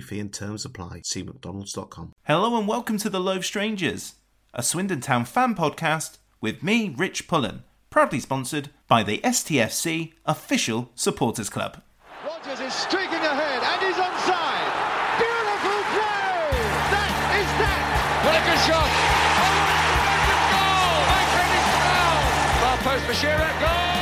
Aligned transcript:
fee 0.00 0.20
and 0.20 0.32
terms 0.32 0.64
apply. 0.64 1.02
See 1.04 1.22
McDonald's.com. 1.22 2.12
Hello 2.24 2.58
and 2.58 2.66
welcome 2.68 2.98
to 2.98 3.10
The 3.10 3.20
Loaf 3.20 3.44
Strangers, 3.44 4.14
a 4.54 4.62
Swindon 4.62 5.00
Town 5.00 5.24
fan 5.24 5.54
podcast 5.54 6.18
with 6.40 6.62
me, 6.62 6.94
Rich 6.96 7.28
Pullen, 7.28 7.64
proudly 7.90 8.20
sponsored 8.20 8.70
by 8.86 9.02
the 9.02 9.18
STFC 9.18 10.12
Official 10.26 10.90
Supporters 10.94 11.50
Club. 11.50 11.82
Rogers 12.24 12.60
is 12.60 12.72
streaking 12.74 13.24
ahead 13.24 13.62
and 13.62 13.80
he's 13.82 13.96
onside. 13.96 14.70
Beautiful 15.18 15.80
play! 15.94 16.50
That 16.94 17.12
is 17.40 17.50
that! 17.58 17.84
What 18.24 18.34
a 18.34 18.42
good 18.46 18.60
shot! 18.66 18.90
Oh, 19.38 19.58
what 20.06 20.30
a 20.30 20.46
goal! 20.52 20.98
Mancini 21.10 21.60
foul! 21.82 22.20
Far 22.60 22.76
post 22.84 23.04
for 23.06 23.14
Shearer, 23.14 23.52
goal! 23.60 23.97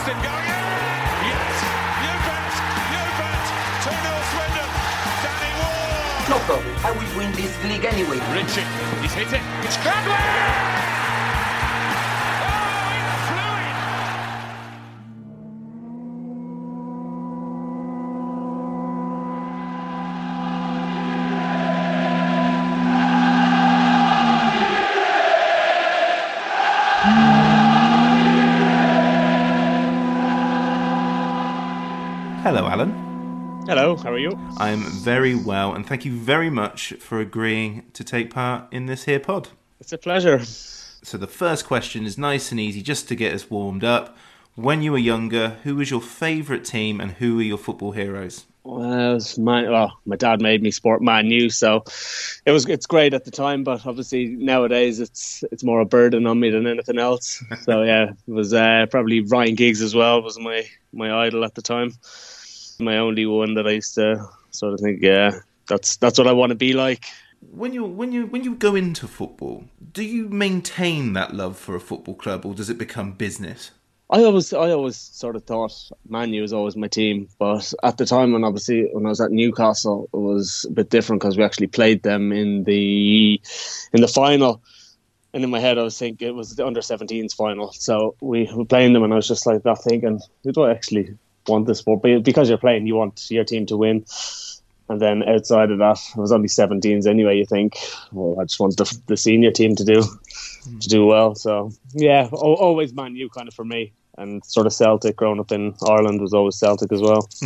Parkin! 0.00 0.22
Going 0.22 0.48
in! 0.48 0.64
Yes! 1.28 1.56
You 2.00 2.12
bet! 2.24 2.54
You 2.88 3.02
bet! 3.20 3.44
2 3.84 3.90
0 3.92 4.16
Swindon! 4.32 4.70
Danny 5.20 5.52
Ward! 5.60 6.30
No 6.30 6.38
problem. 6.48 6.74
I 6.84 6.90
will 6.92 7.18
win 7.18 7.32
this 7.32 7.52
league 7.64 7.84
anyway. 7.84 8.18
Richie, 8.32 8.64
he's 9.02 9.12
hit 9.12 9.32
it. 9.32 9.42
It's 9.62 9.76
Cradley! 9.76 10.99
Hello, 33.90 34.00
how 34.04 34.12
are 34.12 34.18
you? 34.18 34.38
I 34.56 34.70
am 34.70 34.84
very 34.84 35.34
well, 35.34 35.74
and 35.74 35.84
thank 35.84 36.04
you 36.04 36.12
very 36.12 36.48
much 36.48 36.92
for 37.00 37.18
agreeing 37.18 37.86
to 37.94 38.04
take 38.04 38.32
part 38.32 38.72
in 38.72 38.86
this 38.86 39.02
here 39.02 39.18
pod. 39.18 39.48
It's 39.80 39.92
a 39.92 39.98
pleasure. 39.98 40.44
So, 40.44 41.18
the 41.18 41.26
first 41.26 41.66
question 41.66 42.06
is 42.06 42.16
nice 42.16 42.52
and 42.52 42.60
easy 42.60 42.82
just 42.82 43.08
to 43.08 43.16
get 43.16 43.34
us 43.34 43.50
warmed 43.50 43.82
up. 43.82 44.16
When 44.54 44.80
you 44.80 44.92
were 44.92 44.98
younger, 44.98 45.56
who 45.64 45.74
was 45.74 45.90
your 45.90 46.00
favourite 46.00 46.64
team 46.64 47.00
and 47.00 47.10
who 47.10 47.34
were 47.34 47.42
your 47.42 47.58
football 47.58 47.90
heroes? 47.90 48.46
Well, 48.62 49.14
was 49.14 49.36
my, 49.36 49.68
well, 49.68 49.98
my 50.06 50.14
dad 50.14 50.40
made 50.40 50.62
me 50.62 50.70
sport 50.70 51.02
Man 51.02 51.26
U, 51.26 51.50
so 51.50 51.82
it 52.46 52.52
was 52.52 52.66
it's 52.66 52.86
great 52.86 53.12
at 53.12 53.24
the 53.24 53.32
time. 53.32 53.64
But 53.64 53.84
obviously 53.86 54.28
nowadays 54.28 55.00
it's 55.00 55.42
it's 55.50 55.64
more 55.64 55.80
a 55.80 55.84
burden 55.84 56.28
on 56.28 56.38
me 56.38 56.50
than 56.50 56.68
anything 56.68 57.00
else. 57.00 57.42
So 57.62 57.82
yeah, 57.82 58.10
it 58.10 58.30
was 58.30 58.54
uh, 58.54 58.86
probably 58.88 59.22
Ryan 59.22 59.56
Giggs 59.56 59.82
as 59.82 59.96
well 59.96 60.22
was 60.22 60.38
my 60.38 60.64
my 60.92 61.26
idol 61.26 61.44
at 61.44 61.56
the 61.56 61.62
time. 61.62 61.94
My 62.80 62.98
only 62.98 63.26
one 63.26 63.54
that 63.54 63.66
I 63.66 63.72
used 63.72 63.94
to 63.94 64.26
sort 64.50 64.74
of 64.74 64.80
think, 64.80 65.02
yeah, 65.02 65.40
that's 65.68 65.96
that's 65.96 66.18
what 66.18 66.26
I 66.26 66.32
want 66.32 66.50
to 66.50 66.56
be 66.56 66.72
like. 66.72 67.04
When 67.52 67.72
you 67.72 67.84
when 67.84 68.12
you 68.12 68.26
when 68.26 68.44
you 68.44 68.54
go 68.54 68.74
into 68.74 69.06
football, 69.06 69.64
do 69.92 70.02
you 70.02 70.28
maintain 70.28 71.14
that 71.14 71.34
love 71.34 71.58
for 71.58 71.74
a 71.74 71.80
football 71.80 72.14
club, 72.14 72.44
or 72.44 72.54
does 72.54 72.68
it 72.68 72.78
become 72.78 73.12
business? 73.12 73.70
I 74.12 74.24
always, 74.24 74.52
I 74.52 74.72
always 74.72 74.96
sort 74.96 75.36
of 75.36 75.44
thought 75.44 75.72
Man 76.08 76.34
U 76.34 76.42
was 76.42 76.52
always 76.52 76.74
my 76.74 76.88
team, 76.88 77.28
but 77.38 77.72
at 77.84 77.96
the 77.96 78.04
time 78.04 78.32
when 78.32 78.42
obviously 78.42 78.88
when 78.92 79.06
I 79.06 79.10
was 79.10 79.20
at 79.20 79.30
Newcastle, 79.30 80.08
it 80.12 80.16
was 80.16 80.66
a 80.68 80.72
bit 80.72 80.90
different 80.90 81.22
because 81.22 81.36
we 81.36 81.44
actually 81.44 81.68
played 81.68 82.02
them 82.02 82.32
in 82.32 82.64
the 82.64 83.40
in 83.92 84.00
the 84.00 84.08
final. 84.08 84.62
And 85.32 85.44
in 85.44 85.50
my 85.50 85.60
head, 85.60 85.78
I 85.78 85.84
was 85.84 85.96
thinking 85.96 86.26
it 86.26 86.34
was 86.34 86.56
the 86.56 86.66
under 86.66 86.80
17s 86.80 87.36
final, 87.36 87.72
so 87.72 88.16
we 88.20 88.50
were 88.52 88.64
playing 88.64 88.94
them, 88.94 89.04
and 89.04 89.12
I 89.12 89.16
was 89.16 89.28
just 89.28 89.46
like 89.46 89.62
that 89.62 89.80
thinking, 89.80 90.20
do 90.42 90.62
I 90.62 90.72
actually 90.72 91.16
want 91.48 91.66
this 91.66 91.78
sport? 91.78 92.02
But 92.02 92.22
because 92.22 92.48
you're 92.48 92.58
playing, 92.58 92.86
you 92.86 92.94
want 92.94 93.30
your 93.30 93.44
team 93.44 93.66
to 93.66 93.76
win. 93.76 94.04
And 94.88 95.00
then 95.00 95.22
outside 95.22 95.70
of 95.70 95.78
that, 95.78 96.00
it 96.16 96.20
was 96.20 96.32
only 96.32 96.48
17s 96.48 97.06
anyway. 97.06 97.38
You 97.38 97.46
think, 97.46 97.78
well, 98.10 98.40
I 98.40 98.44
just 98.44 98.58
want 98.58 98.76
the, 98.76 98.98
the 99.06 99.16
senior 99.16 99.52
team 99.52 99.76
to 99.76 99.84
do 99.84 100.02
to 100.80 100.88
do 100.88 101.06
well. 101.06 101.36
So 101.36 101.70
yeah, 101.92 102.28
al- 102.32 102.54
always 102.54 102.92
Man 102.92 103.14
U 103.14 103.28
kind 103.28 103.46
of 103.46 103.54
for 103.54 103.64
me, 103.64 103.92
and 104.18 104.44
sort 104.44 104.66
of 104.66 104.72
Celtic. 104.72 105.14
Growing 105.16 105.38
up 105.38 105.52
in 105.52 105.74
Ireland 105.88 106.20
was 106.20 106.34
always 106.34 106.56
Celtic 106.56 106.92
as 106.92 107.00
well. 107.00 107.28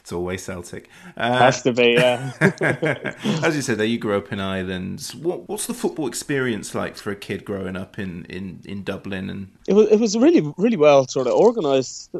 It's 0.00 0.12
always 0.12 0.42
Celtic. 0.42 0.88
Uh, 1.16 1.38
Has 1.38 1.62
to 1.62 1.72
be. 1.72 1.92
Yeah. 1.92 2.32
as 3.42 3.54
you 3.54 3.62
said, 3.62 3.78
there 3.78 3.86
you 3.86 3.98
grew 3.98 4.16
up 4.16 4.32
in 4.32 4.40
Ireland. 4.40 5.12
What, 5.20 5.48
what's 5.48 5.66
the 5.66 5.74
football 5.74 6.08
experience 6.08 6.74
like 6.74 6.96
for 6.96 7.10
a 7.10 7.16
kid 7.16 7.44
growing 7.44 7.76
up 7.76 7.98
in, 7.98 8.24
in, 8.24 8.60
in 8.64 8.82
Dublin? 8.82 9.30
And 9.30 9.52
it 9.68 9.74
was 9.74 9.88
it 9.88 10.00
was 10.00 10.16
really 10.16 10.52
really 10.56 10.76
well 10.76 11.06
sort 11.06 11.26
of 11.26 11.34
organised. 11.34 12.10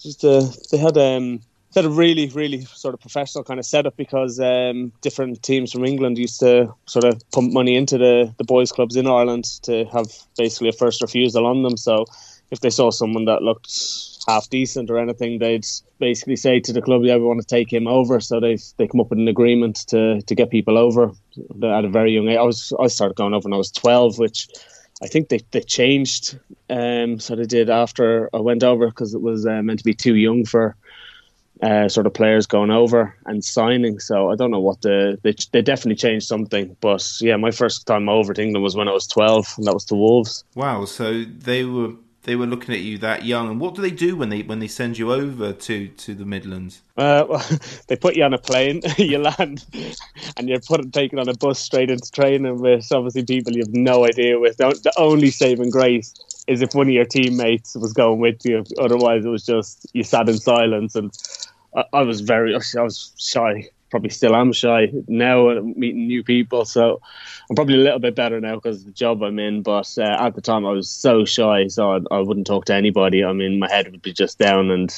Just 0.00 0.24
uh, 0.24 0.46
they 0.70 0.78
had 0.78 0.96
um 0.96 1.40
they 1.72 1.82
had 1.82 1.84
a 1.84 1.90
really 1.90 2.28
really 2.28 2.64
sort 2.64 2.94
of 2.94 3.00
professional 3.00 3.44
kind 3.44 3.60
of 3.60 3.66
setup 3.66 3.96
because 3.96 4.40
um, 4.40 4.92
different 5.00 5.42
teams 5.42 5.72
from 5.72 5.84
England 5.84 6.18
used 6.18 6.40
to 6.40 6.72
sort 6.86 7.04
of 7.04 7.20
pump 7.32 7.52
money 7.52 7.76
into 7.76 7.98
the 7.98 8.32
the 8.38 8.44
boys 8.44 8.72
clubs 8.72 8.96
in 8.96 9.06
Ireland 9.06 9.44
to 9.62 9.84
have 9.86 10.06
basically 10.36 10.68
a 10.68 10.72
first 10.72 11.02
refusal 11.02 11.46
on 11.46 11.62
them. 11.62 11.76
So 11.76 12.06
if 12.50 12.60
they 12.60 12.70
saw 12.70 12.90
someone 12.90 13.26
that 13.26 13.42
looked 13.42 13.70
half 14.26 14.48
decent 14.48 14.90
or 14.90 14.98
anything, 14.98 15.38
they'd 15.38 15.66
basically 15.98 16.36
say 16.36 16.60
to 16.60 16.72
the 16.72 16.82
club, 16.82 17.02
"Yeah, 17.04 17.16
we 17.16 17.24
want 17.24 17.40
to 17.40 17.46
take 17.46 17.72
him 17.72 17.86
over." 17.86 18.20
So 18.20 18.40
they 18.40 18.58
they 18.76 18.86
come 18.86 19.00
up 19.00 19.10
with 19.10 19.18
an 19.18 19.28
agreement 19.28 19.86
to 19.88 20.22
to 20.22 20.34
get 20.34 20.50
people 20.50 20.78
over 20.78 21.10
at 21.62 21.84
a 21.84 21.88
very 21.88 22.12
young 22.12 22.28
age. 22.28 22.38
I 22.38 22.42
was 22.42 22.72
I 22.78 22.86
started 22.86 23.16
going 23.16 23.34
over 23.34 23.46
when 23.46 23.54
I 23.54 23.58
was 23.58 23.72
twelve, 23.72 24.18
which 24.18 24.48
I 25.02 25.06
think 25.06 25.28
they 25.28 25.40
they 25.50 25.60
changed. 25.60 26.38
Um, 26.70 27.18
so 27.18 27.36
they 27.36 27.46
did 27.46 27.70
after 27.70 28.28
I 28.34 28.40
went 28.40 28.62
over 28.62 28.88
because 28.88 29.14
it 29.14 29.22
was 29.22 29.46
uh, 29.46 29.62
meant 29.62 29.78
to 29.78 29.84
be 29.84 29.94
too 29.94 30.16
young 30.16 30.44
for. 30.44 30.76
Uh, 31.60 31.88
sort 31.88 32.06
of 32.06 32.14
players 32.14 32.46
going 32.46 32.70
over 32.70 33.16
and 33.26 33.44
signing, 33.44 33.98
so 33.98 34.30
I 34.30 34.36
don't 34.36 34.52
know 34.52 34.60
what 34.60 34.80
the 34.82 35.18
they, 35.24 35.34
they 35.50 35.60
definitely 35.60 35.96
changed 35.96 36.24
something. 36.24 36.76
But 36.80 37.04
yeah, 37.20 37.34
my 37.34 37.50
first 37.50 37.84
time 37.84 38.08
over 38.08 38.32
to 38.32 38.40
England 38.40 38.62
was 38.62 38.76
when 38.76 38.86
I 38.86 38.92
was 38.92 39.08
twelve, 39.08 39.52
and 39.56 39.66
that 39.66 39.74
was 39.74 39.84
to 39.86 39.96
Wolves. 39.96 40.44
wow, 40.54 40.84
so 40.84 41.24
they 41.24 41.64
were 41.64 41.94
they 42.28 42.36
were 42.36 42.46
looking 42.46 42.74
at 42.74 42.82
you 42.82 42.98
that 42.98 43.24
young. 43.24 43.48
And 43.48 43.58
what 43.58 43.74
do 43.74 43.80
they 43.80 43.90
do 43.90 44.14
when 44.14 44.28
they 44.28 44.42
when 44.42 44.58
they 44.58 44.68
send 44.68 44.98
you 44.98 45.10
over 45.10 45.54
to, 45.54 45.88
to 45.88 46.14
the 46.14 46.26
Midlands? 46.26 46.82
Uh, 46.94 47.24
well, 47.26 47.46
they 47.88 47.96
put 47.96 48.16
you 48.16 48.22
on 48.22 48.34
a 48.34 48.38
plane, 48.38 48.82
you 48.98 49.16
land, 49.16 49.64
and 50.36 50.46
you're 50.46 50.60
put 50.60 50.92
taken 50.92 51.18
on 51.18 51.28
a 51.30 51.34
bus 51.34 51.58
straight 51.58 51.90
into 51.90 52.10
training 52.12 52.60
with 52.60 52.86
obviously 52.92 53.24
people 53.24 53.54
you 53.54 53.62
have 53.62 53.72
no 53.72 54.04
idea 54.04 54.38
with. 54.38 54.58
The 54.58 54.92
only 54.98 55.30
saving 55.30 55.70
grace 55.70 56.14
is 56.46 56.60
if 56.60 56.74
one 56.74 56.88
of 56.88 56.92
your 56.92 57.06
teammates 57.06 57.74
was 57.74 57.94
going 57.94 58.20
with 58.20 58.44
you. 58.44 58.62
Otherwise, 58.78 59.24
it 59.24 59.30
was 59.30 59.46
just 59.46 59.86
you 59.94 60.04
sat 60.04 60.28
in 60.28 60.36
silence, 60.36 60.96
and 60.96 61.10
I, 61.74 61.84
I 61.94 62.02
was 62.02 62.20
very, 62.20 62.54
I 62.54 62.82
was 62.82 63.12
shy. 63.18 63.70
Probably 63.90 64.10
still 64.10 64.36
am 64.36 64.52
shy 64.52 64.92
now, 65.06 65.60
meeting 65.60 66.06
new 66.06 66.22
people. 66.22 66.64
So 66.64 67.00
I'm 67.48 67.56
probably 67.56 67.74
a 67.74 67.82
little 67.82 67.98
bit 67.98 68.14
better 68.14 68.40
now 68.40 68.56
because 68.56 68.80
of 68.80 68.86
the 68.86 68.92
job 68.92 69.22
I'm 69.22 69.38
in. 69.38 69.62
But 69.62 69.92
uh, 69.96 70.16
at 70.20 70.34
the 70.34 70.40
time, 70.40 70.66
I 70.66 70.70
was 70.70 70.90
so 70.90 71.24
shy, 71.24 71.68
so 71.68 71.92
I, 71.92 72.00
I 72.10 72.18
wouldn't 72.20 72.46
talk 72.46 72.66
to 72.66 72.74
anybody. 72.74 73.24
I 73.24 73.32
mean, 73.32 73.58
my 73.58 73.70
head 73.70 73.90
would 73.90 74.02
be 74.02 74.12
just 74.12 74.38
down, 74.38 74.70
and 74.70 74.92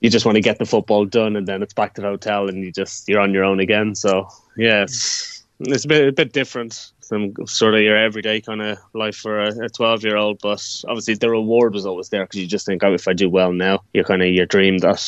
you 0.00 0.10
just 0.10 0.24
want 0.24 0.36
to 0.36 0.42
get 0.42 0.58
the 0.58 0.66
football 0.66 1.04
done, 1.04 1.36
and 1.36 1.46
then 1.46 1.62
it's 1.62 1.74
back 1.74 1.94
to 1.94 2.00
the 2.00 2.08
hotel, 2.08 2.48
and 2.48 2.58
you 2.62 2.70
just 2.70 3.08
you're 3.08 3.20
on 3.20 3.34
your 3.34 3.44
own 3.44 3.60
again. 3.60 3.94
So 3.94 4.28
yeah, 4.56 4.82
it's, 4.82 5.44
it's 5.60 5.84
a 5.84 5.88
bit 5.88 6.08
a 6.08 6.12
bit 6.12 6.32
different 6.32 6.92
from 7.06 7.34
sort 7.46 7.74
of 7.74 7.80
your 7.80 7.96
everyday 7.96 8.40
kind 8.40 8.60
of 8.60 8.78
life 8.92 9.16
for 9.16 9.40
a 9.40 9.68
12 9.68 10.04
year 10.04 10.16
old. 10.16 10.38
But 10.42 10.64
obviously, 10.88 11.14
the 11.14 11.30
reward 11.30 11.74
was 11.74 11.86
always 11.86 12.08
there 12.08 12.24
because 12.24 12.40
you 12.40 12.46
just 12.46 12.66
think, 12.66 12.82
oh, 12.84 12.94
if 12.94 13.08
I 13.08 13.12
do 13.12 13.28
well 13.28 13.52
now, 13.52 13.82
you're 13.92 14.04
kind 14.04 14.22
of 14.22 14.28
your 14.28 14.46
dream 14.46 14.78
that 14.78 15.02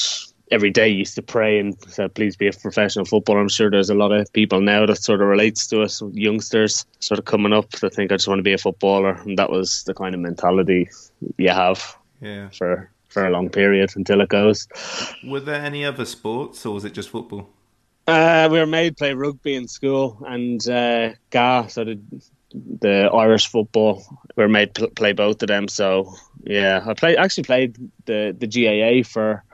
every 0.50 0.71
day 0.71 0.89
used 0.89 1.15
to 1.17 1.23
pray 1.23 1.59
and 1.59 1.77
said, 1.89 2.15
please 2.15 2.37
be 2.37 2.49
a 2.49 2.53
professional 2.53 3.05
footballer. 3.05 3.41
I'm 3.41 3.49
sure 3.49 3.71
there's 3.71 3.91
a 3.91 3.95
lot 3.95 4.12
of 4.12 4.33
people 4.33 4.61
now 4.61 4.87
that 4.87 5.03
sort 5.03 5.21
of 5.21 5.29
relates 5.29 5.67
to 5.69 5.83
us, 5.83 6.03
youngsters 6.12 6.87
sort 7.00 7.19
of 7.19 7.25
coming 7.27 7.53
up 7.53 7.71
that 7.81 7.95
think 7.95 8.12
I 8.12 8.17
just 8.17 8.29
want 8.29 8.39
to 8.39 8.43
be 8.45 8.53
a 8.55 8.59
footballer. 8.59 9.12
And 9.12 9.39
that 9.39 9.50
was 9.50 9.85
the 9.85 9.95
kind 9.95 10.15
of 10.15 10.21
mentality 10.21 10.89
you 11.37 11.50
have 11.50 11.97
Yeah. 12.21 12.49
for, 12.50 12.91
for 13.09 13.27
a 13.27 13.31
long 13.31 13.50
period 13.50 13.91
until 13.97 14.21
it 14.21 14.29
goes. 14.29 14.67
Were 15.25 15.41
there 15.41 15.62
any 15.62 15.85
other 15.85 16.05
sports, 16.05 16.65
or 16.65 16.75
was 16.75 16.85
it 16.85 16.95
just 16.95 17.11
football? 17.11 17.49
Uh, 18.06 18.49
we 18.50 18.59
were 18.59 18.67
made 18.67 18.97
play 18.97 19.12
rugby 19.12 19.55
in 19.55 19.69
school 19.69 20.19
and 20.27 20.67
uh, 20.67 21.11
GAA, 21.31 21.67
so 21.67 21.85
the, 21.85 22.00
the 22.81 23.11
Irish 23.12 23.49
football. 23.49 24.03
We 24.35 24.45
were 24.45 24.49
made 24.49 24.73
pl- 24.73 24.89
play 24.89 25.12
both 25.12 25.43
of 25.43 25.49
them. 25.49 25.69
So 25.69 26.15
yeah, 26.43 26.83
I 26.87 26.95
played 26.95 27.19
actually 27.19 27.45
played 27.45 27.77
the 28.06 28.35
the 28.39 28.47
GAA 28.47 29.06
for 29.06 29.45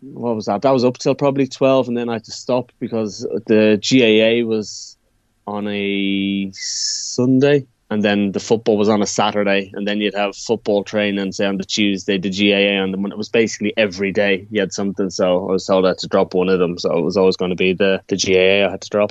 what 0.00 0.36
was 0.36 0.46
that? 0.46 0.62
That 0.62 0.70
was 0.70 0.84
up 0.84 0.98
till 0.98 1.14
probably 1.14 1.46
twelve, 1.46 1.88
and 1.88 1.96
then 1.96 2.08
I 2.08 2.14
had 2.14 2.24
to 2.24 2.32
stop 2.32 2.72
because 2.78 3.20
the 3.46 3.78
GAA 3.80 4.46
was 4.46 4.96
on 5.46 5.66
a 5.68 6.50
Sunday. 6.52 7.66
And 7.92 8.04
then 8.04 8.30
the 8.30 8.38
football 8.38 8.78
was 8.78 8.88
on 8.88 9.02
a 9.02 9.06
Saturday, 9.06 9.72
and 9.74 9.84
then 9.84 10.00
you'd 10.00 10.14
have 10.14 10.36
football 10.36 10.84
training, 10.84 11.32
say 11.32 11.44
on 11.44 11.56
the 11.56 11.64
Tuesday, 11.64 12.18
the 12.18 12.30
GAA 12.30 12.80
on 12.80 12.92
the 12.92 12.96
Monday. 12.96 13.14
It 13.14 13.18
was 13.18 13.28
basically 13.28 13.74
every 13.76 14.12
day 14.12 14.46
you 14.52 14.60
had 14.60 14.72
something. 14.72 15.10
So 15.10 15.48
I 15.48 15.52
was 15.52 15.66
told 15.66 15.84
I 15.84 15.88
had 15.88 15.98
to 15.98 16.06
drop 16.06 16.32
one 16.32 16.48
of 16.48 16.60
them. 16.60 16.78
So 16.78 16.96
it 16.96 17.02
was 17.02 17.16
always 17.16 17.36
going 17.36 17.50
to 17.50 17.56
be 17.56 17.72
the, 17.72 18.00
the 18.06 18.16
GAA 18.16 18.68
I 18.68 18.70
had 18.70 18.82
to 18.82 18.88
drop. 18.90 19.10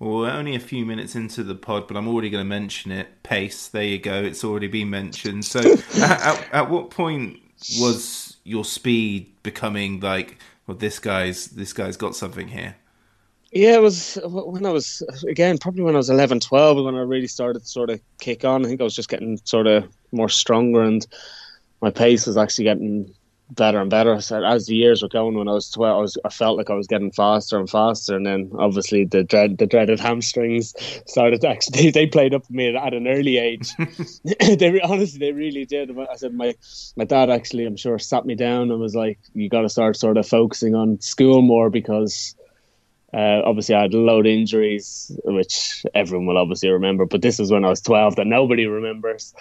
Well, 0.00 0.18
we're 0.18 0.30
only 0.30 0.56
a 0.56 0.60
few 0.60 0.84
minutes 0.84 1.14
into 1.14 1.44
the 1.44 1.54
pod, 1.54 1.86
but 1.86 1.96
I'm 1.96 2.08
already 2.08 2.28
going 2.28 2.44
to 2.44 2.48
mention 2.48 2.90
it. 2.90 3.22
Pace, 3.22 3.68
there 3.68 3.84
you 3.84 4.00
go. 4.00 4.20
It's 4.20 4.42
already 4.42 4.66
been 4.66 4.90
mentioned. 4.90 5.44
So, 5.44 5.60
at, 6.00 6.20
at, 6.20 6.52
at 6.52 6.70
what 6.70 6.90
point 6.90 7.38
was 7.78 8.27
your 8.48 8.64
speed 8.64 9.30
becoming 9.42 10.00
like, 10.00 10.38
well, 10.66 10.76
this 10.76 10.98
guy's 10.98 11.48
this 11.48 11.72
guy's 11.72 11.96
got 11.96 12.16
something 12.16 12.48
here? 12.48 12.76
Yeah, 13.52 13.74
it 13.74 13.82
was 13.82 14.18
when 14.24 14.66
I 14.66 14.70
was 14.70 15.02
again 15.26 15.58
probably 15.58 15.82
when 15.82 15.94
I 15.94 15.98
was 15.98 16.10
11, 16.10 16.40
12 16.40 16.84
when 16.84 16.94
I 16.94 17.00
really 17.00 17.26
started 17.26 17.60
to 17.60 17.68
sort 17.68 17.90
of 17.90 18.00
kick 18.20 18.44
on. 18.44 18.64
I 18.64 18.68
think 18.68 18.80
I 18.80 18.84
was 18.84 18.94
just 18.94 19.08
getting 19.08 19.38
sort 19.44 19.66
of 19.66 19.88
more 20.12 20.28
stronger, 20.28 20.82
and 20.82 21.06
my 21.80 21.90
pace 21.90 22.26
was 22.26 22.36
actually 22.36 22.64
getting 22.64 23.14
better 23.50 23.80
and 23.80 23.90
better. 23.90 24.14
As 24.14 24.66
the 24.66 24.74
years 24.74 25.02
were 25.02 25.08
going, 25.08 25.36
when 25.36 25.48
I 25.48 25.52
was 25.52 25.70
twelve, 25.70 25.96
I, 25.96 26.00
was, 26.00 26.18
I 26.24 26.28
felt 26.28 26.56
like 26.56 26.70
I 26.70 26.74
was 26.74 26.86
getting 26.86 27.10
faster 27.10 27.58
and 27.58 27.68
faster, 27.68 28.16
and 28.16 28.26
then 28.26 28.50
obviously 28.58 29.04
the 29.04 29.24
dread, 29.24 29.58
the 29.58 29.66
dreaded 29.66 30.00
hamstrings 30.00 30.74
started. 31.06 31.40
To 31.42 31.48
actually, 31.48 31.90
they 31.92 32.06
played 32.06 32.34
up 32.34 32.42
with 32.42 32.50
me 32.50 32.74
at 32.74 32.94
an 32.94 33.06
early 33.08 33.38
age. 33.38 33.70
they 34.40 34.80
honestly, 34.80 35.18
they 35.18 35.32
really 35.32 35.64
did. 35.64 35.96
I 35.98 36.16
said 36.16 36.34
my 36.34 36.54
my 36.96 37.04
dad 37.04 37.30
actually, 37.30 37.66
I'm 37.66 37.76
sure, 37.76 37.98
sat 37.98 38.26
me 38.26 38.34
down 38.34 38.70
and 38.70 38.80
was 38.80 38.94
like, 38.94 39.18
"You 39.34 39.48
got 39.48 39.62
to 39.62 39.68
start 39.68 39.96
sort 39.96 40.16
of 40.16 40.26
focusing 40.26 40.74
on 40.74 41.00
school 41.00 41.42
more 41.42 41.70
because." 41.70 42.34
Uh, 43.12 43.40
obviously, 43.44 43.74
I 43.74 43.82
had 43.82 43.94
a 43.94 43.98
load 43.98 44.26
of 44.26 44.32
injuries, 44.32 45.10
which 45.24 45.84
everyone 45.94 46.26
will 46.26 46.38
obviously 46.38 46.68
remember. 46.68 47.06
But 47.06 47.22
this 47.22 47.38
was 47.38 47.50
when 47.50 47.64
I 47.64 47.70
was 47.70 47.80
12 47.80 48.16
that 48.16 48.26
nobody 48.26 48.66
remembers. 48.66 49.34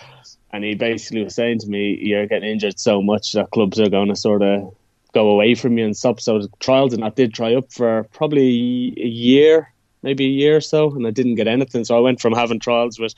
And 0.52 0.64
he 0.64 0.76
basically 0.76 1.24
was 1.24 1.36
saying 1.36 1.60
to 1.60 1.68
me, 1.68 2.00
You're 2.02 2.28
getting 2.28 2.50
injured 2.50 2.80
so 2.80 3.02
much 3.02 3.34
that 3.34 3.52
clubs 3.52 3.80
are 3.80 3.90
going 3.90 4.08
to 4.08 4.16
sort 4.16 4.42
of 4.42 4.74
go 5.14 5.30
away 5.30 5.56
from 5.56 5.78
you 5.78 5.86
and 5.86 5.98
stop. 5.98 6.22
So, 6.22 6.48
trials 6.60 6.94
and 6.94 7.04
I 7.04 7.10
did 7.10 7.34
try 7.34 7.56
up 7.56 7.72
for 7.72 8.04
probably 8.14 8.94
a 8.98 9.08
year, 9.08 9.74
maybe 10.02 10.26
a 10.26 10.30
year 10.30 10.58
or 10.58 10.62
so, 10.62 10.96
and 10.96 11.06
I 11.06 11.12
didn't 11.12 11.36
get 11.36 11.48
anything. 11.48 11.84
So, 11.84 11.98
I 11.98 12.02
went 12.02 12.22
from 12.22 12.34
having 12.34 12.60
trials 12.60 12.98
with 12.98 13.16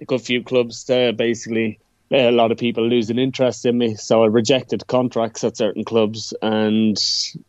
a 0.00 0.04
good 0.04 0.22
few 0.22 0.42
clubs 0.42 0.82
to 0.84 1.12
basically 1.12 1.78
a 2.10 2.30
lot 2.30 2.52
of 2.52 2.58
people 2.58 2.86
losing 2.86 3.18
interest 3.18 3.66
in 3.66 3.78
me. 3.78 3.94
So 3.94 4.24
I 4.24 4.26
rejected 4.26 4.86
contracts 4.86 5.42
at 5.44 5.56
certain 5.56 5.84
clubs, 5.84 6.34
and 6.42 6.96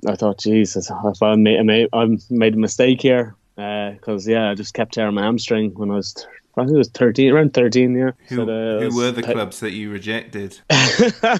I 0.07 0.15
thought, 0.15 0.39
Jesus, 0.39 0.89
if 0.89 1.23
I 1.23 1.35
made, 1.35 1.59
I 1.59 1.63
made, 1.63 1.89
I 1.93 2.17
made 2.29 2.53
a 2.53 2.57
mistake 2.57 3.01
here, 3.01 3.35
because 3.55 4.27
uh, 4.27 4.31
yeah, 4.31 4.49
I 4.51 4.55
just 4.55 4.73
kept 4.73 4.93
tearing 4.93 5.15
my 5.15 5.23
hamstring 5.23 5.73
when 5.75 5.91
I 5.91 5.95
was. 5.95 6.27
I 6.57 6.61
think 6.61 6.75
it 6.75 6.77
was 6.77 6.89
thirteen, 6.89 7.33
around 7.33 7.53
thirteen. 7.53 7.93
Yeah. 7.97 8.11
Who, 8.29 8.37
so 8.37 8.45
who 8.45 8.95
were 8.95 9.11
the 9.11 9.23
clubs 9.23 9.59
that 9.59 9.71
you 9.71 9.91
rejected? 9.91 10.57
uh, 10.69 11.39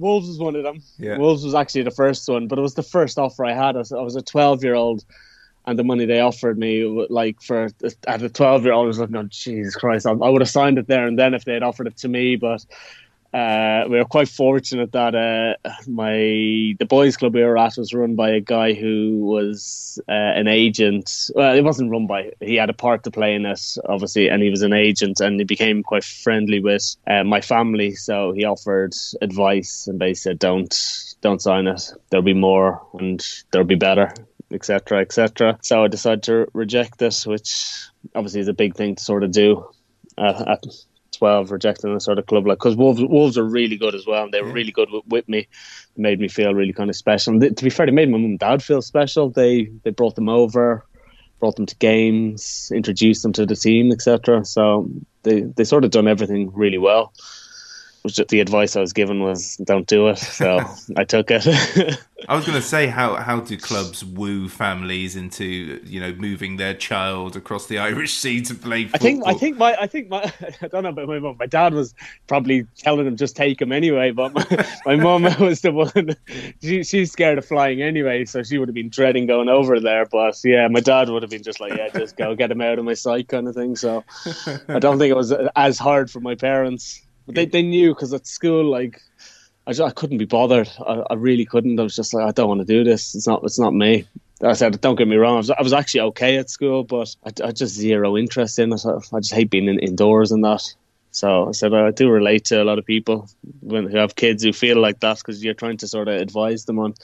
Wolves 0.00 0.26
was 0.26 0.38
one 0.38 0.56
of 0.56 0.64
them. 0.64 0.82
Yeah. 0.98 1.18
Wolves 1.18 1.44
was 1.44 1.54
actually 1.54 1.82
the 1.82 1.92
first 1.92 2.28
one, 2.28 2.48
but 2.48 2.58
it 2.58 2.62
was 2.62 2.74
the 2.74 2.82
first 2.82 3.16
offer 3.16 3.44
I 3.44 3.52
had. 3.52 3.76
I 3.76 3.78
was, 3.78 3.92
I 3.92 4.00
was 4.00 4.16
a 4.16 4.22
twelve-year-old 4.22 5.04
and 5.66 5.78
the 5.78 5.84
money 5.84 6.04
they 6.04 6.20
offered 6.20 6.58
me, 6.58 6.84
like 6.84 7.40
for 7.40 7.68
at 8.06 8.22
a 8.22 8.28
twelve 8.28 8.64
year 8.64 8.72
old, 8.72 8.84
I 8.84 8.88
was 8.88 8.98
like, 8.98 9.14
"Oh 9.14 9.22
Jesus 9.24 9.76
Christ!" 9.76 10.06
I, 10.06 10.10
I, 10.10 10.28
would 10.28 10.42
have 10.42 10.50
signed 10.50 10.78
it 10.78 10.86
there 10.86 11.06
and 11.06 11.18
then 11.18 11.34
if 11.34 11.44
they 11.44 11.54
had 11.54 11.62
offered 11.62 11.86
it 11.86 11.96
to 11.98 12.08
me. 12.08 12.36
But 12.36 12.64
uh, 13.32 13.84
we 13.88 13.96
were 13.96 14.04
quite 14.04 14.28
fortunate 14.28 14.92
that 14.92 15.14
uh, 15.14 15.70
my 15.88 16.74
the 16.78 16.86
boys' 16.88 17.16
club 17.16 17.34
we 17.34 17.42
were 17.42 17.58
at 17.58 17.76
was 17.78 17.94
run 17.94 18.14
by 18.14 18.30
a 18.30 18.40
guy 18.40 18.74
who 18.74 19.24
was 19.24 20.00
uh, 20.08 20.12
an 20.12 20.48
agent. 20.48 21.30
Well, 21.34 21.54
it 21.54 21.64
wasn't 21.64 21.90
run 21.90 22.06
by. 22.06 22.32
He 22.40 22.56
had 22.56 22.70
a 22.70 22.74
part 22.74 23.02
to 23.04 23.10
play 23.10 23.34
in 23.34 23.46
it, 23.46 23.76
obviously, 23.86 24.28
and 24.28 24.42
he 24.42 24.50
was 24.50 24.62
an 24.62 24.74
agent, 24.74 25.20
and 25.20 25.40
he 25.40 25.44
became 25.44 25.82
quite 25.82 26.04
friendly 26.04 26.60
with 26.60 26.96
uh, 27.06 27.24
my 27.24 27.40
family. 27.40 27.94
So 27.94 28.32
he 28.32 28.44
offered 28.44 28.94
advice, 29.20 29.86
and 29.86 29.98
they 29.98 30.14
said, 30.14 30.38
"Don't." 30.38 30.74
Don't 31.20 31.40
sign 31.40 31.66
it. 31.66 31.90
There'll 32.10 32.22
be 32.22 32.34
more, 32.34 32.86
and 32.98 33.26
there'll 33.50 33.66
be 33.66 33.76
better 33.76 34.12
etc., 34.52 35.00
etc. 35.00 35.58
So 35.62 35.84
I 35.84 35.88
decided 35.88 36.22
to 36.24 36.48
reject 36.52 36.98
this, 36.98 37.26
which 37.26 37.88
obviously 38.14 38.40
is 38.40 38.48
a 38.48 38.54
big 38.54 38.74
thing 38.74 38.96
to 38.96 39.02
sort 39.02 39.24
of 39.24 39.32
do 39.32 39.68
uh, 40.18 40.44
at 40.46 40.64
12, 41.16 41.50
rejecting 41.50 41.94
a 41.94 42.00
sort 42.00 42.18
of 42.18 42.26
club 42.26 42.46
like 42.46 42.58
because 42.58 42.76
Wolves 42.76 43.02
Wolves 43.02 43.38
are 43.38 43.44
really 43.44 43.76
good 43.76 43.94
as 43.94 44.06
well, 44.06 44.24
and 44.24 44.32
they 44.32 44.42
were 44.42 44.52
really 44.52 44.72
good 44.72 44.90
with, 44.90 45.04
with 45.06 45.28
me. 45.28 45.46
They 45.96 46.02
made 46.02 46.20
me 46.20 46.28
feel 46.28 46.54
really 46.54 46.72
kind 46.72 46.90
of 46.90 46.96
special. 46.96 47.38
They, 47.38 47.50
to 47.50 47.64
be 47.64 47.70
fair, 47.70 47.86
they 47.86 47.92
made 47.92 48.10
my 48.10 48.18
mum 48.18 48.24
and 48.24 48.38
dad 48.38 48.62
feel 48.62 48.82
special. 48.82 49.30
They 49.30 49.70
they 49.82 49.90
brought 49.90 50.16
them 50.16 50.28
over, 50.28 50.84
brought 51.40 51.56
them 51.56 51.66
to 51.66 51.76
games, 51.76 52.70
introduced 52.74 53.22
them 53.22 53.32
to 53.34 53.46
the 53.46 53.56
team, 53.56 53.92
etc. 53.92 54.44
So 54.44 54.88
they 55.22 55.42
they 55.42 55.64
sort 55.64 55.84
of 55.84 55.90
done 55.90 56.08
everything 56.08 56.52
really 56.52 56.78
well 56.78 57.12
was 58.04 58.14
just 58.14 58.28
the 58.28 58.40
advice 58.40 58.76
I 58.76 58.80
was 58.80 58.92
given 58.92 59.20
was 59.20 59.56
don't 59.56 59.86
do 59.86 60.08
it. 60.08 60.18
So 60.18 60.60
I 60.96 61.04
took 61.04 61.30
it. 61.30 61.46
I 62.28 62.36
was 62.36 62.46
going 62.46 62.56
to 62.56 62.66
say 62.66 62.86
how 62.86 63.16
how 63.16 63.40
do 63.40 63.56
clubs 63.56 64.04
woo 64.04 64.48
families 64.48 65.16
into 65.16 65.80
you 65.84 66.00
know 66.00 66.12
moving 66.12 66.56
their 66.56 66.74
child 66.74 67.34
across 67.34 67.66
the 67.66 67.78
Irish 67.90 68.12
Sea 68.12 68.42
to 68.42 68.54
play 68.54 68.84
football? 68.84 68.96
I 68.96 68.98
think 68.98 69.26
I 69.26 69.34
think 69.34 69.56
my 69.56 69.76
I 69.80 69.86
think 69.86 70.08
my 70.08 70.32
I 70.62 70.68
don't 70.68 70.82
know 70.82 70.90
about 70.90 71.08
my 71.08 71.18
mum. 71.18 71.36
My 71.38 71.46
dad 71.46 71.72
was 71.72 71.94
probably 72.26 72.66
telling 72.76 73.06
them 73.06 73.16
just 73.16 73.36
take 73.36 73.60
him 73.60 73.72
anyway, 73.72 74.10
but 74.10 74.34
my, 74.34 74.66
my 74.84 74.96
mum 74.96 75.22
was 75.40 75.62
the 75.62 75.72
one. 75.72 76.14
She, 76.62 76.84
she's 76.84 77.10
scared 77.10 77.38
of 77.38 77.46
flying 77.46 77.80
anyway, 77.80 78.26
so 78.26 78.42
she 78.42 78.58
would 78.58 78.68
have 78.68 78.74
been 78.74 78.90
dreading 78.90 79.26
going 79.26 79.48
over 79.48 79.80
there. 79.80 80.04
But 80.04 80.38
yeah, 80.44 80.68
my 80.68 80.80
dad 80.80 81.08
would 81.08 81.22
have 81.22 81.30
been 81.30 81.42
just 81.42 81.58
like, 81.58 81.74
yeah, 81.74 81.88
just 81.88 82.16
go 82.16 82.34
get 82.34 82.50
him 82.50 82.60
out 82.60 82.78
of 82.78 82.84
my 82.84 82.94
sight, 82.94 83.28
kind 83.28 83.48
of 83.48 83.54
thing. 83.54 83.76
So 83.76 84.04
I 84.68 84.78
don't 84.78 84.98
think 84.98 85.10
it 85.10 85.16
was 85.16 85.32
as 85.56 85.78
hard 85.78 86.10
for 86.10 86.20
my 86.20 86.34
parents. 86.34 87.03
But 87.26 87.34
they, 87.34 87.46
they 87.46 87.62
knew 87.62 87.94
because 87.94 88.12
at 88.12 88.26
school, 88.26 88.64
like, 88.64 89.00
I, 89.66 89.72
just, 89.72 89.80
I 89.80 89.90
couldn't 89.90 90.18
be 90.18 90.26
bothered. 90.26 90.70
I, 90.86 91.02
I 91.10 91.14
really 91.14 91.44
couldn't. 91.44 91.80
I 91.80 91.82
was 91.82 91.96
just 91.96 92.12
like, 92.12 92.26
I 92.26 92.32
don't 92.32 92.48
want 92.48 92.60
to 92.60 92.66
do 92.66 92.84
this. 92.84 93.14
It's 93.14 93.26
not. 93.26 93.42
It's 93.44 93.58
not 93.58 93.74
me. 93.74 94.06
I 94.42 94.52
said, 94.52 94.80
don't 94.80 94.96
get 94.96 95.08
me 95.08 95.16
wrong. 95.16 95.34
I 95.34 95.38
was, 95.38 95.50
I 95.50 95.62
was 95.62 95.72
actually 95.72 96.00
okay 96.00 96.36
at 96.36 96.50
school, 96.50 96.84
but 96.84 97.14
I, 97.24 97.30
I 97.46 97.52
just 97.52 97.74
zero 97.74 98.16
interest 98.16 98.58
in 98.58 98.72
it. 98.72 98.84
I, 98.84 99.20
just 99.20 99.32
hate 99.32 99.50
being 99.50 99.68
in, 99.68 99.78
indoors 99.78 100.32
and 100.32 100.44
that. 100.44 100.62
So 101.12 101.48
I 101.48 101.52
said 101.52 101.72
I 101.72 101.92
do 101.92 102.10
relate 102.10 102.46
to 102.46 102.60
a 102.60 102.64
lot 102.64 102.80
of 102.80 102.84
people 102.84 103.28
when 103.60 103.88
who 103.88 103.98
have 103.98 104.16
kids 104.16 104.42
who 104.42 104.52
feel 104.52 104.80
like 104.80 104.98
that 105.00 105.18
because 105.18 105.44
you're 105.44 105.54
trying 105.54 105.76
to 105.76 105.86
sort 105.86 106.08
of 106.08 106.20
advise 106.20 106.64
them 106.64 106.80
on 106.80 106.94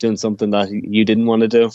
doing 0.00 0.16
something 0.16 0.50
that 0.50 0.70
you 0.70 1.04
didn't 1.04 1.26
want 1.26 1.42
to 1.42 1.48
do. 1.48 1.70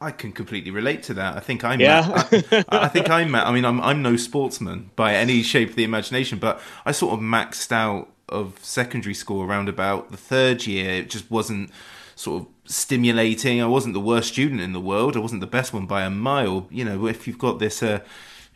I 0.00 0.12
can 0.12 0.30
completely 0.32 0.70
relate 0.70 1.02
to 1.04 1.14
that. 1.14 1.36
I 1.36 1.40
think 1.40 1.64
I'm. 1.64 1.80
Yeah. 1.80 2.26
I, 2.30 2.64
I, 2.68 2.88
think 2.88 3.10
I'm. 3.10 3.34
I 3.34 3.50
mean, 3.50 3.64
I'm. 3.64 3.80
I'm 3.80 4.00
no 4.00 4.16
sportsman 4.16 4.90
by 4.94 5.14
any 5.14 5.42
shape 5.42 5.70
of 5.70 5.76
the 5.76 5.84
imagination, 5.84 6.38
but 6.38 6.60
I 6.86 6.92
sort 6.92 7.14
of 7.14 7.20
maxed 7.20 7.72
out 7.72 8.08
of 8.28 8.58
secondary 8.62 9.14
school 9.14 9.42
around 9.42 9.68
about 9.68 10.10
the 10.10 10.16
third 10.16 10.66
year. 10.66 10.90
It 10.92 11.10
just 11.10 11.30
wasn't 11.30 11.70
sort 12.14 12.42
of 12.42 12.48
stimulating. 12.64 13.60
I 13.60 13.66
wasn't 13.66 13.94
the 13.94 14.00
worst 14.00 14.28
student 14.28 14.60
in 14.60 14.72
the 14.72 14.80
world. 14.80 15.16
I 15.16 15.20
wasn't 15.20 15.40
the 15.40 15.48
best 15.48 15.72
one 15.72 15.86
by 15.86 16.02
a 16.02 16.10
mile. 16.10 16.68
You 16.70 16.84
know, 16.84 17.06
if 17.06 17.26
you've 17.26 17.38
got 17.38 17.58
this. 17.58 17.82
Uh, 17.82 18.00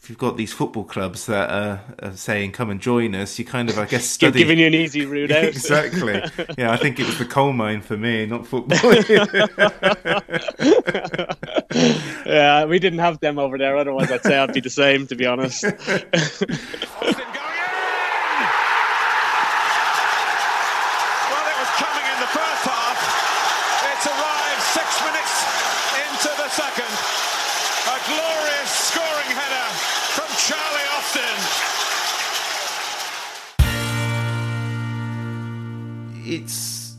if 0.07 0.11
you've 0.11 0.19
got 0.21 0.37
these 0.37 0.53
football 0.53 0.85
clubs 0.85 1.27
that 1.27 1.51
are, 1.51 1.81
are 2.01 2.17
saying 2.17 2.53
come 2.53 2.71
and 2.71 2.81
join 2.81 3.13
us, 3.17 3.41
you 3.41 3.45
kind 3.45 3.69
of 3.69 3.77
I 3.77 3.87
guess 3.87 4.07
study 4.07 4.39
giving 4.39 4.57
you 4.57 4.69
an 4.69 4.75
easy 4.75 5.05
route 5.05 5.31
out. 5.33 5.43
exactly. 5.43 6.23
Yeah, 6.57 6.71
I 6.71 6.77
think 6.77 7.01
it 7.01 7.07
was 7.07 7.19
the 7.19 7.25
coal 7.25 7.53
mine 7.53 7.81
for 7.81 7.97
me, 7.97 8.25
not 8.25 8.47
football. 8.47 8.95
yeah, 12.25 12.65
we 12.67 12.79
didn't 12.79 13.01
have 13.01 13.19
them 13.19 13.41
over 13.41 13.59
there. 13.59 13.77
Otherwise, 13.77 14.13
I'd 14.13 14.23
say 14.23 14.39
I'd 14.39 14.53
be 14.53 14.61
the 14.61 14.71
same. 14.71 15.09
To 15.09 15.17
be 15.17 15.27
honest. 15.27 15.65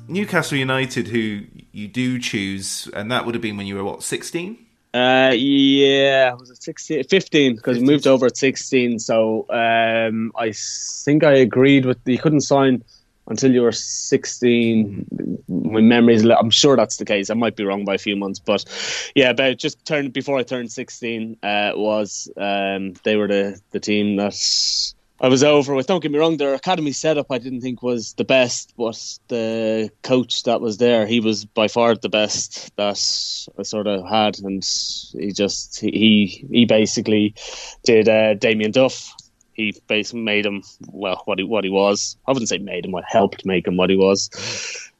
Newcastle 0.08 0.58
United 0.58 1.10
who 1.10 1.44
you 1.72 1.88
do 1.88 2.20
choose, 2.20 2.88
and 2.94 3.12
that 3.12 3.26
would 3.26 3.36
have 3.36 3.42
been 3.42 3.58
when 3.58 3.68
you 3.68 3.76
were 3.76 3.84
what 3.84 4.04
sixteen. 4.04 4.58
Uh, 4.94 5.32
yeah, 5.36 6.34
was 6.34 6.50
it 6.50 6.64
16, 6.64 7.04
15? 7.04 7.56
Because 7.56 7.78
we 7.78 7.84
moved 7.84 8.08
over 8.08 8.26
at 8.26 8.38
16. 8.38 8.98
So 8.98 9.46
um, 9.50 10.32
I 10.36 10.54
think 10.54 11.24
I 11.24 11.34
agreed 11.34 11.86
with 11.86 12.00
you 12.06 12.18
couldn't 12.18 12.42
sign 12.42 12.84
until 13.28 13.52
you 13.52 13.62
were 13.62 13.72
16. 13.72 15.44
My 15.48 15.82
memory's, 15.82 16.24
li- 16.24 16.36
I'm 16.40 16.50
sure 16.50 16.76
that's 16.76 16.98
the 16.98 17.06
case. 17.06 17.30
I 17.30 17.36
might 17.36 17.56
be 17.56 17.64
wrong 17.64 17.86
by 17.86 17.96
a 17.96 18.00
few 18.00 18.16
months, 18.16 18.40
but 18.40 18.66
yeah, 19.14 19.30
about 19.30 19.58
just 19.58 19.86
turned 19.86 20.14
before 20.14 20.38
I 20.40 20.44
turned 20.44 20.72
16 20.72 21.38
uh, 21.44 21.74
was 21.76 22.32
um, 22.38 22.94
they 23.04 23.18
were 23.18 23.28
the, 23.28 23.60
the 23.72 23.80
team 23.80 24.16
that 24.16 24.34
I 25.20 25.30
was 25.30 25.44
over 25.44 25.74
with. 25.74 25.88
Don't 25.88 26.02
get 26.02 26.12
me 26.12 26.20
wrong, 26.20 26.38
their 26.38 26.54
academy 26.54 26.92
setup 26.92 27.28
I 27.32 27.40
didn't 27.40 27.62
think 27.62 27.82
was 27.82 28.14
the 28.14 28.24
best, 28.24 28.74
but 28.78 29.02
the 29.30 29.90
coach 30.04 30.44
that 30.44 30.62
was 30.62 30.78
there, 30.78 31.08
he 31.08 31.20
was 31.20 31.46
by 31.46 31.68
far 31.68 31.96
the 31.96 32.10
best 32.10 32.76
that 32.76 33.00
I 33.58 33.64
sort 33.64 33.88
of 33.88 34.08
had, 34.08 34.40
and 34.40 34.64
he 35.14 35.32
just 35.32 35.80
he 35.80 36.46
he 36.52 36.66
basically 36.66 37.34
did 37.84 38.08
uh, 38.08 38.36
Damien 38.36 38.72
Duff. 38.72 39.12
He 39.54 39.74
basically 39.88 40.22
made 40.22 40.46
him 40.46 40.62
well 40.90 41.24
what 41.26 41.40
he 41.40 41.44
what 41.44 41.64
he 41.64 41.72
was. 41.72 42.16
I 42.28 42.32
wouldn't 42.32 42.50
say 42.50 42.60
made 42.60 42.86
him, 42.86 42.92
what 42.92 43.06
helped 43.08 43.44
make 43.44 43.66
him 43.66 43.76
what 43.76 43.90
he 43.90 43.96
was. 43.96 44.30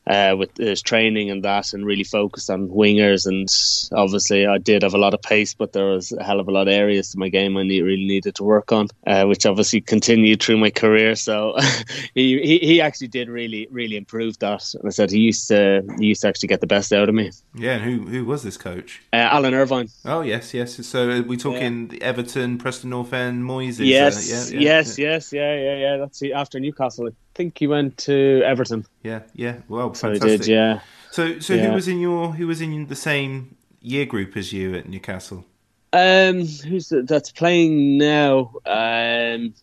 Uh, 0.08 0.36
with 0.38 0.56
his 0.58 0.82
training 0.82 1.30
and 1.30 1.44
that, 1.44 1.74
and 1.74 1.86
really 1.86 2.04
focused 2.04 2.50
on 2.50 2.70
wingers. 2.70 3.26
And 3.26 3.48
obviously, 3.98 4.46
I 4.46 4.58
did 4.58 4.84
have 4.84 4.94
a 4.94 4.98
lot 4.98 5.14
of 5.14 5.22
pace, 5.22 5.54
but 5.54 5.74
there 5.74 5.86
was 5.86 6.12
a 6.14 6.24
hell 6.24 6.40
of 6.40 6.48
a 6.48 6.52
lot 6.52 6.68
of 6.68 6.74
areas 6.74 7.12
to 7.12 7.20
my 7.20 7.30
game 7.30 7.58
I 7.58 7.64
need, 7.64 7.82
really 7.82 8.06
needed 8.06 8.36
to 8.36 8.44
work 8.44 8.72
on, 8.72 8.88
uh, 9.06 9.26
which 9.26 9.46
obviously 9.46 9.82
continued 9.82 10.42
through 10.42 10.58
my 10.58 10.70
career. 10.70 11.16
So 11.16 11.58
he, 12.16 12.40
he 12.42 12.60
he 12.60 12.82
actually 12.82 13.10
did 13.10 13.30
really 13.30 13.68
really 13.72 13.98
improve 13.98 14.40
that. 14.40 14.74
And 14.76 14.84
I 14.86 14.90
said 14.92 15.12
he 15.12 15.20
used 15.20 15.48
to 15.50 15.84
he 16.00 16.08
used 16.08 16.22
to 16.22 16.28
actually 16.30 16.48
get 16.48 16.62
the 16.62 16.68
best 16.68 16.94
out 16.94 17.10
of 17.10 17.16
me. 17.16 17.32
Yeah, 17.56 17.74
and 17.74 17.84
who 17.84 18.08
who 18.08 18.26
was 18.26 18.44
this 18.44 18.58
coach? 18.58 19.02
Uh, 19.12 19.18
Alan 19.18 19.54
Irvine. 19.54 19.90
Oh 20.06 20.22
yes, 20.22 20.54
yes. 20.54 20.86
So 20.86 21.22
we 21.22 21.38
talking 21.38 21.88
the 21.90 22.02
Everton, 22.02 22.58
Preston 22.58 22.90
North 22.90 23.14
End, 23.14 23.44
Moyes? 23.44 23.78
Yes, 23.80 24.18
uh, 24.18 24.54
yeah, 24.54 24.60
yeah, 24.60 24.70
yes, 24.70 24.98
yeah. 24.98 25.10
yes, 25.10 25.34
yeah, 25.34 25.56
yeah, 25.56 25.76
yeah. 25.76 25.98
That's. 25.98 26.22
After 26.34 26.60
Newcastle, 26.60 27.08
I 27.08 27.12
think 27.36 27.58
he 27.58 27.68
went 27.68 27.98
to 28.00 28.42
Everton. 28.44 28.86
Yeah, 29.08 29.22
yeah. 29.34 29.56
Well, 29.70 29.94
So 29.94 30.10
fantastic. 30.12 30.42
did, 30.42 30.48
yeah. 30.48 30.80
So, 31.12 31.40
so 31.40 31.54
Yeah. 31.54 31.68
who 31.70 31.74
was 31.76 31.88
in 31.88 32.00
your 32.00 32.34
who 32.34 32.46
was 32.48 32.60
in 32.62 32.88
the 32.88 32.96
same 32.96 33.56
year 33.82 34.06
group 34.06 34.36
as 34.36 34.52
you 34.52 34.76
at 34.76 34.90
Newcastle? 34.90 35.46
Um, 35.94 36.46
who's 36.70 36.90
the, 36.90 37.04
that's 37.04 37.32
playing 37.32 37.98
now? 37.98 38.52
Um, 38.66 39.54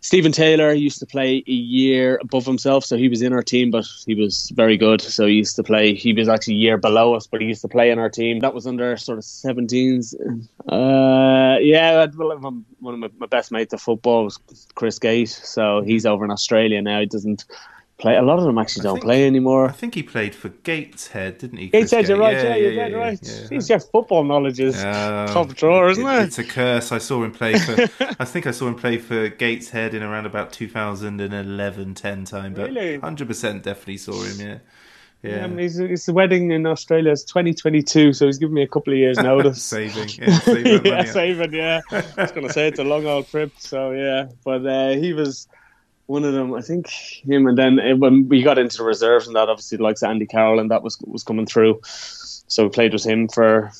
Stephen 0.00 0.30
Taylor 0.30 0.72
used 0.72 1.00
to 1.00 1.06
play 1.06 1.42
a 1.48 1.50
year 1.50 2.18
above 2.22 2.46
himself, 2.46 2.84
so 2.84 2.96
he 2.96 3.08
was 3.08 3.20
in 3.20 3.32
our 3.32 3.42
team, 3.42 3.72
but 3.72 3.84
he 4.06 4.14
was 4.14 4.50
very 4.54 4.76
good. 4.76 5.00
So 5.00 5.26
he 5.26 5.34
used 5.34 5.56
to 5.56 5.64
play. 5.64 5.92
He 5.94 6.12
was 6.12 6.28
actually 6.28 6.54
a 6.54 6.58
year 6.58 6.78
below 6.78 7.14
us, 7.14 7.26
but 7.26 7.40
he 7.40 7.48
used 7.48 7.62
to 7.62 7.68
play 7.68 7.90
in 7.90 7.98
our 7.98 8.08
team. 8.08 8.38
That 8.38 8.54
was 8.54 8.64
under 8.64 8.96
sort 8.96 9.18
of 9.18 9.24
seventeens. 9.24 10.14
Uh, 10.70 11.58
yeah, 11.60 12.02
I'd- 12.02 12.16
well, 12.16 12.30
I'm- 12.30 12.64
one 12.78 12.94
of 12.94 13.00
my, 13.00 13.10
my 13.18 13.26
best 13.26 13.50
mates 13.50 13.72
of 13.74 13.80
football 13.82 14.22
was 14.24 14.38
Chris 14.76 15.00
Gate. 15.00 15.30
So 15.30 15.82
he's 15.82 16.06
over 16.06 16.24
in 16.24 16.30
Australia 16.30 16.80
now. 16.80 17.00
He 17.00 17.06
doesn't 17.06 17.44
play. 17.98 18.16
A 18.16 18.22
lot 18.22 18.38
of 18.38 18.44
them 18.44 18.58
actually 18.58 18.82
don't 18.84 18.94
think- 18.94 19.04
play 19.04 19.26
anymore. 19.26 19.66
I 19.68 19.72
think 19.72 19.94
he 19.94 20.02
played 20.02 20.34
for 20.34 20.48
Gateshead, 20.48 21.38
didn't 21.38 21.58
he? 21.58 21.66
Gates 21.68 21.90
Chris 21.90 21.90
said 21.90 22.08
you're 22.08 22.18
right. 22.18 22.36
Yeah, 22.36 22.54
you're 22.56 22.74
dead 22.74 22.94
right. 22.94 23.18
yeah. 23.22 23.48
Jeez, 23.58 23.68
your 23.68 23.80
football 23.80 24.24
knowledge 24.24 24.60
is 24.60 24.76
Uh, 24.82 25.26
top 25.32 25.54
drawer, 25.54 25.90
isn't 25.90 26.06
it? 26.06 26.22
It's 26.22 26.38
a 26.38 26.44
curse. 26.44 26.92
I 26.92 26.98
saw 26.98 27.22
him 27.24 27.32
play 27.32 27.58
for. 27.58 27.74
I 28.20 28.24
think 28.24 28.46
I 28.46 28.52
saw 28.52 28.68
him 28.68 28.76
play 28.76 28.98
for 28.98 29.28
Gateshead 29.28 29.94
in 29.94 30.02
around 30.02 30.26
about 30.26 30.52
2011, 30.52 31.94
10 31.94 32.24
time. 32.24 32.54
But 32.54 32.70
Really? 32.70 32.98
100% 32.98 33.62
definitely 33.62 33.96
saw 33.98 34.22
him. 34.22 34.40
Yeah, 34.40 34.46
yeah. 34.46 34.58
Yeah, 35.38 35.44
I 35.44 35.46
mean, 35.48 35.58
his, 35.58 35.76
his 35.78 36.08
wedding 36.08 36.52
in 36.52 36.64
Australia 36.64 37.10
is 37.10 37.24
2022, 37.24 38.12
so 38.12 38.26
he's 38.26 38.38
giving 38.38 38.54
me 38.54 38.62
a 38.62 38.68
couple 38.68 38.92
of 38.92 38.98
years' 39.00 39.18
notice. 39.30 39.60
saving, 39.60 40.08
yeah, 40.16 40.38
saving 40.38 40.80
yeah, 40.86 40.94
money. 40.94 41.08
saving, 41.08 41.52
yeah. 41.52 41.80
I 41.90 42.04
was 42.16 42.30
going 42.30 42.46
to 42.46 42.52
say 42.52 42.68
it's 42.68 42.78
a 42.78 42.84
long 42.84 43.04
old 43.06 43.26
trip, 43.28 43.50
so 43.58 43.90
yeah. 43.90 44.26
But 44.44 44.64
uh, 44.64 44.90
he 44.90 45.12
was 45.12 45.48
one 46.08 46.24
of 46.24 46.32
them, 46.32 46.54
I 46.54 46.62
think 46.62 46.88
him, 46.88 47.46
and 47.46 47.56
then 47.56 47.78
uh, 47.78 47.94
when 47.96 48.28
we 48.28 48.42
got 48.42 48.58
into 48.58 48.78
the 48.78 48.84
reserves 48.84 49.26
and 49.26 49.36
that, 49.36 49.48
obviously, 49.48 49.76
the 49.76 49.84
likes 49.84 50.02
Andy 50.02 50.26
Carroll 50.26 50.58
and 50.58 50.70
that 50.70 50.82
was 50.82 50.98
was 51.06 51.22
coming 51.22 51.46
through. 51.46 51.80
So 51.84 52.64
we 52.64 52.70
played 52.70 52.94
with 52.94 53.04
him 53.04 53.28
for 53.28 53.70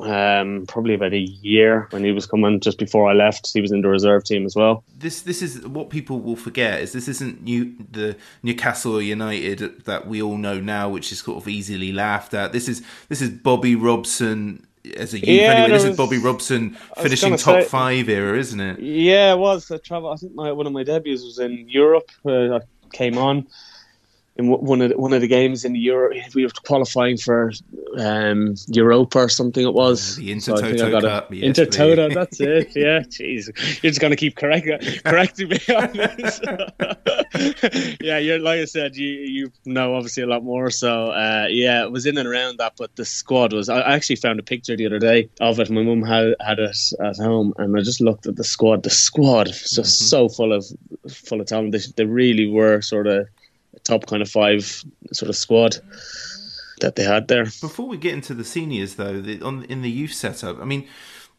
um, 0.00 0.64
probably 0.68 0.94
about 0.94 1.12
a 1.12 1.18
year 1.18 1.86
when 1.90 2.02
he 2.02 2.12
was 2.12 2.24
coming 2.24 2.60
just 2.60 2.78
before 2.78 3.10
I 3.10 3.12
left. 3.12 3.50
He 3.52 3.60
was 3.60 3.72
in 3.72 3.82
the 3.82 3.88
reserve 3.88 4.24
team 4.24 4.46
as 4.46 4.56
well. 4.56 4.84
this 4.96 5.20
this 5.20 5.42
is 5.42 5.66
what 5.66 5.90
people 5.90 6.20
will 6.20 6.36
forget 6.36 6.80
is 6.80 6.92
this 6.92 7.08
isn't 7.08 7.42
new 7.42 7.74
the 7.90 8.16
Newcastle 8.42 9.02
United 9.02 9.84
that 9.84 10.06
we 10.06 10.22
all 10.22 10.38
know 10.38 10.60
now, 10.60 10.88
which 10.88 11.12
is 11.12 11.18
sort 11.18 11.36
of 11.36 11.48
easily 11.48 11.92
laughed 11.92 12.32
at. 12.32 12.52
This 12.52 12.68
is 12.68 12.82
this 13.08 13.20
is 13.20 13.28
Bobby 13.30 13.74
Robson 13.74 14.66
as 14.96 15.14
a 15.14 15.18
youth. 15.18 15.28
Yeah, 15.28 15.52
anyway, 15.54 15.70
this 15.70 15.84
is 15.84 15.96
Bobby 15.96 16.18
Robson 16.18 16.76
finishing 17.00 17.36
top 17.36 17.62
say- 17.62 17.68
five 17.68 18.08
era, 18.08 18.38
isn't 18.38 18.60
it? 18.60 18.78
Yeah, 18.80 19.32
it 19.32 19.38
was. 19.38 19.70
I 19.70 19.78
travel. 19.78 20.10
I 20.10 20.16
think 20.16 20.34
my 20.34 20.52
one 20.52 20.66
of 20.66 20.72
my 20.72 20.84
debuts 20.84 21.22
was 21.22 21.38
in 21.38 21.68
Europe. 21.68 22.10
Uh, 22.24 22.56
I 22.56 22.60
came 22.92 23.18
on 23.18 23.46
in 24.38 24.46
one 24.48 24.80
of 24.80 24.90
the, 24.90 24.96
one 24.96 25.12
of 25.12 25.20
the 25.20 25.26
games 25.26 25.64
in 25.64 25.72
the 25.72 25.80
Euro. 25.80 26.14
We 26.34 26.44
were 26.44 26.52
qualifying 26.64 27.16
for 27.16 27.52
um, 27.98 28.54
Europa 28.68 29.18
or 29.18 29.28
something. 29.28 29.66
It 29.66 29.74
was 29.74 30.16
The 30.16 30.38
So 30.38 30.54
Intertoto 30.54 30.98
a- 30.98 31.00
Cup, 31.00 31.34
yes, 31.34 31.58
Intertoto. 31.58 32.14
That's 32.14 32.40
it. 32.40 32.68
Yeah, 32.78 33.00
jeez, 33.00 33.46
you're 33.82 33.90
just 33.90 34.00
gonna 34.00 34.14
keep 34.14 34.36
correct, 34.36 34.66
correcting 35.04 35.48
me 35.48 35.58
on 35.74 35.92
this. 35.92 36.40
yeah, 38.00 38.18
you're 38.18 38.38
like 38.38 38.60
I 38.60 38.64
said, 38.66 38.94
you 38.94 39.08
you 39.08 39.52
know 39.64 39.94
obviously 39.96 40.22
a 40.22 40.26
lot 40.26 40.44
more. 40.44 40.70
So 40.70 41.10
uh, 41.10 41.46
yeah, 41.50 41.82
it 41.82 41.90
was 41.90 42.06
in 42.06 42.16
and 42.18 42.28
around 42.28 42.58
that, 42.58 42.74
but 42.78 42.94
the 42.94 43.04
squad 43.04 43.52
was. 43.52 43.68
I 43.68 43.80
actually 43.80 44.16
found 44.16 44.38
a 44.38 44.42
picture 44.44 44.76
the 44.76 44.86
other 44.86 45.00
day 45.00 45.28
of 45.40 45.58
it. 45.58 45.70
My 45.70 45.82
mum 45.82 46.02
had 46.02 46.34
had 46.40 46.58
it 46.60 46.76
at 47.02 47.16
home, 47.16 47.52
and 47.58 47.76
I 47.76 47.80
just 47.80 48.00
looked 48.00 48.26
at 48.26 48.36
the 48.36 48.44
squad. 48.44 48.84
The 48.84 48.90
squad 48.90 49.48
was 49.48 49.70
just 49.72 50.08
so 50.08 50.28
full 50.28 50.52
of 50.52 50.64
full 51.10 51.40
of 51.40 51.46
talent. 51.48 51.72
They, 51.72 51.80
they 51.96 52.04
really 52.04 52.46
were 52.48 52.80
sort 52.82 53.08
of 53.08 53.26
top 53.88 54.06
kind 54.06 54.22
of 54.22 54.30
five 54.30 54.84
sort 55.12 55.28
of 55.28 55.36
squad 55.36 55.76
that 56.80 56.96
they 56.96 57.04
had 57.04 57.28
there. 57.28 57.44
Before 57.44 57.86
we 57.86 57.96
get 57.96 58.14
into 58.14 58.34
the 58.34 58.44
seniors, 58.44 58.94
though, 58.94 59.20
the, 59.20 59.42
on 59.42 59.64
in 59.64 59.82
the 59.82 59.90
youth 59.90 60.12
setup, 60.12 60.60
I 60.60 60.64
mean, 60.64 60.86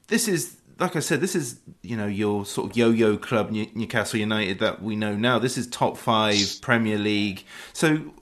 this 0.07 0.27
is 0.27 0.57
like 0.79 0.95
I 0.95 0.99
said, 0.99 1.21
this 1.21 1.35
is 1.35 1.59
you 1.81 1.95
know 1.95 2.07
your 2.07 2.45
sort 2.45 2.71
of 2.71 2.77
yo-yo 2.77 3.17
club, 3.17 3.51
New- 3.51 3.69
Newcastle 3.73 4.19
United 4.19 4.59
that 4.59 4.81
we 4.81 4.95
know 4.95 5.15
now. 5.15 5.39
This 5.39 5.57
is 5.57 5.67
top 5.67 5.97
five 5.97 6.59
Premier 6.61 6.97
League. 6.97 7.43
So, 7.73 8.13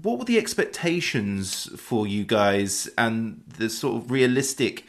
what 0.00 0.18
were 0.18 0.24
the 0.24 0.38
expectations 0.38 1.68
for 1.80 2.06
you 2.06 2.24
guys 2.24 2.88
and 2.96 3.42
the 3.58 3.68
sort 3.68 4.02
of 4.02 4.10
realistic, 4.10 4.84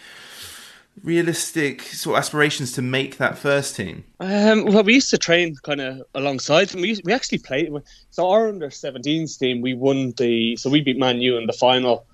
realistic 1.04 1.82
sort 1.82 2.16
of 2.16 2.20
aspirations 2.20 2.72
to 2.74 2.82
make 2.82 3.18
that 3.18 3.38
first 3.38 3.76
team? 3.76 4.04
Um, 4.20 4.66
well, 4.66 4.84
we 4.84 4.96
used 4.96 5.10
to 5.12 5.18
train 5.18 5.56
kind 5.64 5.82
of 5.82 6.02
alongside. 6.16 6.74
We, 6.74 6.90
used, 6.90 7.04
we 7.06 7.14
actually 7.14 7.40
played. 7.40 7.72
So 8.12 8.30
our 8.30 8.50
under 8.50 8.70
17s 8.70 9.38
team, 9.38 9.62
we 9.62 9.74
won 9.74 10.14
the. 10.18 10.56
So 10.58 10.70
we 10.70 10.82
beat 10.82 10.98
Man 10.98 11.22
U 11.22 11.38
in 11.38 11.48
the 11.48 11.54
final. 11.54 12.06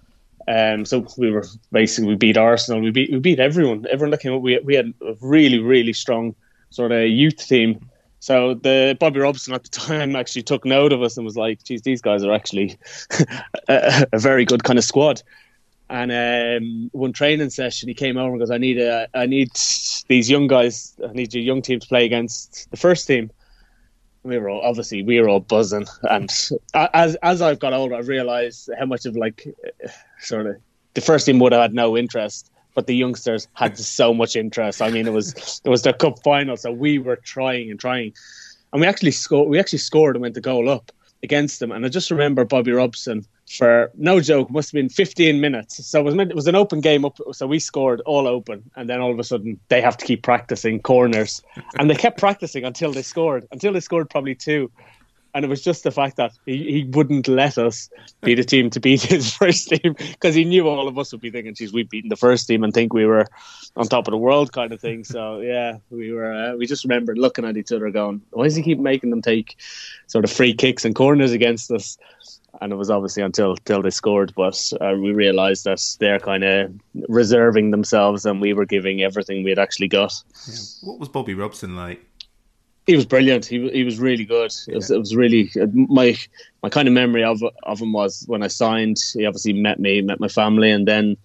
Um, 0.47 0.85
so 0.85 1.05
we 1.17 1.31
were 1.31 1.45
basically 1.71 2.09
we 2.09 2.15
beat 2.15 2.37
Arsenal. 2.37 2.81
We 2.81 2.91
beat 2.91 3.11
we 3.11 3.19
beat 3.19 3.39
everyone. 3.39 3.85
Everyone 3.89 4.11
that 4.11 4.21
came 4.21 4.33
up. 4.33 4.41
We 4.41 4.59
we 4.59 4.75
had 4.75 4.93
a 5.01 5.15
really 5.21 5.59
really 5.59 5.93
strong 5.93 6.35
sort 6.69 6.91
of 6.91 7.07
youth 7.07 7.37
team. 7.37 7.89
So 8.19 8.55
the 8.55 8.97
Bobby 8.99 9.19
Robson 9.19 9.53
at 9.53 9.63
the 9.63 9.69
time 9.87 10.15
actually 10.15 10.43
took 10.43 10.65
note 10.65 10.93
of 10.93 11.01
us 11.01 11.17
and 11.17 11.25
was 11.25 11.37
like, 11.37 11.63
"Geez, 11.63 11.81
these 11.81 12.01
guys 12.01 12.23
are 12.23 12.33
actually 12.33 12.77
a, 13.67 14.07
a 14.13 14.19
very 14.19 14.45
good 14.45 14.63
kind 14.63 14.77
of 14.77 14.85
squad." 14.85 15.23
And 15.89 16.11
um, 16.11 16.89
one 16.93 17.13
training 17.13 17.51
session, 17.51 17.87
he 17.87 17.93
came 17.93 18.17
over 18.17 18.31
and 18.31 18.39
goes, 18.39 18.49
"I 18.49 18.57
need 18.57 18.79
a, 18.79 19.07
I 19.13 19.27
need 19.27 19.51
these 20.07 20.29
young 20.29 20.47
guys. 20.47 20.95
I 21.07 21.13
need 21.13 21.33
your 21.33 21.43
young 21.43 21.61
team 21.61 21.79
to 21.79 21.87
play 21.87 22.05
against 22.05 22.69
the 22.71 22.77
first 22.77 23.07
team." 23.07 23.29
We 24.23 24.39
were 24.39 24.49
all 24.49 24.61
obviously 24.61 25.03
we 25.03 25.21
were 25.21 25.29
all 25.29 25.41
buzzing, 25.41 25.85
and 26.09 26.31
as 26.73 27.15
as 27.21 27.41
I've 27.41 27.59
got 27.59 27.73
older, 27.73 27.93
I 27.95 27.99
realised 27.99 28.69
how 28.79 28.87
much 28.87 29.05
of 29.05 29.15
like 29.15 29.47
sort 30.19 30.47
of 30.47 30.55
the 30.95 31.01
first 31.01 31.27
team 31.27 31.37
would 31.39 31.51
have 31.51 31.61
had 31.61 31.73
no 31.75 31.95
interest, 31.95 32.49
but 32.73 32.87
the 32.87 32.95
youngsters 32.95 33.47
had 33.53 33.77
so 33.77 34.11
much 34.11 34.35
interest. 34.35 34.81
I 34.81 34.89
mean, 34.89 35.05
it 35.05 35.13
was 35.13 35.61
it 35.63 35.69
was 35.69 35.83
their 35.83 35.93
cup 35.93 36.23
final, 36.23 36.57
so 36.57 36.71
we 36.71 36.97
were 36.97 37.17
trying 37.17 37.69
and 37.69 37.79
trying, 37.79 38.13
and 38.73 38.81
we 38.81 38.87
actually 38.87 39.11
scored. 39.11 39.49
We 39.49 39.59
actually 39.59 39.79
scored 39.79 40.15
and 40.15 40.23
went 40.23 40.33
the 40.33 40.41
goal 40.41 40.67
up 40.67 40.91
against 41.25 41.59
them. 41.59 41.71
And 41.71 41.85
I 41.85 41.89
just 41.89 42.09
remember 42.09 42.45
Bobby 42.45 42.71
Robson 42.71 43.25
for 43.49 43.91
no 43.95 44.21
joke 44.21 44.49
must 44.49 44.69
have 44.69 44.73
been 44.73 44.89
15 44.89 45.41
minutes. 45.41 45.85
So 45.85 45.99
it 45.99 46.03
was 46.03 46.15
it 46.15 46.35
was 46.35 46.47
an 46.47 46.55
open 46.55 46.79
game 46.79 47.03
up. 47.03 47.19
So 47.33 47.45
we 47.45 47.59
scored 47.59 48.01
all 48.05 48.27
open, 48.27 48.63
and 48.77 48.89
then 48.89 49.01
all 49.01 49.11
of 49.11 49.19
a 49.19 49.23
sudden 49.23 49.59
they 49.67 49.81
have 49.81 49.97
to 49.97 50.05
keep 50.05 50.23
practicing 50.23 50.81
corners, 50.81 51.41
and 51.77 51.89
they 51.89 51.95
kept 51.95 52.17
practicing 52.17 52.63
until 52.63 52.93
they 52.93 53.01
scored. 53.01 53.47
Until 53.51 53.73
they 53.73 53.81
scored 53.81 54.09
probably 54.09 54.35
two. 54.35 54.71
And 55.35 55.43
it 55.43 55.49
was 55.49 55.61
just 55.61 55.83
the 55.83 55.91
fact 55.91 56.15
that 56.15 56.31
he, 56.45 56.71
he 56.71 56.83
wouldn't 56.85 57.27
let 57.27 57.57
us 57.57 57.89
be 58.21 58.35
the 58.35 58.43
team 58.45 58.69
to 58.69 58.79
beat 58.79 59.01
his 59.15 59.35
first 59.35 59.67
team 59.67 59.93
because 59.93 60.33
he 60.33 60.45
knew 60.45 60.69
all 60.69 60.87
of 60.87 60.97
us 60.97 61.11
would 61.11 61.19
be 61.19 61.29
thinking, 61.29 61.53
geez, 61.53 61.73
we've 61.73 61.89
beaten 61.89 62.07
the 62.07 62.15
first 62.15 62.47
team 62.47 62.63
and 62.63 62.73
think 62.73 62.93
we 62.93 63.05
were 63.05 63.27
on 63.75 63.85
top 63.85 64.07
of 64.07 64.13
the 64.13 64.17
world 64.17 64.53
kind 64.53 64.71
of 64.71 64.79
thing. 64.79 65.03
So, 65.03 65.41
yeah, 65.41 65.79
we 65.89 66.13
were, 66.13 66.33
uh, 66.33 66.55
we 66.55 66.65
just 66.65 66.85
remembered 66.85 67.17
looking 67.17 67.43
at 67.43 67.57
each 67.57 67.73
other 67.73 67.91
going, 67.91 68.21
why 68.31 68.45
does 68.45 68.55
he 68.55 68.63
keep 68.63 68.79
making 68.79 69.09
them 69.09 69.21
take 69.21 69.57
sort 70.07 70.23
of 70.23 70.31
free 70.31 70.53
kicks 70.53 70.85
and 70.85 70.95
corners 70.95 71.33
against 71.33 71.69
us? 71.69 71.97
And 72.61 72.71
it 72.71 72.77
was 72.77 72.89
obviously 72.89 73.21
until, 73.21 73.51
until 73.51 73.81
they 73.81 73.89
scored, 73.89 74.33
but 74.37 74.71
uh, 74.79 74.93
we 74.97 75.11
realised 75.11 75.65
that 75.65 75.83
they're 75.99 76.21
kind 76.21 76.45
of 76.45 76.73
reserving 77.09 77.71
themselves 77.71 78.25
and 78.25 78.39
we 78.39 78.53
were 78.53 78.65
giving 78.65 79.01
everything 79.03 79.43
we 79.43 79.49
had 79.49 79.59
actually 79.59 79.89
got. 79.89 80.13
Yeah. 80.47 80.55
What 80.83 80.99
was 80.99 81.09
Bobby 81.09 81.33
Robson 81.33 81.75
like? 81.75 82.05
He 82.85 82.95
was 82.95 83.05
brilliant. 83.05 83.45
He 83.45 83.69
he 83.69 83.83
was 83.83 83.99
really 83.99 84.25
good. 84.25 84.53
It 84.67 84.75
was, 84.75 84.91
it 84.91 84.99
was 84.99 85.15
really 85.15 85.51
my 85.73 86.17
my 86.61 86.69
kind 86.69 86.87
of 86.87 86.93
memory 86.93 87.23
of 87.23 87.41
of 87.63 87.79
him 87.79 87.93
was 87.93 88.23
when 88.27 88.43
I 88.43 88.47
signed. 88.47 88.97
He 89.13 89.25
obviously 89.25 89.53
met 89.53 89.79
me, 89.79 90.01
met 90.01 90.19
my 90.19 90.27
family, 90.27 90.69
and 90.69 90.87
then 90.87 91.17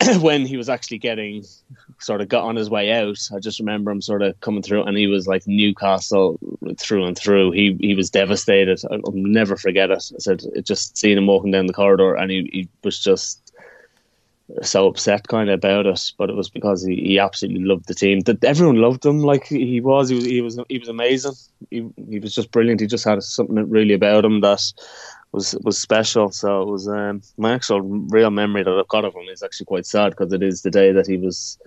when 0.20 0.44
he 0.44 0.56
was 0.56 0.68
actually 0.68 0.98
getting 0.98 1.44
sort 1.98 2.20
of 2.20 2.28
got 2.28 2.44
on 2.44 2.56
his 2.56 2.70
way 2.70 2.92
out, 2.92 3.18
I 3.34 3.38
just 3.38 3.58
remember 3.58 3.90
him 3.90 4.00
sort 4.00 4.22
of 4.22 4.38
coming 4.40 4.62
through, 4.62 4.84
and 4.84 4.96
he 4.96 5.06
was 5.06 5.26
like 5.26 5.46
Newcastle 5.46 6.38
through 6.78 7.06
and 7.06 7.16
through. 7.16 7.52
He 7.52 7.76
he 7.80 7.94
was 7.94 8.10
devastated. 8.10 8.80
I'll 8.90 9.12
never 9.12 9.56
forget 9.56 9.90
it. 9.90 10.12
I 10.14 10.18
said 10.18 10.42
it 10.54 10.66
just 10.66 10.96
seeing 10.98 11.16
him 11.16 11.26
walking 11.26 11.52
down 11.52 11.66
the 11.66 11.72
corridor, 11.72 12.14
and 12.14 12.30
he, 12.30 12.50
he 12.52 12.68
was 12.84 12.98
just 12.98 13.49
so 14.62 14.86
upset 14.88 15.28
kind 15.28 15.48
of 15.48 15.54
about 15.54 15.86
it, 15.86 16.12
but 16.18 16.30
it 16.30 16.36
was 16.36 16.48
because 16.48 16.84
he, 16.84 16.96
he 16.96 17.18
absolutely 17.18 17.64
loved 17.64 17.86
the 17.86 17.94
team. 17.94 18.20
That 18.20 18.42
everyone 18.44 18.76
loved 18.76 19.04
him 19.04 19.20
like 19.20 19.46
he 19.46 19.80
was. 19.80 20.08
He 20.08 20.16
was 20.16 20.24
he 20.24 20.40
was 20.40 20.60
he 20.68 20.78
was 20.78 20.88
amazing. 20.88 21.32
He 21.70 21.86
he 22.08 22.18
was 22.18 22.34
just 22.34 22.50
brilliant. 22.50 22.80
He 22.80 22.86
just 22.86 23.04
had 23.04 23.22
something 23.22 23.68
really 23.68 23.94
about 23.94 24.24
him 24.24 24.40
that 24.40 24.62
was 25.32 25.56
was 25.62 25.78
special. 25.78 26.30
So 26.30 26.62
it 26.62 26.68
was 26.68 26.88
um, 26.88 27.22
my 27.36 27.54
actual 27.54 27.80
real 27.80 28.30
memory 28.30 28.62
that 28.62 28.72
I've 28.78 28.88
got 28.88 29.04
of 29.04 29.14
him 29.14 29.28
is 29.28 29.42
actually 29.42 29.66
quite 29.66 29.86
sad 29.86 30.10
because 30.10 30.32
it 30.32 30.42
is 30.42 30.62
the 30.62 30.70
day 30.70 30.92
that 30.92 31.06
he 31.06 31.16
was 31.16 31.58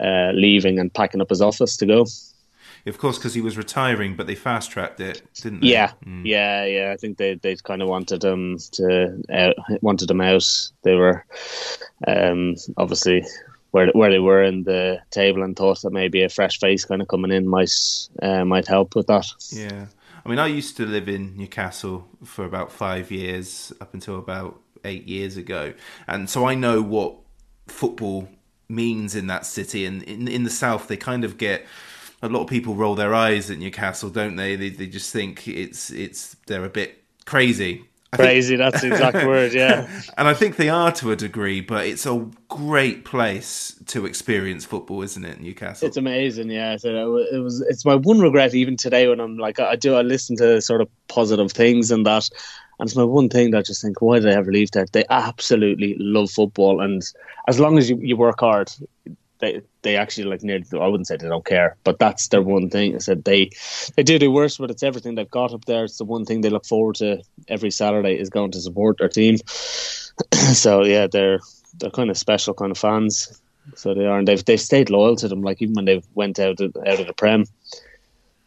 uh, 0.00 0.32
leaving 0.34 0.78
and 0.78 0.92
packing 0.92 1.20
up 1.20 1.30
his 1.30 1.42
office 1.42 1.76
to 1.78 1.86
go. 1.86 2.06
Of 2.86 2.98
course, 2.98 3.18
because 3.18 3.34
he 3.34 3.40
was 3.40 3.58
retiring, 3.58 4.14
but 4.14 4.28
they 4.28 4.36
fast 4.36 4.70
tracked 4.70 5.00
it, 5.00 5.22
didn't 5.34 5.60
they? 5.60 5.68
Yeah, 5.68 5.92
mm. 6.04 6.22
yeah, 6.24 6.64
yeah. 6.64 6.92
I 6.92 6.96
think 6.96 7.18
they 7.18 7.34
they 7.34 7.56
kind 7.56 7.82
of 7.82 7.88
wanted 7.88 8.22
him 8.22 8.58
to 8.72 9.22
out, 9.32 9.56
wanted 9.82 10.10
him 10.10 10.20
out. 10.20 10.46
They 10.82 10.94
were 10.94 11.24
um, 12.06 12.54
obviously 12.76 13.26
where 13.72 13.88
where 13.88 14.10
they 14.10 14.20
were 14.20 14.42
in 14.42 14.62
the 14.62 15.00
table 15.10 15.42
and 15.42 15.56
thought 15.56 15.82
that 15.82 15.90
maybe 15.90 16.22
a 16.22 16.28
fresh 16.28 16.60
face 16.60 16.84
kind 16.84 17.02
of 17.02 17.08
coming 17.08 17.32
in 17.32 17.48
might 17.48 17.74
uh, 18.22 18.44
might 18.44 18.68
help 18.68 18.94
with 18.94 19.08
that. 19.08 19.26
Yeah, 19.50 19.86
I 20.24 20.28
mean, 20.28 20.38
I 20.38 20.46
used 20.46 20.76
to 20.76 20.86
live 20.86 21.08
in 21.08 21.36
Newcastle 21.36 22.06
for 22.24 22.44
about 22.44 22.70
five 22.70 23.10
years 23.10 23.72
up 23.80 23.94
until 23.94 24.16
about 24.16 24.60
eight 24.84 25.08
years 25.08 25.36
ago, 25.36 25.74
and 26.06 26.30
so 26.30 26.46
I 26.46 26.54
know 26.54 26.82
what 26.82 27.16
football 27.66 28.28
means 28.68 29.16
in 29.16 29.26
that 29.26 29.44
city. 29.44 29.84
And 29.84 30.04
in 30.04 30.28
in 30.28 30.44
the 30.44 30.50
south, 30.50 30.86
they 30.86 30.96
kind 30.96 31.24
of 31.24 31.36
get 31.36 31.66
a 32.22 32.28
lot 32.28 32.42
of 32.42 32.48
people 32.48 32.74
roll 32.74 32.94
their 32.94 33.14
eyes 33.14 33.50
at 33.50 33.58
Newcastle, 33.58 34.10
don't 34.10 34.36
they? 34.36 34.56
They 34.56 34.70
they 34.70 34.86
just 34.86 35.12
think 35.12 35.46
it's 35.48 35.90
it's 35.90 36.36
they're 36.46 36.64
a 36.64 36.70
bit 36.70 37.02
crazy. 37.24 37.84
I 38.12 38.16
crazy, 38.16 38.56
think, 38.56 38.70
that's 38.70 38.82
the 38.82 38.88
exact 38.92 39.16
word, 39.26 39.52
yeah. 39.52 39.88
And 40.16 40.28
I 40.28 40.34
think 40.34 40.56
they 40.56 40.68
are 40.68 40.92
to 40.92 41.10
a 41.10 41.16
degree, 41.16 41.60
but 41.60 41.86
it's 41.86 42.06
a 42.06 42.28
great 42.48 43.04
place 43.04 43.74
to 43.86 44.06
experience 44.06 44.64
football, 44.64 45.02
isn't 45.02 45.24
it, 45.24 45.40
Newcastle? 45.40 45.88
It's 45.88 45.96
amazing, 45.96 46.48
yeah. 46.50 46.76
So 46.76 47.16
it 47.18 47.38
was. 47.38 47.60
It's 47.62 47.84
my 47.84 47.96
one 47.96 48.20
regret 48.20 48.54
even 48.54 48.76
today 48.76 49.08
when 49.08 49.20
I'm 49.20 49.36
like, 49.38 49.58
I 49.58 49.76
do, 49.76 49.96
I 49.96 50.02
listen 50.02 50.36
to 50.36 50.60
sort 50.60 50.80
of 50.80 50.88
positive 51.08 51.50
things 51.52 51.90
and 51.90 52.06
that, 52.06 52.28
and 52.78 52.88
it's 52.88 52.96
my 52.96 53.04
one 53.04 53.28
thing 53.28 53.50
that 53.50 53.58
I 53.58 53.62
just 53.62 53.82
think, 53.82 54.00
why 54.00 54.20
did 54.20 54.28
I 54.28 54.34
ever 54.34 54.52
leave 54.52 54.70
there? 54.70 54.86
They 54.90 55.04
absolutely 55.10 55.96
love 55.98 56.30
football, 56.30 56.80
and 56.80 57.02
as 57.48 57.58
long 57.58 57.76
as 57.76 57.90
you, 57.90 57.98
you 58.00 58.16
work 58.16 58.40
hard, 58.40 58.70
they 59.38 59.60
they 59.82 59.96
actually 59.96 60.24
like 60.24 60.42
nearly 60.42 60.64
I 60.72 60.86
wouldn't 60.86 61.06
say 61.06 61.16
they 61.16 61.28
don't 61.28 61.44
care, 61.44 61.76
but 61.84 61.98
that's 61.98 62.28
their 62.28 62.42
one 62.42 62.70
thing. 62.70 62.94
I 62.94 62.98
said 62.98 63.24
they 63.24 63.50
they 63.96 64.02
do 64.02 64.18
do 64.18 64.30
worse, 64.30 64.58
but 64.58 64.70
it's 64.70 64.82
everything 64.82 65.14
they've 65.14 65.30
got 65.30 65.52
up 65.52 65.64
there. 65.64 65.84
It's 65.84 65.98
the 65.98 66.04
one 66.04 66.24
thing 66.24 66.40
they 66.40 66.50
look 66.50 66.66
forward 66.66 66.96
to 66.96 67.22
every 67.48 67.70
Saturday 67.70 68.18
is 68.18 68.30
going 68.30 68.52
to 68.52 68.60
support 68.60 68.98
their 68.98 69.08
team. 69.08 69.36
so 70.52 70.84
yeah, 70.84 71.06
they're 71.06 71.40
they're 71.78 71.90
kind 71.90 72.10
of 72.10 72.18
special 72.18 72.54
kind 72.54 72.70
of 72.70 72.78
fans. 72.78 73.40
So 73.74 73.94
they 73.94 74.06
are, 74.06 74.18
and 74.18 74.28
they've 74.28 74.44
they've 74.44 74.60
stayed 74.60 74.90
loyal 74.90 75.16
to 75.16 75.28
them. 75.28 75.42
Like 75.42 75.60
even 75.60 75.74
when 75.74 75.84
they 75.84 76.02
went 76.14 76.38
out 76.38 76.60
of, 76.60 76.76
out 76.86 77.00
of 77.00 77.06
the 77.06 77.12
Prem, 77.12 77.44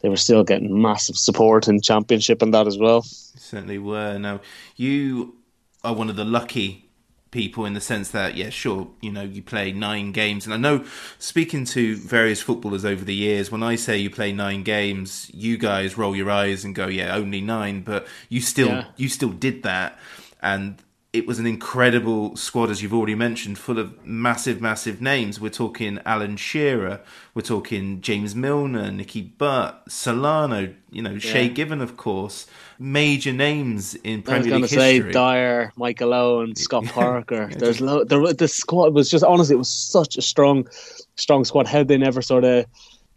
they 0.00 0.08
were 0.08 0.16
still 0.16 0.44
getting 0.44 0.80
massive 0.80 1.16
support 1.16 1.68
in 1.68 1.80
Championship 1.80 2.42
and 2.42 2.54
that 2.54 2.66
as 2.66 2.78
well. 2.78 3.02
Certainly 3.02 3.78
were. 3.78 4.18
Now 4.18 4.40
you 4.76 5.36
are 5.84 5.94
one 5.94 6.10
of 6.10 6.16
the 6.16 6.24
lucky 6.24 6.89
people 7.30 7.64
in 7.64 7.74
the 7.74 7.80
sense 7.80 8.10
that 8.10 8.36
yeah 8.36 8.50
sure 8.50 8.88
you 9.00 9.10
know 9.10 9.22
you 9.22 9.42
play 9.42 9.70
nine 9.70 10.10
games 10.10 10.44
and 10.44 10.52
i 10.52 10.56
know 10.56 10.84
speaking 11.18 11.64
to 11.64 11.96
various 11.96 12.42
footballers 12.42 12.84
over 12.84 13.04
the 13.04 13.14
years 13.14 13.52
when 13.52 13.62
i 13.62 13.76
say 13.76 13.96
you 13.96 14.10
play 14.10 14.32
nine 14.32 14.62
games 14.62 15.30
you 15.32 15.56
guys 15.56 15.96
roll 15.96 16.16
your 16.16 16.30
eyes 16.30 16.64
and 16.64 16.74
go 16.74 16.88
yeah 16.88 17.14
only 17.14 17.40
nine 17.40 17.82
but 17.82 18.06
you 18.28 18.40
still 18.40 18.68
yeah. 18.68 18.84
you 18.96 19.08
still 19.08 19.30
did 19.30 19.62
that 19.62 19.96
and 20.42 20.82
it 21.12 21.26
was 21.26 21.40
an 21.40 21.46
incredible 21.46 22.36
squad, 22.36 22.70
as 22.70 22.82
you've 22.82 22.94
already 22.94 23.16
mentioned, 23.16 23.58
full 23.58 23.80
of 23.80 24.06
massive, 24.06 24.60
massive 24.60 25.02
names. 25.02 25.40
We're 25.40 25.48
talking 25.50 25.98
Alan 26.06 26.36
Shearer, 26.36 27.00
we're 27.34 27.42
talking 27.42 28.00
James 28.00 28.36
Milner, 28.36 28.92
Nicky 28.92 29.22
Butt, 29.22 29.82
Solano, 29.88 30.72
you 30.90 31.02
know, 31.02 31.12
yeah. 31.12 31.18
Shay 31.18 31.48
Given, 31.48 31.80
of 31.80 31.96
course. 31.96 32.46
Major 32.78 33.32
names 33.32 33.96
in 33.96 34.22
Premier 34.22 34.52
League 34.54 34.62
history. 34.62 34.78
I 34.78 34.82
was 34.82 34.92
going 34.92 35.02
to 35.02 35.08
say 35.08 35.12
Dyer, 35.12 35.72
Michael 35.76 36.14
Owen, 36.14 36.54
Scott 36.54 36.84
Parker. 36.86 37.48
yeah, 37.50 37.56
There's 37.58 37.80
lo- 37.80 38.04
the, 38.04 38.32
the 38.32 38.46
squad 38.46 38.94
was 38.94 39.10
just 39.10 39.24
honestly, 39.24 39.56
it 39.56 39.58
was 39.58 39.68
such 39.70 40.16
a 40.16 40.22
strong, 40.22 40.68
strong 41.16 41.44
squad. 41.44 41.66
How 41.66 41.82
they 41.82 41.98
never 41.98 42.22
sort 42.22 42.44
of 42.44 42.66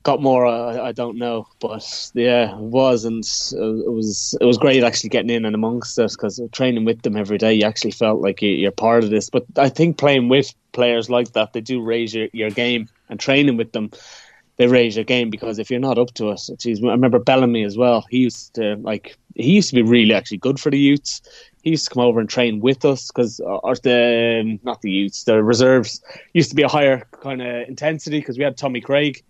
got 0.03 0.21
more 0.21 0.45
I, 0.45 0.87
I, 0.87 0.91
don't 0.91 1.17
know 1.17 1.47
but 1.59 2.11
yeah 2.13 2.57
it 2.57 2.61
was 2.61 3.05
and 3.05 3.23
it 3.23 3.91
was 3.91 4.37
it 4.39 4.45
was 4.45 4.57
great 4.57 4.83
actually 4.83 5.09
getting 5.09 5.29
in 5.29 5.45
and 5.45 5.55
amongst 5.55 5.97
us 5.97 6.15
because 6.15 6.41
training 6.51 6.83
with 6.83 7.01
them 7.01 7.15
every 7.15 7.37
day 7.37 7.53
you 7.53 7.65
actually 7.65 7.91
felt 7.91 8.21
like 8.21 8.41
you're 8.41 8.71
part 8.71 9.03
of 9.03 9.09
this. 9.09 9.29
But 9.29 9.45
I 9.57 9.69
think 9.69 9.97
playing 9.97 10.27
with 10.27 10.53
players 10.73 11.09
like 11.09 11.31
that 11.33 11.53
they 11.53 11.61
do 11.61 11.81
raise 11.81 12.13
your, 12.13 12.27
your 12.33 12.49
game 12.49 12.89
and 13.09 13.19
training 13.19 13.55
with 13.57 13.71
them 13.71 13.91
they 14.57 14.67
raise 14.67 14.95
your 14.95 15.05
game 15.05 15.29
because 15.29 15.57
if 15.57 15.71
you're 15.71 15.79
not 15.79 15.97
up 15.97 16.13
to 16.15 16.31
it 16.31 16.41
geez, 16.57 16.83
I 16.83 16.87
remember 16.87 17.19
Bellamy 17.19 17.63
as 17.63 17.77
well 17.77 18.05
he 18.09 18.19
used 18.19 18.53
to 18.55 18.75
like 18.75 19.17
he 19.35 19.53
used 19.53 19.69
to 19.69 19.75
be 19.75 19.81
really 19.83 20.13
actually 20.13 20.37
good 20.37 20.59
for 20.59 20.69
the 20.69 20.77
youths 20.77 21.21
he 21.63 21.71
used 21.71 21.85
to 21.85 21.93
come 21.93 22.03
over 22.03 22.19
and 22.19 22.29
train 22.29 22.59
with 22.59 22.83
us 22.83 23.07
because 23.07 23.39
uh, 23.39 23.55
or 23.57 23.75
the 23.75 24.59
not 24.63 24.81
the 24.81 24.91
youths 24.91 25.23
the 25.23 25.41
reserves 25.41 26.01
used 26.33 26.49
to 26.49 26.55
be 26.55 26.63
a 26.63 26.67
higher 26.67 27.07
kind 27.21 27.41
of 27.41 27.67
intensity 27.69 28.19
because 28.19 28.37
we 28.37 28.43
had 28.43 28.57
Tommy 28.57 28.81
Craig 28.81 29.23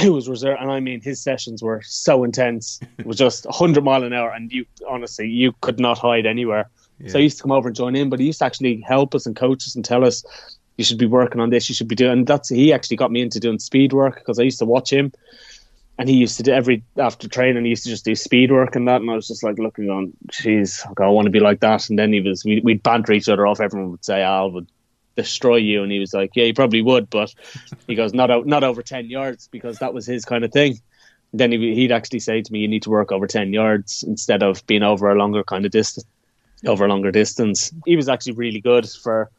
who 0.00 0.12
was 0.14 0.28
reserved, 0.28 0.60
and 0.60 0.70
I 0.70 0.80
mean 0.80 1.00
his 1.00 1.22
sessions 1.22 1.62
were 1.62 1.82
so 1.84 2.24
intense. 2.24 2.80
It 2.98 3.06
was 3.06 3.16
just 3.16 3.44
100 3.46 3.82
mile 3.82 4.04
an 4.04 4.12
hour, 4.12 4.30
and 4.30 4.50
you 4.52 4.64
honestly 4.88 5.28
you 5.28 5.52
could 5.60 5.80
not 5.80 5.98
hide 5.98 6.26
anywhere. 6.26 6.70
Yeah. 6.98 7.08
So 7.10 7.18
he 7.18 7.24
used 7.24 7.38
to 7.38 7.42
come 7.42 7.52
over 7.52 7.68
and 7.68 7.76
join 7.76 7.96
in, 7.96 8.08
but 8.08 8.20
he 8.20 8.26
used 8.26 8.38
to 8.38 8.44
actually 8.44 8.80
help 8.80 9.14
us 9.14 9.26
and 9.26 9.34
coach 9.34 9.66
us 9.66 9.74
and 9.74 9.84
tell 9.84 10.04
us 10.04 10.24
you 10.76 10.84
should 10.84 10.98
be 10.98 11.06
working 11.06 11.40
on 11.40 11.50
this, 11.50 11.68
you 11.68 11.74
should 11.74 11.88
be 11.88 11.94
doing. 11.94 12.12
And 12.12 12.26
that's 12.26 12.48
he 12.48 12.72
actually 12.72 12.96
got 12.96 13.10
me 13.10 13.22
into 13.22 13.40
doing 13.40 13.58
speed 13.58 13.92
work 13.92 14.16
because 14.16 14.38
I 14.38 14.42
used 14.42 14.60
to 14.60 14.64
watch 14.64 14.92
him, 14.92 15.12
and 15.98 16.08
he 16.08 16.14
used 16.14 16.36
to 16.36 16.42
do 16.42 16.52
every 16.52 16.84
after 16.96 17.28
training 17.28 17.64
he 17.64 17.70
used 17.70 17.84
to 17.84 17.90
just 17.90 18.04
do 18.04 18.14
speed 18.14 18.52
work 18.52 18.76
and 18.76 18.86
that, 18.86 19.00
and 19.00 19.10
I 19.10 19.14
was 19.14 19.26
just 19.26 19.42
like 19.42 19.58
looking 19.58 19.90
on, 19.90 20.12
jeez, 20.28 20.86
I 21.00 21.08
want 21.08 21.26
to 21.26 21.30
be 21.30 21.40
like 21.40 21.60
that. 21.60 21.90
And 21.90 21.98
then 21.98 22.12
he 22.12 22.20
was 22.20 22.44
we, 22.44 22.60
would 22.60 22.82
banter 22.82 23.12
each 23.12 23.28
other 23.28 23.46
off. 23.46 23.60
Everyone 23.60 23.90
would 23.90 24.04
say 24.04 24.22
ah, 24.22 24.38
Al 24.38 24.52
would 24.52 24.68
destroy 25.16 25.56
you. 25.56 25.82
And 25.82 25.92
he 25.92 25.98
was 25.98 26.14
like, 26.14 26.30
yeah, 26.34 26.44
he 26.44 26.52
probably 26.52 26.82
would, 26.82 27.10
but 27.10 27.34
he 27.86 27.94
goes, 27.94 28.14
not 28.14 28.30
out, 28.30 28.46
not 28.46 28.64
over 28.64 28.82
10 28.82 29.06
yards 29.10 29.48
because 29.48 29.78
that 29.78 29.94
was 29.94 30.06
his 30.06 30.24
kind 30.24 30.44
of 30.44 30.52
thing. 30.52 30.80
And 31.32 31.40
then 31.40 31.52
he, 31.52 31.74
he'd 31.74 31.92
actually 31.92 32.20
say 32.20 32.42
to 32.42 32.52
me, 32.52 32.60
you 32.60 32.68
need 32.68 32.82
to 32.82 32.90
work 32.90 33.12
over 33.12 33.26
10 33.26 33.52
yards 33.52 34.02
instead 34.02 34.42
of 34.42 34.66
being 34.66 34.82
over 34.82 35.10
a 35.10 35.14
longer 35.14 35.42
kind 35.42 35.64
of 35.64 35.72
distance, 35.72 36.06
over 36.66 36.84
a 36.84 36.88
longer 36.88 37.10
distance. 37.10 37.72
He 37.86 37.96
was 37.96 38.08
actually 38.08 38.34
really 38.34 38.60
good 38.60 38.88
for 38.88 39.30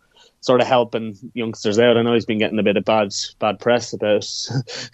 sort 0.43 0.59
of 0.59 0.67
helping 0.67 1.17
youngsters 1.33 1.79
out. 1.79 1.97
I 1.97 2.01
know 2.01 2.13
he's 2.13 2.25
been 2.25 2.37
getting 2.37 2.59
a 2.59 2.63
bit 2.63 2.77
of 2.77 2.83
bad 2.83 3.13
bad 3.39 3.59
press 3.59 3.93
about 3.93 4.25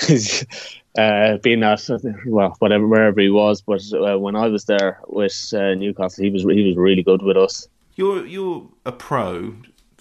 his 0.02 0.46
uh, 0.98 1.38
being 1.38 1.64
at 1.64 1.82
well 2.28 2.56
whatever 2.60 2.88
wherever 2.88 3.20
he 3.20 3.30
was. 3.30 3.62
But 3.62 3.82
uh, 3.94 4.18
when 4.20 4.36
I 4.36 4.48
was 4.48 4.66
there 4.66 5.00
with 5.08 5.54
uh, 5.54 5.74
Newcastle, 5.74 6.24
he 6.24 6.30
was 6.30 6.44
he 6.44 6.68
was 6.68 6.78
really 6.78 7.04
good 7.04 7.22
with 7.22 7.38
us. 7.38 7.68
You're 7.96 8.26
you're 8.26 8.68
a 8.86 8.92
pro 8.92 9.56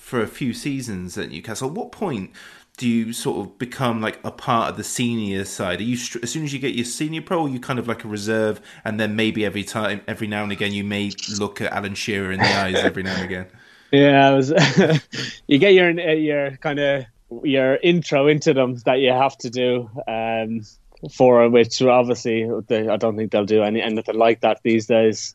for 0.09 0.23
a 0.23 0.27
few 0.27 0.55
seasons 0.55 1.19
at 1.19 1.31
Newcastle. 1.31 1.69
At 1.69 1.75
what 1.75 1.93
point 1.93 2.31
do 2.79 2.89
you 2.89 3.13
sort 3.13 3.47
of 3.47 3.59
become 3.59 4.01
like 4.01 4.19
a 4.25 4.31
part 4.31 4.71
of 4.71 4.79
the 4.79 4.85
senior 4.85 5.45
side? 5.45 5.81
Are 5.81 5.85
you 5.85 5.99
as 6.23 6.31
soon 6.31 6.45
as 6.45 6.53
you 6.55 6.59
get 6.59 6.75
your 6.75 6.87
senior 6.87 7.21
pro, 7.21 7.45
you 7.45 7.61
kind 7.61 7.79
of 7.79 7.87
like 7.87 8.05
a 8.05 8.09
reserve, 8.09 8.61
and 8.85 8.99
then 8.99 9.17
maybe 9.17 9.45
every 9.45 9.65
time, 9.65 10.01
every 10.09 10.27
now 10.27 10.43
and 10.43 10.51
again, 10.51 10.73
you 10.73 10.83
may 10.83 11.13
look 11.39 11.61
at 11.61 11.73
Alan 11.73 11.95
Shearer 11.95 12.33
in 12.33 12.41
the 12.41 12.47
eyes 12.47 12.77
every 12.77 13.03
now 13.03 13.15
and 13.15 13.25
again. 13.25 13.47
Yeah, 13.91 14.35
was. 14.35 14.51
you 15.47 15.57
get 15.57 15.73
your 15.73 15.91
your 15.99 16.59
kind 16.59 16.79
of 16.79 17.07
your 17.43 17.77
intro 17.77 18.27
into 18.27 18.53
them 18.53 18.77
that 18.85 18.97
you 19.01 19.13
have 19.13 19.35
to 19.39 19.49
do. 19.49 19.89
Um, 20.07 20.61
for 21.13 21.49
which 21.49 21.81
obviously 21.81 22.51
they, 22.67 22.89
I 22.89 22.97
don't 22.97 23.17
think 23.17 23.31
they'll 23.31 23.45
do 23.45 23.63
any 23.63 23.81
anything 23.81 24.17
like 24.17 24.41
that 24.41 24.61
these 24.63 24.87
days. 24.87 25.35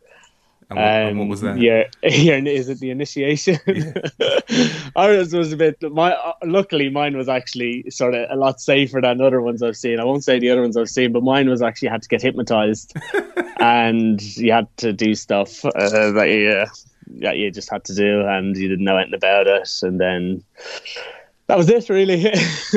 And 0.78 0.80
what, 0.80 1.10
and 1.10 1.20
what 1.20 1.28
was 1.28 1.42
that? 1.42 1.58
Yeah, 1.58 1.84
your, 2.04 2.46
is 2.48 2.70
it 2.70 2.80
the 2.80 2.92
initiation? 2.92 3.58
Ours 4.96 5.34
was 5.34 5.54
a 5.54 5.58
bit. 5.58 5.82
My 5.82 6.16
luckily 6.44 6.90
mine 6.90 7.18
was 7.18 7.30
actually 7.30 7.90
sort 7.90 8.16
of 8.16 8.30
a 8.30 8.36
lot 8.36 8.62
safer 8.62 9.02
than 9.02 9.22
other 9.22 9.42
ones 9.42 9.62
I've 9.64 9.78
seen. 9.78 10.00
I 10.00 10.06
won't 10.06 10.24
say 10.24 10.40
the 10.40 10.50
other 10.50 10.62
ones 10.62 10.78
I've 10.78 10.90
seen, 10.90 11.12
but 11.12 11.24
mine 11.24 11.50
was 11.50 11.62
actually 11.62 11.90
had 11.90 12.02
to 12.04 12.10
get 12.10 12.22
hypnotized, 12.22 12.96
and 13.60 14.22
you 14.38 14.52
had 14.52 14.68
to 14.78 14.94
do 14.94 15.16
stuff 15.16 15.64
uh, 15.66 16.12
that 16.12 16.30
you 16.30 16.66
that 17.22 17.38
you 17.38 17.52
just 17.52 17.70
had 17.70 17.84
to 17.86 17.96
do, 17.96 18.22
and 18.22 18.56
you 18.58 18.68
didn't 18.68 18.86
know 18.86 18.98
anything 18.98 19.16
about 19.16 19.48
it, 19.48 19.70
and 19.82 20.00
then 20.00 20.44
that 21.54 21.58
was 21.58 21.70
it 21.70 21.88
really. 21.88 22.34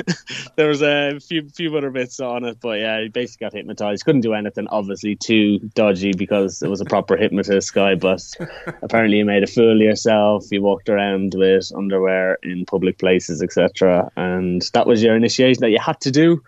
there 0.56 0.68
was 0.68 0.82
a 0.82 1.18
few 1.18 1.48
few 1.48 1.74
other 1.78 1.90
bits 1.90 2.20
on 2.20 2.44
it, 2.44 2.58
but 2.60 2.78
yeah, 2.78 3.00
he 3.00 3.08
basically 3.08 3.46
got 3.46 3.54
hypnotized. 3.54 4.04
Couldn't 4.04 4.20
do 4.20 4.34
anything 4.34 4.66
obviously 4.68 5.16
too 5.16 5.60
dodgy 5.74 6.12
because 6.12 6.60
it 6.60 6.68
was 6.68 6.82
a 6.82 6.84
proper 6.84 7.16
hypnotist 7.16 7.72
guy, 7.72 7.94
but 7.94 8.22
apparently 8.82 9.16
you 9.16 9.24
made 9.24 9.42
a 9.42 9.46
fool 9.46 9.76
of 9.76 9.80
yourself. 9.80 10.44
You 10.50 10.60
walked 10.60 10.90
around 10.90 11.34
with 11.34 11.72
underwear 11.74 12.38
in 12.42 12.66
public 12.66 12.98
places, 12.98 13.42
etc. 13.42 14.10
And 14.14 14.60
that 14.74 14.86
was 14.86 15.02
your 15.02 15.16
initiation 15.16 15.62
that 15.62 15.70
you 15.70 15.80
had 15.80 15.98
to 16.02 16.10
do. 16.10 16.42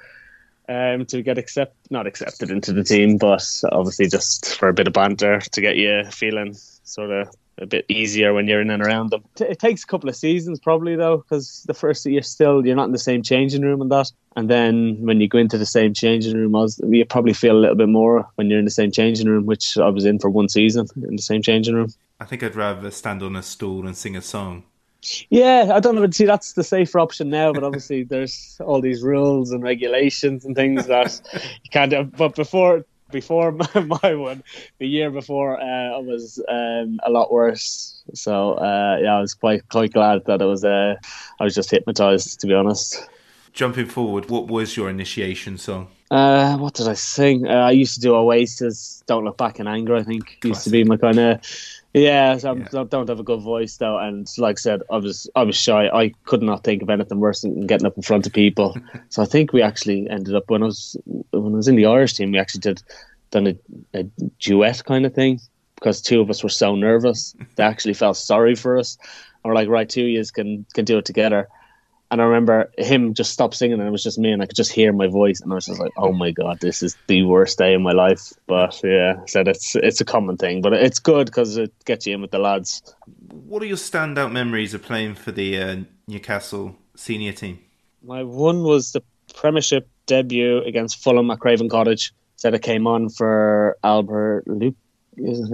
Um, 0.69 1.07
to 1.07 1.23
get 1.23 1.39
accept 1.39 1.75
not 1.89 2.07
accepted 2.07 2.51
into 2.51 2.75
the 2.75 2.85
team, 2.85 3.17
but 3.17 3.63
obviously 3.73 4.07
just 4.07 4.55
for 4.59 4.69
a 4.69 4.75
bit 4.75 4.87
of 4.87 4.93
banter 4.93 5.41
to 5.41 5.61
get 5.63 5.77
you 5.77 6.05
feeling 6.11 6.53
sort 6.83 7.11
of 7.11 7.35
a 7.59 7.67
bit 7.67 7.85
easier 7.89 8.33
when 8.33 8.47
you're 8.47 8.61
in 8.61 8.71
and 8.71 8.83
around 8.83 9.11
them. 9.11 9.25
It 9.41 9.59
takes 9.59 9.85
a 9.85 9.87
couple 9.87 10.09
of 10.09 10.17
seasons 10.17 10.59
probably 10.59 10.97
though, 10.97 11.19
because 11.19 11.65
the 11.67 11.75
first 11.75 12.07
you're 12.07 12.23
still 12.23 12.65
you're 12.65 12.77
not 12.77 12.87
in 12.87 12.93
the 12.93 12.99
same 12.99 13.23
changing 13.23 13.63
room 13.63 13.81
and 13.81 13.91
that, 13.91 14.11
and 14.37 14.49
then 14.49 14.97
when 15.01 15.21
you 15.21 15.29
go 15.29 15.39
into 15.39 15.59
the 15.59 15.67
same 15.67 15.95
changing 15.95 16.37
room, 16.37 16.55
as 16.57 16.81
you 16.89 17.05
probably 17.05 17.33
feel 17.33 17.57
a 17.57 17.61
little 17.61 17.77
bit 17.77 17.89
more 17.89 18.29
when 18.37 18.49
you're 18.49 18.59
in 18.59 18.65
the 18.65 18.71
same 18.71 18.91
changing 18.91 19.29
room, 19.29 19.47
which 19.47 19.77
I 19.79 19.89
was 19.89 20.05
in 20.05 20.19
for 20.19 20.31
one 20.31 20.49
season 20.49 20.87
in 20.97 21.17
the 21.17 21.23
same 21.23 21.43
changing 21.43 21.75
room. 21.75 21.93
I 22.21 22.25
think 22.25 22.43
I'd 22.43 22.57
rather 22.57 22.91
stand 22.91 23.23
on 23.23 23.37
a 23.37 23.43
stool 23.43 23.87
and 23.87 23.97
sing 23.97 24.17
a 24.17 24.23
song. 24.23 24.65
Yeah, 25.31 25.71
I 25.73 25.81
don't 25.81 25.95
know. 25.95 26.11
See, 26.11 26.25
that's 26.25 26.55
the 26.55 26.65
safer 26.65 26.99
option 26.99 27.31
now, 27.31 27.53
but 27.53 27.63
obviously 27.63 28.03
there's 28.09 28.61
all 28.65 28.81
these 28.81 29.03
rules 29.03 29.53
and 29.53 29.63
regulations 29.63 30.45
and 30.45 30.57
things 30.57 30.87
that 30.87 31.21
you 31.35 31.71
can't. 31.71 31.91
Do. 31.91 32.05
But 32.05 32.35
before 32.35 32.85
before 33.11 33.53
my, 33.75 33.99
my, 34.03 34.15
one, 34.15 34.43
the 34.79 34.87
year 34.87 35.11
before, 35.11 35.61
uh, 35.61 35.97
I 35.97 35.99
was 35.99 36.43
um, 36.49 37.01
a 37.03 37.11
lot 37.11 37.33
worse. 37.33 38.03
So 38.15 38.55
uh, 38.55 38.99
yeah, 39.03 39.17
I 39.17 39.21
was 39.21 39.35
quite 39.35 39.69
quite 39.69 39.93
glad 39.93 40.25
that 40.27 40.41
it 40.41 40.47
was. 40.47 40.65
Uh, 40.65 40.95
I 41.41 41.45
was 41.45 41.55
just 41.55 41.71
hypnotized, 41.71 42.41
to 42.41 42.47
be 42.47 42.55
honest. 42.55 43.09
Jumping 43.53 43.87
forward, 43.87 44.31
what 44.31 44.47
was 44.47 44.77
your 44.77 44.89
initiation 44.89 45.59
song? 45.59 45.89
Uh, 46.11 46.57
what 46.57 46.75
did 46.75 46.89
I 46.89 46.95
sing? 46.95 47.47
Uh, 47.47 47.51
I 47.51 47.73
used 47.73 47.95
to 47.95 48.01
do 48.01 48.15
Oasis. 48.15 49.03
Don't 49.07 49.25
look 49.25 49.37
back 49.37 49.61
in 49.61 49.67
anger. 49.67 49.97
I 49.97 50.03
think 50.03 50.25
Classic. 50.25 50.45
used 50.45 50.65
to 50.65 50.71
be 50.71 50.85
my 50.85 50.97
kind 50.97 51.19
of 51.19 51.41
yeah, 51.95 52.37
so 52.37 52.55
yeah. 52.55 52.81
I 52.81 52.85
don't 52.85 53.09
have 53.09 53.21
a 53.21 53.25
good 53.25 53.41
voice 53.41 53.77
though, 53.79 53.99
and 53.99 54.27
like 54.37 54.59
I 54.59 54.61
said, 54.61 54.83
I 54.91 54.99
was 54.99 55.29
I 55.35 55.43
was 55.43 55.57
shy. 55.57 55.89
I 55.89 56.13
could 56.25 56.43
not 56.43 56.63
think 56.63 56.83
of 56.83 56.91
anything 56.91 57.19
worse 57.19 57.41
than 57.41 57.67
getting 57.67 57.87
up 57.87 57.97
in 57.97 58.03
front 58.03 58.27
of 58.27 58.33
people. 58.33 58.77
so 59.09 59.23
I 59.23 59.27
think 59.27 59.53
we 59.53 59.63
actually 59.63 60.09
ended 60.11 60.35
up 60.35 60.51
when 60.51 60.63
I 60.63 60.67
was 60.67 60.97
when 61.31 61.55
I 61.55 61.57
was 61.57 61.69
in 61.69 61.77
the 61.77 61.87
Irish 61.87 62.15
team, 62.15 62.33
we 62.33 62.39
actually 62.39 62.61
did 62.61 62.83
done 63.31 63.47
a, 63.47 63.99
a 63.99 64.05
duet 64.39 64.83
kind 64.85 65.07
of 65.07 65.15
thing 65.15 65.41
because 65.75 66.01
two 66.01 66.21
of 66.21 66.31
us 66.31 66.43
were 66.43 66.49
so 66.49 66.75
nervous. 66.75 67.35
They 67.57 67.63
actually 67.65 67.95
felt 67.95 68.17
sorry 68.17 68.55
for 68.55 68.79
us, 68.79 68.99
and 69.43 69.51
we're 69.51 69.55
like, 69.55 69.69
right, 69.69 69.89
two 69.89 70.03
of 70.03 70.09
you 70.09 70.25
can 70.35 70.67
can 70.75 70.85
do 70.85 70.99
it 70.99 71.05
together. 71.05 71.49
And 72.11 72.23
I 72.23 72.25
remember 72.25 72.71
him 72.79 73.13
just 73.13 73.33
stopped 73.33 73.55
singing, 73.55 73.79
and 73.79 73.87
it 73.87 73.91
was 73.91 74.03
just 74.03 74.19
me, 74.19 74.33
and 74.33 74.43
I 74.43 74.47
could 74.47 74.57
just 74.57 74.73
hear 74.73 74.93
my 74.93 75.09
voice, 75.09 75.41
and 75.41 75.53
I 75.53 75.57
was 75.57 75.67
just 75.67 75.79
like, 75.79 75.93
"Oh 75.99 76.13
my 76.13 76.31
god, 76.31 76.61
this 76.61 76.83
is 76.83 76.97
the 77.07 77.23
worst 77.25 77.59
day 77.59 77.75
in 77.75 77.83
my 77.83 77.93
life." 77.93 78.33
But 78.47 78.81
yeah, 78.83 79.17
said 79.27 79.47
so 79.47 79.51
it's 79.51 79.77
it's 79.77 80.01
a 80.01 80.07
common 80.07 80.39
thing, 80.39 80.63
but 80.63 80.73
it's 80.73 80.99
good 80.99 81.27
because 81.27 81.59
it 81.59 81.73
gets 81.85 82.07
you 82.07 82.15
in 82.15 82.23
with 82.23 82.31
the 82.31 82.39
lads. 82.39 82.83
What 83.31 83.63
are 83.63 83.67
your 83.67 83.77
standout 83.77 84.33
memories 84.33 84.73
of 84.73 84.83
playing 84.83 85.17
for 85.17 85.33
the 85.33 85.59
uh, 85.59 85.77
Newcastle 86.07 86.77
senior 86.97 87.33
team? 87.33 87.59
My 88.03 88.23
one 88.23 88.63
was 88.63 88.93
the 88.93 89.03
Premiership 89.35 89.87
debut 90.07 90.63
against 90.63 91.03
Fulham 91.03 91.31
at 91.31 91.41
Craven 91.41 91.69
Cottage. 91.69 92.15
Said 92.37 92.55
I 92.55 92.59
came 92.59 92.87
on 92.87 93.11
for 93.11 93.77
Albert 93.83 94.47
Luque 94.47 94.77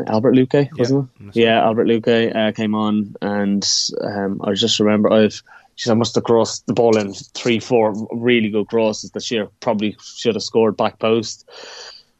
Albert 0.06 0.34
Luque, 0.34 0.68
wasn't 0.78 1.08
yeah, 1.18 1.28
it? 1.28 1.36
Yeah, 1.36 1.64
Albert 1.64 1.86
Luque 1.86 2.36
uh, 2.36 2.52
came 2.52 2.74
on, 2.74 3.14
and 3.22 3.66
um, 4.02 4.40
I 4.44 4.52
just 4.52 4.78
remember 4.80 5.12
I've 5.12 5.42
She's 5.76 5.90
I 5.90 5.94
must 5.94 6.14
have 6.14 6.24
crossed 6.24 6.66
the 6.66 6.72
ball 6.72 6.96
in 6.96 7.12
three, 7.12 7.58
four 7.58 7.94
really 8.12 8.48
good 8.48 8.68
crosses 8.68 9.10
that 9.10 9.22
she 9.22 9.42
probably 9.60 9.96
should 10.00 10.34
have 10.34 10.42
scored 10.42 10.76
back 10.76 10.98
post, 10.98 11.48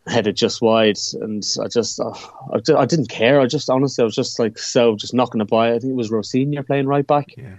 headed 0.06 0.36
just 0.36 0.60
wide, 0.60 0.98
and 1.20 1.44
I 1.62 1.68
just, 1.68 2.00
uh, 2.00 2.14
I, 2.52 2.60
I, 2.76 2.86
didn't 2.86 3.08
care. 3.08 3.40
I 3.40 3.46
just 3.46 3.70
honestly, 3.70 4.02
I 4.02 4.04
was 4.04 4.16
just 4.16 4.38
like 4.38 4.58
so, 4.58 4.96
just 4.96 5.14
knocking 5.14 5.40
it 5.40 5.48
by. 5.48 5.68
I 5.68 5.78
think 5.78 5.92
it 5.92 5.96
was 5.96 6.10
Rosenior 6.10 6.62
playing 6.62 6.86
right 6.86 7.06
back. 7.06 7.36
Yeah. 7.36 7.56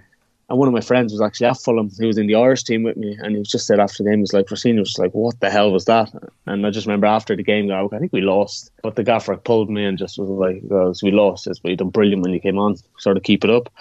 And 0.48 0.58
one 0.60 0.68
of 0.68 0.74
my 0.74 0.80
friends 0.80 1.12
was 1.12 1.20
actually 1.20 1.48
at 1.48 1.58
Fulham. 1.58 1.90
He 1.98 2.06
was 2.06 2.18
in 2.18 2.28
the 2.28 2.36
Irish 2.36 2.62
team 2.62 2.84
with 2.84 2.96
me, 2.96 3.18
and 3.20 3.34
he 3.34 3.42
just 3.42 3.66
said 3.66 3.80
after 3.80 4.04
the 4.04 4.10
game, 4.10 4.18
he 4.18 4.20
was 4.20 4.32
like, 4.32 4.48
Rosenior 4.48 4.82
was 4.82 4.96
like, 4.96 5.12
what 5.12 5.40
the 5.40 5.50
hell 5.50 5.72
was 5.72 5.86
that? 5.86 6.12
And 6.44 6.64
I 6.64 6.70
just 6.70 6.86
remember 6.86 7.06
after 7.06 7.34
the 7.34 7.42
game, 7.42 7.68
I 7.72 7.98
think 7.98 8.12
we 8.12 8.20
lost. 8.20 8.70
But 8.82 8.94
the 8.94 9.02
gaffer 9.02 9.36
pulled 9.36 9.70
me 9.70 9.84
and 9.84 9.98
just 9.98 10.18
was 10.18 10.28
like, 10.28 10.62
we 11.02 11.10
lost. 11.10 11.44
Says, 11.44 11.58
but 11.58 11.70
you 11.70 11.76
done 11.76 11.88
brilliant 11.88 12.22
when 12.22 12.32
you 12.32 12.38
came 12.38 12.58
on. 12.58 12.76
Sort 12.98 13.16
of 13.16 13.24
keep 13.24 13.42
it 13.42 13.50
up 13.50 13.72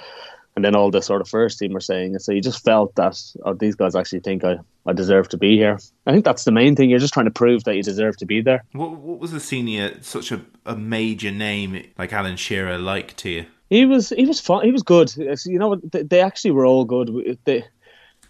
and 0.56 0.64
then 0.64 0.76
all 0.76 0.90
the 0.90 1.02
sort 1.02 1.22
of 1.22 1.28
first 1.28 1.60
team 1.60 1.74
were 1.74 1.82
saying 1.82 2.16
it. 2.16 2.22
So 2.22 2.32
you 2.32 2.42
just 2.42 2.64
felt 2.64 2.96
that 2.96 3.22
oh, 3.44 3.54
these 3.54 3.76
guys 3.76 3.96
actually 3.96 4.22
think 4.22 4.44
I, 4.44 4.58
I 4.86 4.94
deserve 4.94 5.28
to 5.30 5.38
be 5.38 5.58
here. 5.58 5.78
I 6.06 6.12
think 6.12 6.24
that's 6.24 6.46
the 6.46 6.52
main 6.52 6.76
thing. 6.76 6.90
You're 6.90 7.00
just 7.00 7.14
trying 7.14 7.26
to 7.26 7.32
prove 7.32 7.66
that 7.66 7.76
you 7.76 7.84
deserve 7.84 8.18
to 8.18 8.26
be 8.26 8.42
there. 8.42 8.64
What, 8.72 8.92
what 8.92 9.20
was 9.20 9.32
the 9.32 9.40
senior 9.40 9.98
such 10.02 10.32
a, 10.32 10.42
a 10.66 10.76
major 10.76 11.32
name 11.32 11.86
like 11.98 12.14
Alan 12.14 12.38
Shearer 12.38 12.78
like 12.78 13.16
to 13.18 13.30
you? 13.30 13.46
He 13.70 13.86
was 13.86 14.10
he 14.10 14.26
was 14.26 14.40
fun. 14.40 14.64
He 14.64 14.72
was 14.72 14.84
good. 14.84 15.14
You 15.18 15.60
know, 15.60 15.76
they, 15.76 16.04
they 16.04 16.22
actually 16.22 16.52
were 16.52 16.66
all 16.66 16.86
good. 16.86 17.38
They, 17.44 17.66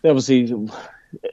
they 0.01 0.09
obviously 0.09 0.69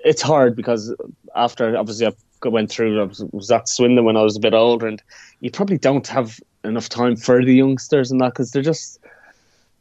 it's 0.05 0.22
hard 0.22 0.57
because 0.57 0.94
after 1.35 1.76
obviously 1.76 2.07
I 2.07 2.48
went 2.48 2.70
through 2.70 3.00
I 3.00 3.05
was, 3.05 3.24
was 3.33 3.50
at 3.50 3.68
Swindon 3.68 4.05
when 4.05 4.16
I 4.16 4.22
was 4.22 4.37
a 4.37 4.40
bit 4.40 4.55
older, 4.55 4.88
and 4.88 5.02
you 5.40 5.50
probably 5.50 5.78
don't 5.78 6.07
have 6.09 6.38
enough 6.64 6.88
time 6.88 7.16
for 7.16 7.44
the 7.44 7.55
youngsters 7.55 8.11
and 8.11 8.20
that 8.20 8.33
because 8.33 8.50
they're 8.50 8.62
just 8.62 8.98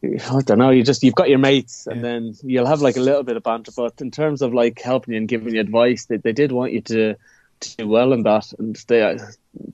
I 0.04 0.42
don't 0.42 0.58
know. 0.58 0.72
You 0.72 0.84
just 0.84 1.04
you've 1.04 1.16
got 1.16 1.30
your 1.30 1.38
mates, 1.38 1.86
and 1.86 1.98
yeah. 1.98 2.02
then 2.02 2.36
you'll 2.44 2.66
have 2.66 2.82
like 2.82 2.98
a 2.98 3.02
little 3.02 3.24
bit 3.24 3.38
of 3.38 3.44
banter. 3.44 3.72
But 3.76 4.02
in 4.02 4.10
terms 4.10 4.42
of 4.42 4.54
like 4.54 4.82
helping 4.82 5.14
you 5.14 5.20
and 5.20 5.28
giving 5.28 5.54
you 5.54 5.62
advice, 5.62 6.06
they, 6.06 6.18
they 6.18 6.32
did 6.32 6.52
want 6.52 6.72
you 6.72 6.82
to, 6.82 7.16
to 7.60 7.78
do 7.78 7.88
well 7.88 8.12
in 8.12 8.24
that, 8.24 8.52
and 8.58 8.76
they 8.88 9.18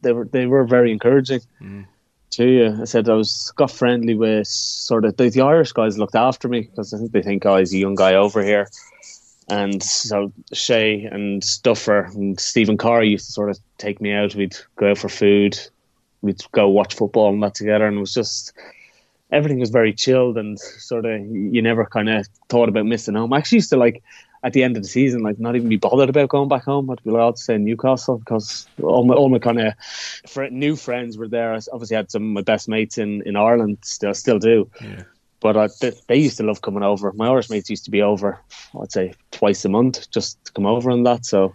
they 0.02 0.12
were 0.12 0.26
they 0.26 0.46
were 0.46 0.66
very 0.66 0.92
encouraging 0.92 1.40
mm. 1.62 1.86
to 2.32 2.46
you. 2.46 2.78
I 2.82 2.84
said 2.84 3.08
I 3.08 3.13
was 3.13 3.54
got 3.56 3.72
friendly 3.72 4.16
with 4.16 4.48
sort 4.48 5.06
of 5.06 5.16
the, 5.16 5.30
the 5.30 5.42
Irish 5.42 5.72
guys 5.72 5.98
looked 5.98 6.16
after 6.16 6.50
me 6.50 6.62
because 6.62 6.94
I 6.94 6.98
think 6.98 7.13
they 7.13 7.22
think 7.22 7.46
oh 7.46 7.58
he's 7.58 7.74
a 7.74 7.78
young 7.78 7.96
guy 7.96 8.16
over 8.16 8.44
here, 8.44 8.68
and 9.48 9.82
so 9.82 10.34
Shay 10.52 11.06
and 11.06 11.42
Duffer 11.63 12.02
and 12.02 12.38
Stephen 12.38 12.76
Carr 12.78 13.02
used 13.02 13.28
to 13.28 13.32
sort 13.32 13.50
of 13.50 13.60
take 13.78 14.02
me 14.02 14.12
out. 14.12 14.36
We'd 14.36 14.58
go 14.76 14.92
out 14.92 14.98
for 14.98 15.08
food, 15.08 15.58
we'd 16.22 16.44
go 16.52 16.68
watch 16.68 16.96
football 16.96 17.30
and 17.30 17.42
that 17.44 17.56
together, 17.56 17.88
and 17.88 17.96
it 17.96 18.02
was 18.02 18.13
just 18.13 18.52
everything 19.32 19.60
was 19.60 19.70
very 19.70 19.94
chilled 19.94 20.38
and 20.38 20.60
sort 20.60 21.06
of 21.06 21.20
you 21.22 21.62
never 21.62 21.86
kind 21.86 22.10
of 22.10 22.28
thought 22.50 22.70
about 22.70 22.86
missing 22.86 23.16
home. 23.16 23.34
I 23.34 23.38
actually 23.38 23.58
used 23.58 23.70
to 23.72 23.78
like 23.78 24.04
at 24.44 24.54
the 24.54 24.63
end 24.63 24.78
of 24.78 24.84
the 24.84 24.90
season, 24.90 25.24
like 25.24 25.40
not 25.40 25.56
even 25.56 25.70
be 25.70 25.78
bothered 25.78 26.10
about 26.10 26.30
going 26.30 26.48
back 26.48 26.63
home. 26.63 26.90
I'd 26.90 27.04
be 27.04 27.10
allowed 27.10 27.36
to 27.36 27.42
stay 27.42 27.56
in 27.56 27.66
Newcastle 27.66 28.20
because 28.20 28.68
all 28.82 29.06
my 29.06 29.13
all 29.13 29.30
my 29.30 29.40
kind 29.40 29.60
of 29.60 29.74
fr- 30.28 30.46
new 30.46 30.76
friends 30.76 31.18
were 31.18 31.28
there. 31.28 31.54
I 31.54 31.60
obviously 31.74 31.96
had 31.96 32.12
some 32.12 32.24
of 32.24 32.30
my 32.30 32.42
best 32.42 32.70
mates 32.70 32.98
in, 32.98 33.22
in 33.24 33.36
Ireland, 33.36 33.80
still 33.82 34.13
still 34.13 34.40
do. 34.40 34.70
Yeah. 34.82 35.04
But 35.40 35.56
I, 35.56 35.68
they, 35.82 35.92
they, 36.08 36.18
used 36.18 36.38
to 36.38 36.44
love 36.44 36.62
coming 36.62 36.82
over. 36.82 37.12
My 37.13 37.28
Irish 37.28 37.52
mates 37.52 37.70
used 37.70 37.86
to 37.86 37.92
be 37.92 38.02
over, 38.02 38.40
I'd 38.82 38.92
say 38.92 39.13
twice 39.30 39.63
a 39.66 39.70
month, 39.70 40.10
just 40.10 40.44
to 40.46 40.52
come 40.52 40.66
over 40.66 40.90
and 40.90 41.06
that. 41.06 41.26
So 41.26 41.54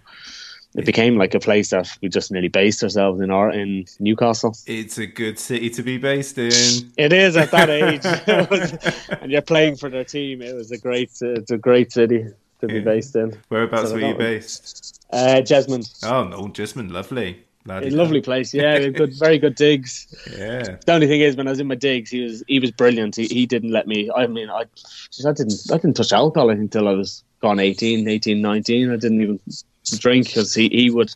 it 0.75 0.87
became 0.87 1.17
like 1.17 1.35
a 1.35 1.41
place 1.41 1.71
that 1.71 1.89
we 2.01 2.09
just 2.09 2.33
nearly 2.33 2.49
based 2.49 2.83
ourselves 2.83 3.21
in 3.21 3.31
our 3.31 3.51
in 3.51 3.85
Newcastle. 4.01 4.57
It's 4.67 4.99
a 4.99 5.07
good 5.07 5.39
city 5.39 5.69
to 5.71 5.83
be 5.83 5.99
based 5.99 6.39
in. 6.39 6.93
It 6.97 7.13
is 7.13 7.37
at 7.37 7.51
that 7.51 7.69
age, 7.69 8.05
and 9.23 9.31
you're 9.31 9.43
playing 9.43 9.77
for 9.77 9.91
their 9.91 10.05
team. 10.05 10.41
It 10.41 10.55
was 10.55 10.71
a 10.71 10.79
great, 10.79 11.11
it's 11.21 11.51
a 11.51 11.59
great 11.59 11.93
city 11.93 12.27
to 12.61 12.67
be 12.67 12.81
based 12.81 13.15
in. 13.17 13.37
Whereabouts 13.49 13.91
so 13.91 13.95
were 13.95 14.01
you 14.01 14.15
based? 14.15 15.05
Uh, 15.13 15.43
Jesmond. 15.43 16.05
Oh 16.05 16.25
no, 16.25 16.49
Jesmond, 16.49 16.91
lovely. 16.91 17.45
Lovely 17.65 18.21
place, 18.21 18.53
yeah. 18.53 18.89
Good, 18.89 19.15
very 19.15 19.39
good 19.39 19.55
digs. 19.55 20.13
Yeah. 20.37 20.79
The 20.85 20.93
only 20.93 21.07
thing 21.07 21.21
is, 21.21 21.37
when 21.37 21.47
I 21.47 21.51
was 21.51 21.61
in 21.61 21.69
my 21.69 21.77
digs, 21.77 22.11
he 22.11 22.23
was 22.23 22.43
he 22.49 22.59
was 22.59 22.73
brilliant. 22.73 23.15
He, 23.15 23.27
he 23.27 23.47
didn't 23.47 23.71
let 23.71 23.87
me. 23.87 24.11
I 24.15 24.27
mean, 24.27 24.51
I 24.51 24.65
I 25.27 25.33
didn't 25.33 25.55
I 25.71 25.77
didn't 25.77 25.95
touch 25.95 26.13
alcohol 26.13 26.51
until 26.51 26.89
I 26.89 26.93
was 26.93 27.23
gone 27.41 27.61
18, 27.61 28.09
18, 28.09 28.41
19. 28.41 28.91
I 28.91 28.97
didn't 28.97 29.21
even 29.21 29.41
drink 29.99 30.27
because 30.27 30.55
he, 30.55 30.69
he 30.69 30.91
would 30.91 31.13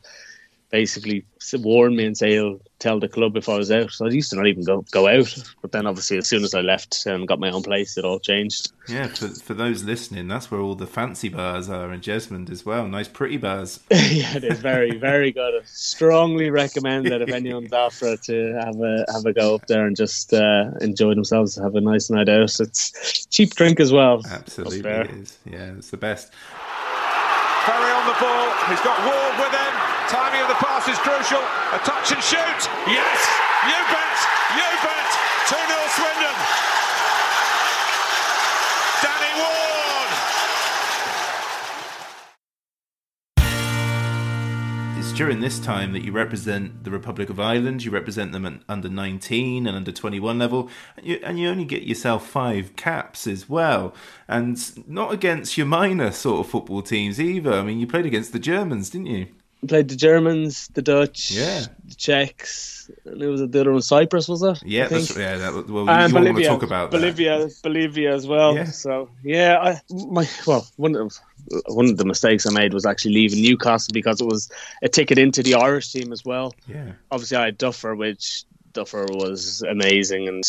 basically 0.71 1.25
warn 1.55 1.95
me 1.95 2.05
and 2.05 2.17
say 2.17 2.33
he'll 2.33 2.61
tell 2.79 2.99
the 2.99 3.09
club 3.09 3.37
if 3.37 3.49
I 3.49 3.57
was 3.57 3.71
out. 3.71 3.91
So 3.93 4.07
I 4.07 4.11
used 4.11 4.31
to 4.31 4.37
not 4.37 4.47
even 4.47 4.65
go 4.65 4.85
go 4.91 5.07
out. 5.07 5.35
But 5.63 5.73
then 5.73 5.87
obviously, 5.87 6.19
as 6.19 6.29
soon 6.29 6.45
as 6.45 6.55
I 6.55 6.61
left 6.61 7.07
and 7.07 7.27
got 7.29 7.39
my 7.39 7.51
own 7.51 7.63
place, 7.63 7.97
it 7.97 8.05
all 8.05 8.19
changed. 8.19 8.73
Yeah, 8.89 9.07
for, 9.07 9.29
for 9.29 9.55
those 9.55 9.85
listening, 9.85 10.29
that's 10.29 10.51
where 10.51 10.61
all 10.61 10.75
the 10.75 10.87
fancy 10.87 11.29
bars 11.29 11.69
are 11.69 11.93
in 11.93 12.01
Jesmond 12.01 12.51
as 12.51 12.67
well. 12.67 12.87
Nice, 12.87 13.09
pretty 13.09 13.37
bars. 13.37 13.81
yeah, 13.91 14.37
it 14.37 14.45
is 14.45 14.59
very, 14.61 14.97
very 14.99 15.33
good. 15.33 15.55
I 15.55 15.65
strongly 15.65 16.51
recommend 16.51 17.07
that 17.07 17.23
if 17.23 17.31
anyone's 17.31 17.73
after 17.87 18.17
to 18.17 18.53
have 18.55 18.81
a 18.81 19.05
have 19.13 19.25
a 19.25 19.33
go 19.33 19.55
up 19.55 19.67
there 19.67 19.87
and 19.87 19.97
just 19.97 20.33
uh, 20.33 20.71
enjoy 20.81 21.15
themselves, 21.15 21.57
have 21.57 21.75
a 21.75 21.81
nice 21.81 22.11
night 22.11 22.29
out. 22.29 22.59
It's 22.61 23.27
cheap 23.27 23.55
drink 23.55 23.81
as 23.81 23.93
well. 23.93 24.23
Absolutely, 24.29 24.91
it 24.91 25.11
is. 25.11 25.39
Yeah, 25.45 25.73
it's 25.79 25.91
the 25.91 25.97
best. 25.97 26.33
Ferry 27.67 27.91
on 27.91 28.07
the 28.07 28.15
ball. 28.23 28.47
He's 28.71 28.81
got 28.87 28.95
Ward 29.03 29.35
with 29.43 29.51
him. 29.51 29.73
Timing 30.07 30.41
of 30.41 30.47
the 30.47 30.55
pass 30.63 30.87
is 30.87 30.97
crucial. 30.99 31.43
A 31.75 31.79
touch 31.83 32.13
and 32.13 32.23
shoot. 32.23 32.61
Yes! 32.87 33.19
You 33.67 33.75
bet! 33.91 34.06
During 45.17 45.41
this 45.41 45.59
time 45.59 45.95
that 45.95 46.05
you 46.05 46.13
represent 46.13 46.85
the 46.85 46.91
Republic 46.91 47.31
of 47.31 47.41
Ireland. 47.41 47.83
You 47.83 47.91
represent 47.91 48.33
them 48.33 48.45
at 48.45 48.61
under 48.69 48.91
19 48.91 49.67
and 49.67 49.75
under 49.75 49.91
21 49.91 50.39
level, 50.39 50.69
and 50.99 51.07
you, 51.07 51.19
and 51.23 51.39
you 51.39 51.49
only 51.49 51.65
get 51.65 51.85
yourself 51.85 52.29
five 52.29 52.77
caps 52.77 53.27
as 53.27 53.49
well. 53.49 53.95
And 54.29 54.59
not 54.87 55.15
against 55.15 55.57
your 55.57 55.67
minor 55.67 56.11
sort 56.13 56.41
of 56.41 56.51
football 56.51 56.83
teams 56.83 57.19
either. 57.19 57.55
I 57.55 57.63
mean, 57.63 57.79
you 57.79 57.87
played 57.87 58.05
against 58.05 58.35
the 58.35 58.39
Germans, 58.39 58.91
didn't 58.91 59.07
you? 59.07 59.29
Played 59.67 59.89
the 59.89 59.97
Germans, 59.97 60.69
the 60.75 60.83
Dutch, 60.83 61.31
Yeah. 61.31 61.67
the 61.85 61.95
Czechs, 61.95 62.91
and 63.05 63.23
it 63.23 63.27
was 63.27 63.41
the 63.41 63.61
other 63.61 63.73
one, 63.73 63.83
Cyprus, 63.83 64.29
was 64.29 64.43
it? 64.43 64.63
Yeah, 64.65 64.89
that's, 64.89 65.17
yeah. 65.17 65.37
That, 65.39 65.53
well, 65.69 65.85
you 65.85 65.91
and 65.91 66.13
want 66.13 66.27
to 66.27 66.33
Bolivia, 66.33 66.49
talk 66.49 66.63
about 66.63 66.91
that. 66.91 66.97
Bolivia, 66.99 67.49
Bolivia 67.63 68.15
as 68.15 68.27
well. 68.27 68.55
Yeah. 68.55 68.65
So 68.67 69.09
yeah, 69.25 69.59
I, 69.61 69.81
my 69.91 70.29
well, 70.47 70.67
one 70.77 70.95
of 70.97 71.19
one 71.67 71.87
of 71.87 71.97
the 71.97 72.05
mistakes 72.05 72.47
I 72.47 72.53
made 72.53 72.75
was 72.75 72.85
actually 72.87 73.15
leaving 73.15 73.43
Newcastle 73.43 73.93
because 73.93 74.21
it 74.21 74.27
was 74.27 74.51
a 74.83 74.89
ticket 74.89 75.19
into 75.19 75.43
the 75.43 75.55
Irish 75.55 75.93
team 75.93 76.13
as 76.13 76.25
well. 76.25 76.55
Yeah. 76.67 76.93
Obviously, 77.11 77.37
I 77.37 77.47
had 77.47 77.59
Duffer, 77.59 77.95
which 77.95 78.45
Duffer 78.77 79.07
was 79.09 79.63
amazing 79.63 80.29
and 80.29 80.45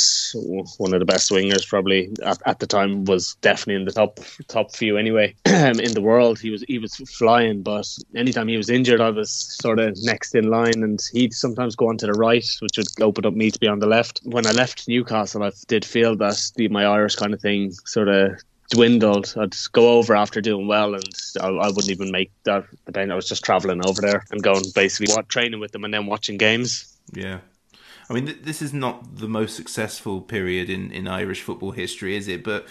one 0.78 0.94
of 0.94 1.00
the 1.00 1.06
best 1.06 1.32
wingers 1.32 1.66
probably 1.66 2.12
at, 2.24 2.38
at 2.46 2.60
the 2.60 2.68
time 2.68 3.06
was 3.06 3.36
definitely 3.36 3.76
in 3.76 3.86
the 3.86 3.92
top 3.94 4.20
top 4.50 4.76
few 4.76 4.98
anyway 4.98 5.34
in 5.46 5.94
the 5.94 6.02
world. 6.02 6.38
He 6.38 6.50
was 6.50 6.62
he 6.68 6.78
was 6.78 6.96
flying, 7.18 7.64
but 7.64 7.88
anytime 8.16 8.50
he 8.50 8.58
was 8.58 8.70
injured, 8.70 9.00
I 9.00 9.12
was 9.12 9.32
sort 9.32 9.80
of 9.80 9.98
next 10.04 10.36
in 10.36 10.50
line, 10.50 10.84
and 10.84 11.00
he'd 11.14 11.34
sometimes 11.34 11.78
go 11.78 11.88
on 11.88 11.98
to 12.00 12.06
the 12.06 12.14
right, 12.14 12.46
which 12.60 12.78
would 12.78 12.88
open 13.02 13.26
up 13.26 13.34
me 13.34 13.50
to 13.50 13.60
be 13.60 13.68
on 13.68 13.80
the 13.80 13.88
left. 13.88 14.20
When 14.24 14.46
I 14.46 14.52
left 14.52 14.90
Newcastle, 14.90 15.44
I 15.44 15.52
did 15.68 15.86
feel 15.86 16.18
that 16.18 16.52
the, 16.56 16.68
my 16.68 16.86
Irish 16.86 17.16
kind 17.16 17.34
of 17.34 17.40
thing 17.40 17.72
sort 17.86 18.10
of 18.10 18.42
dwindled. 18.72 19.34
I'd 19.38 19.56
go 19.72 19.98
over 19.98 20.16
after 20.16 20.42
doing 20.42 20.68
well, 20.68 20.96
and 20.96 21.14
I, 21.40 21.48
I 21.48 21.68
wouldn't 21.68 21.92
even 21.92 22.12
make 22.12 22.32
that. 22.44 22.66
Depend. 22.86 23.14
I 23.14 23.16
was 23.16 23.30
just 23.30 23.46
traveling 23.46 23.82
over 23.88 24.02
there 24.02 24.26
and 24.32 24.44
going 24.44 24.64
basically 24.76 25.14
what 25.16 25.30
training 25.30 25.62
with 25.62 25.72
them 25.72 25.86
and 25.86 25.94
then 25.94 26.08
watching 26.08 26.38
games. 26.38 26.94
Yeah. 27.14 27.40
I 28.10 28.14
mean, 28.14 28.26
th- 28.28 28.38
this 28.44 28.62
is 28.62 28.74
not 28.74 29.18
the 29.18 29.28
most 29.28 29.58
successful 29.58 30.22
period 30.22 30.70
in, 30.70 30.92
in 30.94 31.10
Irish 31.10 31.42
football 31.42 31.72
history, 31.72 32.16
is 32.16 32.30
it? 32.30 32.42
But 32.42 32.66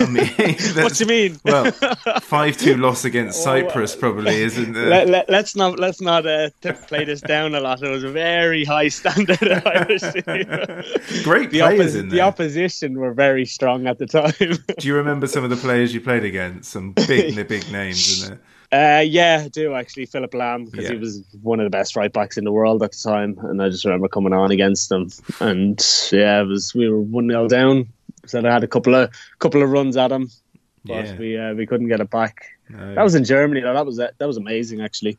I 0.00 0.06
mean, 0.10 0.26
What 0.82 0.94
do 0.94 1.04
you 1.04 1.08
mean? 1.08 1.38
Well, 1.44 1.70
five 2.22 2.56
two 2.56 2.76
loss 2.76 3.04
against 3.04 3.42
Cyprus 3.42 3.94
probably 3.94 4.42
isn't. 4.42 4.76
Uh, 4.76 4.80
Let, 4.80 5.08
let, 5.08 5.30
let's 5.30 5.54
not 5.54 5.78
let's 5.78 6.00
not 6.00 6.26
uh, 6.26 6.50
play 6.88 7.04
this 7.04 7.20
down 7.20 7.54
a 7.54 7.60
lot. 7.60 7.82
It 7.82 7.88
was 7.88 8.02
a 8.02 8.10
very 8.10 8.64
high 8.64 8.88
standard 8.88 9.40
of 9.42 9.64
Irish 9.64 10.02
great 11.22 11.50
The, 11.50 11.60
players 11.60 11.94
oppo- 11.94 12.00
in 12.00 12.08
there. 12.08 12.16
the 12.18 12.20
opposition 12.22 12.98
were 12.98 13.12
very 13.14 13.44
strong 13.46 13.86
at 13.86 13.98
the 13.98 14.06
time. 14.06 14.32
Do 14.78 14.88
you 14.88 14.94
remember 14.96 15.26
some 15.28 15.44
of 15.44 15.50
the 15.50 15.56
players 15.56 15.94
you 15.94 16.00
played 16.00 16.24
against? 16.24 16.70
Some 16.72 16.92
big, 16.92 17.36
big 17.48 17.70
names 17.70 18.22
in 18.22 18.28
there. 18.30 18.40
Uh, 18.74 19.00
yeah, 19.00 19.42
I 19.44 19.48
do 19.48 19.74
actually. 19.74 20.06
Philipp 20.06 20.32
Lahm 20.32 20.64
because 20.70 20.86
Yeah. 20.86 20.92
he 20.94 20.98
was 20.98 21.22
one 21.42 21.60
of 21.60 21.64
the 21.64 21.70
best 21.70 21.94
right 21.96 22.12
backs 22.12 22.36
in 22.36 22.44
the 22.44 22.52
world 22.52 22.82
at 22.82 22.92
the 22.92 22.98
time, 23.10 23.38
and 23.42 23.62
I 23.62 23.68
just 23.68 23.84
remember 23.84 24.08
coming 24.08 24.32
on 24.32 24.50
against 24.50 24.90
him. 24.90 25.10
And 25.40 25.78
yeah, 26.10 26.40
it 26.42 26.46
was 26.46 26.74
we 26.74 26.88
were 26.88 27.00
one 27.00 27.28
0 27.28 27.46
down. 27.48 27.86
So 28.26 28.40
I 28.44 28.52
had 28.52 28.64
a 28.64 28.68
couple 28.68 28.94
of 28.94 29.10
couple 29.38 29.62
of 29.62 29.70
runs 29.70 29.96
at 29.96 30.10
him, 30.10 30.28
but 30.84 31.04
Yeah. 31.06 31.16
we 31.18 31.38
uh, 31.38 31.54
we 31.54 31.66
couldn't 31.66 31.88
get 31.88 32.00
it 32.00 32.10
back. 32.10 32.46
No. 32.68 32.94
That 32.94 33.02
was 33.02 33.14
in 33.14 33.24
Germany. 33.24 33.60
though. 33.60 33.74
That 33.74 33.86
was 33.86 33.96
that 33.98 34.14
was 34.20 34.38
amazing 34.38 34.80
actually. 34.80 35.18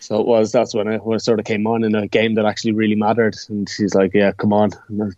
So 0.00 0.18
it 0.18 0.26
was. 0.26 0.50
That's 0.50 0.74
when 0.74 0.88
I, 0.88 0.96
when 0.96 1.16
I 1.16 1.18
sort 1.18 1.38
of 1.38 1.44
came 1.44 1.66
on 1.66 1.84
in 1.84 1.94
a 1.94 2.08
game 2.08 2.34
that 2.34 2.46
actually 2.46 2.72
really 2.72 2.94
mattered. 2.94 3.36
And 3.48 3.68
he's 3.68 3.94
like, 3.94 4.12
"Yeah, 4.14 4.32
come 4.32 4.52
on, 4.52 4.70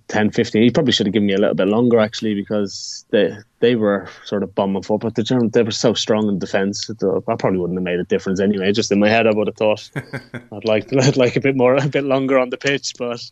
10, 0.09 0.31
15. 0.33 0.63
He 0.63 0.71
probably 0.71 0.93
should 0.93 1.07
have 1.07 1.13
given 1.13 1.27
me 1.27 1.35
a 1.35 1.39
little 1.39 1.55
bit 1.55 1.69
longer 1.69 2.01
actually 2.01 2.35
because 2.35 3.05
they 3.11 3.37
they 3.61 3.77
were 3.77 4.09
sort 4.25 4.43
of 4.43 4.55
bombing 4.55 4.83
for. 4.83 4.99
But 4.99 5.15
the 5.15 5.23
Germans 5.23 5.53
they 5.53 5.63
were 5.63 5.71
so 5.71 5.95
strong 5.95 6.29
in 6.29 6.41
defence. 6.41 6.89
that 6.89 7.23
I 7.29 7.37
probably 7.37 7.61
wouldn't 7.61 7.79
have 7.79 7.85
made 7.85 8.01
a 8.01 8.05
difference 8.05 8.41
anyway. 8.41 8.73
Just 8.73 8.91
in 8.91 8.99
my 8.99 9.09
head, 9.09 9.29
I 9.29 9.33
would 9.33 9.47
have 9.47 9.57
thought 9.57 9.89
I'd 10.53 10.65
like 10.65 10.93
I'd 11.01 11.17
like 11.17 11.37
a 11.37 11.41
bit 11.41 11.57
more, 11.57 11.77
a 11.77 11.89
bit 11.89 12.05
longer 12.05 12.39
on 12.39 12.51
the 12.51 12.59
pitch. 12.59 12.95
But 12.99 13.31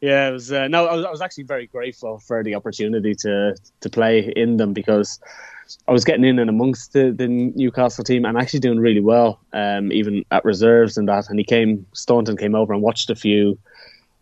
yeah, 0.00 0.28
it 0.28 0.32
was. 0.32 0.50
Uh, 0.50 0.66
no, 0.68 0.86
I 0.86 0.96
was, 0.96 1.04
I 1.04 1.10
was 1.10 1.20
actually 1.20 1.44
very 1.44 1.66
grateful 1.66 2.18
for 2.20 2.42
the 2.42 2.54
opportunity 2.54 3.14
to 3.16 3.54
to 3.80 3.90
play 3.90 4.32
in 4.34 4.56
them 4.56 4.72
because. 4.72 5.20
I 5.88 5.92
was 5.92 6.04
getting 6.04 6.24
in 6.24 6.38
and 6.38 6.50
amongst 6.50 6.92
the, 6.92 7.10
the 7.10 7.28
Newcastle 7.28 8.04
team 8.04 8.24
and 8.24 8.38
actually 8.38 8.60
doing 8.60 8.78
really 8.78 9.00
well, 9.00 9.40
um, 9.52 9.92
even 9.92 10.24
at 10.30 10.44
reserves 10.44 10.96
and 10.96 11.08
that. 11.08 11.28
And 11.28 11.38
he 11.38 11.44
came, 11.44 11.86
Staunton 11.92 12.36
came 12.36 12.54
over 12.54 12.72
and 12.72 12.82
watched 12.82 13.10
a 13.10 13.16
few 13.16 13.58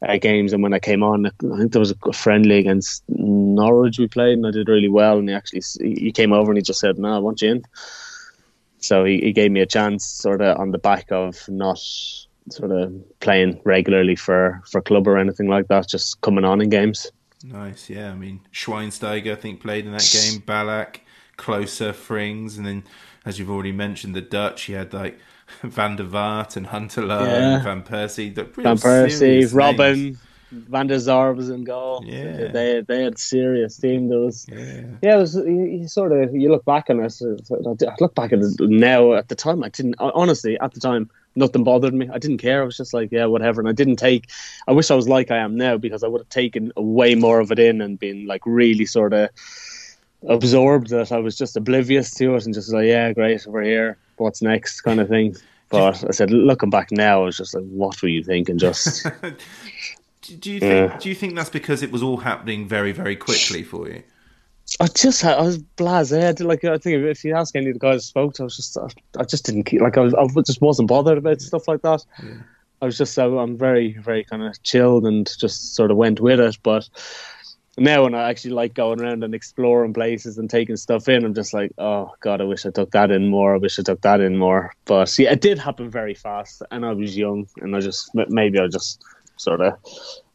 uh, 0.07 0.17
games. 0.19 0.53
And 0.53 0.63
when 0.63 0.75
I 0.75 0.79
came 0.79 1.03
on, 1.03 1.27
I 1.27 1.59
think 1.59 1.73
there 1.73 1.81
was 1.81 1.93
a 1.93 2.13
friendly 2.13 2.59
against 2.59 3.03
Norwich 3.09 3.99
we 3.99 4.09
played, 4.09 4.39
and 4.39 4.47
I 4.47 4.51
did 4.51 4.69
really 4.69 4.89
well. 4.89 5.19
And 5.19 5.29
he 5.29 5.35
actually 5.35 5.63
he 5.81 6.13
came 6.13 6.33
over 6.33 6.51
and 6.51 6.59
he 6.59 6.63
just 6.63 6.81
said, 6.81 6.99
"No, 6.99 7.15
I 7.15 7.19
want 7.19 7.43
you 7.43 7.53
in." 7.53 7.63
So 8.79 9.05
he, 9.05 9.19
he 9.21 9.33
gave 9.33 9.51
me 9.51 9.61
a 9.61 9.67
chance, 9.67 10.05
sort 10.05 10.43
of 10.43 10.59
on 10.59 10.71
the 10.71 10.79
back 10.79 11.11
of 11.11 11.49
not 11.49 11.79
sort 12.51 12.71
of 12.71 12.93
playing 13.21 13.61
regularly 13.65 14.17
for 14.17 14.63
for 14.71 14.83
club 14.83 15.09
or 15.09 15.19
anything 15.19 15.49
like 15.49 15.69
that, 15.69 15.89
just 15.89 16.21
coming 16.21 16.45
on 16.45 16.61
in 16.61 16.69
games. 16.69 17.11
Nice, 17.43 17.91
yeah. 17.91 18.11
I 18.11 18.15
mean, 18.15 18.41
Schweinsteiger, 18.53 19.33
I 19.33 19.37
think, 19.37 19.61
played 19.61 19.85
in 19.85 19.93
that 19.93 20.11
game. 20.11 20.41
Ballack, 20.41 21.01
Klose, 21.37 21.93
Frings, 21.93 22.57
and 22.57 22.67
then, 22.67 22.85
as 23.25 23.39
you've 23.39 23.51
already 23.51 23.73
mentioned, 23.73 24.15
the 24.15 24.21
Dutch. 24.21 24.69
You 24.69 24.77
had 24.77 24.93
like 24.93 25.19
Van 25.63 25.97
der 25.97 26.05
Vaart 26.05 26.57
and 26.57 26.67
Huntelaar 26.67 27.27
Yeah. 27.27 27.55
and 27.57 27.63
Van 27.65 27.83
Persie. 27.83 28.35
Van 28.35 28.77
Persie, 28.77 29.53
Robin, 29.55 29.95
names. 29.95 30.19
Van 30.53 30.87
der 30.87 30.99
Sar 31.01 31.33
was 31.33 31.49
in 31.51 31.65
goal. 31.65 32.03
Yeah. 32.07 32.49
they 32.53 32.81
they 32.87 33.03
had 33.03 33.19
serious 33.19 33.77
team. 33.77 34.09
There 34.09 34.21
was 34.21 34.47
Yeah. 34.49 34.83
yeah, 35.03 35.15
it 35.17 35.19
was 35.19 35.35
you, 35.35 35.65
you 35.65 35.89
sort 35.89 36.13
of 36.13 36.35
you 36.35 36.49
look 36.51 36.65
back 36.65 36.89
on 36.91 37.01
it. 37.01 37.21
I 37.23 37.95
look 38.01 38.15
back 38.15 38.33
at 38.33 38.39
it 38.39 38.61
now. 38.61 39.15
At 39.15 39.29
the 39.29 39.35
time, 39.35 39.65
I 39.65 39.69
didn't 39.69 39.97
honestly. 39.99 40.59
At 40.61 40.73
the 40.73 40.81
time, 40.81 41.11
nothing 41.35 41.65
bothered 41.65 41.93
me. 41.95 42.09
I 42.13 42.19
didn't 42.19 42.39
care. 42.39 42.63
I 42.63 42.65
was 42.65 42.77
just 42.77 42.95
like, 42.95 43.11
yeah, 43.11 43.27
whatever. 43.27 43.61
And 43.61 43.69
I 43.69 43.73
didn't 43.73 43.97
take. 43.97 44.31
I 44.69 44.73
wish 44.73 44.93
I 44.93 44.95
was 44.95 45.09
like 45.09 45.33
I 45.33 45.39
am 45.39 45.57
now 45.57 45.77
because 45.77 46.05
I 46.05 46.09
would 46.09 46.21
have 46.21 46.29
taken 46.29 46.73
way 46.77 47.17
more 47.17 47.41
of 47.41 47.51
it 47.51 47.59
in 47.59 47.81
and 47.81 47.99
been 47.99 48.27
like 48.27 48.43
really 48.47 48.87
sort 48.87 49.13
of 49.13 49.31
absorbed 50.29 50.91
that 50.91 51.13
I 51.13 51.19
was 51.19 51.37
just 51.37 51.57
oblivious 51.57 52.15
to 52.15 52.35
it 52.35 52.45
and 52.45 52.55
just 52.55 52.73
like, 52.73 52.87
yeah, 52.87 53.13
great, 53.13 53.47
we're 53.47 53.63
here. 53.63 53.99
What's 54.17 54.43
next, 54.43 54.81
kind 54.83 55.01
of 55.01 55.09
thing. 55.09 55.37
But 55.71 56.05
I 56.05 56.11
said, 56.13 56.31
looking 56.31 56.71
back 56.71 56.93
now, 56.93 57.23
I 57.23 57.25
was 57.25 57.37
just 57.37 57.55
like, 57.55 57.65
what 57.65 58.01
were 58.01 58.09
you 58.09 58.23
thinking? 58.23 58.59
Just 58.59 59.07
Do 60.41 60.51
you 60.51 60.61
think? 60.61 60.91
Yeah. 60.91 60.99
Do 60.99 61.09
you 61.09 61.15
think 61.15 61.35
that's 61.35 61.51
because 61.51 61.83
it 61.83 61.93
was 61.93 62.03
all 62.03 62.17
happening 62.19 62.67
very, 62.67 62.93
very 62.93 63.17
quickly 63.17 63.63
for 63.63 63.89
you? 63.89 64.03
I 64.81 64.87
just 64.87 65.21
had, 65.21 65.39
I 65.39 65.43
was 65.43 65.59
blasé. 65.59 66.29
I 66.29 66.33
did, 66.33 66.47
like 66.47 66.65
I 66.65 66.79
think 66.79 67.05
if 67.05 67.23
you 67.25 67.35
ask 67.37 67.55
any 67.55 67.69
of 67.69 67.75
the 67.75 67.79
guys 67.79 67.97
I 67.97 67.99
spoke 67.99 68.35
to, 68.35 68.43
I 68.43 68.45
was 68.45 68.57
just 68.57 68.79
I, 68.79 68.87
I 69.19 69.25
just 69.25 69.45
didn't 69.45 69.65
ke- 69.65 69.81
like 69.81 69.99
I, 69.99 70.01
was, 70.01 70.15
I 70.15 70.27
just 70.41 70.63
wasn't 70.63 70.89
bothered 70.89 71.19
about 71.19 71.43
stuff 71.43 71.69
like 71.69 71.83
that. 71.83 72.05
I 72.81 72.87
was 72.87 72.97
just 72.97 73.13
so 73.13 73.39
I'm 73.39 73.59
very 73.59 73.93
very 73.99 74.25
kind 74.25 74.43
of 74.43 74.61
chilled 74.63 75.05
and 75.05 75.31
just 75.39 75.75
sort 75.75 75.91
of 75.91 75.99
went 75.99 76.21
with 76.21 76.41
it. 76.41 76.57
But 76.63 76.89
now 77.77 78.05
when 78.05 78.15
I 78.15 78.31
actually 78.31 78.53
like 78.53 78.75
going 78.75 79.01
around 79.01 79.25
and 79.25 79.35
exploring 79.35 79.95
places 79.95 80.39
and 80.39 80.49
taking 80.49 80.77
stuff 80.77 81.09
in, 81.09 81.25
I'm 81.25 81.35
just 81.35 81.53
like, 81.53 81.73
oh 81.79 82.13
god, 82.21 82.41
I 82.41 82.45
wish 82.45 82.65
I 82.67 82.71
took 82.71 82.93
that 82.93 83.11
in 83.11 83.29
more. 83.29 83.55
I 83.55 83.59
wish 83.59 83.79
I 83.79 83.83
took 83.83 84.01
that 84.03 84.21
in 84.21 84.37
more. 84.37 84.73
But 84.85 85.19
yeah, 85.19 85.33
it 85.33 85.41
did 85.41 85.59
happen 85.59 85.91
very 85.91 86.15
fast, 86.15 86.63
and 86.71 86.87
I 86.87 86.93
was 86.93 87.17
young, 87.17 87.49
and 87.61 87.75
I 87.75 87.81
just 87.81 88.11
maybe 88.15 88.59
I 88.59 88.69
just 88.69 89.03
sort 89.37 89.61
of 89.61 89.75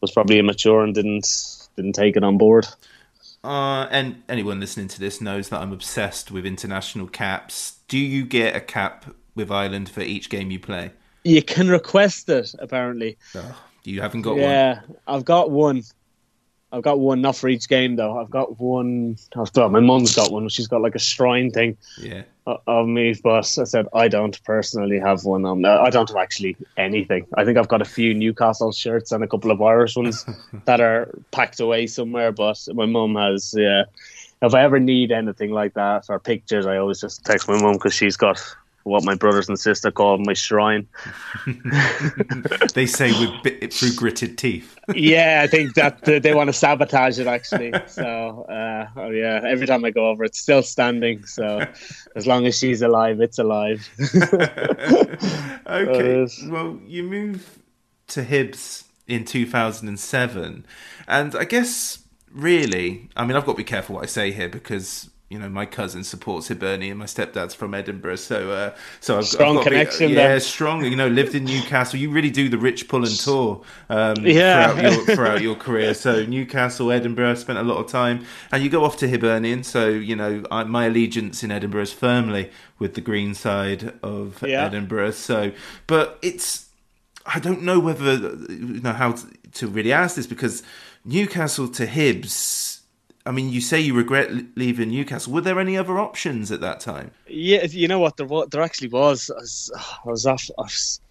was 0.02 0.12
probably 0.12 0.40
immature 0.40 0.84
and 0.84 0.94
didn't 0.94 1.28
didn't 1.76 1.94
take 1.94 2.18
it 2.18 2.24
on 2.24 2.38
board. 2.38 2.68
Uh, 3.44 3.88
and 3.90 4.22
anyone 4.28 4.60
listening 4.60 4.90
to 4.90 5.00
this 5.00 5.22
knows 5.22 5.50
that 5.50 5.62
I'm 5.62 5.72
obsessed 5.72 6.30
with 6.30 6.46
international 6.46 7.08
caps. 7.08 7.80
Do 7.88 7.98
you 7.98 8.26
get 8.26 8.56
a 8.56 8.60
cap 8.60 9.16
with 9.34 9.50
Ireland 9.50 9.90
for 9.90 10.02
each 10.02 10.30
game 10.30 10.52
you 10.52 10.60
play? 10.60 10.92
You 11.24 11.42
can 11.42 11.70
request 11.70 12.28
it 12.28 12.54
apparently. 12.60 13.18
Oh, 13.36 13.56
you 13.86 14.02
haven't 14.02 14.24
got 14.24 14.32
one. 14.32 14.42
Yeah, 14.42 14.82
I've 15.08 15.24
got 15.24 15.52
one. 15.52 15.84
I've 16.72 16.84
got 16.84 17.00
one, 17.00 17.22
not 17.22 17.36
for 17.36 17.50
each 17.50 17.68
game 17.68 17.96
though. 17.96 18.18
I've 18.20 18.30
got 18.30 18.60
one. 18.60 19.18
I've 19.36 19.52
got 19.54 19.72
my 19.72 19.80
mum's 19.80 20.16
got 20.16 20.32
one. 20.32 20.48
She's 20.50 20.68
got 20.68 20.82
like 20.82 20.96
a 20.96 21.00
shrine 21.00 21.50
thing 21.52 21.78
Yeah. 22.00 22.24
of 22.68 22.88
me, 22.88 23.16
but 23.24 23.38
I 23.58 23.64
said 23.64 23.88
I 23.94 24.08
don't 24.08 24.42
personally 24.44 25.00
have 25.00 25.24
one. 25.26 25.46
On, 25.46 25.66
uh, 25.66 25.80
I 25.80 25.90
don't 25.90 26.08
have 26.10 26.18
actually 26.18 26.58
anything. 26.78 27.26
I 27.36 27.44
think 27.44 27.58
I've 27.58 27.68
got 27.68 27.82
a 27.82 27.86
few 27.86 28.14
Newcastle 28.14 28.72
shirts 28.72 29.12
and 29.12 29.24
a 29.24 29.28
couple 29.28 29.50
of 29.50 29.62
Irish 29.62 29.96
ones 29.96 30.26
that 30.66 30.80
are 30.80 31.10
packed 31.32 31.60
away 31.60 31.88
somewhere. 31.88 32.32
But 32.32 32.60
my 32.74 32.86
mum 32.86 33.16
has. 33.16 33.54
Yeah, 33.58 33.86
if 34.44 34.54
I 34.54 34.62
ever 34.64 34.80
need 34.80 35.12
anything 35.12 35.52
like 35.52 35.74
that 35.74 36.06
or 36.08 36.20
pictures, 36.20 36.66
I 36.68 36.78
always 36.78 37.02
just 37.02 37.26
text 37.26 37.48
my 37.50 37.60
mum 37.60 37.74
because 37.74 37.94
she's 37.96 38.16
got 38.16 38.40
what 38.84 39.04
my 39.04 39.16
brothers 39.16 39.50
and 39.50 39.60
sister 39.60 39.92
call 39.92 40.18
my 40.18 40.34
shrine. 40.34 40.88
They 42.74 42.86
say 42.86 43.12
with 43.12 43.44
bit 43.44 43.74
through 43.74 43.94
gritted 43.94 44.38
teeth. 44.38 44.78
yeah, 44.96 45.42
I 45.44 45.48
think 45.48 45.74
that 45.74 46.08
uh, 46.08 46.20
they 46.20 46.34
want 46.34 46.48
to 46.48 46.54
sabotage 46.54 47.20
it 47.20 47.28
actually. 47.28 47.74
So, 47.88 48.46
uh, 48.50 48.88
oh 48.96 49.10
yeah, 49.10 49.42
every 49.46 49.68
time 49.68 49.84
I 49.84 49.90
go 49.92 50.10
over, 50.10 50.24
it's 50.24 50.40
still 50.40 50.62
standing. 50.64 51.26
So, 51.26 51.66
as 52.16 52.28
long 52.28 52.46
as 52.46 52.58
she's 52.58 52.82
alive, 52.82 53.20
it's 53.22 53.40
alive. 53.40 53.88
Okay. 55.68 56.22
is. 56.24 56.44
Well, 56.48 56.80
you 56.88 57.04
move 57.04 57.60
to 58.08 58.24
Hibs 58.24 58.86
in 59.08 59.26
2007. 59.26 60.66
And 61.08 61.36
I 61.36 61.44
guess, 61.44 62.00
really, 62.32 63.10
I 63.16 63.26
mean, 63.26 63.36
I've 63.38 63.46
got 63.46 63.54
to 63.54 63.58
be 63.58 63.64
careful 63.64 63.96
what 63.96 64.04
I 64.04 64.08
say 64.08 64.32
here 64.32 64.50
because. 64.50 65.10
You 65.30 65.38
know, 65.38 65.48
my 65.48 65.68
cousin 65.68 66.04
supports 66.04 66.48
Hibernian. 66.48 66.98
My 66.98 67.06
stepdad's 67.06 67.54
from 67.54 67.76
Edinburgh, 67.76 68.16
so 68.16 68.50
uh, 68.50 68.76
so 69.00 69.20
I've, 69.20 69.26
Strong 69.28 69.60
I've 69.60 69.64
got 69.66 69.92
to 69.92 70.08
be- 70.08 70.14
yeah, 70.14 70.28
then. 70.30 70.40
strong. 70.40 70.84
You 70.84 70.96
know, 70.96 71.08
lived 71.08 71.36
in 71.36 71.46
Newcastle. 71.46 72.00
You 72.00 72.10
really 72.10 72.32
do 72.32 72.50
the 72.50 72.58
rich 72.58 72.88
pull 72.88 73.06
and 73.06 73.16
tour 73.16 73.62
um, 73.90 74.16
Yeah. 74.26 74.74
throughout 74.74 74.92
your 74.94 75.06
throughout 75.16 75.42
your 75.42 75.56
career. 75.56 75.94
So 75.94 76.26
Newcastle, 76.26 76.92
Edinburgh, 76.92 77.36
spent 77.36 77.60
a 77.60 77.64
lot 77.64 77.78
of 77.78 77.92
time, 77.92 78.26
and 78.52 78.64
you 78.64 78.72
go 78.72 78.84
off 78.84 78.98
to 78.98 79.08
Hibernian. 79.10 79.64
So 79.64 79.88
you 79.90 80.16
know, 80.16 80.44
I, 80.50 80.64
my 80.64 80.86
allegiance 80.88 81.44
in 81.44 81.52
Edinburgh 81.52 81.84
is 81.84 81.94
firmly 81.94 82.50
with 82.80 82.96
the 82.96 83.02
green 83.02 83.36
side 83.36 83.94
of 84.02 84.42
Yeah. 84.42 84.66
Edinburgh. 84.66 85.12
So, 85.12 85.52
but 85.86 86.18
it's 86.24 86.70
I 87.28 87.40
don't 87.40 87.62
know 87.62 87.80
whether 87.80 88.16
you 88.50 88.82
know 88.82 88.94
how 88.94 89.12
to, 89.12 89.28
to 89.54 89.68
really 89.68 89.92
ask 89.94 90.16
this 90.16 90.26
because 90.26 90.64
Newcastle 91.06 91.68
to 91.68 91.86
Hibs. 91.86 92.69
I 93.26 93.32
mean, 93.32 93.50
you 93.50 93.62
say 93.62 93.80
you 93.80 93.94
regret 93.94 94.32
leaving 94.56 94.90
Newcastle. 94.90 95.34
Were 95.34 95.42
there 95.42 95.60
any 95.60 95.78
other 95.78 96.00
options 96.00 96.52
at 96.52 96.62
that 96.62 96.80
time? 96.80 97.12
yeah, 97.28 97.66
you 97.66 97.88
know 97.88 98.00
what? 98.00 98.18
There, 98.18 98.26
wa- 98.26 98.46
there 98.50 98.62
actually 98.62 98.88
was. 98.90 99.30
I 99.30 99.40
was, 99.40 99.72
I 100.06 100.10
was 100.10 100.26
off. 100.26 100.50
I 100.58 100.62
was, 100.62 101.02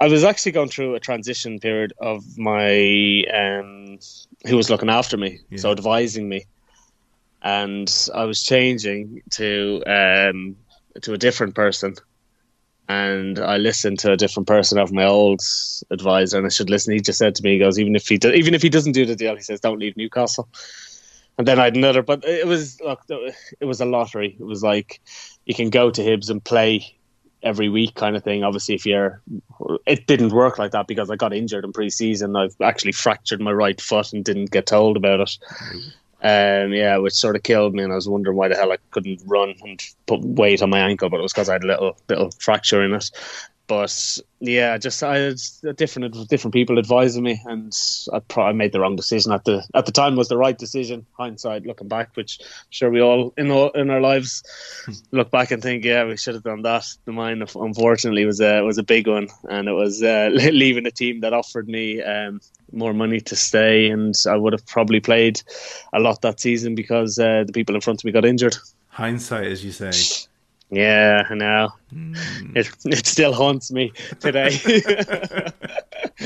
I 0.00 0.08
was 0.08 0.24
actually 0.24 0.52
going 0.52 0.68
through 0.68 0.94
a 0.94 1.00
transition 1.00 1.58
period 1.60 1.92
of 2.00 2.24
my 2.38 3.24
um, 3.32 3.98
who 4.46 4.56
was 4.56 4.70
looking 4.70 4.88
after 4.90 5.16
me, 5.16 5.40
so 5.56 5.70
advising 5.70 6.28
me, 6.28 6.46
and 7.42 7.92
I 8.14 8.24
was 8.24 8.42
changing 8.42 9.22
to 9.32 9.82
um, 9.86 10.56
to 11.02 11.12
a 11.12 11.18
different 11.18 11.54
person, 11.54 11.94
and 12.88 13.38
I 13.38 13.58
listened 13.58 13.98
to 14.00 14.12
a 14.12 14.16
different 14.16 14.46
person 14.46 14.78
of 14.78 14.92
my 14.92 15.04
old 15.04 15.40
advisor, 15.90 16.38
and 16.38 16.46
I 16.46 16.50
should 16.50 16.70
listen. 16.70 16.94
He 16.94 17.00
just 17.00 17.18
said 17.18 17.34
to 17.34 17.42
me, 17.42 17.52
"He 17.52 17.58
goes, 17.58 17.78
even 17.78 17.94
if 17.94 18.08
he 18.08 18.18
do, 18.18 18.32
even 18.32 18.54
if 18.54 18.62
he 18.62 18.70
doesn't 18.70 18.92
do 18.92 19.04
the 19.04 19.14
deal, 19.16 19.36
he 19.36 19.42
says, 19.42 19.60
don't 19.60 19.78
leave 19.78 19.96
Newcastle." 19.96 20.48
And 21.38 21.46
then 21.46 21.60
I 21.60 21.64
had 21.64 21.76
another, 21.76 22.02
but 22.02 22.24
it 22.24 22.46
was 22.46 22.80
look, 22.80 23.02
it 23.08 23.64
was 23.64 23.80
a 23.80 23.84
lottery. 23.84 24.36
It 24.38 24.44
was 24.44 24.62
like 24.62 25.00
you 25.46 25.54
can 25.54 25.70
go 25.70 25.90
to 25.90 26.02
Hibs 26.02 26.30
and 26.30 26.42
play 26.42 26.98
every 27.44 27.68
week 27.68 27.94
kind 27.94 28.16
of 28.16 28.24
thing. 28.24 28.42
Obviously, 28.42 28.74
if 28.74 28.84
you're, 28.84 29.22
it 29.86 30.06
didn't 30.08 30.32
work 30.32 30.58
like 30.58 30.72
that 30.72 30.88
because 30.88 31.10
I 31.10 31.16
got 31.16 31.32
injured 31.32 31.64
in 31.64 31.72
pre-season. 31.72 32.34
I've 32.34 32.56
actually 32.60 32.92
fractured 32.92 33.40
my 33.40 33.52
right 33.52 33.80
foot 33.80 34.12
and 34.12 34.24
didn't 34.24 34.50
get 34.50 34.66
told 34.66 34.96
about 34.96 35.20
it. 35.20 35.38
Um, 36.20 36.72
yeah, 36.72 36.96
which 36.96 37.14
sort 37.14 37.36
of 37.36 37.44
killed 37.44 37.74
me, 37.74 37.84
and 37.84 37.92
I 37.92 37.94
was 37.94 38.08
wondering 38.08 38.36
why 38.36 38.48
the 38.48 38.56
hell 38.56 38.72
I 38.72 38.78
couldn't 38.90 39.22
run 39.24 39.54
and 39.62 39.80
put 40.06 40.20
weight 40.20 40.62
on 40.62 40.70
my 40.70 40.80
ankle, 40.80 41.08
but 41.08 41.20
it 41.20 41.22
was 41.22 41.32
because 41.32 41.48
I 41.48 41.52
had 41.52 41.62
a 41.62 41.68
little 41.68 41.96
little 42.08 42.32
fracture 42.40 42.82
in 42.82 42.92
it. 42.94 43.08
But 43.68 44.18
yeah, 44.40 44.78
just 44.78 45.02
I 45.02 45.34
different 45.76 46.28
different 46.30 46.54
people 46.54 46.78
advising 46.78 47.22
me, 47.22 47.38
and 47.44 47.70
I 48.14 48.20
probably 48.20 48.54
made 48.54 48.72
the 48.72 48.80
wrong 48.80 48.96
decision 48.96 49.30
at 49.30 49.44
the 49.44 49.62
at 49.74 49.84
the 49.84 49.92
time 49.92 50.16
was 50.16 50.28
the 50.28 50.38
right 50.38 50.56
decision. 50.56 51.04
Hindsight, 51.18 51.66
looking 51.66 51.86
back, 51.86 52.16
which 52.16 52.38
I'm 52.40 52.46
sure 52.70 52.90
we 52.90 53.02
all 53.02 53.34
in 53.36 53.50
all, 53.50 53.68
in 53.72 53.90
our 53.90 54.00
lives 54.00 54.42
look 55.12 55.30
back 55.30 55.50
and 55.50 55.62
think, 55.62 55.84
yeah, 55.84 56.04
we 56.06 56.16
should 56.16 56.32
have 56.32 56.44
done 56.44 56.62
that. 56.62 56.86
The 57.04 57.12
mine, 57.12 57.42
unfortunately, 57.42 58.24
was 58.24 58.40
a 58.40 58.62
was 58.62 58.78
a 58.78 58.82
big 58.82 59.06
one, 59.06 59.28
and 59.50 59.68
it 59.68 59.74
was 59.74 60.02
uh, 60.02 60.30
leaving 60.32 60.86
a 60.86 60.90
team 60.90 61.20
that 61.20 61.34
offered 61.34 61.68
me 61.68 62.02
um, 62.02 62.40
more 62.72 62.94
money 62.94 63.20
to 63.20 63.36
stay, 63.36 63.90
and 63.90 64.14
I 64.26 64.36
would 64.36 64.54
have 64.54 64.66
probably 64.66 65.00
played 65.00 65.42
a 65.92 66.00
lot 66.00 66.22
that 66.22 66.40
season 66.40 66.74
because 66.74 67.18
uh, 67.18 67.44
the 67.46 67.52
people 67.52 67.74
in 67.74 67.82
front 67.82 68.00
of 68.00 68.04
me 68.06 68.12
got 68.12 68.24
injured. 68.24 68.56
Hindsight, 68.88 69.46
as 69.46 69.62
you 69.62 69.72
say. 69.72 69.90
Yeah, 70.70 71.26
I 71.28 71.34
know. 71.34 71.70
Hmm. 71.90 72.14
It, 72.54 72.68
it 72.84 73.06
still 73.06 73.32
haunts 73.32 73.70
me 73.72 73.92
today. 74.20 74.50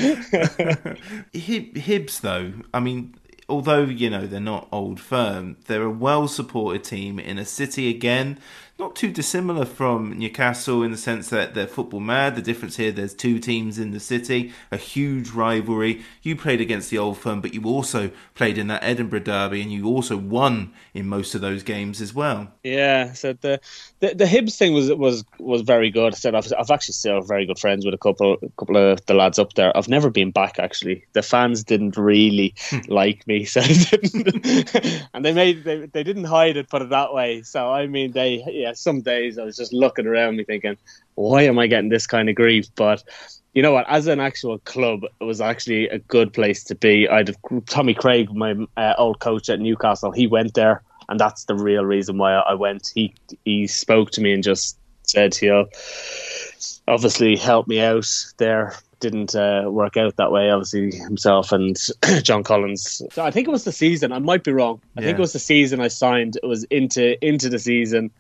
Hib- 1.33 1.75
Hibs, 1.77 2.21
though, 2.21 2.53
I 2.75 2.81
mean, 2.81 3.15
although 3.49 3.85
you 3.85 4.11
know 4.11 4.27
they're 4.27 4.41
not 4.41 4.69
old 4.73 5.01
firm, 5.01 5.57
they're 5.67 5.83
a 5.85 5.91
well-supported 5.91 6.85
team 6.85 7.19
in 7.19 7.39
a 7.39 7.45
city 7.45 7.89
again, 7.91 8.39
not 8.83 8.97
too 8.97 9.12
dissimilar 9.12 9.64
from 9.64 10.18
Newcastle 10.18 10.83
in 10.83 10.90
the 10.90 10.97
sense 10.97 11.29
that 11.29 11.55
they're 11.55 11.68
football 11.68 12.01
mad. 12.01 12.35
The 12.35 12.42
difference 12.42 12.79
here, 12.79 12.90
there's 12.90 13.14
two 13.14 13.38
teams 13.38 13.79
in 13.79 13.92
the 13.92 14.01
city, 14.01 14.53
a 14.73 14.77
huge 14.77 15.31
rivalry. 15.31 16.03
You 16.23 16.35
played 16.35 16.61
against 16.61 16.90
the 16.90 16.99
old 16.99 17.16
firm, 17.16 17.40
but 17.40 17.55
you 17.55 17.62
also 17.62 18.11
played 18.35 18.59
in 18.59 18.66
that 18.66 18.83
Edinburgh 18.83 19.21
derby, 19.21 19.62
and 19.62 19.71
you 19.71 19.87
also 19.87 20.16
won 20.16 20.73
in 20.95 21.07
most 21.07 21.37
of 21.37 21.40
those 21.40 21.62
games 21.62 22.01
as 22.01 22.12
well. 22.12 22.51
Yeah, 22.64 23.12
so 23.12 23.35
the, 23.35 23.61
the 24.01 24.14
the 24.14 24.25
Hibs 24.25 24.57
thing 24.57 24.75
was 24.75 24.92
was 24.92 25.25
was 25.38 25.62
very 25.62 25.90
good. 25.90 26.12
I 26.14 26.16
said 26.16 26.35
I've, 26.35 26.53
I've 26.59 26.71
actually 26.71 26.95
still 26.95 27.21
very 27.21 27.47
good 27.47 27.61
friends 27.61 27.85
with 27.85 27.95
a 27.95 27.99
couple 27.99 28.37
a 28.42 28.49
couple 28.59 28.77
of 28.79 29.07
the 29.07 29.14
lads 29.14 29.38
up 29.38 29.53
there. 29.53 29.77
I've 29.77 29.88
never 29.88 30.11
been 30.11 30.33
back 30.33 30.59
actually. 30.59 31.05
The 31.12 31.23
fans 31.23 31.62
didn't 31.62 31.97
really 31.97 32.57
hmm. 32.71 32.81
like 32.88 33.29
me, 33.29 33.45
so 33.45 33.61
and 35.14 35.25
they 35.25 35.33
made 35.33 35.62
they, 35.62 35.87
they 35.87 36.03
didn't 36.03 36.25
hide 36.25 36.57
it, 36.57 36.68
put 36.68 36.83
it 36.83 36.90
that 36.90 37.14
way. 37.14 37.42
So 37.42 37.71
I 37.71 37.87
mean, 37.87 38.11
they 38.11 38.42
yeah, 38.49 38.72
some 38.77 39.01
days 39.01 39.39
I 39.39 39.45
was 39.45 39.57
just 39.57 39.73
looking 39.73 40.07
around 40.07 40.37
me 40.37 40.45
thinking, 40.45 40.77
why 41.15 41.43
am 41.43 41.59
I 41.59 41.67
getting 41.67 41.91
this 41.91 42.07
kind 42.07 42.29
of 42.29 42.35
grief? 42.35 42.67
But 42.75 43.03
you 43.55 43.63
know 43.63 43.73
what? 43.73 43.87
As 43.89 44.07
an 44.07 44.21
actual 44.21 44.59
club, 44.61 45.05
it 45.21 45.25
was 45.25 45.41
actually 45.41 45.89
a 45.89 45.99
good 45.99 46.33
place 46.33 46.65
to 46.65 46.75
be. 46.75 47.09
I 47.09 47.19
had 47.19 47.37
Tommy 47.67 47.95
Craig, 47.95 48.33
my 48.33 48.57
uh, 48.77 48.95
old 48.97 49.21
coach 49.21 49.51
at 49.51 49.61
Newcastle. 49.61 50.11
He 50.11 50.27
went 50.27 50.55
there, 50.55 50.83
and 51.09 51.21
that's 51.21 51.45
the 51.45 51.55
real 51.55 51.85
reason 51.85 52.17
why 52.17 52.33
I 52.33 52.55
went. 52.55 52.91
He 52.95 53.15
he 53.45 53.67
spoke 53.67 54.11
to 54.13 54.21
me 54.23 54.33
and 54.33 54.43
just 54.43 54.79
said 55.03 55.35
he'll 55.35 55.67
obviously 56.89 57.37
help 57.37 57.69
me 57.69 57.81
out 57.81 58.09
there. 58.39 58.75
Didn't 59.01 59.35
uh, 59.35 59.65
work 59.67 59.97
out 59.97 60.17
that 60.17 60.31
way, 60.31 60.49
obviously 60.49 60.97
himself 60.97 61.51
and 61.51 61.77
John 62.23 62.45
Collins. 62.45 63.03
So 63.11 63.25
I 63.25 63.33
think 63.33 63.49
it 63.49 63.51
was 63.51 63.65
the 63.65 63.73
season. 63.73 64.13
I 64.13 64.21
might 64.21 64.45
be 64.45 64.53
wrong. 64.53 64.81
I 64.97 65.01
think 65.03 65.19
it 65.19 65.21
was 65.21 65.33
the 65.33 65.41
season 65.41 65.81
I 65.81 65.89
signed. 65.89 66.39
It 66.41 66.47
was 66.47 66.63
into 66.65 67.23
into 67.27 67.49
the 67.49 67.59
season 67.59 68.13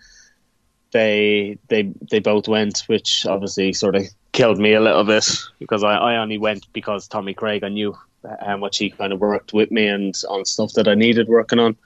they 0.92 1.58
they 1.68 1.92
they 2.10 2.20
both 2.20 2.48
went, 2.48 2.84
which 2.86 3.26
obviously 3.26 3.72
sort 3.72 3.96
of 3.96 4.04
killed 4.32 4.58
me 4.58 4.74
a 4.74 4.80
little 4.80 5.04
bit 5.04 5.28
because 5.58 5.82
I, 5.82 5.94
I 5.94 6.16
only 6.16 6.38
went 6.38 6.72
because 6.72 7.08
Tommy 7.08 7.34
Craig. 7.34 7.64
I 7.64 7.68
knew 7.68 7.96
how 8.40 8.56
much 8.56 8.78
he 8.78 8.90
kind 8.90 9.12
of 9.12 9.20
worked 9.20 9.52
with 9.52 9.70
me 9.70 9.86
and 9.86 10.14
on 10.28 10.44
stuff 10.44 10.72
that 10.74 10.88
I 10.88 10.94
needed 10.94 11.28
working 11.28 11.58
on. 11.58 11.76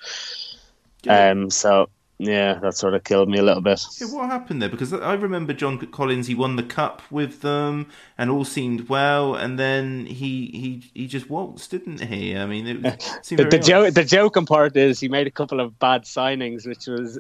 Um, 1.09 1.51
so 1.51 1.89
yeah, 2.19 2.55
that 2.61 2.77
sort 2.77 2.95
of 2.95 3.05
killed 3.05 3.29
me 3.29 3.39
a 3.39 3.43
little 3.43 3.61
bit. 3.61 3.85
Yeah, 4.01 4.07
what 4.09 4.27
happened 4.31 4.63
there? 4.63 4.69
Because 4.71 4.93
I 4.93 5.15
remember 5.15 5.53
John 5.53 5.79
Collins. 5.89 6.27
He 6.27 6.35
won 6.35 6.57
the 6.57 6.63
cup 6.63 7.03
with 7.11 7.43
them, 7.43 7.89
and 8.17 8.31
all 8.31 8.45
seemed 8.45 8.89
well. 8.89 9.35
And 9.35 9.59
then 9.59 10.07
he 10.07 10.47
he 10.47 10.91
he 10.95 11.07
just 11.07 11.29
waltzed, 11.29 11.71
didn't 11.71 12.01
he? 12.01 12.37
I 12.37 12.47
mean, 12.47 12.67
it 12.67 12.83
was, 12.83 13.19
seemed 13.23 13.41
The, 13.41 13.45
the, 13.45 13.59
jo- 13.59 13.87
odd. 13.87 13.95
the 13.95 14.05
joking 14.05 14.47
part 14.47 14.77
is 14.77 14.99
he 14.99 15.09
made 15.09 15.27
a 15.27 15.31
couple 15.31 15.61
of 15.61 15.79
bad 15.79 16.05
signings, 16.05 16.67
which 16.67 16.87
was 16.87 17.19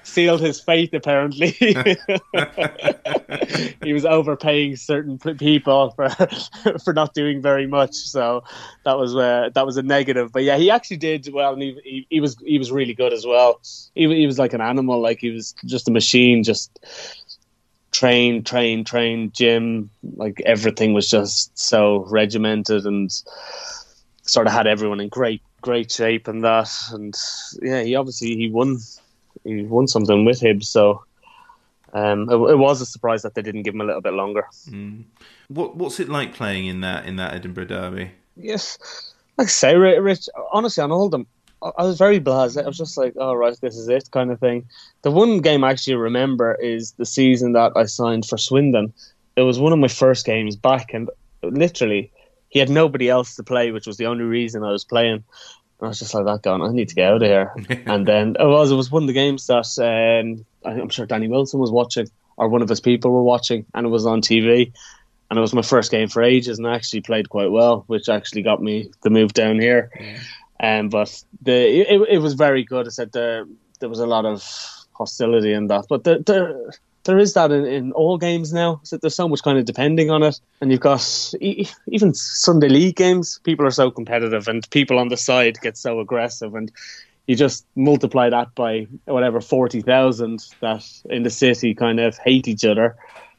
sealed 0.02 0.40
his 0.40 0.60
fate. 0.60 0.92
Apparently, 0.94 1.50
he 3.82 3.92
was 3.92 4.04
overpaying 4.04 4.76
certain 4.76 5.18
people 5.18 5.90
for 5.92 6.08
for 6.82 6.92
not 6.92 7.14
doing 7.14 7.40
very 7.40 7.66
much. 7.66 7.94
So 7.94 8.42
that 8.84 8.98
was 8.98 9.14
uh, 9.14 9.50
that 9.54 9.66
was 9.66 9.76
a 9.76 9.82
negative. 9.82 10.32
But 10.32 10.44
yeah, 10.44 10.56
he 10.56 10.70
actually 10.70 10.96
did 10.96 11.28
well, 11.32 11.52
and 11.52 11.62
he 11.62 11.80
he, 11.84 12.06
he 12.10 12.20
was 12.20 12.36
he 12.44 12.58
was 12.58 12.72
really 12.72 12.94
good 12.94 13.12
as 13.12 13.26
well. 13.26 13.60
He, 13.94 14.08
he 14.14 14.26
was 14.26 14.38
like 14.38 14.52
an 14.52 14.60
animal, 14.60 15.00
like 15.00 15.20
he 15.20 15.30
was 15.30 15.54
just 15.64 15.88
a 15.88 15.92
machine, 15.92 16.42
just 16.42 16.78
train, 17.92 18.42
train, 18.42 18.84
train, 18.84 19.30
gym. 19.32 19.90
Like 20.16 20.40
everything 20.44 20.92
was 20.94 21.08
just 21.08 21.56
so 21.58 22.04
regimented 22.08 22.86
and 22.86 23.10
sort 24.22 24.46
of 24.46 24.52
had 24.52 24.66
everyone 24.66 25.00
in 25.00 25.08
great 25.08 25.42
great 25.60 25.90
shape 25.90 26.28
and 26.28 26.44
that. 26.44 26.70
And 26.92 27.14
yeah, 27.62 27.82
he 27.82 27.94
obviously 27.94 28.36
he 28.36 28.50
won 28.50 28.78
he 29.44 29.62
won 29.62 29.86
something 29.86 30.24
with 30.24 30.40
him. 30.40 30.62
So 30.62 31.04
um, 31.92 32.30
it, 32.30 32.34
it, 32.34 32.58
was 32.58 32.80
a 32.80 32.86
surprise 32.86 33.22
that 33.22 33.34
they 33.34 33.42
didn't 33.42 33.62
give 33.62 33.74
him 33.74 33.80
a 33.80 33.84
little 33.84 34.00
bit 34.00 34.12
longer. 34.12 34.46
Mm. 34.68 35.04
What 35.48 35.76
What's 35.76 36.00
it 36.00 36.08
like 36.08 36.34
playing 36.34 36.66
in 36.66 36.80
that 36.80 37.06
in 37.06 37.16
that 37.16 37.34
Edinburgh 37.34 37.66
derby? 37.66 38.12
Yes, 38.36 38.78
like 39.36 39.48
I 39.48 39.50
say, 39.50 39.76
Rich. 39.76 40.28
Honestly, 40.52 40.82
on 40.82 40.92
Oldham, 40.92 41.26
I 41.62 41.84
was 41.84 41.98
very 41.98 42.20
blasé. 42.20 42.62
I 42.62 42.66
was 42.66 42.78
just 42.78 42.96
like, 42.96 43.14
"Oh 43.18 43.34
right, 43.34 43.56
this 43.60 43.76
is 43.76 43.88
it," 43.88 44.10
kind 44.10 44.30
of 44.30 44.40
thing. 44.40 44.66
The 45.02 45.10
one 45.10 45.38
game 45.40 45.62
I 45.62 45.70
actually 45.70 45.96
remember 45.96 46.54
is 46.54 46.92
the 46.92 47.04
season 47.04 47.52
that 47.52 47.72
I 47.76 47.84
signed 47.84 48.26
for 48.26 48.38
Swindon. 48.38 48.92
It 49.36 49.42
was 49.42 49.58
one 49.58 49.72
of 49.72 49.78
my 49.78 49.88
first 49.88 50.24
games 50.24 50.56
back, 50.56 50.94
and 50.94 51.10
literally, 51.42 52.10
he 52.48 52.58
had 52.58 52.70
nobody 52.70 53.08
else 53.08 53.36
to 53.36 53.42
play, 53.42 53.72
which 53.72 53.86
was 53.86 53.98
the 53.98 54.06
only 54.06 54.24
reason 54.24 54.64
I 54.64 54.72
was 54.72 54.84
playing. 54.84 55.24
And 55.80 55.86
I 55.86 55.88
was 55.88 55.98
just 55.98 56.14
like 56.14 56.24
that, 56.24 56.42
going, 56.42 56.62
I 56.62 56.72
need 56.72 56.88
to 56.90 56.94
get 56.94 57.12
out 57.12 57.22
of 57.22 57.28
here. 57.28 57.54
and 57.86 58.06
then 58.06 58.36
it 58.38 58.44
was 58.46 58.70
it 58.70 58.76
was 58.76 58.90
one 58.90 59.02
of 59.02 59.06
the 59.06 59.12
games 59.12 59.46
that 59.46 59.66
um, 59.78 60.44
I'm 60.64 60.88
sure 60.88 61.06
Danny 61.06 61.28
Wilson 61.28 61.60
was 61.60 61.70
watching, 61.70 62.08
or 62.36 62.48
one 62.48 62.62
of 62.62 62.68
his 62.68 62.80
people 62.80 63.10
were 63.10 63.22
watching, 63.22 63.66
and 63.74 63.86
it 63.86 63.90
was 63.90 64.06
on 64.06 64.22
TV. 64.22 64.72
And 65.30 65.38
it 65.38 65.42
was 65.42 65.54
my 65.54 65.62
first 65.62 65.92
game 65.92 66.08
for 66.08 66.24
ages, 66.24 66.58
and 66.58 66.66
I 66.66 66.74
actually 66.74 67.02
played 67.02 67.28
quite 67.28 67.52
well, 67.52 67.84
which 67.86 68.08
actually 68.08 68.42
got 68.42 68.60
me 68.60 68.90
the 69.02 69.10
move 69.10 69.32
down 69.32 69.60
here. 69.60 69.90
Yeah. 70.00 70.18
Um, 70.62 70.90
but 70.90 71.24
the 71.42 71.52
it, 71.52 72.00
it 72.08 72.18
was 72.18 72.34
very 72.34 72.64
good. 72.64 72.86
I 72.86 72.90
said 72.90 73.12
there 73.12 73.46
there 73.80 73.88
was 73.88 74.00
a 74.00 74.06
lot 74.06 74.26
of 74.26 74.44
hostility 74.92 75.52
in 75.54 75.68
that, 75.68 75.86
but 75.88 76.04
there 76.04 76.18
there, 76.18 76.70
there 77.04 77.18
is 77.18 77.32
that 77.32 77.50
in, 77.50 77.64
in 77.64 77.92
all 77.92 78.18
games 78.18 78.52
now. 78.52 78.80
So 78.82 78.98
there's 78.98 79.14
so 79.14 79.28
much 79.28 79.42
kind 79.42 79.58
of 79.58 79.64
depending 79.64 80.10
on 80.10 80.22
it, 80.22 80.38
and 80.60 80.70
you've 80.70 80.80
got 80.80 81.32
even 81.40 82.12
Sunday 82.14 82.68
league 82.68 82.96
games. 82.96 83.40
People 83.42 83.66
are 83.66 83.70
so 83.70 83.90
competitive, 83.90 84.48
and 84.48 84.68
people 84.70 84.98
on 84.98 85.08
the 85.08 85.16
side 85.16 85.58
get 85.62 85.78
so 85.78 85.98
aggressive, 85.98 86.54
and 86.54 86.70
you 87.26 87.36
just 87.36 87.64
multiply 87.74 88.28
that 88.28 88.54
by 88.54 88.86
whatever 89.06 89.40
forty 89.40 89.80
thousand 89.80 90.44
that 90.60 90.84
in 91.06 91.22
the 91.22 91.30
city 91.30 91.74
kind 91.74 92.00
of 92.00 92.18
hate 92.18 92.48
each 92.48 92.66
other. 92.66 92.96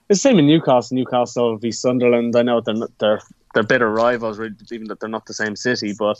It's 0.09 0.23
the 0.23 0.29
same 0.29 0.39
in 0.39 0.47
Newcastle. 0.47 0.95
Newcastle 0.95 1.57
v 1.57 1.71
Sunderland. 1.71 2.35
I 2.35 2.41
know 2.41 2.61
they're 2.61 2.87
they're 2.97 3.21
they're 3.53 3.63
bitter 3.63 3.91
rivals, 3.91 4.39
even 4.71 4.87
that 4.87 4.99
they're 4.99 5.09
not 5.09 5.27
the 5.27 5.33
same 5.33 5.55
city, 5.55 5.93
but 5.93 6.19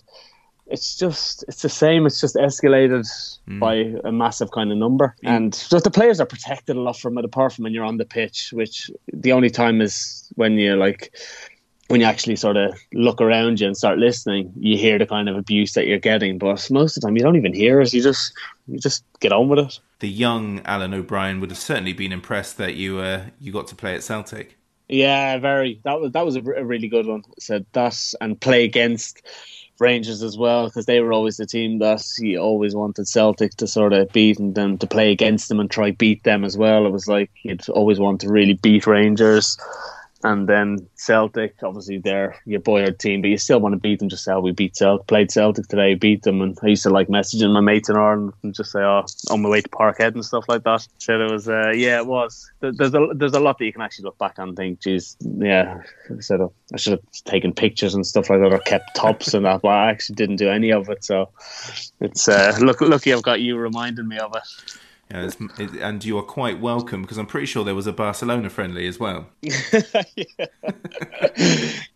it's 0.72 0.96
just 0.96 1.44
it's 1.48 1.62
the 1.62 1.70
same. 1.70 2.06
It's 2.06 2.22
just 2.22 2.36
escalated 2.36 3.06
mm. 3.48 3.60
by 3.60 3.76
a 4.08 4.12
massive 4.12 4.52
kind 4.52 4.72
of 4.72 4.78
number, 4.78 5.16
mm. 5.24 5.30
and 5.30 5.54
just 5.54 5.84
the 5.84 5.92
players 5.92 6.20
are 6.20 6.26
protected 6.26 6.76
a 6.76 6.82
lot 6.82 6.98
from 6.98 7.18
it. 7.18 7.26
Apart 7.26 7.54
from 7.54 7.64
when 7.64 7.74
you're 7.74 7.86
on 7.86 7.98
the 7.98 8.06
pitch, 8.06 8.52
which 8.54 8.90
the 9.12 9.32
only 9.32 9.50
time 9.50 9.82
is 9.82 10.32
when 10.36 10.54
you 10.54 10.76
like 10.76 11.14
when 11.92 12.00
you 12.00 12.08
actually 12.08 12.38
sort 12.38 12.56
of 12.56 12.74
look 12.94 13.20
around 13.20 13.60
you 13.60 13.68
and 13.68 13.76
start 13.76 14.00
listening, 14.00 14.54
you 14.58 14.78
hear 14.78 14.98
the 14.98 15.06
kind 15.06 15.28
of 15.28 15.36
abuse 15.36 15.74
that 15.74 15.88
you're 15.88 16.00
getting. 16.00 16.38
But 16.38 16.72
most 16.72 16.96
of 16.96 17.02
the 17.02 17.08
time, 17.08 17.18
you 17.18 17.24
don't 17.24 17.36
even 17.36 17.54
hear 17.54 17.82
it. 17.82 17.94
You 17.94 18.02
just 18.02 18.34
you 18.68 18.80
just 18.80 19.04
get 19.20 19.34
on 19.34 19.50
with 19.50 19.60
it. 19.60 19.80
The 20.00 20.10
young 20.10 20.62
Alan 20.66 20.94
O'Brien 20.94 21.40
would 21.42 21.50
have 21.50 21.60
certainly 21.60 21.94
been 21.94 22.12
impressed 22.12 22.58
that 22.58 22.76
you 22.76 23.00
uh, 23.00 23.26
you 23.40 23.52
got 23.52 23.68
to 23.68 23.76
play 23.76 23.94
at 23.94 24.04
Celtic. 24.04 24.58
Yeah, 24.88 25.38
very. 25.38 25.80
That 25.84 26.00
was 26.00 26.12
that 26.14 26.26
was 26.26 26.36
a, 26.36 26.40
a 26.40 26.64
really 26.64 26.88
good 26.88 27.06
one. 27.06 27.24
Said 27.40 27.66
that 27.74 28.14
and 28.20 28.40
play 28.40 28.64
against 28.64 29.22
Rangers 29.82 30.22
as 30.22 30.38
well 30.38 30.68
because 30.68 30.86
they 30.86 31.00
were 31.02 31.12
always 31.12 31.38
the 31.38 31.46
team 31.46 31.80
that 31.80 32.02
he 32.18 32.38
always 32.38 32.76
wanted 32.76 33.08
Celtic 33.08 33.56
to 33.56 33.68
sort 33.68 33.94
of 33.94 34.12
beat 34.14 34.40
and 34.40 34.54
then 34.54 34.78
to 34.78 34.88
play 34.88 35.12
against 35.12 35.50
them 35.50 35.60
and 35.60 35.70
try 35.70 35.92
beat 35.92 36.24
them 36.24 36.46
as 36.46 36.56
well. 36.58 36.86
It 36.86 36.92
was 36.92 37.08
like 37.08 37.32
he'd 37.34 37.68
always 37.70 38.00
want 38.00 38.22
to 38.22 38.30
really 38.30 38.54
beat 38.54 38.86
Rangers. 38.86 39.58
And 40.24 40.48
then 40.48 40.88
Celtic, 40.96 41.56
obviously 41.64 41.98
they're 41.98 42.36
your 42.46 42.60
boyhood 42.60 43.00
team, 43.00 43.22
but 43.22 43.30
you 43.30 43.38
still 43.38 43.60
want 43.60 43.74
to 43.74 43.80
beat 43.80 44.00
them 44.00 44.10
just 44.10 44.28
how 44.28 44.40
we 44.40 44.52
beat 44.52 44.76
Celtic. 44.76 45.08
Played 45.08 45.32
Celtic 45.32 45.68
today, 45.68 45.96
beat 45.96 46.24
them, 46.24 46.42
and 46.42 46.58
I 46.62 46.68
used 46.68 46.84
to 46.84 46.90
like 46.90 47.08
messaging 47.08 47.54
my 47.54 47.60
mates 47.60 47.90
in 47.90 47.96
Ireland 47.96 48.34
and 48.44 48.54
just 48.54 48.72
say, 48.72 48.82
"Oh, 48.82 49.06
on 49.30 49.42
my 49.42 49.50
way 49.50 49.62
to 49.62 49.70
Parkhead 49.70 50.14
and 50.14 50.24
stuff 50.24 50.46
like 50.48 50.64
that." 50.64 50.88
So 51.00 51.20
it 51.20 51.32
was, 51.32 51.50
uh, 51.50 51.72
yeah, 51.76 51.98
it 51.98 52.06
was. 52.06 52.52
There's 52.60 52.94
a 52.94 53.08
there's 53.16 53.34
a 53.34 53.40
lot 53.40 53.58
that 53.58 53.66
you 53.66 53.74
can 53.74 53.82
actually 53.82 54.06
look 54.06 54.18
back 54.18 54.38
on 54.38 54.50
and 54.50 54.58
think, 54.58 54.82
"Geez, 54.82 55.18
yeah, 55.22 55.82
I 56.10 56.22
said 56.22 56.42
I 56.42 56.78
should 56.78 56.94
have 56.94 57.24
taken 57.26 57.54
pictures 57.54 57.96
and 57.96 58.06
stuff 58.06 58.30
like 58.30 58.40
that, 58.40 58.54
or 58.54 58.60
kept 58.60 58.96
tops 58.96 59.34
and 59.34 59.46
that." 59.46 59.62
But 59.62 59.70
I 59.70 59.90
actually 59.90 60.16
didn't 60.16 60.38
do 60.38 60.50
any 60.50 60.72
of 60.72 60.90
it, 60.90 61.04
so 61.04 61.30
it's 62.00 62.28
uh, 62.28 62.58
look 62.62 62.82
lucky 62.82 63.14
I've 63.14 63.24
got 63.24 63.42
you 63.42 63.58
reminding 63.58 64.08
me 64.08 64.18
of 64.18 64.36
it. 64.36 64.44
Yeah, 65.12 65.30
it, 65.60 65.72
and 65.82 66.04
you 66.06 66.18
are 66.18 66.24
quite 66.24 66.62
welcome 66.62 67.02
because 67.02 67.18
I'm 67.18 67.26
pretty 67.26 67.46
sure 67.46 67.66
there 67.66 67.76
was 67.76 67.88
a 67.88 67.92
Barcelona 67.92 68.50
friendly 68.50 68.88
as 68.88 68.98
well. 69.00 69.28
yeah. 69.42 70.46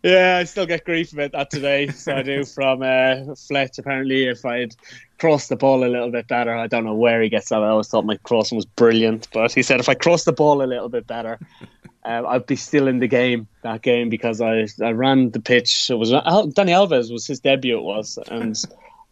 yeah, 0.02 0.38
I 0.38 0.44
still 0.44 0.66
get 0.66 0.84
grief 0.84 1.14
about 1.14 1.32
that 1.32 1.50
today. 1.50 1.88
So 1.88 2.14
I 2.14 2.22
do 2.22 2.44
from 2.44 2.82
uh, 2.82 3.34
Fletch. 3.34 3.78
Apparently, 3.78 4.24
if 4.24 4.44
I'd 4.44 4.74
crossed 5.18 5.48
the 5.48 5.56
ball 5.56 5.82
a 5.84 5.88
little 5.88 6.10
bit 6.10 6.28
better, 6.28 6.54
I 6.54 6.66
don't 6.66 6.84
know 6.84 6.94
where 6.94 7.22
he 7.22 7.30
gets 7.30 7.48
that. 7.48 7.62
I 7.62 7.68
always 7.68 7.88
thought 7.88 8.04
my 8.04 8.16
crossing 8.18 8.56
was 8.56 8.66
brilliant, 8.66 9.28
but 9.32 9.52
he 9.52 9.62
said 9.62 9.80
if 9.80 9.88
I 9.88 9.94
crossed 9.94 10.26
the 10.26 10.32
ball 10.32 10.62
a 10.62 10.64
little 10.64 10.90
bit 10.90 11.06
better, 11.06 11.38
uh, 12.04 12.22
I'd 12.26 12.46
be 12.46 12.56
still 12.56 12.86
in 12.86 12.98
the 12.98 13.08
game 13.08 13.48
that 13.62 13.80
game 13.80 14.10
because 14.10 14.42
I 14.42 14.66
I 14.84 14.90
ran 14.90 15.30
the 15.30 15.40
pitch. 15.40 15.88
It 15.88 15.94
was 15.94 16.10
Dani 16.10 16.70
Alves 16.70 17.10
was 17.10 17.26
his 17.26 17.40
debut. 17.40 17.78
It 17.78 17.84
was 17.84 18.18
and. 18.28 18.62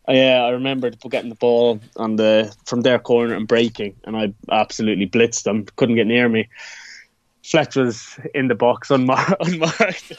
Yeah, 0.09 0.43
I 0.45 0.51
remember 0.51 0.91
getting 0.91 1.31
the 1.31 1.37
ball 1.37 1.81
on 1.97 2.17
the 2.17 2.55
from 2.67 2.83
their 2.83 2.99
corner 2.99 3.35
and 3.35 3.49
breaking, 3.49 3.97
and 4.05 4.17
I 4.17 4.35
absolutely 4.51 5.09
blitzed 5.09 5.45
them. 5.45 5.65
Couldn't 5.77 5.97
get 5.97 6.07
near 6.07 6.29
me. 6.29 6.49
Fletch 7.45 7.77
was 7.77 8.19
in 8.35 8.49
the 8.49 8.55
box 8.55 8.89
unmar- 8.89 9.37
unmarked, 9.41 10.13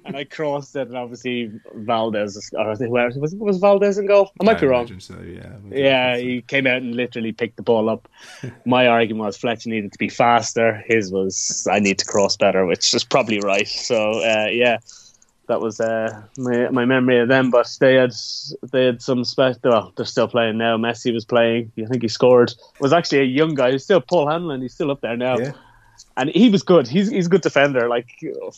and 0.06 0.16
I 0.16 0.24
crossed 0.24 0.74
it, 0.76 0.88
and 0.88 0.96
obviously 0.96 1.52
Valdés 1.76 2.36
or 2.54 2.74
whoever 2.74 3.20
was 3.20 3.34
was 3.34 3.60
Valdés 3.60 3.98
in 3.98 4.06
goal. 4.06 4.32
I 4.40 4.44
might 4.44 4.56
I 4.56 4.60
be 4.60 4.66
wrong. 4.66 5.00
So, 5.00 5.20
yeah, 5.20 5.56
yeah, 5.70 6.16
he 6.16 6.40
came 6.40 6.66
out 6.66 6.78
and 6.78 6.94
literally 6.94 7.32
picked 7.32 7.56
the 7.56 7.62
ball 7.62 7.90
up. 7.90 8.08
My 8.64 8.86
argument 8.86 9.26
was 9.26 9.36
Fletch 9.36 9.66
needed 9.66 9.92
to 9.92 9.98
be 9.98 10.08
faster. 10.08 10.82
His 10.86 11.12
was 11.12 11.68
I 11.70 11.80
need 11.80 11.98
to 11.98 12.06
cross 12.06 12.38
better, 12.38 12.64
which 12.64 12.94
is 12.94 13.04
probably 13.04 13.40
right. 13.40 13.68
So 13.68 14.22
uh, 14.22 14.48
yeah, 14.50 14.78
that 15.50 15.60
was 15.60 15.80
uh, 15.80 16.22
my 16.38 16.70
my 16.70 16.84
memory 16.84 17.18
of 17.18 17.28
them. 17.28 17.50
But 17.50 17.68
they 17.80 17.94
had 17.94 18.12
they 18.72 18.86
had 18.86 19.02
some 19.02 19.24
special. 19.24 19.60
Well, 19.64 19.92
they're 19.96 20.06
still 20.06 20.28
playing 20.28 20.58
now. 20.58 20.76
Messi 20.76 21.12
was 21.12 21.24
playing. 21.24 21.72
I 21.76 21.86
think 21.86 22.02
he 22.02 22.08
scored. 22.08 22.54
Was 22.80 22.92
actually 22.92 23.18
a 23.18 23.24
young 23.24 23.54
guy. 23.54 23.72
He's 23.72 23.84
still 23.84 24.00
Paul 24.00 24.28
Hanlon. 24.28 24.62
He's 24.62 24.72
still 24.72 24.90
up 24.90 25.00
there 25.00 25.16
now. 25.16 25.38
Yeah. 25.38 25.52
And 26.16 26.30
he 26.30 26.48
was 26.48 26.62
good. 26.62 26.86
He's 26.86 27.10
he's 27.10 27.26
a 27.26 27.28
good 27.28 27.42
defender. 27.42 27.88
Like 27.88 28.08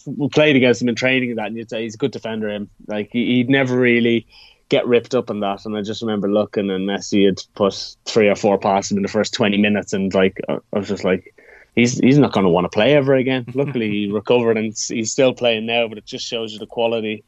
we 0.06 0.28
played 0.28 0.54
against 0.54 0.82
him 0.82 0.88
in 0.88 0.94
training 0.94 1.30
and 1.30 1.38
that, 1.38 1.46
and 1.46 1.56
you'd 1.56 1.70
say 1.70 1.82
he's 1.82 1.94
a 1.94 1.98
good 1.98 2.12
defender. 2.12 2.48
Him 2.50 2.68
like 2.86 3.08
he, 3.10 3.38
would 3.38 3.50
never 3.50 3.76
really 3.76 4.26
get 4.68 4.86
ripped 4.86 5.14
up 5.14 5.30
on 5.30 5.40
that. 5.40 5.64
And 5.64 5.76
I 5.76 5.82
just 5.82 6.02
remember 6.02 6.30
looking, 6.30 6.70
and 6.70 6.88
Messi 6.88 7.24
had 7.24 7.42
put 7.54 7.96
three 8.04 8.28
or 8.28 8.36
four 8.36 8.58
passes 8.58 8.96
in 8.96 9.02
the 9.02 9.08
first 9.08 9.32
twenty 9.32 9.56
minutes, 9.56 9.92
and 9.92 10.12
like 10.12 10.40
I 10.48 10.58
was 10.72 10.88
just 10.88 11.04
like, 11.04 11.34
he's 11.74 11.98
he's 11.98 12.18
not 12.18 12.32
going 12.32 12.44
to 12.44 12.50
want 12.50 12.64
to 12.64 12.68
play 12.68 12.94
ever 12.94 13.14
again. 13.14 13.46
Luckily, 13.54 13.90
he 13.90 14.10
recovered 14.10 14.56
and 14.56 14.74
he's 14.88 15.12
still 15.12 15.34
playing 15.34 15.66
now. 15.66 15.88
But 15.88 15.98
it 15.98 16.06
just 16.06 16.26
shows 16.26 16.52
you 16.52 16.58
the 16.58 16.66
quality 16.66 17.24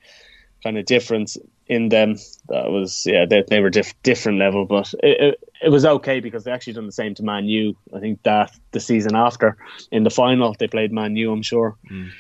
kind 0.63 0.79
of 0.79 0.87
difference 0.87 1.37
in 1.67 1.89
them. 1.89 2.17
That 2.49 2.71
was 2.71 3.05
yeah, 3.07 3.25
they, 3.25 3.43
they 3.49 3.61
were 3.61 3.71
diff- 3.71 4.01
different 4.03 4.39
level, 4.39 4.65
but 4.65 4.93
it, 5.03 5.21
it, 5.21 5.49
it 5.63 5.69
was 5.71 5.85
okay 5.85 6.21
because 6.21 6.45
they 6.45 6.53
actually 6.53 6.75
done 6.75 6.87
the 6.87 6.93
same 6.93 7.15
to 7.17 7.23
Man 7.23 7.47
U. 7.47 7.77
I 7.95 8.01
think 8.01 8.23
that 8.23 8.53
the 8.73 8.81
season 8.81 9.15
after 9.15 9.57
in 9.91 10.05
the 10.05 10.11
final 10.11 10.55
they 10.59 10.69
played 10.69 10.93
Man 10.93 11.17
U. 11.17 11.33
I'm 11.33 11.43
sure. 11.43 11.77
Mm. 11.91 12.11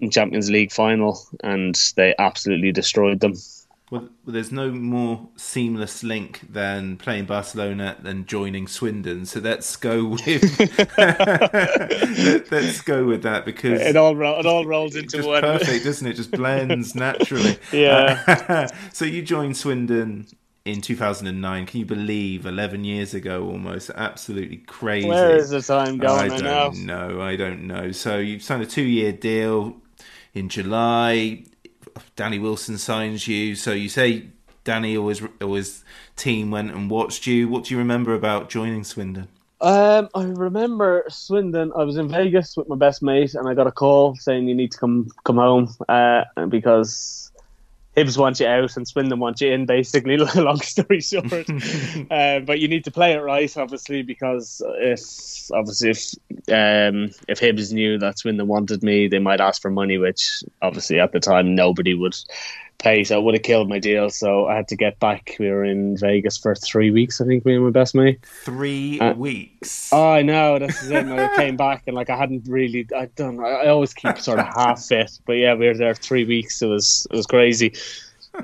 In 0.00 0.10
Champions 0.10 0.50
League 0.50 0.72
final, 0.72 1.20
and 1.44 1.78
they 1.94 2.14
absolutely 2.18 2.72
destroyed 2.72 3.20
them. 3.20 3.34
Well, 3.92 4.08
there's 4.26 4.50
no 4.50 4.70
more 4.70 5.28
seamless 5.36 6.02
link 6.02 6.40
than 6.50 6.96
playing 6.96 7.26
Barcelona 7.26 7.94
than 8.00 8.24
joining 8.24 8.66
Swindon. 8.66 9.26
So 9.26 9.38
let's 9.38 9.76
go 9.76 10.06
with 10.24 10.24
Let, 10.98 12.50
us 12.50 12.80
go 12.80 13.04
with 13.04 13.22
that 13.24 13.44
because 13.44 13.82
it 13.82 13.94
all 13.94 14.18
it 14.18 14.46
all 14.46 14.64
rolls 14.64 14.96
into 14.96 15.18
just 15.18 15.28
one. 15.28 15.42
Perfect, 15.42 15.84
doesn't 15.84 16.06
it? 16.06 16.14
Just 16.14 16.30
blends 16.30 16.94
naturally. 16.94 17.58
Yeah. 17.70 18.68
so 18.94 19.04
you 19.04 19.20
joined 19.20 19.58
Swindon 19.58 20.26
in 20.64 20.80
2009. 20.80 21.66
Can 21.66 21.80
you 21.80 21.84
believe 21.84 22.46
11 22.46 22.84
years 22.84 23.12
ago 23.12 23.44
almost? 23.44 23.90
Absolutely 23.94 24.56
crazy. 24.56 25.06
Where 25.06 25.36
is 25.36 25.50
the 25.50 25.60
time 25.60 25.98
going? 25.98 26.32
I 26.32 26.38
don't 26.38 26.86
know. 26.86 27.20
I 27.20 27.36
don't 27.36 27.66
know. 27.66 27.92
So 27.92 28.16
you 28.16 28.38
signed 28.38 28.62
a 28.62 28.66
two-year 28.66 29.12
deal 29.12 29.76
in 30.32 30.48
July 30.48 31.44
Danny 32.16 32.38
Wilson 32.38 32.78
signs 32.78 33.26
you. 33.26 33.54
So 33.54 33.72
you 33.72 33.88
say 33.88 34.28
Danny 34.64 34.96
always 34.96 35.22
always 35.40 35.84
team 36.16 36.50
went 36.50 36.72
and 36.72 36.90
watched 36.90 37.26
you. 37.26 37.48
What 37.48 37.64
do 37.64 37.74
you 37.74 37.78
remember 37.78 38.14
about 38.14 38.48
joining 38.48 38.84
Swindon? 38.84 39.28
Um, 39.60 40.08
I 40.14 40.24
remember 40.24 41.04
Swindon. 41.08 41.72
I 41.76 41.84
was 41.84 41.96
in 41.96 42.08
Vegas 42.08 42.56
with 42.56 42.68
my 42.68 42.76
best 42.76 43.02
mate, 43.02 43.34
and 43.34 43.48
I 43.48 43.54
got 43.54 43.66
a 43.66 43.72
call 43.72 44.16
saying 44.16 44.48
you 44.48 44.54
need 44.54 44.72
to 44.72 44.78
come 44.78 45.08
come 45.24 45.36
home 45.36 45.74
uh, 45.88 46.24
because 46.48 47.31
Hibs 47.96 48.16
want 48.16 48.40
you 48.40 48.46
out 48.46 48.76
and 48.76 48.88
Swindon 48.88 49.18
want 49.18 49.40
you 49.40 49.52
in. 49.52 49.66
Basically, 49.66 50.16
long 50.36 50.60
story 50.60 51.00
short, 51.00 51.32
uh, 52.10 52.40
but 52.40 52.58
you 52.58 52.68
need 52.68 52.84
to 52.84 52.90
play 52.90 53.12
it 53.12 53.18
right, 53.18 53.54
obviously, 53.56 54.02
because 54.02 54.62
if 54.78 55.50
obviously 55.52 55.90
if 55.90 56.14
um, 56.48 57.10
if 57.28 57.40
Hibs 57.40 57.72
knew 57.72 57.98
that 57.98 58.18
Swindon 58.18 58.48
wanted 58.48 58.82
me, 58.82 59.08
they 59.08 59.18
might 59.18 59.40
ask 59.40 59.60
for 59.60 59.70
money, 59.70 59.98
which 59.98 60.42
obviously 60.62 61.00
at 61.00 61.12
the 61.12 61.20
time 61.20 61.54
nobody 61.54 61.94
would 61.94 62.16
pay, 62.78 63.04
so 63.04 63.18
it 63.18 63.22
would 63.22 63.34
have 63.34 63.42
killed 63.42 63.68
my 63.68 63.78
deal. 63.78 64.10
So 64.10 64.46
I 64.46 64.56
had 64.56 64.68
to 64.68 64.76
get 64.76 64.98
back. 64.98 65.36
We 65.38 65.48
were 65.50 65.64
in 65.64 65.96
Vegas 65.96 66.36
for 66.36 66.54
three 66.54 66.90
weeks, 66.90 67.20
I 67.20 67.24
think, 67.26 67.44
me 67.44 67.54
and 67.54 67.64
my 67.64 67.70
best 67.70 67.94
mate. 67.94 68.18
Three 68.44 68.98
Uh, 69.00 69.14
weeks. 69.14 69.90
Oh, 69.92 70.10
I 70.10 70.22
know. 70.22 70.58
This 70.58 70.82
is 70.82 70.90
it. 70.90 71.04
And 71.04 71.12
I 71.12 71.34
came 71.36 71.56
back 71.56 71.84
and 71.86 71.94
like 71.94 72.10
I 72.10 72.16
hadn't 72.16 72.46
really. 72.48 72.86
I 72.96 73.06
done. 73.06 73.38
I, 73.40 73.48
I 73.48 73.66
always 73.68 73.94
keep 73.94 74.18
sort 74.18 74.38
of 74.40 74.46
half 74.56 74.82
fit, 74.84 75.10
but 75.26 75.34
yeah, 75.34 75.54
we 75.54 75.66
were 75.68 75.74
there 75.76 75.94
three 75.94 76.24
weeks. 76.24 76.60
It 76.62 76.66
was 76.66 77.06
it 77.10 77.16
was 77.16 77.26
crazy. 77.26 77.74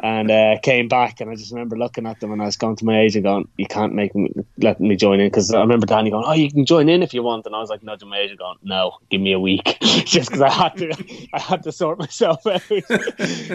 And 0.02 0.30
uh, 0.30 0.58
came 0.62 0.86
back, 0.86 1.20
and 1.20 1.30
I 1.30 1.34
just 1.34 1.50
remember 1.50 1.76
looking 1.76 2.06
at 2.06 2.20
them, 2.20 2.30
and 2.30 2.42
I 2.42 2.44
was 2.44 2.56
going 2.56 2.76
to 2.76 2.84
my 2.84 3.00
agent, 3.00 3.24
going, 3.24 3.48
"You 3.56 3.66
can't 3.66 3.94
make 3.94 4.14
me 4.14 4.30
let 4.58 4.80
me 4.80 4.96
join 4.96 5.18
in," 5.18 5.28
because 5.28 5.52
I 5.52 5.60
remember 5.60 5.86
Danny 5.86 6.10
going, 6.10 6.24
"Oh, 6.26 6.34
you 6.34 6.50
can 6.50 6.66
join 6.66 6.90
in 6.90 7.02
if 7.02 7.14
you 7.14 7.22
want," 7.22 7.46
and 7.46 7.54
I 7.56 7.58
was 7.58 7.70
like, 7.70 7.82
"No," 7.82 7.96
to 7.96 8.04
my 8.04 8.18
agent, 8.18 8.38
going, 8.38 8.58
"No, 8.62 8.98
give 9.10 9.22
me 9.22 9.32
a 9.32 9.40
week," 9.40 9.78
just 9.80 10.30
because 10.30 10.42
I 10.42 10.50
had 10.50 10.76
to, 10.76 11.28
I 11.32 11.40
had 11.40 11.62
to 11.62 11.72
sort 11.72 11.98
myself 11.98 12.46
out. 12.46 12.62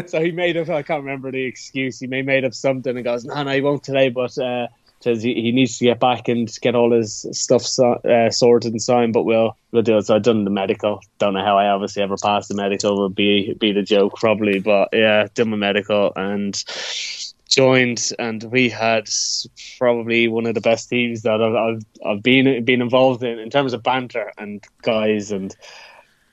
so 0.10 0.22
he 0.22 0.32
made 0.32 0.58
up. 0.58 0.70
I 0.70 0.82
can't 0.82 1.04
remember 1.04 1.32
the 1.32 1.44
excuse. 1.44 2.00
He 2.00 2.08
made 2.08 2.44
up 2.44 2.56
something 2.56 2.96
and 2.96 3.04
goes, 3.04 3.26
"No, 3.26 3.44
no, 3.44 3.52
he 3.52 3.62
won't 3.62 3.84
today," 3.84 4.10
but. 4.10 4.38
Uh, 4.38 4.68
says 5.04 5.22
he, 5.22 5.34
he 5.34 5.52
needs 5.52 5.78
to 5.78 5.86
get 5.86 6.00
back 6.00 6.28
and 6.30 6.50
get 6.62 6.76
all 6.76 6.92
his 6.92 7.26
stuff 7.32 7.62
so, 7.62 7.94
uh, 7.94 8.32
sorted 8.32 8.72
and 8.72 8.82
signed, 8.82 9.14
but 9.14 9.24
we'll 9.24 9.58
we'll 9.72 9.82
do 9.82 9.98
it. 9.98 10.06
So 10.06 10.16
I've 10.16 10.24
done 10.24 10.46
the 10.46 10.50
medical. 10.50 11.02
Don't 11.20 11.34
know 11.34 11.44
how 11.44 11.58
I 11.58 11.68
obviously 11.68 12.02
ever 12.02 12.16
passed 12.18 12.48
the 12.48 12.56
medical. 12.56 13.04
Would 13.04 13.16
be 13.16 13.54
be 13.60 13.74
the 13.74 13.84
joke 13.84 14.16
probably, 14.16 14.60
but 14.60 14.90
yeah, 14.94 15.28
done 15.34 15.50
my 15.50 15.58
medical 15.58 16.14
and 16.16 16.64
joined, 17.50 18.12
and 18.18 18.44
we 18.44 18.70
had 18.70 19.10
probably 19.78 20.28
one 20.28 20.46
of 20.46 20.56
the 20.56 20.62
best 20.62 20.90
teams 20.90 21.24
that 21.24 21.42
I've 21.42 21.56
I've, 21.56 21.84
I've 22.06 22.24
been 22.24 22.64
been 22.64 22.82
involved 22.82 23.24
in 23.24 23.40
in 23.40 23.50
terms 23.50 23.74
of 23.74 23.84
banter 23.84 24.32
and 24.38 24.64
guys 24.82 25.32
and 25.32 25.56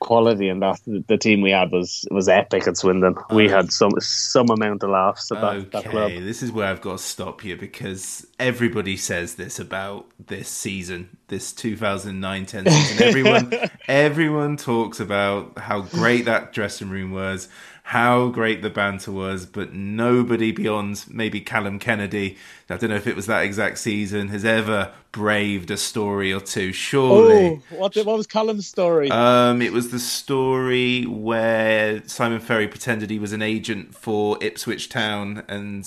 quality 0.00 0.48
and 0.48 0.62
that 0.62 0.80
the 0.86 1.16
team 1.18 1.42
we 1.42 1.50
had 1.50 1.70
was 1.70 2.06
was 2.10 2.28
epic 2.28 2.66
at 2.66 2.76
Swindon. 2.76 3.14
We 3.30 3.48
had 3.48 3.72
some 3.72 3.92
some 4.00 4.48
amount 4.50 4.82
of 4.82 4.90
laughs 4.90 5.30
at 5.30 5.40
that, 5.40 5.70
that 5.70 5.84
club. 5.84 6.10
Okay, 6.10 6.20
this 6.20 6.42
is 6.42 6.50
where 6.50 6.66
I've 6.66 6.80
got 6.80 6.98
to 6.98 7.04
stop 7.04 7.44
you 7.44 7.56
because 7.56 8.26
everybody 8.38 8.96
says 8.96 9.34
this 9.34 9.58
about 9.60 10.06
this 10.18 10.48
season, 10.48 11.16
this 11.28 11.52
2009-10 11.52 12.68
season. 12.68 13.06
Everyone, 13.06 13.52
everyone 13.88 14.56
talks 14.56 14.98
about 14.98 15.58
how 15.58 15.82
great 15.82 16.24
that 16.24 16.52
dressing 16.52 16.88
room 16.88 17.12
was, 17.12 17.48
how 17.90 18.28
great 18.28 18.62
the 18.62 18.70
banter 18.70 19.10
was, 19.10 19.44
but 19.44 19.72
nobody 19.72 20.52
beyond 20.52 21.04
maybe 21.10 21.40
Callum 21.40 21.80
Kennedy, 21.80 22.36
I 22.68 22.76
don't 22.76 22.88
know 22.88 22.94
if 22.94 23.08
it 23.08 23.16
was 23.16 23.26
that 23.26 23.42
exact 23.42 23.78
season, 23.78 24.28
has 24.28 24.44
ever 24.44 24.92
braved 25.10 25.72
a 25.72 25.76
story 25.76 26.32
or 26.32 26.38
two. 26.38 26.72
Surely. 26.72 27.60
Oh, 27.72 27.76
what, 27.76 27.96
what 27.96 28.16
was 28.16 28.28
Callum's 28.28 28.68
story? 28.68 29.10
Um, 29.10 29.60
it 29.60 29.72
was 29.72 29.90
the 29.90 29.98
story 29.98 31.02
where 31.04 32.06
Simon 32.06 32.38
Ferry 32.38 32.68
pretended 32.68 33.10
he 33.10 33.18
was 33.18 33.32
an 33.32 33.42
agent 33.42 33.92
for 33.92 34.38
Ipswich 34.40 34.88
Town 34.88 35.42
and 35.48 35.84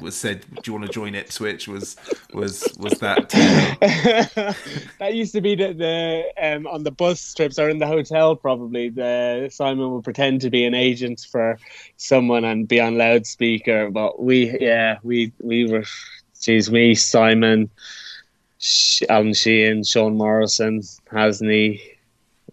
was 0.00 0.16
said, 0.16 0.44
"Do 0.50 0.60
you 0.66 0.72
want 0.72 0.86
to 0.86 0.92
join 0.92 1.14
Ipswich?" 1.14 1.66
Was 1.66 1.96
was 2.32 2.64
was 2.78 2.92
that? 3.00 3.28
that 4.98 5.14
used 5.14 5.32
to 5.32 5.40
be 5.40 5.54
the, 5.54 5.72
the 5.72 6.24
um, 6.40 6.66
on 6.66 6.84
the 6.84 6.90
bus 6.90 7.34
trips 7.34 7.58
or 7.58 7.68
in 7.68 7.78
the 7.78 7.86
hotel. 7.86 8.36
Probably 8.36 8.88
the 8.88 9.48
Simon 9.52 9.90
would 9.92 10.04
pretend 10.04 10.40
to 10.42 10.50
be 10.50 10.64
an 10.64 10.74
agent 10.74 11.26
for 11.30 11.58
someone 11.96 12.44
and 12.44 12.68
be 12.68 12.80
on 12.80 12.96
loudspeaker. 12.98 13.90
But 13.90 14.22
we, 14.22 14.56
yeah, 14.60 14.98
we 15.02 15.32
we 15.40 15.70
were, 15.70 15.84
geez, 16.40 16.70
me, 16.70 16.94
Simon, 16.94 17.68
Alan 19.08 19.34
Sheehan, 19.34 19.84
Sean 19.84 20.16
Morrison, 20.16 20.82
Hasney. 21.10 21.80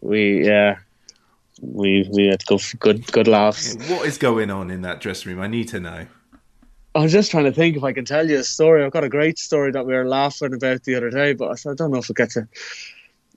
We 0.01 0.45
yeah. 0.45 0.77
We 1.59 2.07
we 2.13 2.27
had 2.27 2.45
good 2.45 2.61
good 2.79 3.11
good 3.11 3.27
laughs. 3.27 3.75
What 3.89 4.05
is 4.05 4.19
going 4.19 4.51
on 4.51 4.69
in 4.69 4.83
that 4.83 5.01
dressing 5.01 5.31
room? 5.31 5.41
I 5.41 5.47
need 5.47 5.67
to 5.69 5.79
know. 5.79 6.05
I 6.97 7.01
was 7.01 7.11
just 7.11 7.29
trying 7.29 7.43
to 7.43 7.51
think 7.51 7.77
if 7.77 7.83
I 7.83 7.93
can 7.93 8.05
tell 8.05 8.27
you 8.27 8.39
a 8.39 8.43
story. 8.43 8.83
I've 8.83 8.91
got 8.91 9.03
a 9.03 9.09
great 9.09 9.37
story 9.37 9.71
that 9.71 9.85
we 9.85 9.93
were 9.93 10.07
laughing 10.07 10.51
about 10.51 10.83
the 10.83 10.95
other 10.95 11.11
day, 11.11 11.33
but 11.33 11.63
I 11.63 11.73
don't 11.75 11.91
know 11.91 11.99
if 11.99 12.09
it 12.09 12.15
gets 12.15 12.35
a, 12.35 12.47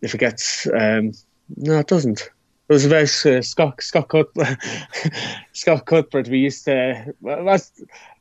if 0.00 0.14
it 0.14 0.18
gets. 0.18 0.66
Um, 0.68 1.12
no, 1.58 1.78
it 1.78 1.86
doesn't. 1.86 2.22
It 2.22 2.72
was 2.72 2.86
about 2.86 3.26
uh, 3.26 3.42
Scott 3.42 3.82
Scott 3.82 4.08
Cuthbert. 4.08 4.56
Scott 5.52 5.84
Cuthbert. 5.84 6.28
We 6.28 6.38
used 6.38 6.64
to. 6.64 7.12
Well, 7.20 7.58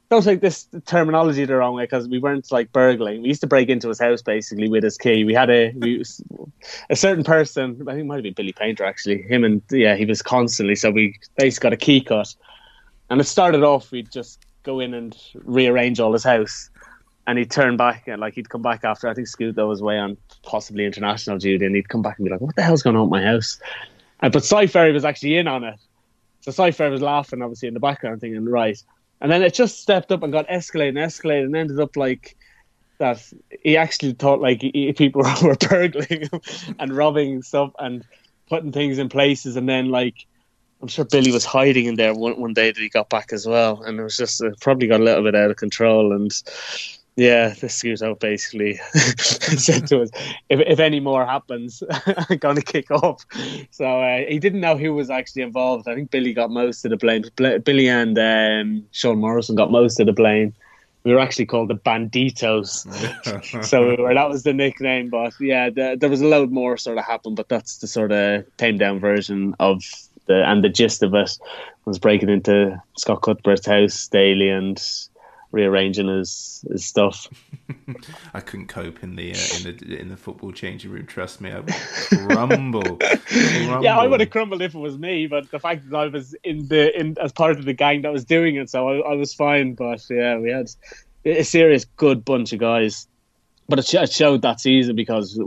don't 0.10 0.24
take 0.24 0.42
this 0.42 0.68
terminology 0.86 1.46
the 1.46 1.56
wrong 1.56 1.76
way 1.76 1.84
because 1.84 2.10
we 2.10 2.20
weren't 2.20 2.52
like 2.52 2.74
burgling. 2.74 3.22
We 3.22 3.30
used 3.30 3.42
to 3.42 3.48
break 3.48 3.70
into 3.70 3.88
his 3.88 4.00
house 4.00 4.22
basically 4.22 4.68
with 4.68 4.84
his 4.84 4.98
key. 4.98 5.24
We 5.24 5.34
had 5.34 5.50
a 5.50 5.72
we, 5.78 6.04
a 6.90 6.98
certain 6.98 7.24
person. 7.24 7.78
I 7.84 7.92
think 7.92 8.02
it 8.02 8.06
might 8.08 8.16
have 8.16 8.24
been 8.24 8.34
Billy 8.34 8.52
Paynter 8.52 8.84
actually. 8.84 9.22
Him 9.22 9.46
and 9.46 9.62
yeah, 9.72 9.96
he 9.96 10.04
was 10.04 10.22
constantly. 10.22 10.76
So 10.76 10.92
we 10.92 11.18
basically 11.38 11.68
got 11.68 11.74
a 11.74 11.78
key 11.78 12.02
cut, 12.02 12.36
and 13.10 13.22
it 13.22 13.24
started 13.24 13.64
off. 13.64 13.92
We'd 13.92 14.12
just 14.12 14.46
go 14.70 14.80
in 14.80 14.94
and 14.94 15.18
rearrange 15.34 16.00
all 16.00 16.14
his 16.14 16.24
house. 16.24 16.70
And 17.28 17.38
he'd 17.38 17.52
turn 17.52 17.78
back 17.78 18.08
and 18.08 18.20
like 18.20 18.34
he'd 18.34 18.50
come 18.50 18.64
back 18.64 18.84
after 18.84 19.08
I 19.08 19.14
think 19.14 19.28
Scoot 19.28 19.56
was 19.56 19.82
away 19.82 20.00
on 20.00 20.18
possibly 20.44 20.86
international 20.86 21.38
duty, 21.38 21.64
and 21.64 21.76
he'd 21.76 21.90
come 21.90 22.02
back 22.02 22.18
and 22.18 22.26
be 22.26 22.32
like, 22.32 22.42
"What 22.42 22.56
the 22.56 22.64
hell's 22.64 22.82
going 22.82 22.96
on 22.96 23.04
with 23.04 23.22
my 23.22 23.24
house?" 23.24 23.60
And, 24.22 24.34
but 24.34 24.44
Si 24.44 24.66
Ferry 24.66 24.92
was 24.92 25.06
actually 25.06 25.38
in 25.38 25.48
on 25.48 25.64
it, 25.64 25.80
so 26.42 26.50
Si 26.50 26.72
Ferry 26.72 26.90
was 26.90 27.04
laughing 27.04 27.44
obviously 27.44 27.68
in 27.68 27.76
the 27.76 27.80
background, 27.80 28.22
thinking, 28.22 28.46
"Right." 28.46 28.82
And 29.22 29.32
then 29.32 29.44
it 29.44 29.54
just 29.54 29.80
stepped 29.80 30.12
up 30.12 30.24
and 30.24 30.34
got 30.34 30.48
escalated 30.48 30.90
and 30.90 30.98
escalated, 30.98 31.46
and 31.46 31.56
ended 31.56 31.80
up 31.80 31.96
like 31.96 32.36
that. 32.98 33.22
He 33.62 33.78
actually 33.78 34.14
thought 34.14 34.42
like 34.42 34.62
he, 34.64 34.92
people 34.94 35.22
were 35.44 35.56
burgling 35.56 36.30
and 36.80 36.98
robbing 36.98 37.44
stuff 37.44 37.74
and 37.78 38.04
putting 38.50 38.72
things 38.72 38.98
in 38.98 39.08
places, 39.08 39.56
and 39.56 39.70
then 39.70 39.90
like 39.90 40.26
I'm 40.82 40.88
sure 40.88 41.06
Billy 41.06 41.32
was 41.32 41.46
hiding 41.46 41.86
in 41.86 41.96
there 41.96 42.14
one, 42.14 42.40
one 42.40 42.54
day 42.54 42.72
that 42.72 42.80
he 42.80 42.90
got 42.90 43.10
back 43.10 43.34
as 43.34 43.46
well, 43.46 43.84
and 43.84 44.00
it 44.00 44.04
was 44.04 44.16
just 44.16 44.42
uh, 44.42 44.52
probably 44.62 44.88
got 44.88 45.02
a 45.02 45.04
little 45.04 45.24
bit 45.24 45.36
out 45.36 45.52
of 45.52 45.58
control. 45.58 46.14
And 46.14 46.32
yeah, 47.20 47.50
the 47.50 47.68
scoot 47.68 48.02
out 48.02 48.22
basically 48.22 48.76
said 49.18 49.88
to 49.88 50.04
us, 50.04 50.10
"If 50.48 50.62
if 50.62 50.80
any 50.80 51.02
more 51.02 51.26
happens, 51.26 51.84
I'm 52.30 52.38
going 52.38 52.56
to 52.56 52.62
kick 52.62 52.90
off." 52.92 53.26
So 53.72 53.86
uh, 53.86 54.20
he 54.28 54.40
didn't 54.40 54.62
know 54.62 54.78
who 54.78 54.94
was 54.94 55.10
actually 55.10 55.42
involved. 55.42 55.88
I 55.88 55.96
think 55.96 56.12
Billy 56.12 56.34
got 56.34 56.50
most 56.50 56.86
of 56.86 56.92
the 56.92 56.98
blame. 56.98 57.26
Billy 57.36 57.90
and 57.90 58.18
um, 58.18 58.86
Sean 58.92 59.20
Morrison 59.20 59.56
got 59.56 59.72
most 59.72 60.00
of 60.00 60.06
the 60.06 60.14
blame. 60.14 60.54
We 61.04 61.14
were 61.14 61.20
actually 61.20 61.46
called 61.46 61.70
the 61.70 61.76
Banditos, 61.76 62.86
so 63.66 63.90
we 63.90 63.96
were, 63.96 64.14
that 64.14 64.30
was 64.30 64.44
the 64.44 64.54
nickname. 64.54 65.10
But 65.10 65.34
yeah, 65.40 65.70
the, 65.70 65.98
there 66.00 66.10
was 66.10 66.22
a 66.22 66.28
load 66.28 66.52
more 66.52 66.78
sort 66.78 66.98
of 66.98 67.06
happened, 67.06 67.36
but 67.38 67.50
that's 67.50 67.78
the 67.78 67.88
sort 67.88 68.12
of 68.12 68.46
tamed 68.58 68.80
down 68.80 69.00
version 69.00 69.56
of 69.60 69.82
the 70.30 70.48
and 70.48 70.64
the 70.64 70.70
gist 70.70 71.04
of 71.04 71.14
it 71.16 71.38
was 71.86 72.00
breaking 72.00 72.30
into 72.30 72.82
Scott 72.96 73.24
Cuthbert's 73.24 73.66
house 73.66 74.08
daily 74.08 74.50
and 74.50 74.82
rearranging 75.52 76.08
his 76.08 76.64
his 76.72 76.86
stuff. 76.86 77.28
I 78.34 78.40
couldn't 78.40 78.68
cope 78.68 79.04
in 79.04 79.16
the 79.16 79.34
uh, 79.34 79.58
in 79.58 79.64
the 79.64 80.00
in 80.00 80.10
the 80.10 80.18
football 80.18 80.52
changing 80.52 80.92
room. 80.92 81.08
Trust 81.08 81.42
me, 81.42 81.52
I 81.52 81.60
would 81.60 81.74
crumble. 81.74 82.82
crumble. 82.98 83.84
Yeah, 83.84 83.98
I 83.98 84.08
would 84.08 84.20
have 84.20 84.30
crumbled 84.30 84.62
if 84.62 84.76
it 84.76 84.80
was 84.80 85.00
me, 85.00 85.26
but 85.26 85.50
the 85.52 85.60
fact 85.60 85.90
that 85.90 85.98
I 85.98 86.08
was 86.08 86.36
in 86.44 86.68
the 86.68 86.98
in 86.98 87.18
as 87.20 87.32
part 87.32 87.58
of 87.58 87.66
the 87.66 87.74
gang 87.74 88.04
that 88.04 88.14
was 88.14 88.24
doing 88.24 88.56
it, 88.56 88.70
so 88.70 88.88
I, 88.88 89.12
I 89.12 89.16
was 89.16 89.34
fine. 89.34 89.74
But 89.74 90.06
yeah, 90.10 90.38
we 90.38 90.52
had 90.52 90.70
a 91.26 91.44
serious 91.44 91.86
good 91.98 92.24
bunch 92.24 92.54
of 92.54 92.60
guys. 92.60 93.08
But 93.68 93.78
it, 93.78 93.94
it 93.94 94.12
showed 94.12 94.42
that 94.42 94.60
season 94.60 94.96
because 94.96 95.40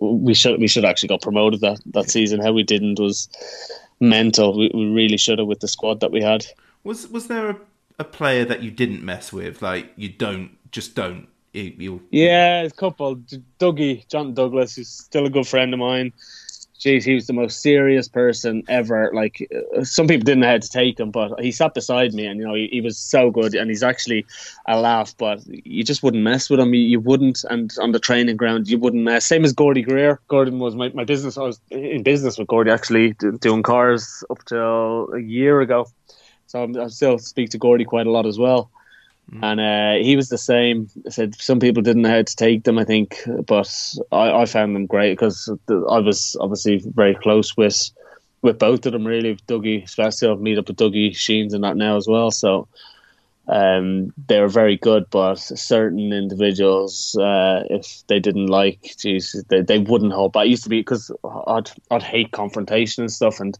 we 0.00 0.34
should 0.34 0.60
we 0.60 0.68
should 0.68 0.84
actually 0.84 1.08
got 1.08 1.22
promoted 1.22 1.60
that, 1.60 1.80
that 1.92 2.10
season. 2.10 2.40
How 2.40 2.52
we 2.52 2.62
didn't 2.62 2.98
was 2.98 3.28
mental. 4.00 4.56
We, 4.56 4.70
we 4.74 4.86
really 4.86 5.16
should 5.16 5.38
have 5.38 5.48
with 5.48 5.60
the 5.60 5.68
squad 5.68 6.00
that 6.00 6.10
we 6.10 6.22
had. 6.22 6.46
Was 6.82 7.08
was 7.08 7.28
there 7.28 7.50
a, 7.50 7.56
a 7.98 8.04
player 8.04 8.44
that 8.44 8.62
you 8.62 8.70
didn't 8.70 9.02
mess 9.02 9.32
with? 9.32 9.62
Like 9.62 9.92
you 9.96 10.08
don't 10.08 10.56
just 10.70 10.94
don't. 10.94 11.28
You, 11.52 11.72
you, 11.78 12.02
yeah, 12.10 12.62
a 12.62 12.70
couple. 12.70 13.16
Dougie, 13.60 14.08
John 14.08 14.34
Douglas, 14.34 14.74
who's 14.74 14.88
still 14.88 15.24
a 15.24 15.30
good 15.30 15.46
friend 15.46 15.72
of 15.72 15.78
mine. 15.78 16.12
Jeez, 16.84 17.02
he 17.02 17.14
was 17.14 17.26
the 17.26 17.32
most 17.32 17.62
serious 17.62 18.08
person 18.08 18.62
ever. 18.68 19.10
Like 19.14 19.48
uh, 19.74 19.84
some 19.84 20.06
people 20.06 20.24
didn't 20.24 20.40
know 20.40 20.48
how 20.48 20.58
to 20.58 20.68
take 20.68 21.00
him, 21.00 21.10
but 21.10 21.40
he 21.40 21.50
sat 21.50 21.72
beside 21.72 22.12
me, 22.12 22.26
and 22.26 22.38
you 22.38 22.46
know 22.46 22.52
he, 22.52 22.68
he 22.70 22.82
was 22.82 22.98
so 22.98 23.30
good, 23.30 23.54
and 23.54 23.70
he's 23.70 23.82
actually 23.82 24.26
a 24.68 24.78
laugh. 24.78 25.16
But 25.16 25.40
you 25.46 25.82
just 25.82 26.02
wouldn't 26.02 26.22
mess 26.22 26.50
with 26.50 26.60
him. 26.60 26.74
You, 26.74 26.82
you 26.82 27.00
wouldn't, 27.00 27.42
and 27.48 27.72
on 27.80 27.92
the 27.92 27.98
training 27.98 28.36
ground, 28.36 28.68
you 28.68 28.78
wouldn't 28.78 29.02
mess. 29.02 29.24
Same 29.24 29.46
as 29.46 29.54
Gordy 29.54 29.80
Greer. 29.80 30.20
Gordon 30.28 30.58
was 30.58 30.74
my, 30.74 30.90
my 30.90 31.04
business. 31.04 31.38
I 31.38 31.44
was 31.44 31.58
in 31.70 32.02
business 32.02 32.36
with 32.36 32.48
Gordy 32.48 32.70
actually 32.70 33.14
doing 33.40 33.62
cars 33.62 34.22
up 34.28 34.44
till 34.44 35.08
a 35.14 35.20
year 35.20 35.62
ago, 35.62 35.86
so 36.48 36.64
I'm, 36.64 36.78
I 36.78 36.88
still 36.88 37.18
speak 37.18 37.48
to 37.50 37.58
Gordy 37.58 37.86
quite 37.86 38.06
a 38.06 38.10
lot 38.10 38.26
as 38.26 38.38
well. 38.38 38.70
Mm. 39.32 39.42
And 39.42 39.60
uh, 39.60 40.04
he 40.04 40.16
was 40.16 40.28
the 40.28 40.38
same. 40.38 40.88
I 41.06 41.10
said 41.10 41.34
some 41.36 41.60
people 41.60 41.82
didn't 41.82 42.02
know 42.02 42.10
how 42.10 42.22
to 42.22 42.36
take 42.36 42.64
them, 42.64 42.78
I 42.78 42.84
think, 42.84 43.16
but 43.46 43.94
I, 44.12 44.42
I 44.42 44.44
found 44.46 44.74
them 44.74 44.86
great 44.86 45.12
because 45.12 45.50
I 45.68 45.98
was 45.98 46.36
obviously 46.40 46.82
very 46.94 47.14
close 47.14 47.56
with 47.56 47.90
with 48.42 48.58
both 48.58 48.84
of 48.86 48.92
them. 48.92 49.06
Really, 49.06 49.36
Dougie, 49.48 49.84
especially 49.84 50.28
I've 50.28 50.40
meet 50.40 50.58
up 50.58 50.68
with 50.68 50.76
Dougie 50.76 51.16
Sheens 51.16 51.54
and 51.54 51.64
that 51.64 51.76
now 51.76 51.96
as 51.96 52.06
well. 52.06 52.30
So 52.30 52.68
um, 53.48 54.12
they 54.26 54.40
were 54.40 54.48
very 54.48 54.76
good, 54.76 55.08
but 55.10 55.36
certain 55.36 56.12
individuals, 56.12 57.16
uh, 57.16 57.64
if 57.68 58.02
they 58.06 58.18
didn't 58.18 58.46
like, 58.46 58.94
geez, 58.98 59.42
they, 59.48 59.60
they 59.60 59.78
wouldn't 59.78 60.12
hold. 60.12 60.36
It 60.36 60.48
used 60.48 60.64
to 60.64 60.70
be 60.70 60.80
because 60.80 61.10
I'd 61.46 61.70
I'd 61.90 62.02
hate 62.02 62.32
confrontation 62.32 63.02
and 63.02 63.12
stuff, 63.12 63.40
and 63.40 63.58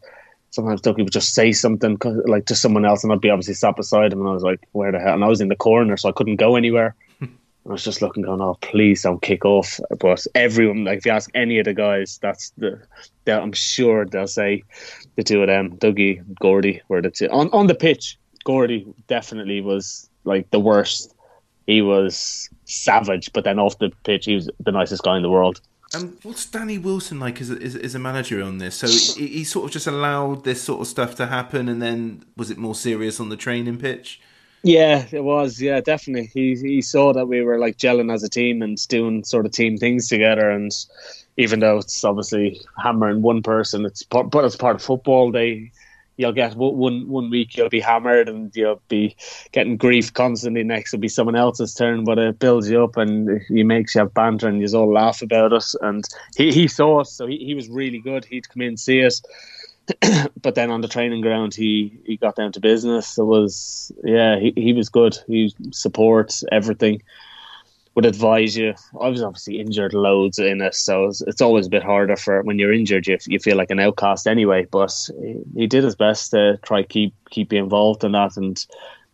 sometimes 0.55 0.81
Dougie 0.81 0.99
would 0.99 1.11
just 1.11 1.35
say 1.35 1.51
something 1.51 1.99
like 2.27 2.47
to 2.47 2.55
someone 2.55 2.85
else, 2.85 3.03
and 3.03 3.13
I'd 3.13 3.21
be 3.21 3.31
obviously 3.31 3.55
sat 3.55 3.75
beside 3.75 4.13
him, 4.13 4.21
and 4.21 4.29
I 4.29 4.33
was 4.33 4.45
like, 4.45 4.61
"Where 4.73 4.93
the 4.93 5.01
hell?" 5.01 5.15
And 5.15 5.25
I 5.25 5.29
was 5.29 5.41
in 5.41 5.49
the 5.49 5.57
corner, 5.57 5.97
so 5.97 6.09
I 6.09 6.13
couldn't 6.13 6.37
go 6.37 6.55
anywhere. 6.55 6.95
I 7.23 7.29
was 7.65 7.83
just 7.83 8.01
looking, 8.01 8.23
going, 8.23 8.41
"Oh, 8.41 8.57
please 8.61 9.03
don't 9.03 9.21
kick 9.21 9.45
off." 9.45 9.81
But 9.99 10.25
everyone, 10.35 10.85
like, 10.85 10.99
if 10.99 11.07
you 11.07 11.13
ask 11.13 11.29
any 11.35 11.59
of 11.59 11.65
the 11.65 11.75
guys, 11.75 12.19
that's 12.23 12.51
the, 12.57 12.81
I'm 13.27 13.53
sure 13.53 14.07
they'll 14.07 14.29
say 14.29 14.63
the 15.17 15.25
two 15.25 15.43
of 15.43 15.49
them, 15.49 15.77
Dougie, 15.79 16.23
Gordy, 16.41 16.81
were 16.89 17.03
the 17.03 17.11
two 17.11 17.29
on 17.31 17.51
on 17.51 17.67
the 17.67 17.75
pitch. 17.75 18.17
Gordy 18.45 18.87
definitely 19.09 19.61
was 19.61 20.09
like 20.25 20.51
the 20.51 20.61
worst. 20.61 21.15
He 21.67 21.83
was 21.83 22.49
savage, 22.67 23.33
but 23.33 23.45
then 23.45 23.59
off 23.59 23.79
the 23.79 23.91
pitch, 24.05 24.27
he 24.27 24.35
was 24.35 24.51
the 24.61 24.73
nicest 24.73 25.03
guy 25.03 25.17
in 25.17 25.23
the 25.23 25.31
world. 25.31 25.61
And 25.95 26.17
what's 26.23 26.47
Danny 26.47 26.79
Wilson 26.79 27.21
like 27.21 27.41
as 27.41 27.51
a, 27.51 27.55
as 27.55 27.95
a 27.95 27.99
manager 27.99 28.43
on 28.43 28.59
this? 28.59 28.77
So 28.77 28.89
he, 28.89 29.29
he, 29.29 29.45
sort 29.45 29.67
of 29.67 29.71
just 29.71 29.87
allowed 29.87 30.45
this 30.45 30.63
sort 30.63 30.81
of 30.81 30.87
stuff 30.87 31.15
to 31.17 31.27
happen, 31.27 31.69
and 31.69 31.81
then 31.81 32.25
was 32.37 32.51
it 32.51 32.59
more 32.59 32.75
serious 32.75 33.21
on 33.21 33.29
the 33.29 33.37
training 33.37 33.79
pitch? 33.79 34.21
Yeah, 34.63 35.05
it 35.13 35.23
was. 35.23 35.61
Yeah, 35.61 35.81
definitely. 35.81 36.31
He 36.33 36.57
he 36.57 36.81
saw 36.81 37.13
that 37.13 37.27
we 37.27 37.43
were 37.43 37.59
like 37.59 37.77
gelling 37.77 38.13
as 38.13 38.23
a 38.23 38.31
team 38.31 38.63
and 38.63 38.79
doing 38.89 39.23
sort 39.23 39.45
of 39.45 39.53
team 39.53 39.77
things 39.77 40.09
together. 40.09 40.49
And 40.49 40.73
even 41.37 41.61
though 41.61 41.79
it's 41.79 42.03
obviously 42.03 42.61
hammering 42.83 43.21
one 43.21 43.43
person, 43.43 43.85
it's 43.85 44.03
part, 44.03 44.31
but 44.31 44.45
it's 44.45 44.57
part 44.57 44.77
of 44.77 44.83
football. 44.83 45.31
They 45.31 45.71
you'll 46.17 46.33
get 46.33 46.55
one 46.57 47.09
one 47.09 47.31
week 47.31 47.57
you'll 47.57 47.69
be 47.69 47.81
hammered 47.81 48.29
and 48.29 48.55
you'll 48.55 48.83
be 48.89 49.17
getting 49.53 49.77
grief 49.77 50.13
constantly. 50.13 50.63
Next 50.63 50.93
will 50.93 51.01
be 51.01 51.09
someone 51.09 51.37
else's 51.37 51.75
turn, 51.75 52.05
but 52.05 52.19
it 52.19 52.39
builds 52.39 52.71
you 52.71 52.85
up 52.85 52.97
and 52.97 53.41
he 53.49 53.63
makes 53.63 53.95
you 53.95 54.01
have 54.01 54.15
banter 54.15 54.49
and 54.49 54.61
you 54.61 54.79
all 54.79 54.93
laugh 54.93 55.23
about 55.23 55.53
us. 55.53 55.75
And 55.81 56.05
he, 56.37 56.53
he 56.53 56.69
saw 56.69 57.01
us, 57.01 57.13
so 57.13 57.27
he, 57.27 57.39
he 57.39 57.55
was 57.55 57.69
really 57.69 57.99
good. 57.99 58.25
He'd 58.25 58.49
come 58.49 58.63
in 58.63 58.69
and 58.69 58.81
see 58.81 59.05
us. 59.05 59.23
but 60.41 60.55
then 60.55 60.71
on 60.71 60.81
the 60.81 60.89
training 60.89 61.21
ground, 61.21 61.55
he, 61.55 61.99
he 62.07 62.17
got 62.17 62.37
down 62.37 62.53
to 62.53 62.61
business. 62.61 63.19
It 63.19 63.25
was 63.25 63.93
yeah, 64.03 64.39
he, 64.39 64.53
he 64.57 64.73
was 64.73 64.89
good. 64.89 65.19
He 65.27 65.55
supports 65.73 66.45
everything 66.51 67.03
would 67.95 68.07
advise 68.07 68.57
you. 68.57 68.75
I 69.01 69.09
was 69.09 69.23
obviously 69.23 69.61
injured 69.61 69.95
loads 69.95 70.39
in 70.39 70.61
it, 70.61 70.75
so 70.75 71.07
it's, 71.07 71.21
it's, 71.23 71.41
always 71.41 71.67
a 71.67 71.71
bit 71.71 71.83
harder 71.83 72.17
for 72.17 72.43
when 72.43 72.59
you're 72.59 72.73
injured. 72.73 73.07
You, 73.07 73.19
you 73.27 73.39
feel 73.39 73.57
like 73.57 73.71
an 73.71 73.81
outcast 73.81 74.27
anyway. 74.27 74.67
But 74.71 74.93
he, 75.21 75.37
he 75.55 75.67
did 75.67 75.85
his 75.85 75.95
best 75.95 76.31
to 76.33 76.59
try 76.63 76.83
keep 76.83 77.15
keep 77.31 77.53
you 77.53 77.63
involved 77.63 78.03
in 78.05 78.13
that 78.13 78.37
and 78.37 78.65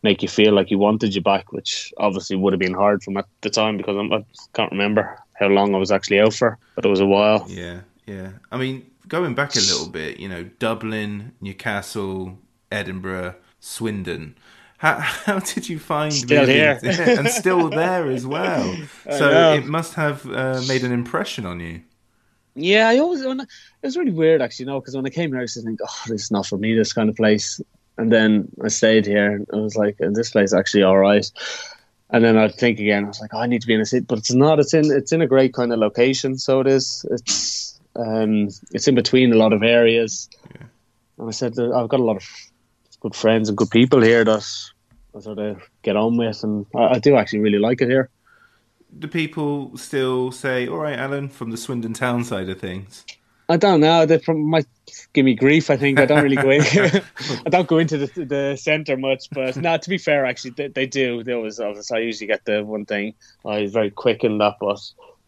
make 0.02 0.22
you 0.22 0.28
feel 0.28 0.54
like 0.54 0.68
he 0.68 0.76
wanted 0.76 1.14
you 1.14 1.20
back, 1.20 1.52
which 1.52 1.92
obviously 1.98 2.36
would 2.36 2.52
have 2.52 2.60
been 2.60 2.74
hard 2.74 3.02
from 3.02 3.18
at 3.18 3.26
the 3.42 3.50
time 3.50 3.76
because 3.76 3.96
I'm, 3.96 4.12
I 4.12 4.24
can't 4.54 4.72
remember 4.72 5.18
how 5.34 5.48
long 5.48 5.74
I 5.74 5.78
was 5.78 5.90
actually 5.90 6.20
out 6.20 6.34
for, 6.34 6.58
but 6.74 6.86
it 6.86 6.88
was 6.88 7.00
a 7.00 7.06
while. 7.06 7.44
Yeah, 7.48 7.80
yeah. 8.06 8.32
I 8.50 8.56
mean, 8.56 8.90
going 9.08 9.34
back 9.34 9.56
a 9.56 9.60
little 9.60 9.88
bit, 9.88 10.18
you 10.18 10.28
know, 10.28 10.44
Dublin, 10.44 11.32
Newcastle, 11.40 12.38
Edinburgh, 12.72 13.34
Swindon 13.60 14.36
how, 14.80 14.98
how 15.26 15.38
did 15.40 15.68
you 15.68 15.78
find 15.78 16.12
still 16.12 16.46
here 16.46 16.80
and 16.82 17.28
still 17.28 17.68
there 17.68 18.10
as 18.10 18.26
well? 18.26 18.76
So 19.10 19.54
it 19.54 19.66
must 19.66 19.94
have 19.94 20.24
uh, 20.26 20.62
made 20.68 20.84
an 20.84 20.92
impression 20.92 21.44
on 21.44 21.60
you. 21.60 21.82
Yeah, 22.54 22.88
I 22.88 22.98
always 22.98 23.20
it 23.22 23.46
was 23.82 23.96
really 23.96 24.12
weird 24.12 24.40
actually, 24.40 24.64
you 24.64 24.70
know, 24.70 24.80
because 24.80 24.96
when 24.96 25.04
I 25.04 25.10
came 25.10 25.30
here, 25.30 25.38
I 25.38 25.42
used 25.42 25.54
to 25.54 25.62
think, 25.62 25.80
oh, 25.82 26.02
this 26.06 26.24
is 26.24 26.30
not 26.30 26.46
for 26.46 26.56
me, 26.56 26.74
this 26.74 26.92
kind 26.92 27.10
of 27.10 27.16
place. 27.16 27.60
And 27.98 28.10
then 28.10 28.48
I 28.64 28.68
stayed 28.68 29.04
here, 29.04 29.32
and 29.32 29.46
I 29.52 29.56
was 29.56 29.76
like, 29.76 29.96
this 29.98 30.30
place 30.30 30.50
is 30.50 30.54
actually 30.54 30.84
all 30.84 30.96
right. 30.96 31.30
And 32.10 32.24
then 32.24 32.38
I'd 32.38 32.54
think 32.54 32.78
again, 32.78 33.04
I 33.04 33.08
was 33.08 33.20
like, 33.20 33.34
oh, 33.34 33.40
I 33.40 33.46
need 33.46 33.60
to 33.60 33.66
be 33.66 33.74
in 33.74 33.80
a 33.80 33.86
city, 33.86 34.06
but 34.08 34.18
it's 34.18 34.32
not. 34.32 34.58
It's 34.58 34.72
in 34.72 34.90
it's 34.90 35.12
in 35.12 35.20
a 35.20 35.26
great 35.26 35.52
kind 35.52 35.72
of 35.72 35.78
location, 35.78 36.38
so 36.38 36.60
it 36.60 36.66
is. 36.66 37.04
It's 37.10 37.78
um, 37.96 38.48
it's 38.72 38.88
in 38.88 38.94
between 38.94 39.32
a 39.32 39.36
lot 39.36 39.52
of 39.52 39.62
areas. 39.62 40.28
Yeah. 40.54 40.66
And 41.18 41.28
I 41.28 41.32
said, 41.32 41.58
I've 41.58 41.88
got 41.88 42.00
a 42.00 42.04
lot 42.04 42.16
of 42.16 42.24
good 43.00 43.14
friends 43.14 43.48
and 43.48 43.58
good 43.58 43.70
people 43.70 44.00
here 44.00 44.24
that 44.24 44.44
I 45.14 45.20
sort 45.20 45.38
of 45.38 45.60
get 45.82 45.96
on 45.96 46.16
with, 46.16 46.42
and 46.44 46.66
I, 46.74 46.94
I 46.94 46.98
do 46.98 47.16
actually 47.16 47.40
really 47.40 47.58
like 47.58 47.80
it 47.80 47.88
here. 47.88 48.10
Do 48.98 49.08
people 49.08 49.76
still 49.76 50.32
say, 50.32 50.68
"All 50.68 50.78
right, 50.78 50.98
Alan," 50.98 51.28
from 51.28 51.50
the 51.50 51.56
Swindon 51.56 51.92
town 51.94 52.24
side 52.24 52.48
of 52.48 52.60
things? 52.60 53.04
I 53.50 53.56
don't 53.56 53.80
know. 53.80 54.06
They 54.06 54.18
from 54.18 54.48
might 54.48 54.66
give 55.12 55.24
me 55.24 55.34
grief. 55.34 55.70
I 55.70 55.76
think 55.76 55.98
I 55.98 56.06
don't 56.06 56.22
really 56.22 56.36
go 56.36 56.50
in. 56.50 56.62
I 57.46 57.50
don't 57.50 57.66
go 57.66 57.78
into 57.78 57.98
the 57.98 58.24
the 58.24 58.56
centre 58.56 58.96
much, 58.96 59.28
but 59.30 59.56
no. 59.56 59.76
To 59.76 59.88
be 59.88 59.98
fair, 59.98 60.24
actually, 60.24 60.52
they, 60.52 60.68
they 60.68 60.86
do. 60.86 61.24
They 61.24 61.32
always, 61.32 61.58
I 61.58 61.98
usually 61.98 62.28
get 62.28 62.44
the 62.44 62.62
one 62.62 62.84
thing. 62.84 63.14
I 63.44 63.62
was 63.62 63.72
very 63.72 63.90
quick 63.90 64.22
in 64.22 64.38
that, 64.38 64.56
but 64.60 64.80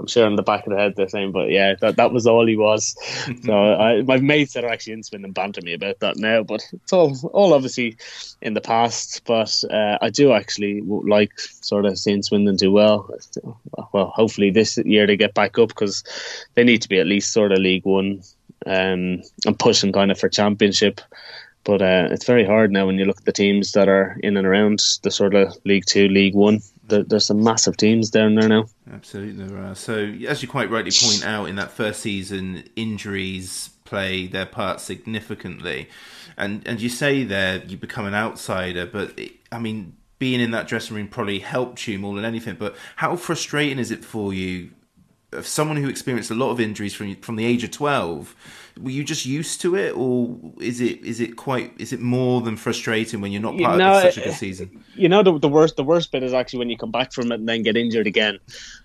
I'm 0.03 0.09
sure 0.09 0.26
on 0.26 0.34
the 0.34 0.42
back 0.42 0.66
of 0.66 0.72
the 0.72 0.78
head 0.78 0.96
they're 0.96 1.09
saying, 1.09 1.30
but 1.30 1.48
yeah, 1.50 1.76
that, 1.80 1.94
that 1.94 2.12
was 2.12 2.26
all 2.26 2.44
he 2.44 2.57
was. 2.57 2.96
so 3.44 3.55
I, 3.55 4.03
my 4.03 4.16
mates 4.16 4.55
that 4.55 4.64
are 4.64 4.68
actually 4.68 4.94
in 4.94 5.05
Swindon 5.05 5.30
banter 5.30 5.62
me 5.62 5.74
about 5.74 6.00
that 6.00 6.16
now, 6.16 6.42
but 6.42 6.61
it's 6.72 6.92
all 6.92 7.16
all 7.32 7.55
obviously 7.55 7.96
in 8.40 8.55
the 8.55 8.61
past. 8.61 9.22
But 9.24 9.62
uh, 9.70 9.98
I 10.03 10.11
do 10.11 10.32
actually 10.32 10.80
like 10.80 11.38
sort 11.38 11.86
of 11.86 11.96
seeing 11.96 12.24
Swindon 12.24 12.57
do 12.57 12.72
well. 12.72 13.09
Well, 13.92 14.07
hopefully 14.07 14.50
this 14.50 14.76
year 14.78 15.07
they 15.07 15.16
get 15.16 15.34
back 15.34 15.57
up 15.57 15.68
because 15.68 16.03
they 16.55 16.64
need 16.64 16.82
to 16.82 16.88
be 16.88 16.98
at 16.98 17.07
least 17.07 17.32
sort 17.32 17.53
of 17.53 17.59
League 17.59 17.84
One 17.84 18.22
um, 18.66 19.22
and 19.46 19.59
pushing 19.59 19.92
kind 19.92 20.11
of 20.11 20.18
for 20.18 20.28
Championship. 20.28 21.00
But 21.62 21.80
uh, 21.80 22.09
it's 22.11 22.26
very 22.26 22.44
hard 22.44 22.72
now 22.72 22.86
when 22.86 22.98
you 22.98 23.05
look 23.05 23.18
at 23.18 23.24
the 23.24 23.30
teams 23.30 23.70
that 23.72 23.88
are 23.88 24.18
in 24.20 24.36
and 24.36 24.48
around 24.48 24.82
the 25.05 25.12
sort 25.12 25.36
of 25.36 25.57
League 25.64 25.86
Two, 25.86 26.09
League 26.09 26.34
One 26.34 26.61
there, 26.85 27.03
there's 27.03 27.26
some 27.26 27.43
massive 27.43 27.76
teams 27.76 28.11
down 28.11 28.35
there 28.35 28.49
now. 28.49 28.66
Absolutely, 28.93 29.45
there 29.45 29.59
are. 29.59 29.74
So, 29.74 29.97
as 30.26 30.43
you 30.43 30.49
quite 30.49 30.70
rightly 30.70 30.91
point 30.91 31.24
out, 31.24 31.47
in 31.47 31.57
that 31.57 31.70
first 31.70 32.01
season, 32.01 32.64
injuries 32.76 33.70
play 33.85 34.26
their 34.26 34.47
part 34.47 34.80
significantly, 34.80 35.89
and 36.37 36.66
and 36.66 36.80
you 36.80 36.89
say 36.89 37.24
there 37.24 37.62
you 37.64 37.76
become 37.76 38.07
an 38.07 38.14
outsider, 38.14 38.87
but 38.87 39.18
it, 39.18 39.33
I 39.51 39.59
mean, 39.59 39.97
being 40.18 40.41
in 40.41 40.51
that 40.53 40.68
dressing 40.68 40.97
room 40.97 41.09
probably 41.09 41.41
helped 41.41 41.87
you 41.87 41.99
more 41.99 42.14
than 42.14 42.24
anything. 42.24 42.57
But 42.57 42.76
how 42.97 43.16
frustrating 43.16 43.78
is 43.78 43.91
it 43.91 44.05
for 44.05 44.33
you, 44.33 44.70
uh, 45.33 45.43
someone 45.43 45.76
who 45.76 45.89
experienced 45.89 46.30
a 46.30 46.35
lot 46.35 46.51
of 46.51 46.61
injuries 46.61 46.95
from 46.95 47.14
from 47.16 47.37
the 47.37 47.45
age 47.45 47.64
of 47.64 47.70
twelve? 47.70 48.35
Were 48.80 48.90
you 48.90 49.04
just 49.04 49.26
used 49.26 49.60
to 49.62 49.76
it, 49.76 49.94
or 49.96 50.36
is 50.60 50.80
it 50.80 51.04
is 51.04 51.20
it 51.20 51.36
quite 51.36 51.72
is 51.78 51.92
it 51.92 52.00
more 52.00 52.40
than 52.40 52.56
frustrating 52.56 53.20
when 53.20 53.32
you're 53.32 53.42
not 53.42 53.58
part 53.58 53.72
you 53.72 53.78
know, 53.78 53.96
of 53.96 54.02
such 54.02 54.18
a 54.18 54.20
good 54.28 54.34
season? 54.34 54.84
You 54.94 55.08
know, 55.08 55.22
the, 55.22 55.38
the 55.38 55.48
worst 55.48 55.76
the 55.76 55.84
worst 55.84 56.12
bit 56.12 56.22
is 56.22 56.32
actually 56.32 56.60
when 56.60 56.70
you 56.70 56.76
come 56.76 56.90
back 56.90 57.12
from 57.12 57.32
it 57.32 57.36
and 57.36 57.48
then 57.48 57.62
get 57.62 57.76
injured 57.76 58.06
again. 58.06 58.38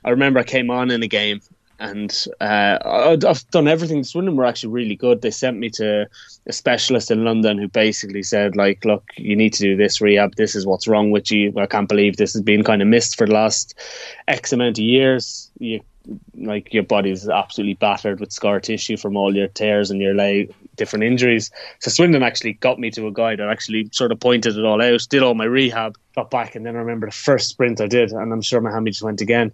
I 0.04 0.10
remember 0.10 0.40
I 0.40 0.44
came 0.44 0.70
on 0.70 0.92
in 0.92 1.04
a 1.04 1.08
game 1.08 1.42
and 1.80 2.26
uh, 2.42 2.78
I've 3.26 3.48
done 3.52 3.68
everything. 3.68 4.04
Swindon 4.04 4.36
were 4.36 4.46
actually 4.46 4.74
really 4.74 4.96
good. 4.96 5.22
They 5.22 5.32
sent 5.32 5.58
me 5.58 5.70
to 5.72 6.08
a 6.48 6.54
specialist 6.54 7.12
in 7.12 7.24
London 7.24 7.58
who 7.58 7.68
basically 7.68 8.24
said, 8.24 8.56
like, 8.56 8.84
look, 8.84 9.04
you 9.16 9.36
need 9.36 9.54
to 9.54 9.64
do 9.64 9.78
this 9.78 10.02
rehab. 10.02 10.36
This 10.36 10.56
is 10.56 10.66
what's 10.66 10.88
wrong 10.88 11.12
with 11.12 11.32
you. 11.32 11.54
I 11.58 11.68
can't 11.68 11.90
believe 11.90 12.18
this 12.18 12.34
has 12.34 12.42
been 12.42 12.64
kind 12.64 12.82
of 12.82 12.88
missed 12.88 13.18
for 13.18 13.28
the 13.28 13.34
last 13.34 13.76
X 14.28 14.52
amount 14.52 14.80
of 14.80 14.84
years. 14.84 15.52
You 15.60 15.82
like 16.36 16.74
your 16.74 16.84
body's 16.84 17.28
absolutely 17.28 17.74
battered 17.74 18.20
with 18.20 18.32
scar 18.32 18.60
tissue 18.60 18.98
from 18.98 19.18
all 19.18 19.36
your 19.36 19.48
tears 19.48 19.92
and 19.92 20.02
your 20.02 20.14
leg 20.14 20.54
different 20.76 21.04
injuries. 21.04 21.52
So 21.80 21.90
Swindon 21.92 22.24
actually 22.24 22.54
got 22.54 22.80
me 22.80 22.92
to 22.92 23.08
a 23.08 23.12
guy 23.12 23.36
that 23.36 23.50
actually 23.50 23.90
sort 23.92 24.12
of 24.12 24.20
pointed 24.20 24.58
it 24.58 24.64
all 24.64 24.82
out, 24.82 25.08
did 25.10 25.24
all 25.24 25.34
my 25.34 25.46
rehab, 25.46 25.98
got 26.16 26.30
back, 26.30 26.56
and 26.56 26.66
then 26.66 26.76
I 26.76 26.80
remember 26.80 27.08
the 27.08 27.12
first 27.12 27.50
sprint 27.50 27.82
I 27.82 27.88
did, 27.88 28.12
and 28.12 28.32
I'm 28.32 28.42
sure 28.42 28.62
my 28.62 28.72
hammy 28.72 28.92
just 28.92 29.04
went 29.04 29.22
again. 29.22 29.52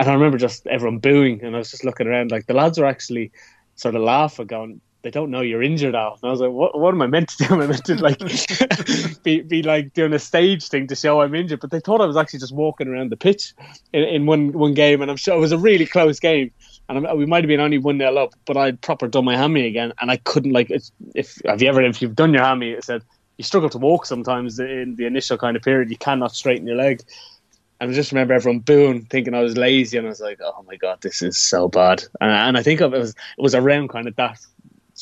And 0.00 0.08
I 0.08 0.14
remember 0.14 0.38
just 0.38 0.66
everyone 0.66 0.98
booing, 0.98 1.42
and 1.44 1.54
I 1.54 1.58
was 1.58 1.70
just 1.70 1.84
looking 1.84 2.06
around 2.06 2.30
like 2.30 2.46
the 2.46 2.54
lads 2.54 2.78
were 2.78 2.86
actually 2.86 3.30
sort 3.76 3.94
of 3.94 4.02
laughing, 4.02 4.46
going, 4.46 4.80
they 5.02 5.10
don't 5.10 5.30
know 5.30 5.40
you're 5.40 5.62
injured, 5.62 5.94
Al. 5.94 6.18
And 6.22 6.28
I 6.28 6.30
was 6.30 6.40
like, 6.40 6.50
what, 6.50 6.78
what 6.78 6.94
am 6.94 7.02
I 7.02 7.06
meant 7.06 7.28
to 7.30 7.44
do? 7.44 7.54
And 7.60 7.72
I 7.72 7.76
did 7.76 8.00
like 8.00 8.18
be, 9.22 9.40
be 9.40 9.62
like 9.62 9.92
doing 9.94 10.12
a 10.12 10.18
stage 10.18 10.68
thing 10.68 10.86
to 10.86 10.94
show 10.94 11.20
I'm 11.20 11.34
injured. 11.34 11.60
But 11.60 11.70
they 11.70 11.80
thought 11.80 12.00
I 12.00 12.06
was 12.06 12.16
actually 12.16 12.40
just 12.40 12.54
walking 12.54 12.88
around 12.88 13.10
the 13.10 13.16
pitch 13.16 13.52
in, 13.92 14.04
in 14.04 14.26
one, 14.26 14.52
one 14.52 14.74
game. 14.74 15.02
And 15.02 15.10
I'm 15.10 15.16
sure 15.16 15.36
it 15.36 15.40
was 15.40 15.52
a 15.52 15.58
really 15.58 15.86
close 15.86 16.20
game. 16.20 16.52
And 16.88 17.06
I'm, 17.06 17.16
we 17.16 17.26
might 17.26 17.44
have 17.44 17.48
been 17.48 17.60
only 17.60 17.78
1 17.78 17.98
nil 17.98 18.18
up, 18.18 18.34
but 18.44 18.56
I'd 18.56 18.80
proper 18.80 19.08
done 19.08 19.24
my 19.24 19.36
hammy 19.36 19.66
again. 19.66 19.92
And 20.00 20.10
I 20.10 20.16
couldn't, 20.18 20.52
like, 20.52 20.70
if 21.14 21.38
have 21.46 21.60
you 21.60 21.68
ever, 21.68 21.82
if 21.82 22.00
you've 22.00 22.16
done 22.16 22.32
your 22.32 22.44
hammy, 22.44 22.70
it 22.70 22.84
said 22.84 23.02
you 23.36 23.44
struggle 23.44 23.70
to 23.70 23.78
walk 23.78 24.06
sometimes 24.06 24.58
in 24.58 24.94
the 24.96 25.06
initial 25.06 25.38
kind 25.38 25.56
of 25.56 25.62
period. 25.62 25.90
You 25.90 25.96
cannot 25.96 26.34
straighten 26.34 26.66
your 26.66 26.76
leg. 26.76 27.02
And 27.80 27.90
I 27.90 27.94
just 27.94 28.12
remember 28.12 28.34
everyone 28.34 28.60
booing, 28.60 29.06
thinking 29.06 29.34
I 29.34 29.42
was 29.42 29.56
lazy, 29.56 29.98
and 29.98 30.06
I 30.06 30.10
was 30.10 30.20
like, 30.20 30.38
"Oh 30.40 30.64
my 30.68 30.76
god, 30.76 31.00
this 31.00 31.20
is 31.20 31.36
so 31.36 31.66
bad." 31.66 32.04
And, 32.20 32.30
and 32.30 32.56
I 32.56 32.62
think 32.62 32.80
it 32.80 32.88
was 32.88 33.10
it 33.10 33.42
was 33.42 33.56
around 33.56 33.88
kind 33.88 34.06
of 34.06 34.14
that 34.14 34.38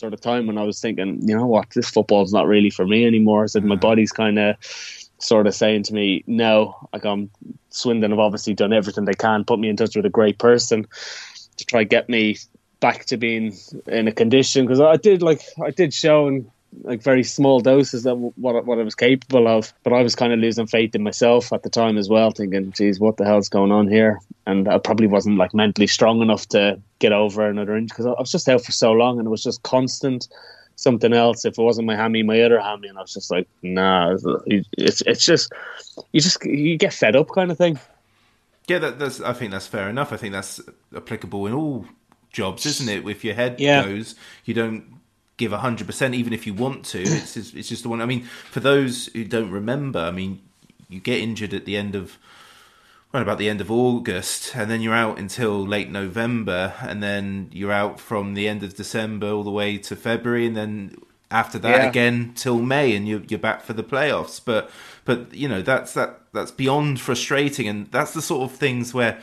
sort 0.00 0.14
of 0.14 0.20
time 0.20 0.46
when 0.46 0.56
I 0.56 0.64
was 0.64 0.80
thinking, 0.80 1.20
you 1.28 1.36
know 1.36 1.46
what, 1.46 1.70
this 1.70 1.90
football's 1.90 2.32
not 2.32 2.46
really 2.46 2.70
for 2.70 2.86
me 2.86 3.06
anymore. 3.06 3.44
I 3.44 3.46
said 3.46 3.64
my 3.64 3.76
mm. 3.76 3.80
body's 3.80 4.12
kind 4.12 4.38
of 4.38 4.56
sort 5.18 5.46
of 5.46 5.54
saying 5.54 5.82
to 5.84 5.94
me, 5.94 6.24
no, 6.26 6.88
like 6.92 7.04
I'm 7.04 7.30
Swindon 7.68 8.10
have 8.10 8.18
obviously 8.18 8.54
done 8.54 8.72
everything 8.72 9.04
they 9.04 9.12
can, 9.12 9.44
put 9.44 9.60
me 9.60 9.68
in 9.68 9.76
touch 9.76 9.94
with 9.94 10.06
a 10.06 10.10
great 10.10 10.38
person 10.38 10.86
to 11.58 11.66
try 11.66 11.84
get 11.84 12.08
me 12.08 12.38
back 12.80 13.04
to 13.06 13.18
being 13.18 13.54
in 13.86 14.08
a 14.08 14.12
condition. 14.12 14.64
Because 14.64 14.80
I 14.80 14.96
did 14.96 15.20
like 15.20 15.42
I 15.62 15.70
did 15.70 15.92
show 15.92 16.28
and 16.28 16.50
like 16.82 17.02
very 17.02 17.24
small 17.24 17.60
doses 17.60 18.06
of 18.06 18.18
what 18.36 18.64
what 18.64 18.78
I 18.78 18.82
was 18.82 18.94
capable 18.94 19.48
of. 19.48 19.72
But 19.82 19.92
I 19.92 20.02
was 20.02 20.14
kind 20.14 20.32
of 20.32 20.38
losing 20.38 20.66
faith 20.66 20.94
in 20.94 21.02
myself 21.02 21.52
at 21.52 21.62
the 21.62 21.70
time 21.70 21.98
as 21.98 22.08
well, 22.08 22.30
thinking, 22.30 22.72
"Geez, 22.72 23.00
what 23.00 23.16
the 23.16 23.24
hell's 23.24 23.48
going 23.48 23.72
on 23.72 23.88
here?" 23.88 24.20
And 24.46 24.68
I 24.68 24.78
probably 24.78 25.06
wasn't 25.06 25.36
like 25.38 25.52
mentally 25.54 25.86
strong 25.86 26.22
enough 26.22 26.48
to 26.50 26.80
get 27.00 27.12
over 27.12 27.48
another 27.48 27.76
injury 27.76 27.86
because 27.96 28.06
I 28.06 28.10
was 28.18 28.30
just 28.30 28.48
out 28.48 28.64
for 28.64 28.72
so 28.72 28.92
long, 28.92 29.18
and 29.18 29.26
it 29.26 29.30
was 29.30 29.42
just 29.42 29.62
constant 29.62 30.28
something 30.76 31.12
else. 31.12 31.44
If 31.44 31.58
it 31.58 31.62
wasn't 31.62 31.86
my 31.86 31.96
hammy, 31.96 32.22
my 32.22 32.40
other 32.40 32.60
hammy, 32.60 32.88
and 32.88 32.98
I 32.98 33.02
was 33.02 33.12
just 33.14 33.30
like, 33.30 33.48
nah, 33.62 34.16
it's 34.46 35.02
it's 35.02 35.24
just 35.24 35.52
you 36.12 36.20
just 36.20 36.44
you 36.44 36.76
get 36.78 36.92
fed 36.92 37.16
up 37.16 37.30
kind 37.34 37.50
of 37.50 37.58
thing. 37.58 37.78
Yeah, 38.68 38.78
that, 38.78 38.98
that's. 39.00 39.20
I 39.20 39.32
think 39.32 39.50
that's 39.50 39.66
fair 39.66 39.88
enough. 39.88 40.12
I 40.12 40.16
think 40.16 40.32
that's 40.32 40.60
applicable 40.94 41.46
in 41.48 41.52
all 41.52 41.86
jobs, 42.32 42.64
isn't 42.64 42.88
it? 42.88 43.08
If 43.08 43.24
your 43.24 43.34
head 43.34 43.58
Yeah. 43.58 43.82
goes, 43.82 44.14
you 44.44 44.54
don't 44.54 44.99
give 45.40 45.50
hundred 45.52 45.86
percent, 45.88 46.14
even 46.14 46.32
if 46.32 46.46
you 46.46 46.54
want 46.54 46.84
to. 46.92 47.00
It's 47.02 47.34
just, 47.34 47.54
it's 47.56 47.68
just 47.68 47.82
the 47.82 47.88
one. 47.88 48.00
I 48.00 48.06
mean, 48.06 48.22
for 48.50 48.60
those 48.60 49.06
who 49.08 49.24
don't 49.24 49.50
remember, 49.50 49.98
I 49.98 50.12
mean, 50.12 50.40
you 50.88 51.00
get 51.00 51.18
injured 51.20 51.52
at 51.52 51.64
the 51.64 51.76
end 51.76 51.96
of. 51.96 52.16
Well, 53.12 53.24
about 53.24 53.38
the 53.38 53.48
end 53.48 53.60
of 53.60 53.72
August, 53.72 54.54
and 54.54 54.70
then 54.70 54.80
you're 54.82 54.94
out 54.94 55.18
until 55.18 55.66
late 55.66 55.90
November, 55.90 56.74
and 56.80 57.02
then 57.02 57.48
you're 57.50 57.72
out 57.72 57.98
from 57.98 58.34
the 58.34 58.46
end 58.46 58.62
of 58.62 58.76
December 58.76 59.26
all 59.32 59.42
the 59.42 59.50
way 59.50 59.78
to 59.78 59.96
February, 59.96 60.46
and 60.46 60.56
then 60.56 60.94
after 61.28 61.58
that 61.58 61.82
Yeah. 61.82 61.88
again 61.88 62.32
till 62.36 62.60
May, 62.60 62.94
and 62.94 63.08
you're 63.08 63.22
you're 63.28 63.40
back 63.40 63.62
for 63.64 63.72
the 63.72 63.82
playoffs. 63.82 64.40
But 64.44 64.70
but 65.04 65.34
you 65.34 65.48
know 65.48 65.60
that's 65.60 65.92
that 65.94 66.20
that's 66.32 66.52
beyond 66.52 67.00
frustrating, 67.00 67.66
and 67.66 67.90
that's 67.90 68.12
the 68.14 68.22
sort 68.22 68.48
of 68.48 68.56
things 68.56 68.94
where 68.94 69.18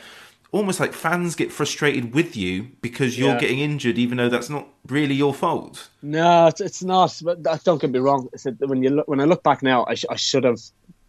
almost 0.50 0.80
like 0.80 0.92
fans 0.94 1.34
get 1.34 1.52
frustrated 1.52 2.14
with 2.14 2.36
you 2.36 2.68
because 2.80 3.18
you're 3.18 3.30
Yeah. 3.34 3.38
getting 3.40 3.58
injured, 3.60 3.98
even 3.98 4.16
though 4.18 4.28
that's 4.30 4.48
not 4.48 4.66
really 4.86 5.14
your 5.14 5.34
fault. 5.34 5.88
No, 6.02 6.46
it's, 6.46 6.60
it's 6.60 6.82
not. 6.82 7.20
But 7.22 7.42
that- 7.44 7.64
don't 7.64 7.80
get 7.80 7.90
me 7.90 7.98
wrong. 7.98 8.28
When 8.60 8.82
you 8.82 8.90
look, 8.90 9.08
when 9.08 9.20
I 9.20 9.24
look 9.24 9.42
back 9.42 9.62
now, 9.62 9.84
I, 9.88 9.94
sh- 9.94 10.06
I 10.10 10.16
should 10.16 10.44
have 10.44 10.60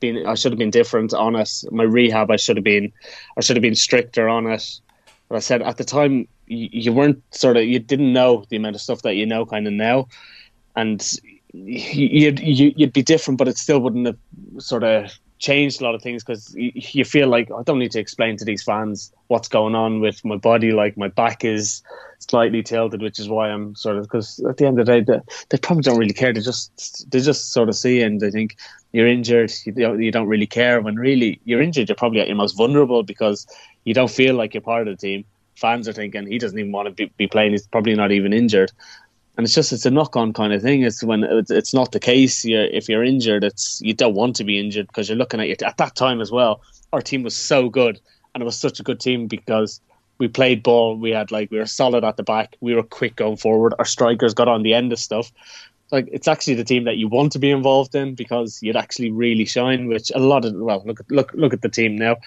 been 0.01 0.25
I 0.25 0.35
should 0.35 0.51
have 0.53 0.59
been 0.59 0.69
different 0.71 1.13
on 1.13 1.35
it. 1.35 1.49
My 1.71 1.83
rehab, 1.83 2.31
I 2.31 2.35
should 2.37 2.57
have 2.57 2.63
been 2.63 2.91
I 3.37 3.41
should 3.41 3.55
have 3.57 3.61
been 3.61 3.75
stricter 3.75 4.27
on 4.29 4.47
it. 4.47 4.79
But 5.29 5.35
I 5.35 5.39
said 5.39 5.61
at 5.61 5.77
the 5.77 5.83
time 5.83 6.27
you, 6.47 6.69
you 6.71 6.93
weren't 6.93 7.21
sort 7.31 7.57
of 7.57 7.63
you 7.65 7.79
didn't 7.79 8.11
know 8.13 8.43
the 8.49 8.55
amount 8.57 8.75
of 8.75 8.81
stuff 8.81 9.01
that 9.03 9.15
you 9.15 9.25
know 9.25 9.45
kind 9.45 9.67
of 9.67 9.73
now, 9.73 10.07
and 10.75 11.05
you'd 11.53 12.39
you'd 12.39 12.93
be 12.93 13.01
different, 13.03 13.37
but 13.37 13.47
it 13.47 13.57
still 13.57 13.79
wouldn't 13.79 14.07
have 14.07 14.17
sort 14.57 14.83
of 14.83 15.11
changed 15.39 15.81
a 15.81 15.85
lot 15.85 15.95
of 15.95 16.01
things 16.01 16.23
because 16.23 16.53
you, 16.53 16.71
you 16.75 17.05
feel 17.05 17.29
like 17.29 17.49
I 17.51 17.63
don't 17.63 17.79
need 17.79 17.91
to 17.91 17.99
explain 17.99 18.37
to 18.37 18.45
these 18.45 18.61
fans 18.61 19.11
what's 19.27 19.47
going 19.47 19.73
on 19.73 20.01
with 20.01 20.23
my 20.23 20.35
body. 20.35 20.71
Like 20.71 20.97
my 20.97 21.07
back 21.07 21.43
is 21.43 21.81
slightly 22.19 22.61
tilted, 22.61 23.01
which 23.01 23.19
is 23.19 23.29
why 23.29 23.49
I'm 23.49 23.73
sort 23.75 23.97
of 23.97 24.03
because 24.03 24.39
at 24.47 24.57
the 24.57 24.67
end 24.67 24.79
of 24.79 24.85
the 24.85 24.91
day, 24.91 25.01
they, 25.01 25.19
they 25.49 25.57
probably 25.57 25.83
don't 25.83 25.97
really 25.97 26.13
care. 26.13 26.33
They 26.33 26.41
just 26.41 27.09
they 27.09 27.21
just 27.21 27.53
sort 27.53 27.69
of 27.69 27.75
see 27.75 28.01
and 28.01 28.19
they 28.19 28.29
think 28.29 28.57
you're 28.91 29.07
injured. 29.07 29.51
You 29.65 29.71
don't, 29.71 30.01
you 30.01 30.11
don't 30.11 30.27
really 30.27 30.47
care 30.47 30.81
when 30.81 30.95
really 30.95 31.39
you're 31.45 31.61
injured. 31.61 31.89
You're 31.89 31.95
probably 31.95 32.19
at 32.19 32.27
your 32.27 32.35
most 32.35 32.57
vulnerable 32.57 33.03
because 33.03 33.47
you 33.85 33.93
don't 33.93 34.11
feel 34.11 34.35
like 34.35 34.53
you're 34.53 34.61
part 34.61 34.87
of 34.87 34.97
the 34.97 35.07
team. 35.07 35.25
Fans 35.55 35.87
are 35.87 35.93
thinking 35.93 36.27
he 36.27 36.37
doesn't 36.37 36.57
even 36.57 36.71
want 36.71 36.87
to 36.87 36.93
be, 36.93 37.11
be 37.17 37.27
playing. 37.27 37.51
He's 37.51 37.67
probably 37.67 37.95
not 37.95 38.11
even 38.11 38.33
injured. 38.33 38.71
And 39.39 39.45
it's 39.45 39.55
just 39.55 39.71
it's 39.71 39.85
a 39.85 39.89
knock 39.89 40.17
on 40.17 40.33
kind 40.33 40.51
of 40.51 40.61
thing. 40.61 40.83
It's 40.83 41.01
when 41.01 41.23
it's, 41.23 41.73
not 41.73 41.93
the 41.93 41.99
case. 42.01 42.43
You're, 42.43 42.65
if 42.65 42.89
you're 42.89 43.05
injured, 43.05 43.45
it's 43.45 43.79
you 43.81 43.93
don't 43.93 44.13
want 44.13 44.35
to 44.35 44.43
be 44.43 44.59
injured 44.59 44.87
because 44.87 45.07
you're 45.07 45.17
looking 45.17 45.39
at 45.39 45.47
your 45.47 45.55
at 45.65 45.77
that 45.77 45.95
time 45.95 46.19
as 46.19 46.29
well. 46.29 46.59
Our 46.91 47.01
team 47.01 47.23
was 47.23 47.37
so 47.37 47.69
good, 47.69 48.01
and 48.35 48.41
it 48.41 48.45
was 48.45 48.57
such 48.57 48.81
a 48.81 48.83
good 48.83 48.99
team 48.99 49.27
because 49.27 49.79
we 50.17 50.27
played 50.27 50.61
ball. 50.61 50.97
We 50.97 51.11
had 51.11 51.31
like 51.31 51.51
we 51.51 51.57
were 51.57 51.67
solid 51.67 52.03
at 52.03 52.17
the 52.17 52.23
back. 52.23 52.57
We 52.59 52.75
were 52.75 52.83
quick 52.83 53.15
going 53.15 53.37
forward. 53.37 53.75
Our 53.79 53.85
strikers 53.85 54.33
got 54.33 54.49
on 54.49 54.63
the 54.63 54.73
end 54.73 54.91
of 54.91 54.99
stuff. 54.99 55.31
Like 55.89 56.09
it's 56.11 56.27
actually 56.27 56.55
the 56.55 56.65
team 56.65 56.83
that 56.83 56.97
you 56.97 57.07
want 57.07 57.31
to 57.31 57.39
be 57.39 57.49
involved 57.49 57.95
in 57.95 58.15
because 58.15 58.61
you'd 58.61 58.75
actually 58.75 59.09
really 59.09 59.45
shine. 59.45 59.87
Which 59.87 60.11
a 60.13 60.19
lot 60.19 60.43
of 60.43 60.53
well, 60.53 60.83
look 60.85 60.99
at 60.99 61.09
look 61.09 61.31
look 61.33 61.53
at 61.53 61.61
the 61.61 61.69
team 61.69 61.95
now. 61.95 62.17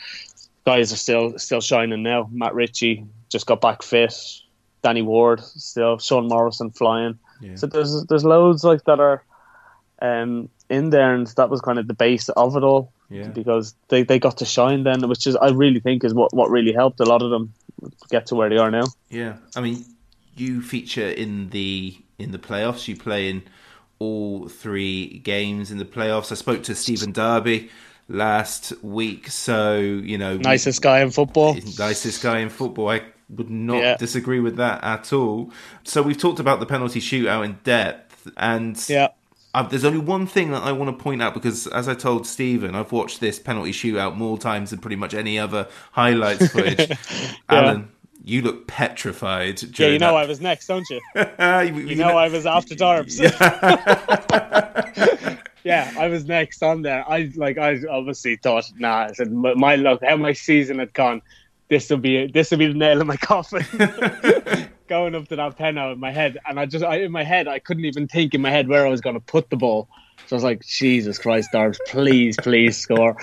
Guys 0.65 0.95
are 0.95 0.97
still 0.97 1.39
still 1.39 1.61
shining 1.61 2.03
now. 2.03 2.31
Matt 2.33 2.55
Ritchie 2.55 3.05
just 3.29 3.45
got 3.45 3.61
back 3.61 3.83
fit. 3.83 4.15
Danny 4.83 5.03
Ward 5.03 5.41
still. 5.41 5.99
Sean 5.99 6.29
Morrison 6.29 6.71
flying. 6.71 7.19
So 7.57 7.67
there's 7.67 8.05
there's 8.05 8.25
loads 8.25 8.65
like 8.65 8.85
that 8.85 9.01
are 9.01 9.25
um, 10.01 10.49
in 10.69 10.91
there, 10.91 11.15
and 11.15 11.27
that 11.37 11.51
was 11.51 11.61
kind 11.61 11.79
of 11.79 11.89
the 11.89 11.95
base 11.95 12.29
of 12.31 12.57
it 12.57 12.63
all. 12.63 12.93
Yeah. 13.11 13.29
Because 13.29 13.75
they, 13.89 14.05
they 14.05 14.19
got 14.19 14.39
to 14.39 14.47
shine 14.47 14.85
then, 14.85 15.07
which 15.07 15.27
is 15.27 15.37
I 15.37 15.51
really 15.51 15.81
think 15.81 16.03
is 16.03 16.15
what, 16.15 16.33
what 16.33 16.51
really 16.51 16.73
helped 16.73 16.99
a 17.01 17.05
lot 17.05 17.21
of 17.21 17.31
them 17.31 17.53
get 18.09 18.27
to 18.27 18.35
where 18.35 18.49
they 18.49 18.57
are 18.57 18.71
now. 18.71 18.85
Yeah, 19.11 19.37
I 19.55 19.61
mean, 19.61 19.85
you 20.35 20.63
feature 20.63 21.09
in 21.09 21.51
the 21.51 21.97
in 22.19 22.33
the 22.33 22.39
playoffs. 22.39 22.89
You 22.89 22.97
play 22.97 23.29
in 23.29 23.43
all 23.99 24.49
three 24.49 25.19
games 25.19 25.71
in 25.71 25.79
the 25.79 25.85
playoffs. 25.85 26.33
I 26.33 26.37
spoke 26.37 26.63
to 26.65 26.75
Stephen 26.75 27.13
Darby 27.13 27.71
last 28.09 28.73
week, 28.83 29.29
so 29.29 29.77
you 29.79 30.17
know, 30.17 30.39
Nicest 30.39 30.81
guy 30.81 31.01
in 31.01 31.11
football. 31.11 31.55
nicest 31.79 32.23
guy 32.23 32.39
in 32.39 32.49
football. 32.49 32.89
I 32.89 33.03
would 33.37 33.51
not 33.51 33.79
Yeah. 33.83 33.97
disagree 33.97 34.41
with 34.41 34.57
that 34.57 34.83
at 34.85 35.13
all. 35.13 35.51
So 35.85 36.03
we've 36.03 36.19
talked 36.19 36.39
about 36.41 36.61
the 36.61 36.67
penalty 36.67 37.01
shootout 37.01 37.45
in 37.45 37.59
depth, 37.65 38.29
and 38.37 38.77
Yeah. 38.89 39.09
uh, 39.55 39.63
there's 39.65 39.85
only 39.85 39.99
one 39.99 40.27
thing 40.27 40.51
that 40.53 40.63
I 40.63 40.73
want 40.73 40.97
to 40.97 41.03
point 41.03 41.23
out 41.23 41.35
because, 41.35 41.67
as 41.69 41.89
I 41.89 41.95
told 41.95 42.27
Stephen, 42.27 42.75
I've 42.75 42.93
watched 42.93 43.21
this 43.21 43.39
penalty 43.39 43.73
shootout 43.73 44.17
more 44.17 44.39
times 44.39 44.71
than 44.71 44.79
pretty 44.81 44.97
much 44.97 45.15
any 45.15 45.39
other 45.39 45.67
highlights 45.93 46.49
footage. 46.53 46.91
Alan, 47.49 47.89
you 48.25 48.41
look 48.43 48.67
petrified. 48.69 49.61
Yeah, 49.79 49.89
you 49.89 49.99
know 49.99 50.15
I 50.17 50.27
was 50.27 50.41
next, 50.41 50.67
don't 50.69 50.89
you? 50.91 51.01
you, 51.17 51.75
You 51.89 51.97
know 51.97 52.17
I 52.17 52.29
was 52.29 52.47
after 52.47 52.75
Darbs. 52.75 53.19
yeah, 55.65 55.93
I 55.99 56.09
was 56.09 56.25
next 56.27 56.63
on 56.63 56.83
there. 56.83 57.05
I 57.09 57.31
like 57.37 57.59
I 57.59 57.79
obviously 57.91 58.37
thought, 58.37 58.71
nah, 58.79 59.05
I 59.05 59.13
said 59.13 59.33
my, 59.33 59.55
my 59.55 59.77
luck, 59.77 60.01
how 60.07 60.17
my 60.17 60.33
season 60.33 60.79
had 60.79 60.93
gone. 60.93 61.23
This 61.73 61.89
will 61.89 61.97
be 61.97 62.27
this 62.27 62.51
will 62.51 62.59
be 62.59 62.67
the 62.67 62.75
nail 62.75 63.01
in 63.01 63.07
my 63.07 63.17
coffin. 63.31 63.65
Going 64.89 65.15
up 65.15 65.27
to 65.29 65.37
that 65.37 65.57
pen 65.57 65.79
out 65.79 65.93
in 65.93 66.01
my 66.01 66.11
head, 66.11 66.37
and 66.47 66.61
I 66.61 66.67
just 66.67 66.85
I, 66.85 66.97
in 66.97 67.11
my 67.11 67.25
head 67.25 67.49
I 67.49 67.61
couldn't 67.61 67.87
even 67.87 68.07
think 68.09 68.35
in 68.35 68.43
my 68.43 68.51
head 68.51 68.69
where 68.69 68.87
I 68.87 68.91
was 68.91 69.01
going 69.01 69.15
to 69.15 69.21
put 69.21 69.49
the 69.49 69.57
ball. 69.57 69.89
So 70.27 70.35
I 70.35 70.37
was 70.37 70.45
like, 70.45 70.65
Jesus 70.65 71.19
Christ, 71.19 71.51
Darbs, 71.53 71.79
please, 71.87 72.37
please 72.41 72.79
score. 72.79 73.17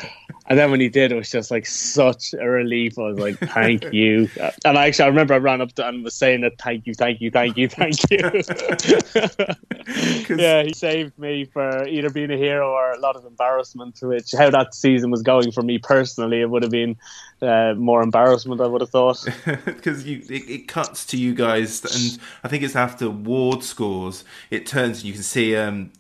And 0.50 0.58
then 0.58 0.72
when 0.72 0.80
he 0.80 0.90
did, 0.90 1.12
it 1.12 1.16
was 1.16 1.30
just 1.30 1.52
like 1.52 1.68
such 1.68 2.34
a 2.34 2.50
relief. 2.50 2.98
I 2.98 3.04
was 3.04 3.20
like, 3.20 3.38
thank 3.38 3.84
you. 3.94 4.28
And 4.66 4.78
I 4.78 4.88
actually, 4.88 5.06
I 5.06 5.10
remember 5.10 5.36
I 5.36 5.38
ran 5.38 5.62
up 5.62 5.74
to 5.74 5.88
and 5.88 6.04
was 6.04 6.16
saying 6.16 6.42
that, 6.42 6.54
thank 6.60 6.88
you, 6.88 6.96
thank 6.96 7.22
you, 7.22 7.30
thank 7.30 7.56
you, 7.56 7.70
thank 7.70 7.98
you. 8.10 8.18
yeah, 10.36 10.64
he 10.64 10.74
saved 10.74 11.18
me 11.20 11.46
for 11.46 11.88
either 11.88 12.10
being 12.10 12.32
a 12.32 12.38
hero 12.38 12.72
or 12.72 12.94
a 12.94 13.00
lot 13.00 13.16
of 13.16 13.26
embarrassment, 13.26 13.96
to 13.98 14.08
which 14.08 14.32
how 14.36 14.50
that 14.50 14.74
season 14.74 15.12
was 15.12 15.22
going 15.22 15.52
for 15.52 15.62
me 15.62 15.78
personally, 15.78 16.42
it 16.42 16.50
would 16.50 16.64
have 16.64 16.72
been 16.72 16.98
uh, 17.44 17.76
more 17.76 18.02
embarrassment, 18.02 18.60
I 18.60 18.68
would 18.68 18.82
have 18.82 18.90
thought. 18.90 19.24
because 19.66 20.06
you 20.06 20.24
it, 20.30 20.50
it 20.50 20.68
cuts 20.68 21.06
to 21.08 21.18
you 21.18 21.36
guys, 21.36 21.84
and 21.86 22.20
I 22.44 22.48
think 22.48 22.64
it's 22.64 22.76
after 22.76 23.10
Ward 23.10 23.64
scores. 23.64 24.24
It 24.50 24.66
turns 24.66 25.00
and 25.00 25.06
you 25.06 25.14
can 25.14 25.24
see. 25.24 25.56
um 25.56 25.92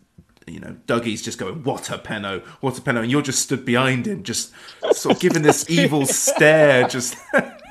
you 0.49 0.59
know, 0.59 0.75
Dougie's 0.87 1.21
just 1.21 1.37
going, 1.37 1.63
"What 1.63 1.89
a 1.89 1.97
penno! 1.97 2.41
What 2.61 2.77
a 2.77 2.81
penno!" 2.81 3.01
And 3.01 3.11
you're 3.11 3.21
just 3.21 3.41
stood 3.41 3.65
behind 3.65 4.07
him, 4.07 4.23
just 4.23 4.51
sort 4.91 5.15
of 5.15 5.21
giving 5.21 5.41
this 5.41 5.69
evil 5.69 6.05
stare. 6.07 6.87
Just 6.87 7.15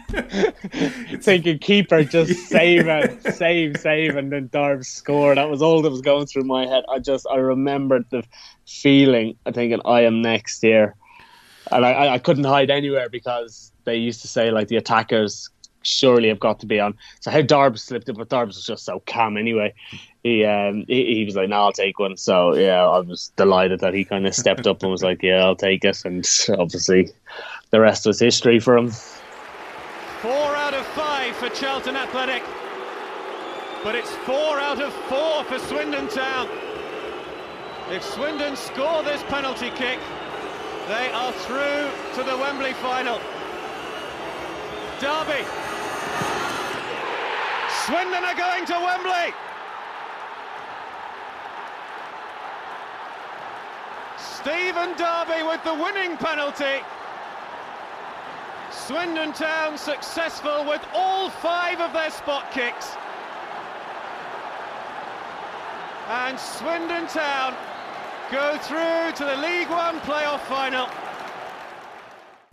Thinking 1.20 1.58
keeper, 1.58 2.02
just 2.02 2.32
save 2.48 2.88
it, 2.88 3.34
save, 3.34 3.76
save, 3.76 4.16
and 4.16 4.32
then 4.32 4.48
Darbs 4.48 4.86
score. 4.86 5.34
That 5.34 5.50
was 5.50 5.60
all 5.60 5.82
that 5.82 5.90
was 5.90 6.00
going 6.00 6.26
through 6.26 6.44
my 6.44 6.66
head. 6.66 6.84
I 6.88 6.98
just, 6.98 7.26
I 7.30 7.36
remembered 7.36 8.06
the 8.10 8.24
feeling. 8.66 9.36
I 9.44 9.52
thinking, 9.52 9.80
I 9.84 10.02
am 10.02 10.22
next 10.22 10.62
here, 10.62 10.94
and 11.70 11.84
I, 11.84 12.14
I, 12.14 12.18
couldn't 12.18 12.44
hide 12.44 12.70
anywhere 12.70 13.10
because 13.10 13.70
they 13.84 13.96
used 13.96 14.22
to 14.22 14.28
say 14.28 14.50
like 14.50 14.68
the 14.68 14.76
attackers 14.76 15.50
surely 15.82 16.28
have 16.28 16.40
got 16.40 16.60
to 16.60 16.66
be 16.66 16.80
on. 16.80 16.94
So 17.20 17.30
how 17.30 17.42
Darb 17.42 17.78
slipped 17.78 18.08
it, 18.08 18.14
but 18.14 18.30
Darbs 18.30 18.48
was 18.48 18.64
just 18.64 18.86
so 18.86 19.02
calm 19.06 19.36
anyway. 19.36 19.74
He 20.28 20.44
um 20.44 20.84
he, 20.86 21.14
he 21.14 21.24
was 21.24 21.36
like, 21.36 21.48
"No, 21.48 21.56
I'll 21.56 21.72
take 21.72 21.98
one." 21.98 22.16
So 22.18 22.54
yeah, 22.54 22.84
I 22.86 22.98
was 23.00 23.32
delighted 23.36 23.80
that 23.80 23.94
he 23.94 24.04
kind 24.04 24.26
of 24.26 24.34
stepped 24.34 24.66
up 24.66 24.82
and 24.82 24.92
was 24.92 25.02
like, 25.02 25.22
"Yeah, 25.22 25.42
I'll 25.42 25.56
take 25.56 25.84
it." 25.84 26.04
And 26.04 26.28
obviously, 26.58 27.10
the 27.70 27.80
rest 27.80 28.04
was 28.04 28.20
history 28.20 28.60
for 28.60 28.76
him. 28.76 28.90
Four 30.20 30.50
out 30.64 30.74
of 30.74 30.84
five 30.88 31.34
for 31.36 31.48
Charlton 31.48 31.96
Athletic. 31.96 32.42
But 33.82 33.94
it's 33.94 34.10
four 34.28 34.58
out 34.60 34.82
of 34.82 34.92
four 35.08 35.44
for 35.44 35.58
Swindon 35.58 36.08
Town. 36.08 36.46
If 37.90 38.02
Swindon 38.02 38.54
score 38.56 39.02
this 39.02 39.22
penalty 39.24 39.70
kick, 39.70 39.98
they 40.88 41.10
are 41.12 41.32
through 41.32 41.88
to 42.16 42.22
the 42.28 42.36
Wembley 42.36 42.74
final. 42.74 43.18
Darby. 45.00 45.42
Swindon 47.86 48.24
are 48.24 48.36
going 48.36 48.66
to 48.66 48.74
Wembley. 48.74 49.47
Stephen 54.18 54.96
Darby 54.96 55.42
with 55.44 55.62
the 55.64 55.74
winning 55.74 56.16
penalty. 56.16 56.82
Swindon 58.70 59.32
Town 59.32 59.76
successful 59.76 60.64
with 60.64 60.80
all 60.94 61.30
five 61.30 61.80
of 61.80 61.92
their 61.92 62.10
spot 62.10 62.50
kicks. 62.52 62.96
And 66.08 66.38
Swindon 66.38 67.06
Town 67.06 67.54
go 68.30 68.58
through 68.58 69.12
to 69.16 69.24
the 69.24 69.36
League 69.42 69.68
One 69.68 70.00
playoff 70.00 70.40
final. 70.40 70.88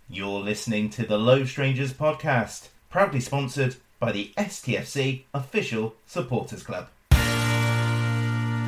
You're 0.08 0.40
listening 0.40 0.90
to 0.90 1.06
the 1.06 1.18
Low 1.18 1.44
Strangers 1.44 1.92
podcast, 1.92 2.68
proudly 2.90 3.20
sponsored 3.20 3.76
by 3.98 4.12
the 4.12 4.32
STFC 4.36 5.24
official 5.34 5.94
supporters 6.06 6.62
club. 6.62 6.88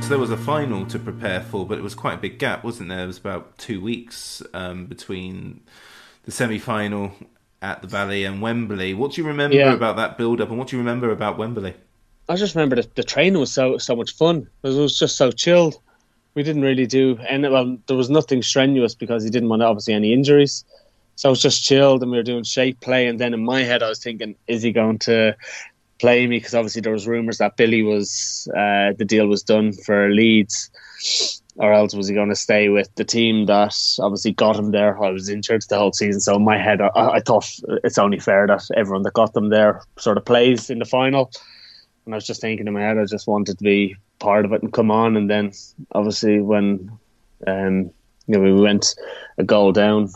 Because 0.09 0.29
there 0.29 0.37
was 0.37 0.41
a 0.41 0.43
final 0.43 0.87
to 0.87 0.99
prepare 0.99 1.43
for, 1.43 1.67
but 1.67 1.77
it 1.77 1.83
was 1.83 1.95
quite 1.95 2.15
a 2.15 2.17
big 2.17 2.39
gap, 2.39 2.65
wasn't 2.65 2.89
there? 2.89 3.05
It 3.05 3.09
was 3.09 3.19
about 3.19 3.59
two 3.59 3.79
weeks 3.79 4.43
um, 4.55 4.87
between 4.87 5.61
the 6.25 6.31
semi-final 6.31 7.13
at 7.61 7.83
the 7.83 7.89
Valley 7.89 8.25
and 8.25 8.41
Wembley. 8.41 8.95
What 8.95 9.13
do 9.13 9.21
you 9.21 9.27
remember 9.29 9.57
Yeah. 9.57 9.75
about 9.75 9.97
that 9.97 10.17
build-up, 10.17 10.49
and 10.49 10.59
what 10.59 10.69
do 10.69 10.77
you 10.77 10.81
remember 10.81 11.11
about 11.11 11.37
Wembley? 11.37 11.75
I 12.27 12.37
just 12.37 12.55
remember 12.55 12.77
that 12.77 12.95
the 12.95 13.03
training 13.05 13.39
was 13.39 13.53
so 13.53 13.77
so 13.77 13.95
much 13.95 14.15
fun. 14.15 14.49
It 14.63 14.69
was 14.69 14.99
just 14.99 15.17
so 15.17 15.31
chilled. 15.31 15.79
We 16.35 16.43
didn't 16.43 16.63
really 16.63 16.87
do 16.87 17.19
any. 17.29 17.47
Well, 17.47 17.77
there 17.87 17.97
was 17.97 18.09
nothing 18.09 18.43
strenuous 18.43 18.95
because 18.95 19.25
he 19.25 19.29
didn't 19.31 19.51
want 19.51 19.63
obviously 19.63 19.93
any 19.93 20.15
injuries. 20.15 20.65
So 21.17 21.29
it 21.29 21.33
was 21.33 21.43
just 21.43 21.63
chilled, 21.65 22.03
and 22.03 22.11
we 22.11 22.17
were 22.17 22.23
doing 22.23 22.45
shape 22.45 22.81
play. 22.81 23.09
And 23.09 23.19
then 23.19 23.35
in 23.35 23.45
my 23.45 23.63
head, 23.63 23.83
I 23.83 23.91
was 23.91 24.03
thinking, 24.03 24.37
is 24.47 24.63
he 24.63 24.73
going 24.73 25.01
to 25.01 25.37
play 25.99 26.27
me? 26.27 26.39
Because 26.39 26.55
obviously 26.55 26.81
there 26.81 26.93
was 26.93 27.07
rumours 27.07 27.39
that 27.39 27.57
Billy 27.57 27.83
was 27.83 28.49
uh, 28.57 28.93
the 28.97 29.05
deal 29.07 29.27
was 29.27 29.43
done 29.43 29.73
for 29.73 30.11
Leeds, 30.11 30.71
or 31.57 31.73
else 31.73 31.95
was 31.95 32.09
he 32.09 32.15
going 32.15 32.29
to 32.29 32.37
stay 32.37 32.69
with 32.69 32.95
the 32.95 33.05
team 33.05 33.47
that 33.47 33.75
obviously 34.01 34.33
got 34.33 34.57
him 34.59 34.71
there? 34.71 35.03
I 35.03 35.11
was 35.11 35.29
injured 35.29 35.63
the 35.69 35.79
whole 35.79 35.93
season, 35.93 36.21
so 36.21 36.37
in 36.37 36.45
my 36.45 36.59
head, 36.59 36.81
I, 36.81 36.89
I 36.95 37.21
thought 37.21 37.51
it's 37.85 37.99
only 37.99 38.19
fair 38.19 38.47
that 38.47 38.65
everyone 38.77 39.03
that 39.03 39.15
got 39.15 39.35
them 39.35 39.51
there 39.51 39.83
sort 39.99 40.19
of 40.19 40.25
plays 40.25 40.71
in 40.71 40.79
the 40.79 40.85
final. 40.85 41.31
And 42.05 42.15
I 42.15 42.17
was 42.17 42.27
just 42.27 42.41
thinking 42.41 42.67
in 42.67 42.73
my 42.73 42.81
head, 42.81 42.97
I 42.97 43.05
just 43.05 43.27
wanted 43.27 43.59
to 43.59 43.65
be 43.65 43.95
part 44.19 44.45
of 44.45 44.53
it 44.53 44.63
and 44.63 44.73
come 44.73 44.91
on. 44.91 45.17
And 45.17 45.29
then 45.29 45.53
obviously 45.93 46.41
when 46.41 46.91
um, 47.47 47.91
you 48.27 48.39
know 48.39 48.41
we 48.41 48.53
went 48.53 48.95
a 49.37 49.45
goal 49.45 49.73
down, 49.73 50.11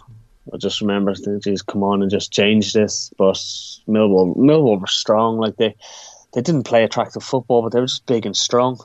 I 0.53 0.57
just 0.57 0.81
remember 0.81 1.15
"Geez, 1.15 1.63
come 1.63 1.83
on 1.83 2.03
and 2.03 2.11
just 2.11 2.33
change 2.33 2.73
this." 2.73 3.13
But 3.19 3.37
Millwall, 3.89 4.37
Millwall 4.37 4.81
were 4.81 4.87
strong. 4.87 5.39
Like 5.39 5.57
they, 5.57 5.75
they 6.33 6.41
didn't 6.41 6.65
play 6.65 6.85
attractive 6.85 7.23
football, 7.23 7.63
but 7.63 7.73
they 7.73 7.81
were 7.81 7.87
just 7.87 8.07
big 8.07 8.27
and 8.27 8.37
strong. 8.37 8.79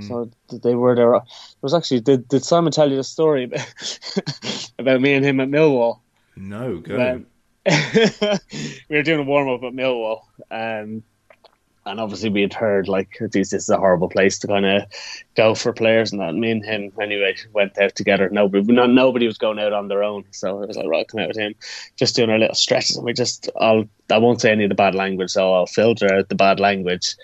So 0.00 0.30
they 0.50 0.74
were 0.74 0.94
there. 0.94 1.14
It 1.14 1.22
was 1.60 1.74
actually 1.74 2.00
did, 2.00 2.28
did 2.28 2.44
Simon 2.44 2.72
tell 2.72 2.88
you 2.88 2.96
the 2.96 3.04
story 3.04 3.44
about, 3.44 3.98
about 4.78 5.00
me 5.00 5.14
and 5.14 5.24
him 5.24 5.40
at 5.40 5.48
Millwall? 5.48 6.00
No, 6.36 6.78
go. 6.78 7.00
Um, 7.00 7.26
we 8.88 8.96
were 8.96 9.02
doing 9.02 9.20
a 9.20 9.24
warm 9.24 9.48
up 9.48 9.62
at 9.62 9.72
Millwall, 9.72 10.22
um, 10.50 11.02
and 11.84 11.98
obviously 11.98 12.30
we 12.30 12.42
had 12.42 12.54
heard 12.54 12.88
like 12.88 13.16
this, 13.20 13.50
this 13.50 13.64
is 13.64 13.68
a 13.68 13.76
horrible 13.76 14.08
place 14.08 14.38
to 14.38 14.46
kind 14.46 14.64
of 14.64 14.84
go 15.34 15.54
for 15.54 15.72
players 15.72 16.12
and 16.12 16.20
that. 16.20 16.34
Me 16.34 16.50
and 16.50 16.64
him 16.64 16.92
anyway 17.00 17.34
went 17.52 17.76
out 17.78 17.94
together. 17.96 18.28
Nobody, 18.30 18.72
not 18.72 18.90
nobody 18.90 19.26
was 19.26 19.38
going 19.38 19.58
out 19.58 19.72
on 19.72 19.88
their 19.88 20.04
own, 20.04 20.24
so 20.30 20.62
it 20.62 20.68
was 20.68 20.76
like 20.76 20.86
right, 20.86 21.08
come 21.08 21.20
out 21.20 21.28
with 21.28 21.36
him, 21.36 21.54
just 21.96 22.14
doing 22.14 22.30
our 22.30 22.38
little 22.38 22.54
stretches, 22.54 22.96
and 22.96 23.04
we 23.04 23.12
just 23.12 23.50
I'll 23.60 23.84
I 24.10 24.18
won't 24.18 24.40
say 24.40 24.52
any 24.52 24.64
of 24.64 24.68
the 24.68 24.76
bad 24.76 24.94
language, 24.94 25.30
so 25.30 25.52
I'll 25.52 25.66
filter 25.66 26.12
out 26.12 26.28
the 26.28 26.34
bad 26.34 26.60
language. 26.60 27.16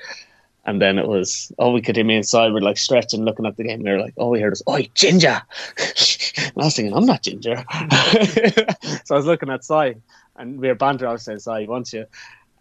And 0.65 0.83
then 0.83 0.99
it 0.99 1.09
was, 1.09 1.51
oh, 1.59 1.73
we 1.73 1.81
could 1.81 1.97
hear 1.97 2.05
me 2.05 2.17
inside. 2.17 2.53
We're 2.53 2.61
like 2.61 2.77
stretching, 2.77 3.25
looking 3.25 3.47
at 3.47 3.57
the 3.57 3.65
game. 3.65 3.83
We 3.83 3.91
were 3.91 4.01
like, 4.01 4.13
oh, 4.19 4.29
we 4.29 4.41
heard 4.43 4.53
us, 4.53 4.63
oi, 4.69 4.91
ginger. 4.95 5.41
and 5.79 6.53
I 6.59 6.65
was 6.65 6.77
thinking, 6.77 6.95
I'm 6.95 7.07
not 7.07 7.23
ginger. 7.23 7.57
so 9.07 9.15
I 9.15 9.17
was 9.17 9.25
looking 9.25 9.49
at 9.49 9.65
Sai, 9.65 9.95
and 10.37 10.61
we 10.61 10.69
were 10.69 10.75
bantering. 10.75 11.09
I 11.09 11.13
was 11.13 11.25
saying, 11.25 11.39
Sai, 11.39 11.65
wants 11.65 11.95
you. 11.95 12.05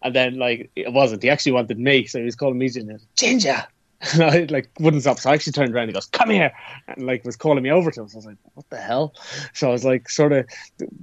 And 0.02 0.16
then, 0.16 0.38
like, 0.38 0.70
it 0.76 0.94
wasn't. 0.94 1.24
He 1.24 1.30
actually 1.30 1.54
wanted 1.54 1.80
me. 1.80 2.06
So 2.06 2.20
he 2.20 2.26
was 2.26 2.36
calling 2.36 2.58
me 2.58 2.70
ginger. 2.70 3.00
Ginger. 3.16 3.66
And 4.14 4.22
I, 4.22 4.46
like, 4.50 4.70
wouldn't 4.80 5.02
stop. 5.02 5.18
So 5.18 5.32
I 5.32 5.34
actually 5.34 5.54
turned 5.54 5.74
around 5.74 5.86
and 5.86 5.90
he 5.90 5.94
goes, 5.94 6.06
come 6.06 6.30
here. 6.30 6.52
And, 6.88 7.08
like, 7.08 7.26
was 7.26 7.36
calling 7.36 7.64
me 7.64 7.72
over 7.72 7.90
to 7.90 8.02
him. 8.02 8.08
So 8.08 8.16
I 8.16 8.20
was 8.20 8.26
like, 8.28 8.38
what 8.54 8.70
the 8.70 8.78
hell? 8.78 9.16
So 9.54 9.70
I 9.70 9.72
was 9.72 9.84
like, 9.84 10.08
sort 10.08 10.34
of, 10.34 10.46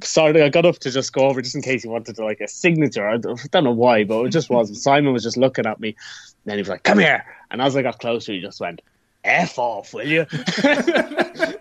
sorry, 0.04 0.40
I 0.40 0.48
got 0.48 0.64
up 0.64 0.78
to 0.78 0.92
just 0.92 1.12
go 1.12 1.22
over 1.26 1.42
just 1.42 1.56
in 1.56 1.62
case 1.62 1.82
he 1.82 1.88
wanted 1.88 2.14
to, 2.14 2.24
like, 2.24 2.40
a 2.40 2.46
signature. 2.46 3.08
I 3.08 3.16
don't 3.16 3.40
I 3.40 3.48
don't 3.50 3.64
know 3.64 3.72
why, 3.72 4.04
but 4.04 4.22
it 4.26 4.30
just 4.30 4.48
was. 4.48 4.80
Simon 4.82 5.12
was 5.12 5.24
just 5.24 5.36
looking 5.36 5.66
at 5.66 5.80
me. 5.80 5.96
then 6.44 6.56
he 6.56 6.62
was 6.62 6.68
like, 6.68 6.84
come 6.84 7.00
here. 7.00 7.24
And 7.50 7.60
as 7.60 7.76
I 7.76 7.82
got 7.82 7.98
closer, 7.98 8.32
he 8.32 8.40
just 8.40 8.60
went, 8.60 8.80
F 9.24 9.58
off, 9.58 9.94
will 9.94 10.06
you? 10.06 10.26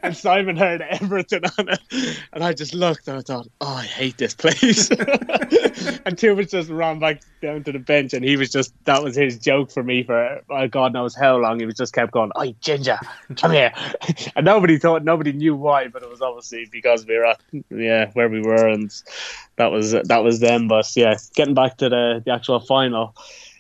and 0.04 0.16
Simon 0.16 0.58
heard 0.58 0.82
everything 0.82 1.42
on 1.58 1.70
it. 1.70 2.20
And 2.34 2.44
I 2.44 2.54
just 2.54 2.74
looked 2.74 3.08
and 3.08 3.18
I 3.18 3.22
thought, 3.22 3.48
oh, 3.62 3.76
I 3.76 3.84
hate 3.84 4.18
this 4.18 4.34
place. 4.34 4.90
and 4.92 6.18
Tumas 6.18 6.52
just 6.52 6.70
ran 6.70 7.00
back 7.00 7.22
down 7.42 7.64
to 7.64 7.72
the 7.72 7.80
bench 7.80 8.14
and 8.14 8.24
he 8.24 8.36
was 8.36 8.52
just, 8.52 8.74
that 8.84 9.02
was 9.02 9.16
his 9.16 9.40
joke 9.40 9.72
for 9.72 9.82
me 9.82 10.04
for 10.04 10.42
oh, 10.50 10.68
God 10.68 10.94
knows 10.94 11.16
how 11.16 11.38
long. 11.38 11.60
He 11.60 11.66
was 11.66 11.76
just 11.76 11.94
kept 11.94 12.12
going, 12.12 12.32
oh, 12.36 12.54
Ginger, 12.60 13.00
come 13.38 13.52
here. 13.52 13.72
and 14.36 14.46
nobody 14.46 14.78
thought, 14.78 15.04
nobody 15.04 15.32
knew 15.32 15.56
why, 15.56 15.88
but 15.88 16.04
it 16.04 16.10
was 16.10 16.22
obviously 16.22 16.68
because 16.72 17.06
we 17.06 17.18
were 17.18 17.26
at, 17.26 17.42
yeah, 17.70 18.12
where 18.14 18.30
we 18.30 18.42
were. 18.42 18.68
And 18.68 18.94
that 19.56 19.72
was, 19.72 19.92
that 19.92 20.24
was 20.24 20.42
them. 20.42 20.68
But 20.68 20.94
yeah, 20.96 21.16
getting 21.34 21.54
back 21.54 21.78
to 21.78 21.88
the, 21.88 22.22
the 22.26 22.32
actual 22.32 22.60
final 22.60 23.16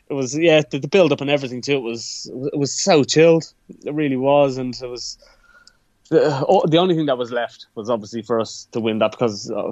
it 0.10 0.14
was 0.14 0.38
yeah 0.38 0.62
the, 0.70 0.80
the 0.80 0.88
build 0.88 1.12
up 1.12 1.22
and 1.22 1.30
everything 1.30 1.62
too. 1.62 1.78
It 1.78 1.82
was 1.82 2.32
it 2.54 2.58
was 2.58 2.74
so 2.74 3.04
chilled. 3.04 3.52
It 3.86 3.94
really 3.94 4.18
was, 4.18 4.58
and 4.58 4.76
it 4.82 4.88
was 4.88 5.18
the, 6.10 6.68
the 6.70 6.78
only 6.78 6.96
thing 6.96 7.06
that 7.08 7.18
was 7.18 7.32
left 7.32 7.68
was 7.76 7.90
obviously 7.90 8.22
for 8.22 8.40
us 8.40 8.68
to 8.72 8.80
win 8.80 9.00
that 9.00 9.12
because 9.12 9.50
uh, 9.50 9.72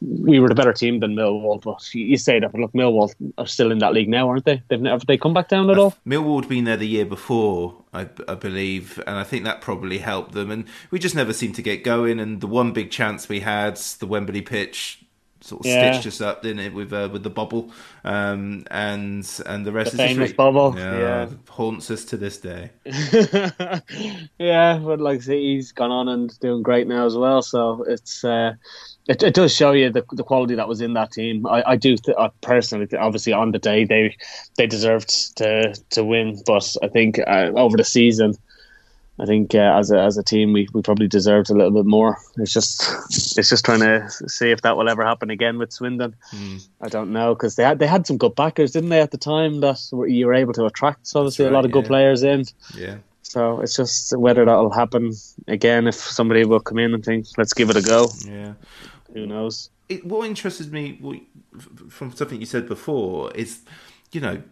we 0.00 0.40
were 0.40 0.48
the 0.48 0.54
better 0.54 0.72
team 0.72 1.00
than 1.00 1.14
Millwall. 1.14 1.60
But 1.60 1.94
you, 1.94 2.04
you 2.04 2.16
say 2.16 2.40
that, 2.40 2.52
but 2.52 2.60
look, 2.60 2.72
Millwall 2.72 3.12
are 3.38 3.46
still 3.46 3.70
in 3.70 3.78
that 3.78 3.92
league 3.92 4.08
now, 4.08 4.28
aren't 4.28 4.44
they? 4.44 4.62
They've 4.68 4.80
never 4.80 5.04
they 5.04 5.18
come 5.18 5.34
back 5.34 5.48
down 5.48 5.70
at 5.70 5.78
all. 5.78 5.94
Millwall 6.06 6.40
had 6.40 6.48
been 6.48 6.64
there 6.64 6.76
the 6.76 6.88
year 6.88 7.04
before, 7.04 7.82
I, 7.92 8.08
I 8.28 8.34
believe, 8.34 9.02
and 9.06 9.16
I 9.16 9.24
think 9.24 9.44
that 9.44 9.60
probably 9.60 9.98
helped 9.98 10.32
them. 10.32 10.50
And 10.50 10.64
we 10.90 10.98
just 10.98 11.14
never 11.14 11.32
seemed 11.32 11.56
to 11.56 11.62
get 11.62 11.84
going. 11.84 12.20
And 12.20 12.40
the 12.40 12.46
one 12.46 12.72
big 12.72 12.90
chance 12.90 13.28
we 13.28 13.40
had, 13.40 13.76
the 13.76 14.06
Wembley 14.06 14.42
pitch, 14.42 15.04
sort 15.42 15.60
of 15.60 15.66
Yeah. 15.66 15.92
stitched 15.92 16.06
us 16.06 16.20
up, 16.20 16.42
didn't 16.42 16.60
it, 16.60 16.74
with 16.74 16.92
uh, 16.92 17.08
with 17.12 17.22
the 17.22 17.30
bubble, 17.30 17.70
um, 18.04 18.64
and 18.70 19.28
and 19.46 19.66
the 19.66 19.72
rest 19.72 19.92
of 19.92 19.98
The 19.98 20.04
is 20.04 20.10
famous 20.10 20.30
history. 20.30 20.36
bubble, 20.36 20.74
yeah, 20.76 20.98
yeah. 20.98 21.28
haunts 21.50 21.90
us 21.90 22.04
to 22.06 22.16
this 22.16 22.38
day. 22.38 22.70
yeah, 24.38 24.78
but 24.78 25.00
like 25.00 25.22
he's 25.22 25.72
gone 25.72 25.90
on 25.90 26.08
and 26.08 26.38
doing 26.40 26.62
great 26.62 26.86
now 26.86 27.06
as 27.06 27.16
well. 27.16 27.42
So 27.42 27.84
it's 27.88 28.24
uh, 28.24 28.54
it, 29.08 29.22
it 29.22 29.34
does 29.34 29.54
show 29.54 29.72
you 29.72 29.90
the, 29.90 30.04
the 30.12 30.24
quality 30.24 30.54
that 30.54 30.68
was 30.68 30.80
in 30.80 30.94
that 30.94 31.12
team. 31.12 31.46
I, 31.46 31.62
I 31.72 31.76
do 31.76 31.96
th- 31.96 32.16
I 32.18 32.30
personally, 32.40 32.86
th- 32.86 33.00
obviously, 33.00 33.32
on 33.32 33.52
the 33.52 33.58
day 33.58 33.84
they 33.84 34.16
they 34.56 34.66
deserved 34.66 35.36
to 35.38 35.74
to 35.90 36.04
win, 36.04 36.40
but 36.46 36.74
I 36.82 36.88
think 36.88 37.18
uh, 37.18 37.50
over 37.56 37.76
the 37.76 37.84
season. 37.84 38.34
I 39.22 39.26
think 39.26 39.54
uh, 39.54 39.78
as 39.78 39.92
a 39.92 40.00
as 40.00 40.18
a 40.18 40.22
team 40.22 40.52
we, 40.52 40.68
we 40.72 40.82
probably 40.82 41.06
deserved 41.06 41.48
a 41.48 41.54
little 41.54 41.70
bit 41.70 41.86
more. 41.86 42.18
It's 42.38 42.52
just 42.52 42.82
it's 43.38 43.48
just 43.48 43.64
trying 43.64 43.80
to 43.80 44.10
see 44.10 44.50
if 44.50 44.62
that 44.62 44.76
will 44.76 44.88
ever 44.88 45.04
happen 45.04 45.30
again 45.30 45.58
with 45.58 45.72
Swindon. 45.72 46.16
I 46.80 46.88
don't 46.88 47.12
know 47.12 47.34
because 47.34 47.56
they 47.56 47.62
had 47.62 47.78
they 47.78 47.86
had 47.86 48.06
some 48.06 48.18
good 48.18 48.34
backers, 48.34 48.72
didn't 48.72 48.90
they, 48.90 49.00
at 49.00 49.12
the 49.12 49.18
time 49.18 49.60
that 49.60 49.78
you 50.08 50.26
were 50.26 50.34
able 50.34 50.52
to 50.54 50.66
attract 50.66 51.06
so 51.06 51.20
obviously 51.20 51.44
That's 51.44 51.52
a 51.52 51.54
lot 51.54 51.60
right, 51.60 51.66
of 51.66 51.72
good 51.72 51.86
players 51.86 52.22
in. 52.22 52.44
Yeah. 52.76 52.96
So 53.22 53.60
it's 53.60 53.76
just 53.76 54.16
whether 54.18 54.44
that'll 54.44 54.72
happen 54.72 55.12
again 55.46 55.86
if 55.86 55.94
somebody 55.94 56.44
will 56.44 56.60
come 56.60 56.78
in 56.78 56.92
and 56.92 57.04
think 57.04 57.26
let's 57.38 57.54
give 57.54 57.70
it 57.70 57.76
a 57.76 57.82
go. 57.82 58.08
Yeah. 58.26 58.54
Who 59.14 59.26
knows? 59.26 59.70
it, 59.92 60.06
what 60.06 60.26
interested 60.26 60.72
me 60.72 60.98
what, 61.00 61.18
from 61.90 62.12
something 62.12 62.40
you 62.40 62.46
said 62.46 62.66
before 62.66 63.30
is, 63.32 63.60
you 64.10 64.20
know, 64.20 64.42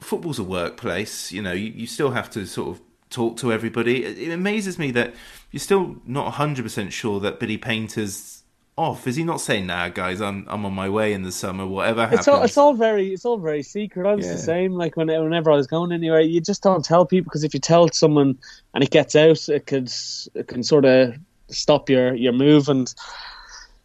football's 0.00 0.38
a 0.38 0.44
workplace. 0.44 1.32
You 1.32 1.42
know, 1.42 1.52
you, 1.52 1.70
you 1.70 1.86
still 1.86 2.10
have 2.10 2.30
to 2.30 2.46
sort 2.46 2.76
of 2.76 2.82
talk 3.14 3.36
to 3.38 3.52
everybody. 3.52 4.04
It, 4.04 4.18
it 4.18 4.32
amazes 4.32 4.78
me 4.78 4.90
that 4.92 5.14
you're 5.50 5.60
still 5.60 5.96
not 6.06 6.34
100% 6.34 6.90
sure 6.90 7.20
that 7.20 7.38
Billy 7.40 7.56
Paynter's 7.56 8.42
off. 8.76 9.06
Is 9.06 9.14
he 9.16 9.22
not 9.22 9.40
saying, 9.40 9.66
nah, 9.66 9.88
guys, 9.88 10.20
I'm 10.20 10.46
I'm 10.48 10.66
on 10.66 10.74
my 10.74 10.88
way 10.88 11.12
in 11.12 11.22
the 11.22 11.30
summer, 11.30 11.64
whatever 11.64 12.02
happens? 12.02 12.20
It's 12.20 12.28
all 12.28 12.42
it's 12.42 12.58
all 12.58 12.74
very 12.74 13.12
it's 13.12 13.24
all 13.24 13.38
very 13.38 13.62
secret. 13.62 14.04
I 14.08 14.14
was 14.16 14.26
Yeah. 14.26 14.32
the 14.32 14.38
same. 14.38 14.72
Like 14.72 14.96
when, 14.96 15.06
whenever 15.06 15.52
I 15.52 15.56
was 15.56 15.68
going 15.68 15.92
anywhere, 15.92 16.20
you 16.20 16.40
just 16.40 16.62
don't 16.62 16.84
tell 16.84 17.06
people 17.06 17.24
because 17.30 17.44
if 17.44 17.54
you 17.54 17.60
tell 17.60 17.88
someone 17.92 18.36
and 18.74 18.82
it 18.82 18.90
gets 18.90 19.14
out, 19.14 19.48
it 19.48 19.66
could 19.66 19.92
it 20.34 20.48
can 20.48 20.62
sort 20.64 20.84
of 20.84 21.14
stop 21.48 21.88
your 21.88 22.14
your 22.14 22.32
move 22.32 22.68
and. 22.68 22.92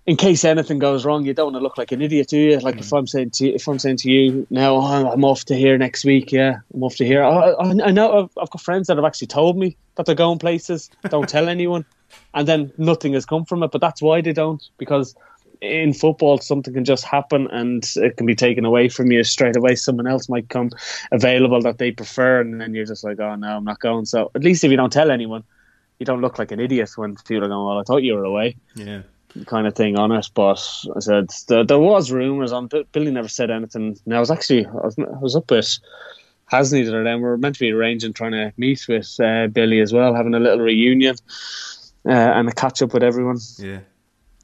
In 0.06 0.16
case 0.16 0.43
anything 0.43 0.80
goes 0.80 1.06
wrong, 1.06 1.26
you 1.26 1.34
don't 1.34 1.54
want 1.54 1.58
to 1.58 1.64
look 1.64 1.78
like 1.78 1.91
an 1.91 2.02
idiot, 2.02 2.30
do 2.30 2.38
you? 2.38 2.60
Like 2.60 2.78
if 2.78 2.89
mm. 2.89 2.97
I'm 2.97 3.08
saying 3.08 3.32
to 3.32 3.47
you, 3.47 3.54
if 3.54 3.68
I'm 3.68 3.78
saying 3.78 3.97
to 3.97 4.12
you 4.12 4.47
now, 4.50 4.76
oh, 4.76 5.12
I'm 5.12 5.24
off 5.24 5.45
to 5.45 5.56
here 5.56 5.78
next 5.78 6.04
week. 6.04 6.32
Yeah, 6.32 6.58
I'm 6.74 6.84
off 6.84 6.95
to 6.95 7.06
here. 7.06 7.24
I, 7.24 7.52
I, 7.52 7.70
I 7.86 7.91
know 7.91 8.24
I've, 8.24 8.32
I've 8.41 8.50
got 8.50 8.62
friends 8.62 8.88
that 8.88 8.97
have 8.97 9.06
actually 9.06 9.28
told 9.28 9.58
me 9.58 9.78
that 9.95 10.06
they're 10.06 10.16
going 10.16 10.39
places. 10.39 10.89
Don't 11.10 11.30
tell 11.30 11.47
anyone, 11.58 11.86
and 12.34 12.47
then 12.47 12.72
nothing 12.78 13.14
has 13.14 13.26
come 13.26 13.45
from 13.45 13.62
it. 13.62 13.72
But 13.72 13.82
that's 13.82 14.02
why 14.02 14.22
they 14.22 14.34
don't 14.34 14.68
because 14.78 15.16
in 15.62 15.93
football 15.93 16.38
something 16.38 16.74
can 16.74 16.86
just 16.86 17.04
happen 17.04 17.47
and 17.52 17.91
it 17.97 18.16
can 18.16 18.26
be 18.26 18.36
taken 18.36 18.64
away 18.64 18.88
from 18.88 19.12
you 19.12 19.24
straight 19.24 19.58
away 19.58 19.76
someone 19.76 20.08
else 20.08 20.30
might 20.30 20.47
come 20.47 20.72
available 21.12 21.62
that 21.62 21.78
they 21.80 21.91
prefer 21.91 22.39
and 22.39 22.62
then 22.62 22.74
you're 22.74 22.86
just 22.86 23.04
like 23.04 23.20
oh 23.20 23.36
no 23.36 23.58
i'm 23.58 23.66
not 23.66 23.80
going 23.80 24.06
so 24.06 24.32
at 24.36 24.41
least 24.41 24.64
if 24.64 24.72
you 24.72 24.78
don't 24.78 24.93
tell 24.93 25.12
anyone 25.12 25.43
you 26.00 26.06
don't 26.06 26.22
look 26.22 26.39
like 26.39 26.52
an 26.52 26.62
idiot 26.62 26.89
when 26.95 27.14
people 27.28 27.43
are 27.43 27.50
going 27.50 27.66
well 27.66 27.78
i 27.78 27.84
thought 27.84 28.04
you 28.04 28.14
were 28.14 28.24
away 28.24 28.56
Yeah. 28.76 29.02
Kind 29.46 29.68
of 29.68 29.76
thing 29.76 29.98
on 29.98 30.12
it 30.12 30.28
but 30.34 30.60
i 30.96 31.00
said 31.00 31.30
there, 31.48 31.64
there 31.64 31.80
was 31.80 32.12
rumours 32.12 32.52
on 32.52 32.68
billy 32.92 33.12
never 33.12 33.28
said 33.28 33.52
anything 33.52 33.98
now 34.06 34.18
i 34.18 34.20
was 34.20 34.32
actually 34.32 34.66
i 34.66 34.72
was, 34.72 34.96
I 34.98 35.20
was 35.20 35.36
up 35.36 35.50
with 35.52 35.78
Hasney 36.52 36.84
the 36.84 36.90
other 36.90 37.04
day 37.04 37.12
and 37.12 37.22
we 37.22 37.28
were 37.30 37.38
meant 37.38 37.56
to 37.56 37.60
be 37.60 37.72
arranging 37.72 38.12
trying 38.14 38.32
to 38.32 38.52
meet 38.58 38.88
with 38.88 39.16
uh, 39.20 39.48
billy 39.48 39.82
as 39.82 39.94
well 39.94 40.16
having 40.16 40.34
a 40.34 40.40
little 40.40 40.60
reunion 40.60 41.16
uh, 42.08 42.12
and 42.12 42.50
a 42.50 42.52
catch 42.54 42.82
up 42.82 42.94
with 42.94 43.04
everyone 43.04 43.38
Yeah. 43.60 43.80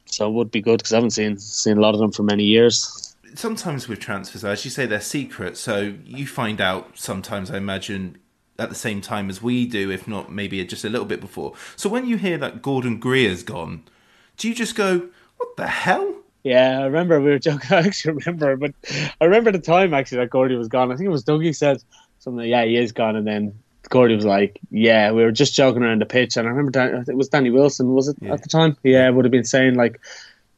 so 0.04 0.28
it 0.28 0.32
would 0.32 0.50
be 0.52 0.60
good 0.60 0.78
because 0.78 0.92
I 0.92 0.96
haven't 0.96 1.10
seen 1.10 1.36
seen 1.38 1.78
a 1.78 1.80
lot 1.80 1.94
of 1.94 2.00
them 2.00 2.12
for 2.12 2.22
many 2.22 2.44
years. 2.44 3.16
sometimes 3.34 3.88
with 3.88 3.98
transfers, 3.98 4.44
as 4.44 4.64
you 4.64 4.70
say, 4.70 4.86
they're 4.86 5.00
secret. 5.00 5.56
So 5.56 5.94
you 6.04 6.26
find 6.26 6.60
out 6.60 6.90
sometimes, 6.94 7.50
I 7.50 7.56
imagine, 7.56 8.18
at 8.58 8.68
the 8.68 8.74
same 8.74 9.00
time 9.00 9.28
as 9.28 9.42
we 9.42 9.66
do, 9.66 9.90
if 9.90 10.06
not 10.06 10.30
maybe 10.32 10.64
just 10.64 10.84
a 10.84 10.88
little 10.88 11.06
bit 11.06 11.20
before. 11.20 11.54
So 11.74 11.88
when 11.90 12.06
you 12.06 12.16
hear 12.18 12.38
that 12.38 12.62
Gordon 12.62 12.98
Greer's 12.98 13.42
gone, 13.42 13.82
do 14.36 14.48
you 14.48 14.54
just 14.54 14.74
go, 14.76 15.08
"What 15.36 15.56
the 15.56 15.66
hell"? 15.66 16.14
Yeah, 16.44 16.80
I 16.80 16.84
remember 16.84 17.20
we 17.20 17.30
were 17.30 17.38
joking. 17.38 17.68
I 17.70 17.78
actually 17.80 18.14
remember, 18.14 18.56
but 18.56 18.72
I 19.20 19.24
remember 19.24 19.50
the 19.52 19.58
time 19.58 19.92
actually 19.94 20.18
that 20.18 20.30
Gordy 20.30 20.56
was 20.56 20.68
gone. 20.68 20.92
I 20.92 20.96
think 20.96 21.06
it 21.06 21.10
was 21.10 21.24
Dougie 21.24 21.54
said 21.54 21.82
something. 22.18 22.38
Like, 22.40 22.48
yeah, 22.48 22.64
he 22.64 22.76
is 22.76 22.92
gone, 22.92 23.16
and 23.16 23.26
then 23.26 23.52
Gordy 23.88 24.14
was 24.16 24.24
like, 24.24 24.58
"Yeah, 24.70 25.10
we 25.12 25.22
were 25.24 25.32
just 25.32 25.54
joking 25.54 25.82
around 25.82 26.00
the 26.02 26.06
pitch." 26.06 26.36
And 26.36 26.46
I 26.46 26.50
remember 26.50 26.70
Dan, 26.70 27.04
it 27.08 27.16
was 27.16 27.28
Danny 27.28 27.50
Wilson, 27.50 27.92
was 27.94 28.08
it 28.08 28.16
Yeah. 28.20 28.32
at 28.34 28.42
the 28.42 28.48
time? 28.48 28.76
Yeah, 28.82 29.08
would 29.10 29.24
have 29.24 29.32
been 29.32 29.44
saying 29.44 29.74
like, 29.74 30.00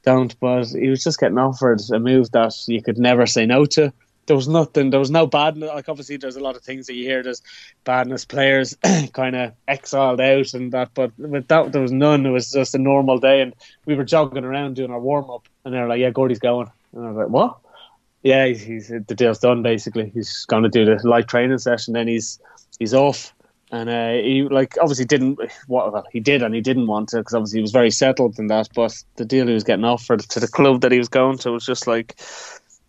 "Don't," 0.05 0.39
but 0.41 0.66
he 0.66 0.89
was 0.89 1.03
just 1.03 1.18
getting 1.20 1.39
offered 1.39 1.81
a 1.93 1.99
move 1.99 2.31
that 2.33 2.55
you 2.66 2.83
could 2.83 2.99
never 2.99 3.26
say 3.26 3.47
no 3.47 3.64
to. 3.66 3.93
There 4.29 4.37
was 4.37 4.47
nothing. 4.47 4.91
There 4.91 5.01
was 5.01 5.11
no 5.11 5.26
badness. 5.26 5.70
Like 5.70 5.89
obviously, 5.89 6.18
there's 6.18 6.37
a 6.37 6.41
lot 6.41 6.55
of 6.55 6.62
things 6.62 6.87
that 6.87 6.95
you 6.95 7.05
hear. 7.05 7.22
There's 7.22 7.43
badness 7.85 8.24
players 8.24 8.76
kind 9.14 9.35
of 9.35 9.55
exiled 9.66 10.20
out 10.20 10.53
and 10.55 10.70
that, 10.72 10.91
but 10.95 11.18
with 11.18 11.49
that 11.49 11.72
there 11.72 11.83
was 11.83 11.93
none. 11.93 12.26
It 12.26 12.31
was 12.31 12.51
just 12.51 12.74
a 12.74 12.79
normal 12.79 13.18
day, 13.18 13.41
and 13.41 13.55
we 13.87 13.95
were 13.95 14.05
jogging 14.05 14.45
around 14.45 14.76
doing 14.76 14.91
our 14.91 15.01
warm 15.01 15.31
up, 15.31 15.49
and 15.64 15.74
they 15.74 15.81
were 15.81 15.89
like, 15.89 16.01
"Yeah, 16.01 16.11
Gordy's 16.11 16.39
going," 16.39 16.70
and 16.93 17.05
I 17.05 17.09
was 17.09 17.16
like, 17.16 17.29
"What?" 17.29 17.59
Yeah, 18.22 18.47
he's, 18.47 18.62
he's 18.62 18.89
the 18.89 19.14
deal's 19.14 19.39
done. 19.39 19.62
Basically, 19.62 20.11
he's 20.11 20.45
going 20.45 20.62
to 20.62 20.68
do 20.68 20.85
the 20.85 21.09
light 21.09 21.26
training 21.26 21.59
session. 21.59 21.95
Then 21.95 22.07
he's 22.07 22.39
he's 22.79 22.93
off, 22.93 23.35
and 23.70 23.89
uh, 23.89 24.12
he 24.12 24.43
like 24.43 24.76
obviously 24.81 25.05
didn't. 25.05 25.39
What 25.66 25.93
well, 25.93 26.05
he 26.12 26.20
did 26.20 26.43
and 26.43 26.55
he 26.55 26.61
didn't 26.61 26.87
want 26.87 27.11
to 27.11 27.18
because 27.18 27.35
obviously 27.35 27.59
he 27.59 27.62
was 27.62 27.72
very 27.72 27.91
settled 27.91 28.39
in 28.39 28.49
that. 28.49 28.68
But 28.74 29.03
the 29.16 29.24
deal 29.24 29.47
he 29.47 29.55
was 29.55 29.64
getting 29.64 29.85
offered 29.85 30.20
to 30.20 30.41
the 30.41 30.49
club 30.49 30.81
that 30.83 30.93
he 30.93 30.99
was 30.99 31.09
going 31.09 31.39
to 31.39 31.53
was 31.53 31.64
just 31.64 31.87
like 31.87 32.20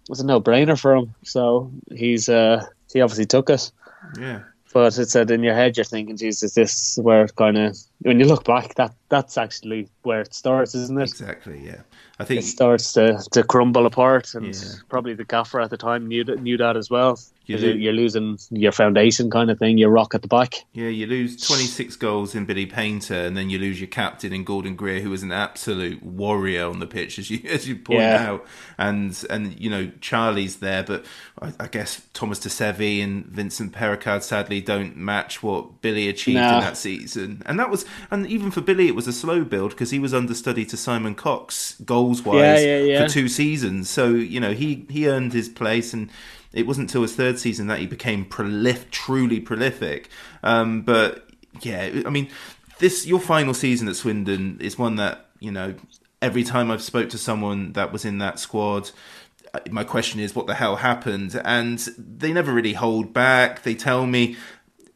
was 0.09 0.19
a 0.19 0.25
no 0.25 0.41
brainer 0.41 0.77
for 0.77 0.95
him. 0.95 1.13
So 1.23 1.71
he's 1.91 2.27
uh, 2.27 2.65
he 2.91 2.99
obviously 2.99 3.27
took 3.27 3.49
it. 3.49 3.71
Yeah. 4.19 4.41
But 4.73 4.97
it 4.97 5.09
said 5.09 5.31
in 5.31 5.43
your 5.43 5.55
head, 5.55 5.77
you're 5.77 5.85
thinking, 5.85 6.17
"Jesus, 6.17 6.43
is 6.43 6.53
this 6.55 6.99
where 7.01 7.25
it 7.25 7.35
kind 7.35 7.57
of?" 7.57 7.77
When 7.99 8.19
you 8.19 8.25
look 8.25 8.43
back, 8.43 8.75
that 8.75 8.93
that's 9.09 9.37
actually 9.37 9.89
where 10.03 10.21
it 10.21 10.33
starts, 10.33 10.75
isn't 10.75 10.97
it? 10.99 11.09
Exactly. 11.09 11.61
Yeah. 11.65 11.81
I 12.19 12.25
think 12.25 12.41
It 12.41 12.45
starts 12.45 12.93
to, 12.93 13.21
to 13.31 13.43
crumble 13.43 13.85
apart, 13.85 14.33
and 14.35 14.47
Yeah. 14.47 14.61
probably 14.89 15.13
the 15.13 15.23
gaffer 15.23 15.61
at 15.61 15.69
the 15.69 15.77
time 15.77 16.07
knew 16.07 16.23
that, 16.25 16.41
knew 16.41 16.57
that 16.57 16.75
as 16.77 16.89
well. 16.89 17.19
You 17.45 17.57
you're 17.57 17.93
losing 17.93 18.37
your 18.51 18.71
foundation, 18.71 19.31
kind 19.31 19.49
of 19.49 19.57
thing. 19.57 19.79
Your 19.79 19.89
rock 19.89 20.13
at 20.13 20.21
the 20.21 20.27
back. 20.27 20.53
Yeah, 20.73 20.89
you 20.89 21.07
lose 21.07 21.35
26 21.47 21.95
goals 21.95 22.35
in 22.35 22.45
Billy 22.45 22.67
Paynter, 22.67 23.15
and 23.25 23.35
then 23.35 23.49
you 23.49 23.57
lose 23.57 23.81
your 23.81 23.87
captain 23.87 24.31
in 24.33 24.43
Gordon 24.43 24.75
Greer, 24.75 24.99
who 24.99 25.09
was 25.09 25.23
an 25.23 25.31
absolute 25.31 26.03
warrior 26.03 26.67
on 26.67 26.77
the 26.77 26.85
pitch, 26.85 27.17
as 27.17 27.31
you 27.31 27.39
as 27.49 27.67
you 27.67 27.75
point 27.77 28.01
Yeah. 28.01 28.23
out. 28.29 28.45
And 28.77 29.17
and 29.31 29.59
you 29.59 29.67
know 29.71 29.89
Charlie's 29.99 30.57
there, 30.57 30.83
but 30.83 31.05
I, 31.41 31.53
I 31.59 31.65
guess 31.67 32.03
Thomas 32.13 32.39
Dossevi 32.39 33.03
and 33.03 33.25
Vincent 33.25 33.71
Pericard 33.73 34.21
sadly 34.23 34.61
don't 34.61 34.95
match 34.95 35.41
what 35.41 35.81
Billy 35.81 36.07
achieved 36.07 36.35
No. 36.35 36.55
in 36.55 36.59
that 36.59 36.77
season. 36.77 37.41
And 37.47 37.57
that 37.59 37.71
was, 37.71 37.83
and 38.11 38.27
even 38.27 38.51
for 38.51 38.61
Billy, 38.61 38.87
it 38.89 38.93
was 38.99 39.07
a 39.07 39.13
slow 39.13 39.39
build 39.43 39.71
because 39.71 39.91
he 39.91 39.99
was 39.99 40.13
understudy 40.13 40.65
to 40.65 40.77
Simon 40.77 41.15
Cox 41.15 41.75
goals 41.85 42.19
wise 42.23 42.35
Yeah, 42.41 42.59
yeah, 42.59 42.77
yeah. 42.79 42.99
for 43.03 43.09
two 43.09 43.27
seasons. 43.29 43.89
So 43.89 44.09
you 44.33 44.39
know 44.43 44.53
he 44.53 44.85
he 44.89 45.07
earned 45.07 45.33
his 45.33 45.49
place 45.49 45.93
and. 45.93 46.09
It 46.51 46.65
wasn't 46.65 46.89
until 46.89 47.03
his 47.03 47.15
third 47.15 47.37
season 47.37 47.67
that 47.67 47.77
he 47.77 47.85
became 47.85 48.25
prolif- 48.25 48.89
truly 48.89 49.39
prolific. 49.39 50.09
Um, 50.41 50.81
but 50.81 51.29
yeah, 51.61 52.01
I 52.07 52.09
mean, 52.09 52.27
this 52.79 53.05
your 53.05 53.19
final 53.19 53.53
season 53.53 53.87
at 53.87 53.95
Swindon 53.95 54.57
is 54.59 54.75
one 54.75 54.95
that 54.95 55.27
you 55.39 55.51
know. 55.51 55.75
Every 56.23 56.43
time 56.43 56.71
I've 56.71 56.81
spoke 56.81 57.09
to 57.09 57.19
someone 57.19 57.73
that 57.73 57.93
was 57.93 58.03
in 58.03 58.17
that 58.17 58.39
squad, 58.39 58.89
my 59.69 59.83
question 59.83 60.19
is, 60.19 60.35
what 60.35 60.47
the 60.47 60.55
hell 60.55 60.77
happened? 60.77 61.39
And 61.45 61.77
they 61.97 62.33
never 62.33 62.51
really 62.51 62.73
hold 62.73 63.13
back. 63.13 63.61
They 63.61 63.75
tell 63.75 64.07
me 64.07 64.35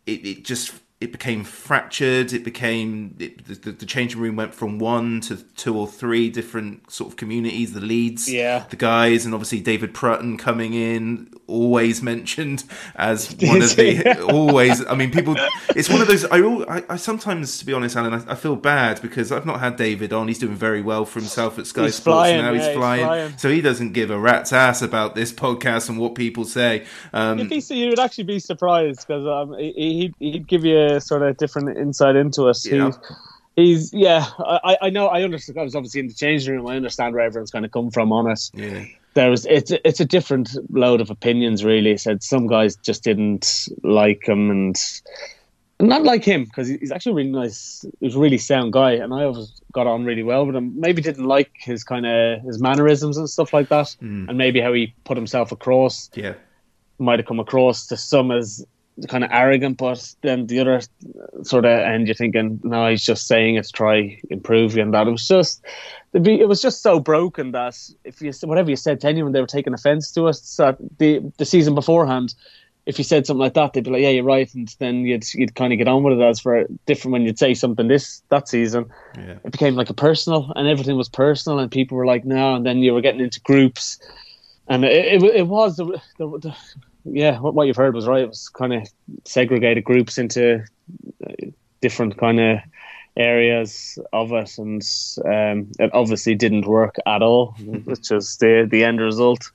it, 0.07 0.25
it 0.25 0.43
just 0.43 0.73
it 1.03 1.11
became 1.11 1.43
fractured. 1.43 2.31
It 2.33 2.43
became 2.43 3.15
it, 3.19 3.45
the, 3.45 3.71
the 3.71 3.85
changing 3.85 4.21
room 4.21 4.35
went 4.35 4.55
from 4.55 4.79
one 4.79 5.19
to 5.21 5.37
two 5.55 5.77
or 5.77 5.85
three 5.87 6.29
different 6.29 6.89
sort 6.89 7.11
of 7.11 7.17
communities. 7.17 7.73
The 7.73 7.81
leads, 7.81 8.31
Yeah. 8.31 8.63
the 8.69 8.75
guys, 8.77 9.25
and 9.25 9.33
obviously 9.33 9.59
David 9.59 9.93
Prutton 9.93 10.37
coming 10.37 10.73
in, 10.73 11.33
always 11.47 12.01
mentioned 12.01 12.63
as 12.95 13.35
one 13.41 13.61
of 13.61 13.75
the 13.75 14.21
always. 14.31 14.85
I 14.85 14.95
mean, 14.95 15.11
people. 15.11 15.35
It's 15.75 15.89
one 15.89 16.01
of 16.01 16.07
those. 16.07 16.23
I, 16.25 16.37
I, 16.39 16.83
I 16.89 16.95
sometimes, 16.95 17.57
to 17.59 17.65
be 17.65 17.73
honest, 17.73 17.95
Alan, 17.97 18.13
I, 18.13 18.31
I 18.31 18.35
feel 18.35 18.55
bad 18.55 19.01
because 19.01 19.31
I've 19.31 19.45
not 19.45 19.59
had 19.59 19.75
David 19.75 20.13
on. 20.13 20.27
He's 20.29 20.39
doing 20.39 20.55
very 20.55 20.81
well 20.81 21.05
for 21.05 21.19
himself 21.19 21.59
at 21.59 21.67
Sky 21.67 21.83
He's 21.85 21.95
Sports 21.95 22.03
flying, 22.29 22.41
now. 22.41 22.53
He's, 22.53 22.61
yeah, 22.61 22.67
he's 22.69 22.77
flying, 22.77 23.05
flying. 23.05 23.37
so 23.37 23.49
he 23.49 23.61
doesn't 23.61 23.91
give 23.91 24.09
a 24.09 24.17
rat's 24.17 24.53
ass 24.53 24.81
about 24.81 25.15
this 25.15 25.33
podcast 25.33 25.89
and 25.89 25.99
what 25.99 26.15
people 26.15 26.45
say. 26.45 26.85
Um, 27.11 27.39
If 27.39 27.49
he 27.49 27.59
see, 27.59 27.83
you 27.83 27.89
would 27.89 27.99
actually 27.99 28.23
be 28.23 28.39
surprised 28.39 29.05
because 29.05 29.25
um, 29.27 29.57
he, 29.57 29.73
he'd, 29.73 30.15
he'd 30.19 30.47
give 30.47 30.63
you 30.63 30.79
a 30.79 30.92
sort 30.99 31.21
of 31.21 31.37
different 31.37 31.77
insight 31.77 32.15
into 32.15 32.47
it. 32.49 32.57
Yeah. 32.65 32.91
He, 33.55 33.65
he's 33.65 33.93
yeah, 33.93 34.25
I, 34.39 34.77
I 34.83 34.89
know. 34.89 35.07
I 35.07 35.23
understand. 35.23 35.59
I 35.59 35.63
was 35.63 35.75
obviously 35.75 36.01
in 36.01 36.07
the 36.07 36.13
changing 36.13 36.55
room. 36.55 36.67
I 36.67 36.75
understand 36.75 37.13
where 37.15 37.23
everyone's 37.23 37.51
kind 37.51 37.65
of 37.65 37.71
come 37.71 37.91
from 37.91 38.11
on 38.11 38.29
it. 38.31 38.49
yeah. 38.53 38.85
there 39.13 39.29
was 39.29 39.45
it's 39.45 39.71
it's 39.85 39.99
a 39.99 40.05
different 40.05 40.49
load 40.71 40.99
of 41.01 41.09
opinions 41.09 41.63
really 41.63 41.97
said 41.97 42.23
some 42.23 42.47
guys 42.47 42.75
just 42.77 43.03
didn't 43.03 43.67
like 43.83 44.27
him 44.27 44.49
and 44.49 44.75
not 45.79 46.03
like 46.03 46.23
him 46.23 46.45
because 46.45 46.67
he's 46.67 46.91
actually 46.91 47.13
really 47.13 47.29
nice 47.29 47.85
he's 47.99 48.15
a 48.15 48.19
really 48.19 48.37
sound 48.37 48.71
guy 48.73 48.91
and 48.93 49.13
i 49.13 49.23
always 49.23 49.51
got 49.71 49.85
on 49.85 50.05
really 50.05 50.23
well 50.23 50.45
with 50.45 50.55
him 50.55 50.73
maybe 50.79 51.01
didn't 51.01 51.25
like 51.25 51.51
his 51.59 51.83
kind 51.83 52.05
of 52.05 52.41
his 52.41 52.59
mannerisms 52.61 53.17
and 53.17 53.29
stuff 53.29 53.53
like 53.53 53.69
that 53.69 53.95
hmm. 53.99 54.27
and 54.29 54.37
maybe 54.37 54.59
how 54.61 54.71
he 54.73 54.93
put 55.03 55.17
himself 55.17 55.51
across 55.51 56.09
Yeah. 56.15 56.33
might 56.99 57.19
have 57.19 57.27
come 57.27 57.39
across 57.39 57.85
to 57.87 57.97
some 57.97 58.31
as 58.31 58.65
kind 59.07 59.23
of 59.23 59.31
arrogant, 59.31 59.77
but 59.77 60.13
then 60.21 60.47
the 60.47 60.59
other 60.59 60.81
sort 61.43 61.65
of 61.65 61.71
end, 61.71 62.07
you're 62.07 62.15
thinking, 62.15 62.59
no, 62.63 62.89
he's 62.89 63.03
just 63.03 63.27
saying 63.27 63.55
it 63.55 63.65
to 63.65 63.71
try 63.71 64.19
improve 64.29 64.75
you 64.75 64.83
and 64.83 64.93
that. 64.93 65.07
It 65.07 65.11
was 65.11 65.27
just, 65.27 65.63
it 66.13 66.47
was 66.47 66.61
just 66.61 66.81
so 66.83 66.99
broken 66.99 67.51
that 67.53 67.75
if 68.03 68.21
you 68.21 68.31
whatever 68.43 68.69
you 68.69 68.75
said 68.75 69.01
to 69.01 69.07
anyone, 69.07 69.31
they 69.31 69.41
were 69.41 69.47
taking 69.47 69.73
offence 69.73 70.11
to 70.11 70.27
us. 70.27 70.41
So 70.41 70.77
the 70.99 71.21
the 71.37 71.45
season 71.45 71.73
beforehand, 71.73 72.35
if 72.85 72.97
you 72.97 73.03
said 73.03 73.25
something 73.25 73.39
like 73.41 73.55
that, 73.55 73.73
they'd 73.73 73.83
be 73.83 73.89
like, 73.89 74.01
yeah, 74.01 74.09
you're 74.09 74.23
right, 74.23 74.53
and 74.53 74.67
then 74.77 75.05
you'd 75.05 75.25
you'd 75.33 75.55
kind 75.55 75.73
of 75.73 75.79
get 75.79 75.87
on 75.87 76.03
with 76.03 76.19
it. 76.19 76.21
As 76.21 76.39
for 76.39 76.65
different 76.85 77.13
when 77.13 77.23
you'd 77.23 77.39
say 77.39 77.55
something 77.55 77.87
this 77.87 78.21
that 78.29 78.47
season, 78.47 78.85
Yeah. 79.17 79.37
it 79.43 79.51
became 79.51 79.75
like 79.75 79.89
a 79.89 79.93
personal, 79.95 80.51
and 80.55 80.67
everything 80.67 80.97
was 80.97 81.09
personal, 81.09 81.57
and 81.59 81.71
people 81.71 81.97
were 81.97 82.05
like, 82.05 82.25
no, 82.25 82.55
and 82.55 82.65
then 82.65 82.77
you 82.79 82.93
were 82.93 83.01
getting 83.01 83.21
into 83.21 83.41
groups, 83.41 83.97
and 84.67 84.85
it 84.85 85.23
it, 85.23 85.23
it 85.23 85.47
was 85.47 85.77
the, 85.77 85.85
the, 86.19 86.27
the 86.39 86.55
yeah, 87.05 87.39
what, 87.39 87.53
what 87.53 87.67
you've 87.67 87.75
heard 87.75 87.95
was 87.95 88.07
right. 88.07 88.23
It 88.23 88.29
was 88.29 88.49
kind 88.49 88.73
of 88.73 88.87
segregated 89.25 89.83
groups 89.83 90.17
into 90.17 90.63
uh, 91.25 91.33
different 91.81 92.17
kind 92.17 92.39
of 92.39 92.59
areas 93.17 93.99
of 94.13 94.31
it, 94.31 94.57
and 94.57 94.81
um, 95.25 95.71
it 95.79 95.91
obviously 95.93 96.35
didn't 96.35 96.65
work 96.65 96.95
at 97.05 97.21
all, 97.21 97.51
which 97.85 98.11
is 98.11 98.37
the 98.37 98.67
the 98.69 98.83
end 98.83 99.01
result 99.01 99.51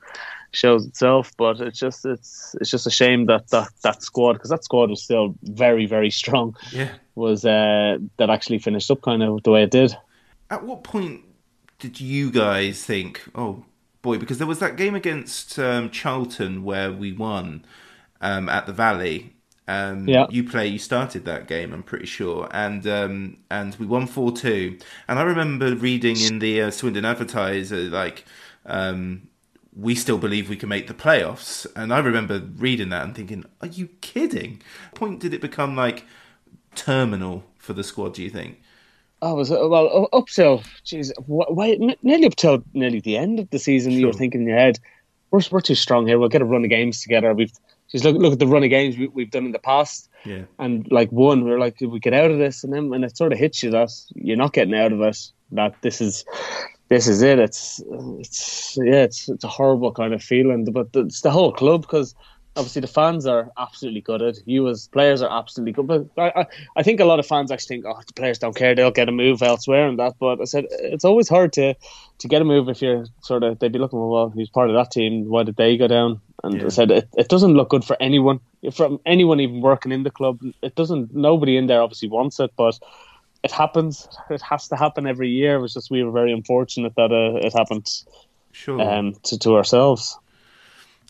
shows 0.53 0.87
itself. 0.87 1.33
But 1.37 1.61
it's 1.61 1.79
just 1.79 2.05
it's 2.05 2.55
it's 2.61 2.71
just 2.71 2.87
a 2.87 2.91
shame 2.91 3.27
that 3.27 3.49
that, 3.49 3.69
that 3.83 4.03
squad 4.03 4.35
because 4.35 4.51
that 4.51 4.65
squad 4.65 4.91
was 4.91 5.03
still 5.03 5.35
very 5.43 5.87
very 5.87 6.11
strong. 6.23 6.57
Yeah. 6.73 6.91
Was 7.15 7.45
uh, 7.45 7.99
that 8.19 8.31
actually 8.31 8.59
finished 8.59 8.91
up 8.91 9.03
kind 9.03 9.23
of 9.23 9.43
the 9.43 9.51
way 9.51 9.63
it 9.65 9.71
did? 9.71 9.97
At 10.51 10.65
what 10.65 10.85
point 10.85 11.23
did 11.79 12.01
you 12.01 12.31
guys 12.31 12.85
think, 12.85 13.23
oh 13.35 13.65
boy, 14.03 14.19
because 14.19 14.39
there 14.39 14.47
was 14.47 14.59
that 14.61 14.77
game 14.77 14.95
against 14.95 15.59
um, 15.59 15.91
Charlton 15.91 16.65
where 16.65 16.93
we 16.93 17.13
won 17.13 17.65
um, 18.21 18.49
at 18.49 18.67
the 18.67 18.73
Valley. 18.73 19.35
Um, 19.67 20.09
Yeah. 20.09 20.27
You 20.31 20.45
play. 20.45 20.67
You 20.67 20.79
started 20.79 21.25
that 21.27 21.47
game, 21.47 21.73
I'm 21.75 21.83
pretty 21.83 22.07
sure, 22.07 22.49
and 22.53 22.87
um, 22.87 23.37
and 23.51 23.75
we 23.77 23.87
won 23.87 24.07
four 24.07 24.33
two. 24.33 24.79
And 25.07 25.19
I 25.19 25.23
remember 25.23 25.75
reading 25.75 26.17
in 26.21 26.39
the 26.39 26.63
uh, 26.63 26.71
Swindon 26.71 27.05
Advertiser 27.05 27.77
like. 27.83 28.25
Um, 28.67 29.29
we 29.77 29.95
still 29.95 30.19
believe 30.19 30.49
we 30.49 30.57
can 30.57 30.69
make 30.69 30.89
the 30.89 30.95
playoffs, 30.95 31.65
and 31.77 31.93
I 31.95 32.01
remember 32.01 32.43
reading 32.57 32.89
that 32.89 33.05
and 33.05 33.15
thinking, 33.15 33.45
"Are 33.61 33.69
you 33.69 33.89
kidding?" 34.01 34.61
Point 34.95 35.21
did 35.21 35.33
it 35.33 35.41
become 35.41 35.77
like 35.77 36.05
terminal 36.75 37.45
for 37.59 37.75
the 37.75 37.85
squad? 37.85 38.15
Do 38.15 38.23
you 38.23 38.31
think? 38.31 38.61
Oh, 39.21 39.35
was 39.35 39.51
it, 39.51 39.69
well 39.69 40.09
up 40.13 40.27
till 40.27 40.59
jeez, 40.85 41.11
wh- 41.27 41.51
why, 41.51 41.77
nearly 42.03 42.27
up 42.27 42.37
till 42.37 42.63
nearly 42.75 43.01
the 43.01 43.17
end 43.17 43.41
of 43.41 43.51
the 43.51 43.59
season. 43.59 43.93
You 43.93 44.07
were 44.07 44.13
thinking 44.13 44.43
in 44.43 44.47
your 44.49 44.59
head, 44.59 44.79
we're 45.31 45.41
we're 45.51 45.61
too 45.61 45.75
strong 45.75 46.07
here. 46.07 46.19
We'll 46.19 46.29
get 46.29 46.43
a 46.43 46.45
run 46.47 46.65
of 46.65 46.71
games 46.71 47.03
together. 47.03 47.35
We've 47.35 47.53
just 47.91 48.05
look 48.05 48.17
look 48.17 48.33
at 48.35 48.39
the 48.39 48.47
run 48.47 48.63
of 48.65 48.71
games 48.71 48.97
we, 48.97 49.09
we've 49.09 49.31
done 49.31 49.47
in 49.47 49.53
the 49.53 49.59
past, 49.59 50.09
Yeah. 50.25 50.43
and 50.59 50.87
like 50.93 51.11
one, 51.11 51.45
we 51.45 51.51
are 51.51 51.59
like, 51.59 51.79
we 51.81 51.99
get 51.99 52.15
out 52.15 52.31
of 52.31 52.39
this? 52.39 52.63
And 52.63 52.73
then 52.73 52.91
when 52.91 53.03
it 53.03 53.17
sort 53.17 53.33
of 53.33 53.39
hits 53.39 53.63
you 53.63 53.71
that 53.71 53.91
you're 54.15 54.37
not 54.37 54.53
getting 54.53 54.75
out 54.75 54.93
of 54.93 55.01
it, 55.01 55.19
that 55.53 55.75
this 55.83 56.01
is 56.01 56.25
this 56.89 57.09
is 57.09 57.21
it. 57.23 57.39
It's 57.39 57.83
it's 58.21 58.79
yeah, 58.81 59.03
it's 59.05 59.29
it's 59.29 59.45
a 59.45 59.49
horrible 59.49 59.93
kind 59.93 60.15
of 60.15 60.23
feeling, 60.23 60.65
but 60.71 60.89
it's 60.95 61.23
the 61.23 61.31
whole 61.31 61.53
club 61.53 61.83
because 61.83 62.15
obviously 62.59 62.81
the 62.81 62.87
fans 62.89 63.25
are 63.25 63.51
absolutely 63.57 64.01
gutted. 64.03 64.39
You 64.45 64.69
as 64.69 64.89
players 64.89 65.23
are 65.23 65.31
absolutely 65.39 65.73
good, 65.73 65.87
but 65.87 66.07
I, 66.19 66.41
I, 66.43 66.47
I 66.77 66.83
think 66.83 67.01
a 67.01 67.05
lot 67.05 67.19
of 67.19 67.27
fans 67.27 67.51
actually 67.51 67.77
think, 67.77 67.87
oh, 67.87 68.01
the 68.07 68.13
players 68.13 68.39
don't 68.39 68.57
care; 68.57 68.75
they'll 68.75 68.91
get 68.91 69.09
a 69.09 69.13
move 69.13 69.41
elsewhere 69.43 69.89
and 69.89 69.99
that. 69.99 70.15
But 70.19 70.41
I 70.41 70.45
said 70.45 70.67
it's 70.71 71.05
always 71.05 71.29
hard 71.29 71.53
to 71.55 71.75
to 72.19 72.29
get 72.29 72.43
a 72.43 72.45
move 72.45 72.69
if 72.69 72.83
you're 72.83 73.07
sort 73.23 73.45
of 73.45 73.59
they'd 73.61 73.73
be 73.73 73.79
looking, 73.79 74.01
well, 74.01 74.31
he's 74.31 74.51
part 74.51 74.69
of 74.69 74.75
that 74.75 74.91
team. 74.91 75.29
Why 75.29 75.45
did 75.45 75.57
they 75.57 75.77
go 75.77 75.87
down? 75.89 76.21
And 76.45 76.55
Yeah. 76.61 76.67
I 76.67 76.69
said 76.69 76.91
it, 76.91 77.09
it 77.17 77.29
doesn't 77.29 77.55
look 77.55 77.71
good 77.71 77.85
for 77.85 77.97
anyone, 78.01 78.41
from 78.73 79.01
anyone 79.07 79.41
even 79.41 79.61
working 79.61 79.93
in 79.93 80.03
the 80.03 80.11
club. 80.11 80.41
It 80.63 80.75
doesn't. 80.75 81.15
Nobody 81.15 81.57
in 81.57 81.67
there 81.69 81.81
obviously 81.83 82.09
wants 82.09 82.41
it, 82.41 82.51
but. 82.57 82.79
It 83.45 83.53
happens. 83.53 84.09
It 84.31 84.43
has 84.43 84.67
to 84.67 84.75
happen 84.77 85.07
every 85.07 85.29
year. 85.31 85.55
It 85.55 85.61
was 85.61 85.73
just 85.73 85.93
we 85.93 86.03
were 86.03 86.11
very 86.11 86.33
unfortunate 86.33 86.95
that 86.97 87.13
uh, 87.13 87.39
it 87.47 87.53
happened 87.57 87.87
Sure. 88.51 88.81
um, 88.81 89.15
to, 89.23 89.39
to 89.39 89.55
ourselves. 89.55 90.19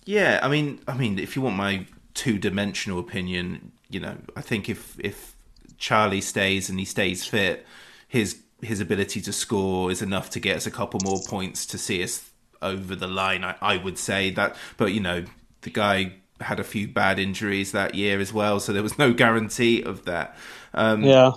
Yeah, 0.09 0.41
I 0.43 0.49
mean, 0.49 0.81
I 0.89 0.97
mean, 0.97 1.19
if 1.19 1.37
you 1.37 1.43
want 1.43 1.57
my 1.57 1.85
two-dimensional 2.15 2.99
opinion, 2.99 3.73
you 3.91 4.01
know, 4.01 4.17
I 4.35 4.41
think 4.41 4.71
if 4.71 4.99
if 4.99 5.37
Charlie 5.77 6.23
stays 6.23 6.71
and 6.71 6.79
he 6.79 6.87
stays 6.87 7.27
fit, 7.27 7.67
his 8.09 8.41
his 8.63 8.81
ability 8.81 9.21
to 9.21 9.35
score 9.35 9.91
is 9.91 10.01
enough 10.01 10.31
to 10.31 10.41
get 10.41 10.57
us 10.57 10.67
a 10.67 10.71
couple 10.71 10.99
more 10.99 11.23
points 11.23 11.67
to 11.67 11.77
see 11.77 12.03
us 12.03 12.31
over 12.63 12.97
the 12.97 13.07
line. 13.07 13.45
I, 13.45 13.57
I 13.61 13.77
would 13.77 13.99
say 13.99 14.31
that, 14.31 14.57
but 14.79 14.95
you 14.95 15.01
know, 15.01 15.25
the 15.61 15.69
guy 15.69 16.15
had 16.41 16.59
a 16.59 16.65
few 16.65 16.89
bad 16.89 17.19
injuries 17.19 17.73
that 17.73 17.95
year 17.95 18.19
as 18.19 18.33
well, 18.33 18.61
so 18.61 18.73
there 18.73 18.83
was 18.83 18.99
no 18.99 19.13
guarantee 19.13 19.83
of 19.83 20.07
that. 20.07 20.35
Um, 20.73 21.03
Yeah. 21.05 21.33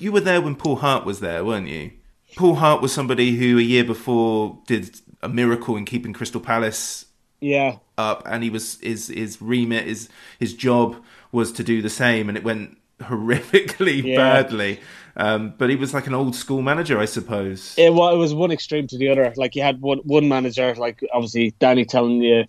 you 0.00 0.12
were 0.12 0.20
there 0.20 0.40
when 0.40 0.56
Paul 0.56 0.76
Hart 0.76 1.04
was 1.04 1.20
there, 1.20 1.44
weren't 1.44 1.68
you? 1.68 1.90
Paul 2.36 2.54
Hart 2.54 2.80
was 2.80 2.90
somebody 2.90 3.36
who 3.36 3.58
a 3.58 3.62
year 3.62 3.84
before 3.84 4.60
did 4.66 4.98
a 5.20 5.28
miracle 5.28 5.76
in 5.76 5.84
keeping 5.84 6.14
Crystal 6.14 6.40
Palace 6.40 7.04
Yeah. 7.40 7.76
Up, 7.98 8.22
and 8.26 8.42
he 8.42 8.50
was 8.50 8.78
his 8.80 9.08
his 9.08 9.40
remit, 9.40 9.86
his 9.86 10.08
his 10.38 10.54
job 10.54 10.96
was 11.32 11.52
to 11.52 11.64
do 11.64 11.82
the 11.82 11.90
same, 11.90 12.28
and 12.28 12.36
it 12.38 12.44
went 12.44 12.78
horrifically 13.00 14.02
Yeah. 14.02 14.16
badly. 14.16 14.80
Um, 15.16 15.54
but 15.58 15.70
he 15.70 15.76
was 15.76 15.94
like 15.94 16.06
an 16.08 16.14
old 16.14 16.34
school 16.34 16.60
manager, 16.60 16.98
I 16.98 17.04
suppose. 17.04 17.74
It, 17.78 17.92
wa- 17.94 18.12
it 18.12 18.16
was 18.16 18.34
one 18.34 18.50
extreme 18.50 18.88
to 18.88 18.98
the 18.98 19.08
other. 19.10 19.32
Like 19.36 19.54
you 19.54 19.62
had 19.62 19.80
one 19.80 19.98
one 19.98 20.28
manager, 20.28 20.74
like 20.74 21.00
obviously 21.12 21.54
Danny 21.60 21.84
telling 21.84 22.20
you 22.22 22.44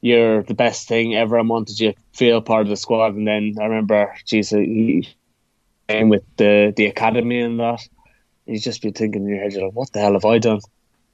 you're 0.00 0.44
the 0.44 0.54
best 0.54 0.86
thing 0.86 1.16
ever. 1.16 1.36
I 1.38 1.42
wanted 1.42 1.80
you 1.80 1.92
to 1.92 1.98
feel 2.12 2.40
part 2.40 2.62
of 2.62 2.68
the 2.68 2.76
squad, 2.76 3.14
and 3.16 3.26
then 3.26 3.56
I 3.60 3.64
remember, 3.64 4.14
geez, 4.24 4.50
he 4.50 5.08
came 5.88 6.08
with 6.08 6.22
the 6.36 6.72
the 6.76 6.86
academy 6.86 7.40
and 7.40 7.58
that. 7.60 7.80
You'd 8.46 8.62
just 8.62 8.80
be 8.80 8.92
thinking 8.92 9.24
in 9.24 9.28
your 9.28 9.42
head, 9.42 9.52
you're 9.52 9.64
like, 9.66 9.74
what 9.74 9.92
the 9.92 10.00
hell 10.00 10.14
have 10.14 10.24
I 10.24 10.38
done? 10.38 10.60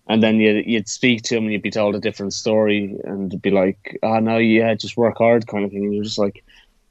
And 0.06 0.22
then 0.22 0.36
you'd, 0.36 0.66
you'd 0.66 0.88
speak 0.88 1.22
to 1.22 1.36
him 1.36 1.44
and 1.44 1.52
you'd 1.52 1.62
be 1.62 1.70
told 1.70 1.94
a 1.94 2.00
different 2.00 2.34
story 2.34 2.96
and 3.04 3.40
be 3.40 3.50
like, 3.50 3.98
oh, 4.02 4.18
no, 4.18 4.36
yeah, 4.36 4.74
just 4.74 4.96
work 4.96 5.16
hard 5.18 5.46
kind 5.46 5.64
of 5.64 5.70
thing. 5.70 5.84
And 5.84 5.94
you're 5.94 6.04
just 6.04 6.18
like, 6.18 6.44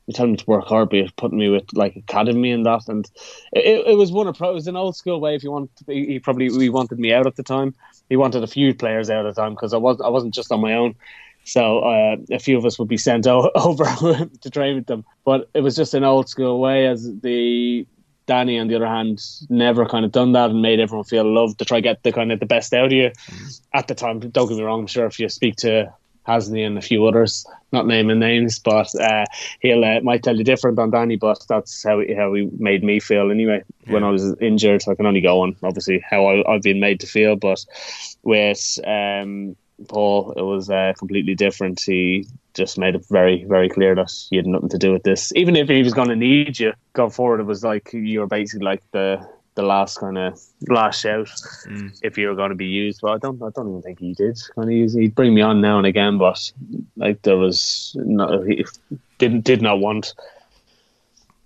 you're 0.05 0.13
telling 0.13 0.31
me 0.31 0.37
to 0.37 0.45
work 0.45 0.65
hard, 0.65 0.89
but 0.89 0.97
you're 0.97 1.07
putting 1.15 1.37
me 1.37 1.49
with 1.49 1.65
like 1.73 1.95
academy 1.95 2.51
and 2.51 2.65
that. 2.65 2.87
And 2.87 3.09
it, 3.53 3.87
it 3.87 3.97
was 3.97 4.11
one 4.11 4.27
approach. 4.27 4.51
It 4.51 4.55
was 4.55 4.67
an 4.67 4.75
old 4.75 4.95
school 4.95 5.21
way. 5.21 5.35
If 5.35 5.43
you 5.43 5.51
want, 5.51 5.69
he 5.87 6.19
probably 6.19 6.49
he 6.49 6.69
wanted 6.69 6.99
me 6.99 7.13
out 7.13 7.27
at 7.27 7.35
the 7.35 7.43
time. 7.43 7.73
He 8.09 8.17
wanted 8.17 8.43
a 8.43 8.47
few 8.47 8.73
players 8.73 9.09
out 9.09 9.25
at 9.25 9.35
the 9.35 9.41
time 9.41 9.53
because 9.53 9.73
I 9.73 9.77
was 9.77 10.01
I 10.01 10.09
wasn't 10.09 10.33
just 10.33 10.51
on 10.51 10.61
my 10.61 10.73
own. 10.73 10.95
So 11.45 11.79
uh, 11.79 12.17
a 12.31 12.39
few 12.39 12.57
of 12.57 12.65
us 12.65 12.79
would 12.79 12.87
be 12.87 12.97
sent 12.97 13.27
o- 13.27 13.51
over 13.55 13.85
to 14.41 14.49
train 14.49 14.75
with 14.75 14.87
them. 14.87 15.05
But 15.23 15.49
it 15.53 15.61
was 15.61 15.75
just 15.75 15.93
an 15.93 16.03
old 16.03 16.27
school 16.27 16.59
way. 16.59 16.87
As 16.87 17.09
the 17.21 17.87
Danny, 18.25 18.59
on 18.59 18.67
the 18.67 18.75
other 18.75 18.87
hand, 18.87 19.21
never 19.49 19.85
kind 19.85 20.05
of 20.05 20.11
done 20.11 20.31
that 20.33 20.49
and 20.49 20.61
made 20.61 20.79
everyone 20.79 21.03
feel 21.03 21.25
loved 21.25 21.59
to 21.59 21.65
try 21.65 21.79
get 21.79 22.03
the 22.03 22.11
kind 22.11 22.31
of 22.31 22.39
the 22.39 22.45
best 22.45 22.73
out 22.73 22.85
of 22.85 22.91
you. 22.91 23.11
At 23.73 23.87
the 23.87 23.95
time, 23.95 24.19
don't 24.19 24.47
get 24.47 24.57
me 24.57 24.63
wrong. 24.63 24.81
I'm 24.81 24.87
sure 24.87 25.05
if 25.05 25.19
you 25.19 25.29
speak 25.29 25.57
to 25.57 25.93
Hasney 26.27 26.65
and 26.65 26.77
a 26.77 26.81
few 26.81 27.05
others, 27.05 27.45
not 27.71 27.85
naming 27.85 28.19
names, 28.19 28.59
but 28.59 28.87
uh, 28.95 29.25
he'll 29.59 29.83
uh, 29.83 29.99
might 30.01 30.23
tell 30.23 30.37
you 30.37 30.43
different 30.43 30.79
on 30.79 30.91
Danny. 30.91 31.17
But 31.17 31.39
that's 31.49 31.83
how 31.83 31.99
he, 31.99 32.13
how 32.13 32.33
he 32.33 32.49
made 32.57 32.83
me 32.83 32.99
feel 32.99 33.29
anyway 33.29 33.63
when 33.87 34.03
I 34.03 34.09
was 34.09 34.35
injured. 34.39 34.81
So 34.81 34.91
I 34.91 34.95
can 34.95 35.05
only 35.05 35.21
go 35.21 35.41
on 35.41 35.55
obviously 35.63 36.03
how 36.09 36.25
I, 36.27 36.53
I've 36.53 36.61
been 36.61 36.79
made 36.79 37.01
to 37.01 37.07
feel, 37.07 37.35
but 37.35 37.65
with 38.23 38.79
um, 38.85 39.55
Paul, 39.87 40.33
it 40.37 40.41
was 40.41 40.69
uh, 40.69 40.93
completely 40.97 41.35
different. 41.35 41.81
He 41.81 42.27
just 42.53 42.77
made 42.77 42.95
it 42.95 43.05
very, 43.09 43.43
very 43.45 43.69
clear 43.69 43.95
that 43.95 44.11
he 44.29 44.37
had 44.37 44.45
nothing 44.45 44.69
to 44.69 44.77
do 44.77 44.91
with 44.91 45.03
this. 45.03 45.33
Even 45.35 45.55
if 45.55 45.67
he 45.67 45.81
was 45.81 45.93
going 45.93 46.09
to 46.09 46.15
need 46.15 46.59
you 46.59 46.73
going 46.93 47.09
forward, 47.11 47.39
it 47.39 47.45
was 47.45 47.63
like 47.63 47.91
you 47.93 48.19
were 48.19 48.27
basically 48.27 48.65
like 48.65 48.83
the 48.91 49.27
the 49.55 49.63
last 49.63 49.99
kind 49.99 50.17
of 50.17 50.41
last 50.67 51.01
shout 51.01 51.29
if 52.01 52.17
you 52.17 52.27
were 52.27 52.35
going 52.35 52.49
to 52.49 52.55
be 52.55 52.65
used. 52.65 53.01
But 53.01 53.11
I 53.11 53.17
don't, 53.19 53.41
I 53.41 53.49
don't 53.55 53.69
even 53.69 53.81
think 53.81 53.99
he 53.99 54.13
did. 54.13 54.39
Kind 54.55 54.69
of 54.69 54.73
use, 54.73 54.93
he'd 54.93 55.15
bring 55.15 55.33
me 55.33 55.41
on 55.41 55.61
now 55.61 55.77
and 55.77 55.85
again, 55.87 56.17
but 56.17 56.51
like 56.97 57.21
there 57.21 57.37
was 57.37 57.95
no, 57.99 58.41
he 58.43 58.65
didn't 59.17 59.43
did 59.43 59.61
not 59.61 59.79
want. 59.79 60.13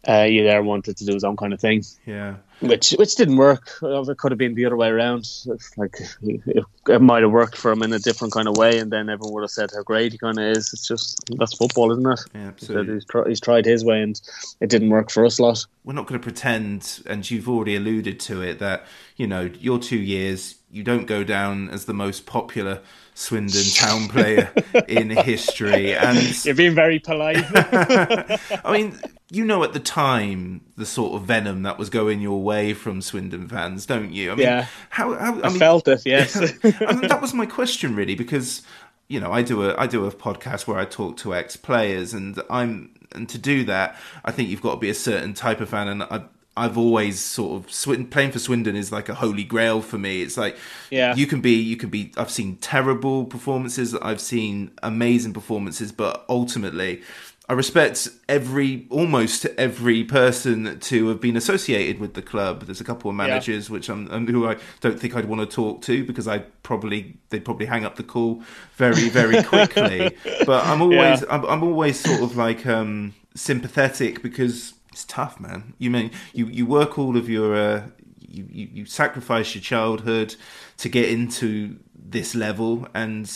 Uh, 0.07 0.23
you 0.23 0.43
there 0.43 0.63
wanted 0.63 0.95
to 0.97 1.05
do 1.05 1.13
his 1.13 1.23
own 1.25 1.35
kind 1.35 1.51
of 1.53 1.59
thing 1.59 1.83
Yeah. 2.05 2.35
which 2.61 2.91
which 2.97 3.15
didn't 3.15 3.35
work. 3.35 3.69
It 3.81 4.17
could 4.17 4.31
have 4.31 4.37
been 4.39 4.55
the 4.55 4.65
other 4.65 4.77
way 4.77 4.87
around. 4.87 5.27
Like 5.75 5.95
it, 6.23 6.63
it 6.87 7.01
might 7.01 7.23
have 7.23 7.31
worked 7.31 7.57
for 7.57 7.71
him 7.71 7.83
in 7.83 7.91
a 7.91 7.99
different 7.99 8.33
kind 8.33 8.47
of 8.47 8.55
way, 8.55 8.79
and 8.79 8.89
then 8.89 9.09
everyone 9.09 9.33
would 9.33 9.43
have 9.43 9.51
said 9.51 9.69
how 9.75 9.83
great 9.83 10.13
he 10.13 10.17
kind 10.17 10.39
of 10.39 10.45
is. 10.45 10.71
It's 10.73 10.87
just 10.87 11.19
that's 11.37 11.57
football, 11.57 11.91
isn't 11.91 12.07
it? 12.09 12.19
Yeah, 12.33 12.47
absolutely. 12.47 12.93
He's, 12.95 13.05
tr- 13.05 13.27
he's 13.27 13.41
tried 13.41 13.65
his 13.65 13.83
way, 13.83 14.01
and 14.01 14.19
it 14.61 14.69
didn't 14.69 14.89
work 14.89 15.11
for 15.11 15.25
us 15.25 15.39
lot. 15.41 15.65
we're 15.83 15.93
not 15.93 16.07
going 16.07 16.19
to 16.19 16.23
pretend, 16.23 17.01
and 17.05 17.29
you've 17.29 17.49
already 17.49 17.75
alluded 17.75 18.19
to 18.21 18.41
it, 18.41 18.59
that 18.59 18.85
you 19.17 19.27
know 19.27 19.49
your 19.59 19.77
two 19.77 19.99
years, 19.99 20.55
you 20.71 20.83
don't 20.83 21.05
go 21.05 21.23
down 21.25 21.69
as 21.69 21.83
the 21.85 21.93
most 21.93 22.25
popular 22.25 22.79
Swindon 23.13 23.63
town 23.73 24.07
player 24.07 24.53
in 24.87 25.09
history, 25.09 25.93
and 25.95 26.45
You're 26.45 26.55
being 26.55 26.75
very 26.75 26.99
polite. 26.99 27.43
I 27.53 28.71
mean, 28.71 28.97
you 29.29 29.43
know, 29.45 29.63
at 29.63 29.73
the 29.73 29.79
time, 29.79 30.61
the 30.77 30.85
sort 30.85 31.13
of 31.15 31.27
venom 31.27 31.63
that 31.63 31.77
was 31.77 31.89
going 31.89 32.21
your 32.21 32.41
way 32.41 32.73
from 32.73 33.01
Swindon 33.01 33.47
fans, 33.47 33.85
don't 33.85 34.11
you? 34.13 34.31
I 34.31 34.35
mean, 34.35 34.43
Yeah. 34.45 34.67
How, 34.89 35.13
how 35.15 35.39
I, 35.41 35.47
I 35.47 35.49
mean, 35.49 35.59
felt 35.59 35.87
it, 35.87 36.01
yes. 36.05 36.35
I 36.63 36.93
mean, 36.93 37.07
that 37.09 37.21
was 37.21 37.33
my 37.33 37.45
question, 37.45 37.95
really, 37.95 38.15
because 38.15 38.61
you 39.09 39.19
know, 39.19 39.31
I 39.31 39.41
do 39.41 39.63
a 39.69 39.75
I 39.77 39.87
do 39.87 40.05
a 40.05 40.11
podcast 40.11 40.67
where 40.67 40.77
I 40.77 40.85
talk 40.85 41.17
to 41.17 41.33
ex 41.33 41.55
players, 41.55 42.13
and 42.13 42.41
I'm 42.49 42.93
and 43.13 43.27
to 43.29 43.37
do 43.37 43.63
that, 43.65 43.95
I 44.25 44.31
think 44.31 44.49
you've 44.49 44.61
got 44.61 44.71
to 44.75 44.79
be 44.79 44.89
a 44.89 44.93
certain 44.93 45.33
type 45.33 45.61
of 45.61 45.69
fan, 45.69 45.87
and 45.87 46.03
I. 46.03 46.23
I've 46.59 46.75
always 46.75 47.19
sort 47.19 47.53
of 47.69 48.09
playing 48.09 48.31
for 48.31 48.39
Swindon 48.39 48.75
is 48.75 48.91
like 48.91 49.09
a 49.09 49.13
holy 49.13 49.43
grail 49.43 49.79
for 49.79 49.99
me. 49.99 50.23
It's 50.23 50.37
like 50.37 50.57
Yeah. 50.89 51.13
you 51.13 51.27
can 51.27 51.39
be 51.39 51.51
you 51.51 51.77
can 51.77 51.89
be. 51.89 52.11
I've 52.17 52.31
seen 52.31 52.55
terrible 52.55 53.25
performances. 53.25 53.93
I've 53.93 54.19
seen 54.19 54.71
amazing 54.81 55.33
performances, 55.33 55.91
but 55.91 56.25
ultimately, 56.27 57.03
I 57.49 57.53
respect 57.53 58.09
every 58.27 58.87
almost 58.89 59.45
every 59.57 60.03
person 60.03 60.79
to 60.81 61.07
have 61.07 61.21
been 61.21 61.37
associated 61.37 61.97
with 61.99 62.13
the 62.13 62.21
club. 62.21 62.63
There's 62.63 62.81
a 62.81 62.83
couple 62.83 63.09
of 63.09 63.15
managers 63.15 63.69
which 63.69 63.87
I'm 63.87 64.11
um, 64.11 64.27
who 64.27 64.47
I 64.49 64.57
don't 64.81 64.99
think 64.99 65.15
I'd 65.15 65.25
want 65.25 65.49
to 65.49 65.55
talk 65.55 65.81
to 65.83 66.03
because 66.03 66.27
I 66.27 66.39
probably 66.63 67.17
they'd 67.29 67.45
probably 67.45 67.65
hang 67.67 67.85
up 67.85 67.95
the 67.95 68.03
call 68.03 68.43
very 68.75 69.07
very 69.07 69.41
quickly. 69.51 70.15
but 70.45 70.65
I'm 70.65 70.81
always 70.81 71.21
Yeah. 71.21 71.27
I'm, 71.29 71.45
I'm 71.45 71.63
always 71.63 71.97
sort 71.97 72.21
of 72.21 72.35
like 72.35 72.65
um, 72.65 73.13
sympathetic 73.33 74.21
because 74.21 74.73
it's 74.91 75.05
tough, 75.05 75.39
man. 75.39 75.73
You 75.77 75.89
mean 75.89 76.11
you 76.33 76.47
you 76.47 76.65
work 76.65 76.99
all 76.99 77.15
of 77.15 77.29
your 77.29 77.55
uh, 77.55 77.83
you, 78.19 78.45
you 78.51 78.69
you 78.73 78.85
sacrifice 78.85 79.55
your 79.55 79.61
childhood 79.61 80.35
to 80.79 80.89
get 80.89 81.09
into 81.09 81.77
this 81.95 82.35
level 82.35 82.87
and 82.93 83.31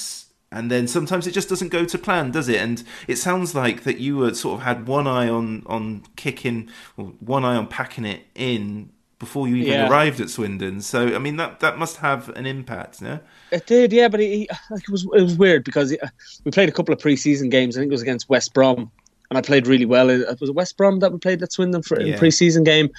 and 0.52 0.70
then 0.70 0.88
sometimes 0.88 1.28
it 1.28 1.32
just 1.32 1.50
doesn't 1.50 1.70
go 1.70 1.86
to 1.86 1.98
plan, 1.98 2.32
does 2.32 2.50
it? 2.50 2.58
And 2.60 2.84
it 3.08 3.18
sounds 3.18 3.56
like 3.56 3.84
that 3.84 4.00
you 4.00 4.18
were 4.18 4.34
sort 4.34 4.60
of 4.60 4.66
had 4.66 4.88
one 4.88 5.08
eye 5.08 5.30
on 5.30 5.64
on 5.66 6.04
kicking, 6.16 6.70
or 6.98 7.06
one 7.20 7.46
eye 7.46 7.56
on 7.56 7.68
packing 7.68 8.06
it 8.06 8.26
in 8.36 8.90
before 9.20 9.48
you 9.48 9.56
even 9.58 9.72
Yeah. 9.74 9.88
arrived 9.90 10.20
at 10.20 10.30
Swindon. 10.32 10.82
So 10.82 11.14
I 11.16 11.20
mean 11.20 11.38
that 11.38 11.60
that 11.60 11.78
must 11.78 11.98
have 11.98 12.30
an 12.30 12.46
impact, 12.46 13.02
no? 13.02 13.20
It 13.52 13.68
did, 13.68 13.94
yeah, 13.94 14.08
but 14.08 14.20
like, 14.20 14.50
it 14.72 14.90
was 14.90 15.04
it 15.14 15.22
was 15.22 15.38
weird 15.38 15.64
because 15.64 15.96
we 16.44 16.52
played 16.52 16.70
a 16.70 16.72
couple 16.72 16.94
of 16.94 17.00
preseason 17.00 17.50
games. 17.52 17.78
I 17.78 17.82
think 17.82 17.92
it 17.92 17.94
was 17.94 18.02
against 18.02 18.30
West 18.30 18.54
Brom, 18.54 18.90
and 19.30 19.38
I 19.38 19.42
played 19.42 19.68
really 19.68 19.86
well. 19.86 20.10
It 20.10 20.40
was 20.40 20.50
it 20.50 20.56
West 20.56 20.76
Brom 20.76 21.00
that 21.00 21.12
we 21.12 21.20
played 21.20 21.42
at 21.44 21.52
Swindon 21.54 21.84
for 21.84 22.02
Yeah. 22.02 22.16
a 22.16 22.20
preseason 22.20 22.66
game, 22.66 22.90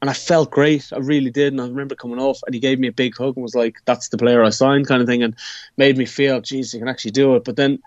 and 0.00 0.10
I 0.10 0.12
felt 0.12 0.50
great. 0.50 0.92
I 0.92 0.98
really 0.98 1.30
did, 1.30 1.52
and 1.52 1.60
I 1.60 1.66
remember 1.66 1.94
coming 1.94 2.18
off, 2.18 2.40
and 2.46 2.54
he 2.54 2.60
gave 2.60 2.78
me 2.78 2.88
a 2.88 2.92
big 2.92 3.16
hug 3.16 3.36
and 3.36 3.42
was 3.42 3.54
like, 3.54 3.76
"That's 3.84 4.08
the 4.08 4.18
player 4.18 4.42
I 4.42 4.50
signed," 4.50 4.86
kind 4.88 5.02
of 5.02 5.08
thing, 5.08 5.22
and 5.22 5.34
made 5.76 5.96
me 5.96 6.06
feel, 6.06 6.40
"Geez, 6.40 6.72
you 6.72 6.80
can 6.80 6.88
actually 6.88 7.12
do 7.12 7.34
it." 7.36 7.44
But 7.44 7.56
then 7.56 7.78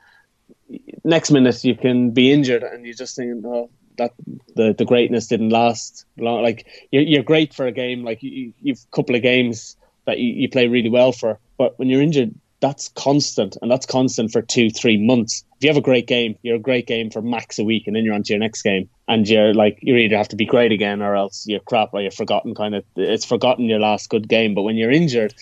next 1.04 1.32
minute 1.32 1.64
you 1.64 1.76
can 1.76 2.12
be 2.12 2.32
injured, 2.32 2.64
and 2.64 2.86
you're 2.86 2.96
just 2.96 3.16
thinking, 3.16 3.44
"Oh." 3.46 3.70
That 3.98 4.14
the, 4.56 4.74
the 4.74 4.86
greatness 4.86 5.28
didn't 5.28 5.50
last 5.50 6.06
long. 6.18 6.42
Like 6.42 6.66
you're, 6.90 7.04
you're 7.04 7.22
great 7.22 7.54
for 7.54 7.68
a 7.68 7.72
game, 7.74 8.06
like 8.06 8.24
you, 8.24 8.54
you've 8.62 8.80
a 8.80 8.96
couple 8.96 9.14
of 9.14 9.22
games 9.22 9.76
that 10.06 10.20
you, 10.20 10.32
you 10.32 10.48
play 10.48 10.68
really 10.68 10.88
well 10.88 11.12
for. 11.12 11.38
But 11.58 11.78
when 11.78 11.90
you're 11.90 12.02
injured, 12.02 12.34
that's 12.62 12.88
constant, 12.90 13.58
and 13.62 13.70
that's 13.70 13.86
constant 13.86 14.32
for 14.32 14.42
two, 14.42 14.70
three 14.70 14.98
months. 14.98 15.44
If 15.58 15.66
you 15.66 15.70
have 15.70 15.78
a 15.78 15.82
great 15.82 16.08
game, 16.08 16.38
you're 16.44 16.56
a 16.56 16.60
great 16.60 16.88
game 16.88 17.10
for 17.10 17.22
max 17.22 17.60
a 17.60 17.64
week, 17.66 17.88
and 17.88 17.96
then 17.96 18.06
you're 18.06 18.14
on 18.14 18.24
to 18.24 18.34
your 18.34 18.40
next 18.40 18.62
game, 18.62 18.90
and 19.10 19.28
you're 19.28 19.54
like 19.54 19.80
you 19.82 19.96
either 19.96 20.16
have 20.16 20.30
to 20.30 20.36
be 20.38 20.46
great 20.46 20.72
again, 20.72 21.02
or 21.02 21.16
else 21.16 21.46
you're 21.48 21.60
crap, 21.60 21.90
or 21.94 22.02
you're 22.02 22.12
forgotten. 22.12 22.56
Kind 22.56 22.76
of, 22.76 22.86
it's 22.96 23.26
forgotten 23.26 23.66
your 23.66 23.80
last 23.80 24.10
good 24.10 24.30
game. 24.30 24.54
But 24.54 24.62
when 24.62 24.78
you're 24.78 24.92
injured, 24.92 25.34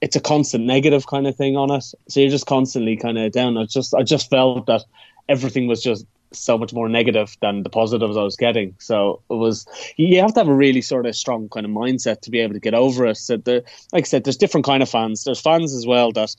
it's 0.00 0.14
a 0.14 0.20
constant 0.20 0.64
negative 0.66 1.06
kind 1.06 1.26
of 1.26 1.34
thing 1.34 1.56
on 1.56 1.70
it. 1.70 1.84
So 2.08 2.20
you're 2.20 2.30
just 2.30 2.46
constantly 2.46 2.96
kind 2.96 3.18
of 3.18 3.32
down. 3.32 3.56
I 3.56 3.64
just, 3.64 3.94
I 3.94 4.02
just 4.02 4.28
felt 4.28 4.66
that 4.66 4.84
everything 5.28 5.66
was 5.66 5.82
just 5.82 6.04
so 6.32 6.58
much 6.58 6.74
more 6.74 6.88
negative 6.88 7.36
than 7.40 7.62
the 7.62 7.70
positives 7.70 8.16
I 8.16 8.22
was 8.22 8.36
getting. 8.36 8.74
So 8.78 9.22
it 9.30 9.34
was 9.34 9.66
you 9.96 10.20
have 10.20 10.34
to 10.34 10.40
have 10.40 10.48
a 10.48 10.54
really 10.54 10.82
sort 10.82 11.06
of 11.06 11.16
strong 11.16 11.48
kind 11.48 11.64
of 11.64 11.72
mindset 11.72 12.20
to 12.22 12.30
be 12.30 12.40
able 12.40 12.54
to 12.54 12.60
get 12.60 12.74
over 12.74 13.06
it. 13.06 13.16
So 13.16 13.38
the, 13.38 13.64
like 13.92 14.04
I 14.04 14.06
said, 14.06 14.24
there's 14.24 14.36
different 14.36 14.66
kind 14.66 14.82
of 14.82 14.90
fans. 14.90 15.24
There's 15.24 15.40
fans 15.40 15.72
as 15.74 15.86
well 15.86 16.12
that 16.12 16.36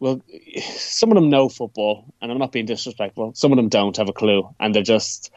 well, 0.00 0.20
some 0.74 1.10
of 1.10 1.14
them 1.14 1.30
know 1.30 1.48
football, 1.48 2.04
and 2.20 2.30
I'm 2.30 2.38
not 2.38 2.52
being 2.52 2.66
disrespectful. 2.66 3.32
Some 3.34 3.52
of 3.52 3.56
them 3.56 3.68
don't 3.68 3.96
have 3.96 4.08
a 4.08 4.12
clue, 4.12 4.48
and 4.58 4.74
they're 4.74 4.82
just. 4.82 5.30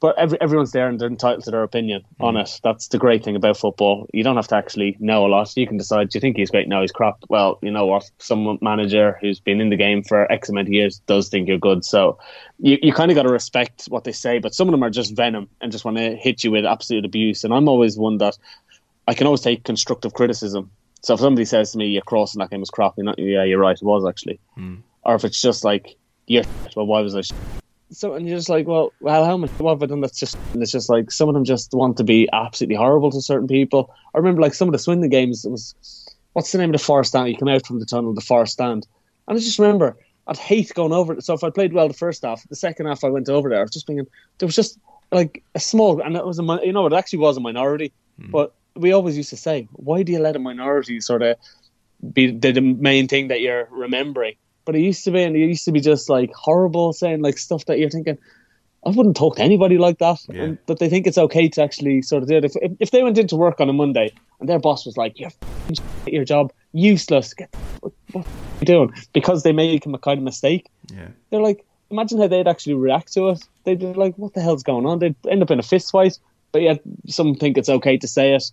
But 0.00 0.18
every, 0.18 0.38
everyone's 0.40 0.72
there 0.72 0.88
and 0.88 1.00
they're 1.00 1.08
entitled 1.08 1.44
to 1.44 1.50
their 1.50 1.62
opinion 1.62 2.02
Mm. 2.20 2.26
on 2.26 2.36
it. 2.36 2.60
That's 2.62 2.88
the 2.88 2.98
great 2.98 3.24
thing 3.24 3.36
about 3.36 3.56
football. 3.56 4.06
You 4.12 4.22
don't 4.22 4.36
have 4.36 4.48
to 4.48 4.56
actually 4.56 4.96
know 5.00 5.24
a 5.24 5.28
lot. 5.28 5.56
You 5.56 5.66
can 5.66 5.78
decide, 5.78 6.10
do 6.10 6.16
you 6.16 6.20
think 6.20 6.36
he's 6.36 6.50
great? 6.50 6.68
No, 6.68 6.82
he's 6.82 6.92
crap. 6.92 7.16
Well, 7.28 7.58
you 7.62 7.70
know 7.70 7.86
what? 7.86 8.10
Some 8.18 8.58
manager 8.60 9.16
who's 9.20 9.40
been 9.40 9.60
in 9.60 9.70
the 9.70 9.76
game 9.76 10.02
for 10.02 10.30
X 10.30 10.48
amount 10.50 10.68
of 10.68 10.72
years 10.74 11.00
does 11.06 11.28
think 11.28 11.48
you're 11.48 11.58
good. 11.58 11.84
So 11.84 12.18
you, 12.58 12.76
you 12.82 12.92
kind 12.92 13.10
of 13.10 13.14
got 13.14 13.22
to 13.22 13.32
respect 13.32 13.86
what 13.86 14.04
they 14.04 14.12
say. 14.12 14.38
But 14.40 14.54
some 14.54 14.68
of 14.68 14.72
them 14.72 14.82
are 14.82 14.90
just 14.90 15.16
venom 15.16 15.48
and 15.60 15.72
just 15.72 15.84
want 15.84 15.96
to 15.96 16.16
hit 16.16 16.44
you 16.44 16.50
with 16.50 16.66
absolute 16.66 17.04
abuse. 17.04 17.42
And 17.44 17.54
I'm 17.54 17.68
always 17.68 17.96
one 17.96 18.18
that 18.18 18.36
I 19.08 19.14
can 19.14 19.26
always 19.26 19.40
take 19.42 19.64
constructive 19.64 20.12
criticism. 20.12 20.70
So 21.02 21.14
if 21.14 21.20
somebody 21.20 21.44
says 21.44 21.72
to 21.72 21.78
me, 21.78 21.86
"Your 21.88 22.02
crossing 22.02 22.38
that 22.40 22.50
game 22.50 22.60
was 22.60 22.70
crap," 22.70 22.94
you're 22.96 23.04
not, 23.04 23.18
yeah, 23.18 23.44
you're 23.44 23.58
right, 23.58 23.76
it 23.76 23.82
was 23.82 24.06
actually. 24.06 24.38
Or 25.04 25.14
if 25.14 25.24
it's 25.24 25.40
just 25.40 25.62
like, 25.64 25.96
"You're 26.26 26.44
well, 26.76 26.86
why 26.86 27.00
was 27.02 27.14
I?" 27.14 27.20
So 27.90 28.14
and 28.14 28.26
you're 28.26 28.38
just 28.38 28.48
like, 28.48 28.66
well, 28.66 28.92
well, 29.00 29.24
how 29.24 29.36
much 29.36 29.50
what 29.52 29.72
have 29.72 29.82
I 29.82 29.86
done? 29.86 30.00
That's 30.00 30.18
just 30.18 30.36
and 30.52 30.62
it's 30.62 30.72
just 30.72 30.88
like 30.88 31.10
some 31.10 31.28
of 31.28 31.34
them 31.34 31.44
just 31.44 31.72
want 31.72 31.96
to 31.98 32.04
be 32.04 32.28
absolutely 32.32 32.76
horrible 32.76 33.10
to 33.10 33.20
certain 33.20 33.48
people. 33.48 33.94
I 34.14 34.18
remember 34.18 34.42
like 34.42 34.54
some 34.54 34.68
of 34.68 34.72
the 34.72 34.78
Swindon 34.78 35.10
games. 35.10 35.44
It 35.44 35.50
was 35.50 35.74
what's 36.32 36.52
the 36.52 36.58
name 36.58 36.70
of 36.70 36.80
the 36.80 36.84
forest 36.84 37.10
stand? 37.10 37.28
You 37.28 37.36
come 37.36 37.48
out 37.48 37.66
from 37.66 37.80
the 37.80 37.86
tunnel, 37.86 38.14
the 38.14 38.20
forest 38.20 38.54
stand, 38.54 38.86
and 39.28 39.36
I 39.36 39.40
just 39.40 39.58
remember 39.58 39.96
I'd 40.26 40.36
hate 40.36 40.72
going 40.74 40.92
over. 40.92 41.14
it. 41.14 41.24
So 41.24 41.34
if 41.34 41.44
I 41.44 41.50
played 41.50 41.72
well 41.72 41.88
the 41.88 41.94
first 41.94 42.22
half, 42.22 42.46
the 42.48 42.56
second 42.56 42.86
half 42.86 43.04
I 43.04 43.08
went 43.08 43.28
over 43.28 43.48
there. 43.48 43.58
I 43.58 43.62
was 43.62 43.70
just 43.70 43.86
thinking 43.86 44.06
there 44.38 44.46
was 44.46 44.56
just 44.56 44.78
like 45.12 45.42
a 45.54 45.60
small, 45.60 46.00
and 46.00 46.16
it 46.16 46.26
was 46.26 46.38
a 46.38 46.42
you 46.64 46.72
know 46.72 46.86
it 46.86 46.92
actually 46.92 47.20
was 47.20 47.36
a 47.36 47.40
minority, 47.40 47.92
hmm. 48.20 48.30
but 48.30 48.54
we 48.76 48.92
always 48.92 49.16
used 49.16 49.30
to 49.30 49.36
say, 49.36 49.68
why 49.72 50.02
do 50.02 50.12
you 50.12 50.18
let 50.18 50.36
a 50.36 50.40
minority 50.40 51.00
sort 51.00 51.22
of 51.22 51.36
be 52.12 52.32
the, 52.32 52.52
the 52.52 52.60
main 52.60 53.08
thing 53.08 53.28
that 53.28 53.40
you're 53.40 53.68
remembering? 53.70 54.34
But 54.64 54.76
it 54.76 54.80
used 54.80 55.04
to 55.04 55.10
be, 55.10 55.22
and 55.22 55.36
it 55.36 55.40
used 55.40 55.64
to 55.66 55.72
be 55.72 55.80
just 55.80 56.08
like 56.08 56.32
horrible, 56.34 56.92
saying 56.92 57.20
like 57.22 57.38
stuff 57.38 57.66
that 57.66 57.78
you're 57.78 57.90
thinking. 57.90 58.18
I 58.86 58.90
wouldn't 58.90 59.16
talk 59.16 59.36
to 59.36 59.42
anybody 59.42 59.78
like 59.78 59.98
that, 60.00 60.18
Yeah. 60.28 60.42
and, 60.42 60.58
but 60.66 60.78
they 60.78 60.90
think 60.90 61.06
it's 61.06 61.16
okay 61.16 61.48
to 61.48 61.62
actually 61.62 62.02
sort 62.02 62.22
of 62.22 62.28
do 62.28 62.36
it. 62.36 62.44
If, 62.44 62.52
if, 62.60 62.72
if 62.80 62.90
they 62.90 63.02
went 63.02 63.16
into 63.16 63.34
work 63.34 63.58
on 63.58 63.70
a 63.70 63.72
Monday 63.72 64.12
and 64.40 64.48
their 64.48 64.58
boss 64.58 64.84
was 64.84 64.98
like, 64.98 65.18
"You're 65.18 65.30
at 66.06 66.12
your 66.12 66.24
job, 66.26 66.52
useless," 66.72 67.32
get 67.32 67.48
what, 67.80 67.92
what 68.12 68.26
are 68.26 68.28
you 68.60 68.66
doing? 68.66 68.92
Because 69.14 69.42
they 69.42 69.52
make 69.52 69.86
a 69.86 69.98
kind 69.98 70.18
of 70.18 70.24
mistake, 70.24 70.68
Yeah. 70.92 71.08
they're 71.30 71.40
like, 71.40 71.64
imagine 71.90 72.20
how 72.20 72.26
they'd 72.26 72.46
actually 72.48 72.74
react 72.74 73.12
to 73.14 73.30
it. 73.30 73.42
They'd 73.64 73.78
be 73.78 73.86
like, 73.86 74.16
what 74.18 74.34
the 74.34 74.42
hell's 74.42 74.62
going 74.62 74.84
on? 74.84 74.98
They'd 74.98 75.14
end 75.30 75.42
up 75.42 75.50
in 75.50 75.58
a 75.58 75.62
fist 75.62 75.90
fight, 75.90 76.18
but 76.52 76.60
yet 76.60 76.80
some 77.06 77.34
think 77.36 77.56
it's 77.56 77.70
okay 77.70 77.96
to 77.96 78.06
say 78.08 78.34
it 78.34 78.44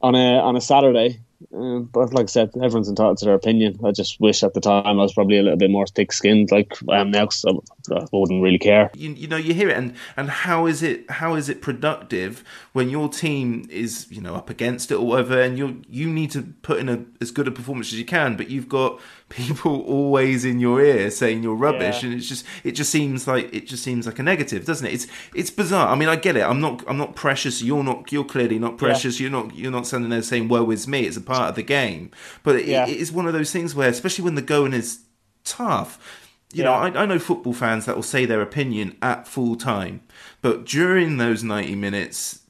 on 0.00 0.14
a 0.14 0.38
on 0.38 0.56
a 0.56 0.62
Saturday. 0.62 1.20
Um, 1.54 1.84
but 1.84 2.12
like 2.12 2.24
I 2.24 2.26
said, 2.26 2.50
everyone's 2.56 2.88
entitled 2.88 3.18
to 3.18 3.26
their 3.26 3.34
opinion. 3.34 3.78
I 3.84 3.92
just 3.92 4.20
wish 4.20 4.42
at 4.42 4.54
the 4.54 4.60
time 4.60 4.86
I 4.86 4.92
was 4.92 5.14
probably 5.14 5.38
a 5.38 5.42
little 5.42 5.56
bit 5.58 5.70
more 5.70 5.86
thick-skinned, 5.86 6.50
like 6.50 6.76
I 6.88 6.98
am 6.98 7.10
now, 7.10 7.28
so 7.28 7.62
I 7.92 8.04
wouldn't 8.12 8.42
really 8.42 8.58
care. 8.58 8.90
you, 8.94 9.10
you 9.12 9.28
know 9.28 9.36
you 9.36 9.54
hear 9.54 9.68
it 9.68 9.76
and 9.76 9.94
and 10.16 10.28
how 10.30 10.66
is 10.66 10.82
it 10.82 11.08
how 11.10 11.34
is 11.34 11.48
it 11.48 11.62
productive 11.62 12.44
when 12.72 12.90
your 12.90 13.08
team 13.08 13.66
is 13.70 14.06
you 14.10 14.20
know 14.20 14.34
up 14.34 14.50
against 14.50 14.90
it 14.90 14.96
or 14.96 15.06
whatever 15.06 15.40
and 15.40 15.56
you 15.58 15.82
you 15.88 16.08
need 16.08 16.30
to 16.32 16.42
put 16.62 16.78
in 16.78 16.88
a 16.88 17.04
as 17.20 17.30
good 17.30 17.46
a 17.48 17.50
performance 17.50 17.92
as 17.92 17.98
you 17.98 18.04
can 18.04 18.36
but 18.36 18.48
you've 18.50 18.68
got 18.68 19.00
people 19.28 19.82
always 19.82 20.44
in 20.44 20.58
your 20.58 20.80
ear 20.80 21.10
saying 21.10 21.42
you're 21.42 21.54
rubbish 21.54 22.02
Yeah. 22.02 22.08
and 22.10 22.18
it's 22.18 22.28
just 22.28 22.46
it 22.64 22.72
just 22.72 22.90
seems 22.90 23.26
like 23.28 23.52
it 23.54 23.66
just 23.66 23.82
seems 23.82 24.06
like 24.06 24.18
a 24.18 24.22
negative 24.22 24.64
doesn't 24.64 24.86
it? 24.86 24.94
It's 24.94 25.06
it's 25.34 25.50
bizarre. 25.50 25.88
I 25.88 25.94
mean 25.96 26.08
i 26.08 26.16
get 26.16 26.36
it. 26.36 26.42
I'm 26.42 26.60
not 26.60 26.82
i'm 26.88 26.96
not 26.98 27.14
precious. 27.14 27.60
You're 27.62 27.84
not 27.84 28.10
you're 28.10 28.24
clearly 28.24 28.58
not 28.58 28.78
precious. 28.78 29.20
You're 29.20 29.30
not 29.30 29.54
you're 29.54 29.70
not 29.70 29.86
standing 29.86 30.10
there 30.10 30.22
saying 30.22 30.48
woe 30.48 30.70
is 30.70 30.88
me. 30.88 31.00
It's 31.06 31.16
a 31.16 31.20
part 31.20 31.50
of 31.50 31.54
the 31.56 31.62
game. 31.62 32.10
But 32.42 32.56
it, 32.56 32.66
Yeah. 32.66 32.86
it 32.86 32.96
is 32.96 33.12
one 33.12 33.26
of 33.26 33.32
those 33.34 33.52
things 33.52 33.74
where 33.74 33.88
especially 33.88 34.24
when 34.24 34.34
the 34.34 34.42
going 34.42 34.72
is 34.72 35.00
tough 35.44 36.24
you 36.50 36.64
know, 36.64 36.72
I, 36.72 36.86
I 37.02 37.04
know 37.04 37.18
football 37.18 37.52
fans 37.52 37.84
that 37.84 37.94
will 37.94 38.02
say 38.02 38.24
their 38.24 38.40
opinion 38.40 38.96
at 39.02 39.28
full 39.28 39.54
time, 39.54 40.00
but 40.40 40.64
during 40.64 41.18
those 41.18 41.44
ninety 41.44 41.74
minutes, 41.74 42.40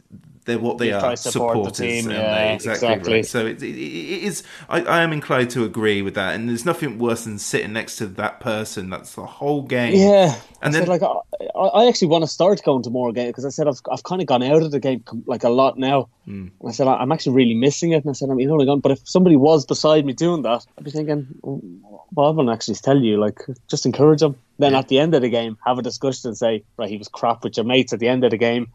they're 0.49 0.59
what 0.59 0.79
they 0.79 0.89
You 0.89 0.97
are 0.97 1.15
support 1.15 1.62
the 1.65 1.70
team, 1.70 2.11
yeah, 2.11 2.49
they? 2.49 2.55
exactly. 2.55 2.89
exactly. 2.89 3.12
Right. 3.15 3.27
So 3.27 3.47
it, 3.47 3.62
it, 3.62 3.77
it 3.77 4.23
is. 4.25 4.43
I, 4.69 4.81
I 4.83 5.03
am 5.03 5.12
inclined 5.12 5.51
to 5.51 5.65
agree 5.65 6.03
with 6.03 6.15
that, 6.15 6.35
and 6.35 6.49
there's 6.49 6.65
nothing 6.65 6.99
worse 6.99 7.25
than 7.25 7.39
sitting 7.39 7.73
next 7.73 7.97
to 7.99 8.07
that 8.07 8.41
person. 8.41 8.91
That's 8.91 9.15
the 9.15 9.27
whole 9.27 9.62
game. 9.62 9.95
Yeah, 9.95 10.35
And 10.62 10.75
I 10.75 10.79
then- 10.79 10.87
said, 10.87 10.89
like 10.89 11.03
I, 11.03 11.59
I 11.61 11.87
actually 11.87 12.09
want 12.09 12.25
to 12.25 12.29
start 12.29 12.62
going 12.65 12.83
to 12.83 12.91
more 12.91 13.12
games 13.12 13.29
because 13.29 13.45
I 13.45 13.51
said 13.51 13.69
I've 13.69 13.81
I've 13.93 14.03
kind 14.03 14.20
of 14.20 14.27
gone 14.27 14.43
out 14.43 14.62
of 14.62 14.70
the 14.73 14.81
game 14.81 15.05
like 15.27 15.45
a 15.45 15.51
lot 15.51 15.79
now. 15.79 16.09
And 16.27 16.51
I 16.66 16.73
said 16.73 16.87
I'm 16.87 17.11
actually 17.11 17.37
really 17.37 17.55
missing 17.55 17.93
it, 17.93 18.05
and 18.05 18.11
I 18.11 18.12
said 18.12 18.29
I'm 18.29 18.37
know 18.37 18.62
gone. 18.65 18.81
But 18.81 18.93
if 18.93 19.09
somebody 19.09 19.37
was 19.37 19.65
beside 19.65 20.05
me 20.05 20.12
doing 20.12 20.43
that, 20.43 20.66
I'd 20.77 20.85
be 20.85 20.91
thinking, 20.91 21.27
well, 21.43 22.27
I 22.27 22.31
wouldn't 22.31 22.51
actually 22.55 22.75
tell 22.75 22.99
you. 22.99 23.19
Like, 23.19 23.41
just 23.69 23.87
encourage 23.87 24.20
them. 24.20 24.37
Then 24.59 24.75
at 24.75 24.89
the 24.89 24.99
end 24.99 25.15
of 25.15 25.23
the 25.23 25.31
game, 25.31 25.57
have 25.65 25.79
a 25.79 25.83
discussion 25.83 26.29
and 26.29 26.37
say, 26.37 26.65
right, 26.77 26.91
he 26.91 26.99
was 26.99 27.09
crap 27.09 27.45
with 27.45 27.57
your 27.57 27.65
mates 27.65 27.93
at 27.95 28.01
the 28.01 28.09
end 28.09 28.25
of 28.25 28.31
the 28.33 28.37
game. 28.37 28.69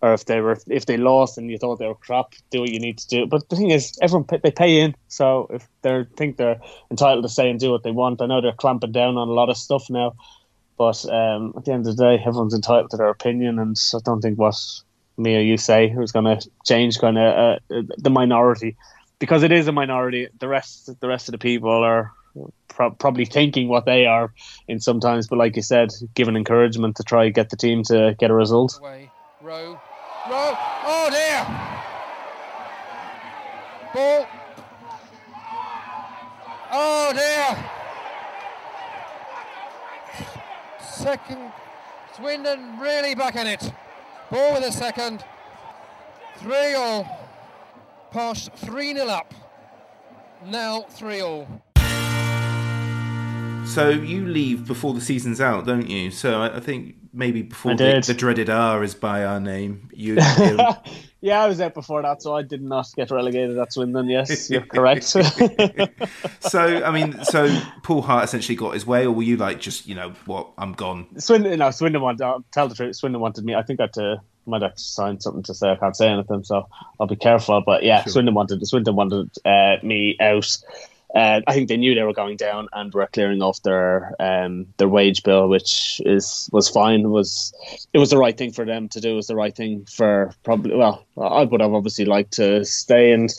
Or 0.00 0.14
if 0.14 0.26
they 0.26 0.40
were, 0.40 0.56
if 0.68 0.86
they 0.86 0.96
lost 0.96 1.38
and 1.38 1.50
you 1.50 1.58
thought 1.58 1.80
they 1.80 1.86
were 1.88 1.94
crap, 1.96 2.34
do 2.50 2.60
what 2.60 2.70
you 2.70 2.78
need 2.78 2.98
to 2.98 3.08
do. 3.08 3.26
But 3.26 3.48
the 3.48 3.56
thing 3.56 3.70
is, 3.70 3.98
everyone 4.00 4.26
they 4.30 4.52
pay 4.52 4.80
in, 4.80 4.94
so 5.08 5.48
if 5.50 5.66
they 5.82 6.04
think 6.16 6.36
they're 6.36 6.60
entitled 6.90 7.24
to 7.24 7.28
say 7.28 7.50
and 7.50 7.58
do 7.58 7.72
what 7.72 7.82
they 7.82 7.90
want, 7.90 8.22
I 8.22 8.26
know 8.26 8.40
they're 8.40 8.52
clamping 8.52 8.92
down 8.92 9.16
on 9.16 9.28
a 9.28 9.32
lot 9.32 9.50
of 9.50 9.56
stuff 9.56 9.90
now. 9.90 10.14
But 10.76 11.04
um, 11.06 11.52
at 11.56 11.64
the 11.64 11.72
end 11.72 11.88
of 11.88 11.96
the 11.96 12.04
day, 12.04 12.22
everyone's 12.24 12.54
entitled 12.54 12.90
to 12.90 12.96
their 12.96 13.08
opinion, 13.08 13.58
and 13.58 13.76
I 13.92 13.98
don't 14.04 14.20
think 14.20 14.38
what 14.38 14.54
me 15.16 15.36
or 15.36 15.40
you 15.40 15.56
say 15.56 15.88
is 15.88 16.12
going 16.12 16.26
to 16.26 16.48
change 16.64 17.00
kind 17.00 17.18
of 17.18 17.58
uh, 17.68 17.82
the 17.96 18.10
minority, 18.10 18.76
because 19.18 19.42
it 19.42 19.50
is 19.50 19.66
a 19.66 19.72
minority. 19.72 20.28
The 20.38 20.46
rest, 20.46 20.88
the 21.00 21.08
rest 21.08 21.26
of 21.26 21.32
the 21.32 21.38
people 21.38 21.82
are 21.82 22.12
pro- 22.68 22.92
probably 22.92 23.24
thinking 23.24 23.66
what 23.66 23.84
they 23.84 24.06
are 24.06 24.32
in 24.68 24.78
sometimes. 24.78 25.26
But 25.26 25.38
like 25.38 25.56
you 25.56 25.62
said, 25.62 25.90
giving 26.14 26.36
encouragement 26.36 26.94
to 26.98 27.02
try 27.02 27.28
get 27.30 27.50
the 27.50 27.56
team 27.56 27.82
to 27.88 28.14
get 28.16 28.30
a 28.30 28.34
result. 28.34 28.78
Row. 30.30 30.54
Oh 30.84 31.08
dear. 31.10 31.46
Ball. 33.94 34.26
Oh 36.70 37.12
dear. 37.14 37.70
Second. 40.84 41.52
Swindon 42.14 42.78
really 42.78 43.14
back 43.14 43.36
in 43.36 43.46
it. 43.46 43.72
Ball 44.30 44.54
with 44.54 44.64
a 44.64 44.72
second. 44.72 45.24
Three 46.36 46.74
all. 46.74 47.06
Posh 48.10 48.48
3 48.56 48.94
0 48.94 49.06
up. 49.06 49.32
Now 50.44 50.82
3 50.90 51.20
all. 51.20 51.48
So 53.66 53.90
you 53.90 54.26
leave 54.26 54.66
before 54.66 54.94
the 54.94 55.00
season's 55.00 55.40
out, 55.40 55.66
don't 55.66 55.88
you? 55.88 56.10
So 56.10 56.42
I, 56.42 56.56
I 56.56 56.60
think 56.60 56.96
maybe 57.12 57.42
before 57.42 57.74
the, 57.74 58.02
the 58.04 58.14
dreaded 58.14 58.50
R 58.50 58.82
is 58.82 58.94
by 58.94 59.24
our 59.24 59.40
name, 59.40 59.88
you. 59.92 60.14
yeah, 61.20 61.42
I 61.42 61.48
was 61.48 61.60
out 61.60 61.74
before 61.74 62.02
that, 62.02 62.22
so 62.22 62.34
I 62.34 62.42
did 62.42 62.62
not 62.62 62.86
get 62.96 63.10
relegated 63.10 63.58
at 63.58 63.72
Swindon. 63.72 64.08
Yes, 64.08 64.50
you're 64.50 64.62
correct. 64.62 65.04
so 66.40 66.60
I 66.60 66.90
mean, 66.90 67.22
so 67.24 67.60
Paul 67.82 68.02
Hart 68.02 68.24
essentially 68.24 68.56
got 68.56 68.74
his 68.74 68.86
way, 68.86 69.04
or 69.04 69.12
were 69.12 69.22
you 69.22 69.36
like 69.36 69.60
just 69.60 69.86
you 69.86 69.94
know 69.94 70.14
what? 70.26 70.50
I'm 70.58 70.72
gone. 70.72 71.06
Swindon, 71.18 71.58
no, 71.58 71.70
Swindon 71.70 72.02
wanted. 72.02 72.22
I'll 72.22 72.44
tell 72.52 72.68
the 72.68 72.74
truth. 72.74 72.96
Swindon 72.96 73.20
wanted 73.20 73.44
me. 73.44 73.54
I 73.54 73.62
think 73.62 73.80
I 73.80 73.84
had 73.84 73.92
to 73.94 74.20
might 74.46 74.62
have 74.62 74.74
to 74.74 74.82
sign 74.82 75.20
something 75.20 75.42
to 75.44 75.54
say 75.54 75.70
I 75.70 75.76
can't 75.76 75.96
say 75.96 76.08
anything, 76.08 76.42
so 76.44 76.68
I'll 76.98 77.06
be 77.06 77.16
careful. 77.16 77.62
But 77.64 77.82
yeah, 77.84 78.04
Swindon 78.04 78.34
wanted. 78.34 78.66
Swindon 78.66 78.96
wanted 78.96 79.30
uh, 79.44 79.76
me 79.82 80.16
out. 80.20 80.56
Uh, 81.14 81.40
I 81.46 81.54
think 81.54 81.68
they 81.68 81.76
knew 81.76 81.94
they 81.94 82.02
were 82.02 82.12
going 82.12 82.36
down 82.36 82.68
and 82.72 82.92
were 82.92 83.06
clearing 83.06 83.40
off 83.40 83.62
their 83.62 84.14
um, 84.20 84.66
their 84.76 84.88
wage 84.88 85.22
bill, 85.22 85.48
which 85.48 86.02
is 86.04 86.50
was 86.52 86.68
fine. 86.68 87.00
It 87.00 87.08
was 87.08 87.54
it 87.94 87.98
was 87.98 88.10
the 88.10 88.18
right 88.18 88.36
thing 88.36 88.52
for 88.52 88.66
them 88.66 88.88
to 88.90 89.00
do. 89.00 89.12
It 89.12 89.16
was 89.16 89.26
the 89.26 89.36
right 89.36 89.56
thing 89.56 89.86
for 89.86 90.34
probably. 90.42 90.76
Well, 90.76 91.06
I 91.16 91.44
would 91.44 91.62
have 91.62 91.72
obviously 91.72 92.04
liked 92.04 92.32
to 92.34 92.64
stay 92.64 93.12
and 93.12 93.30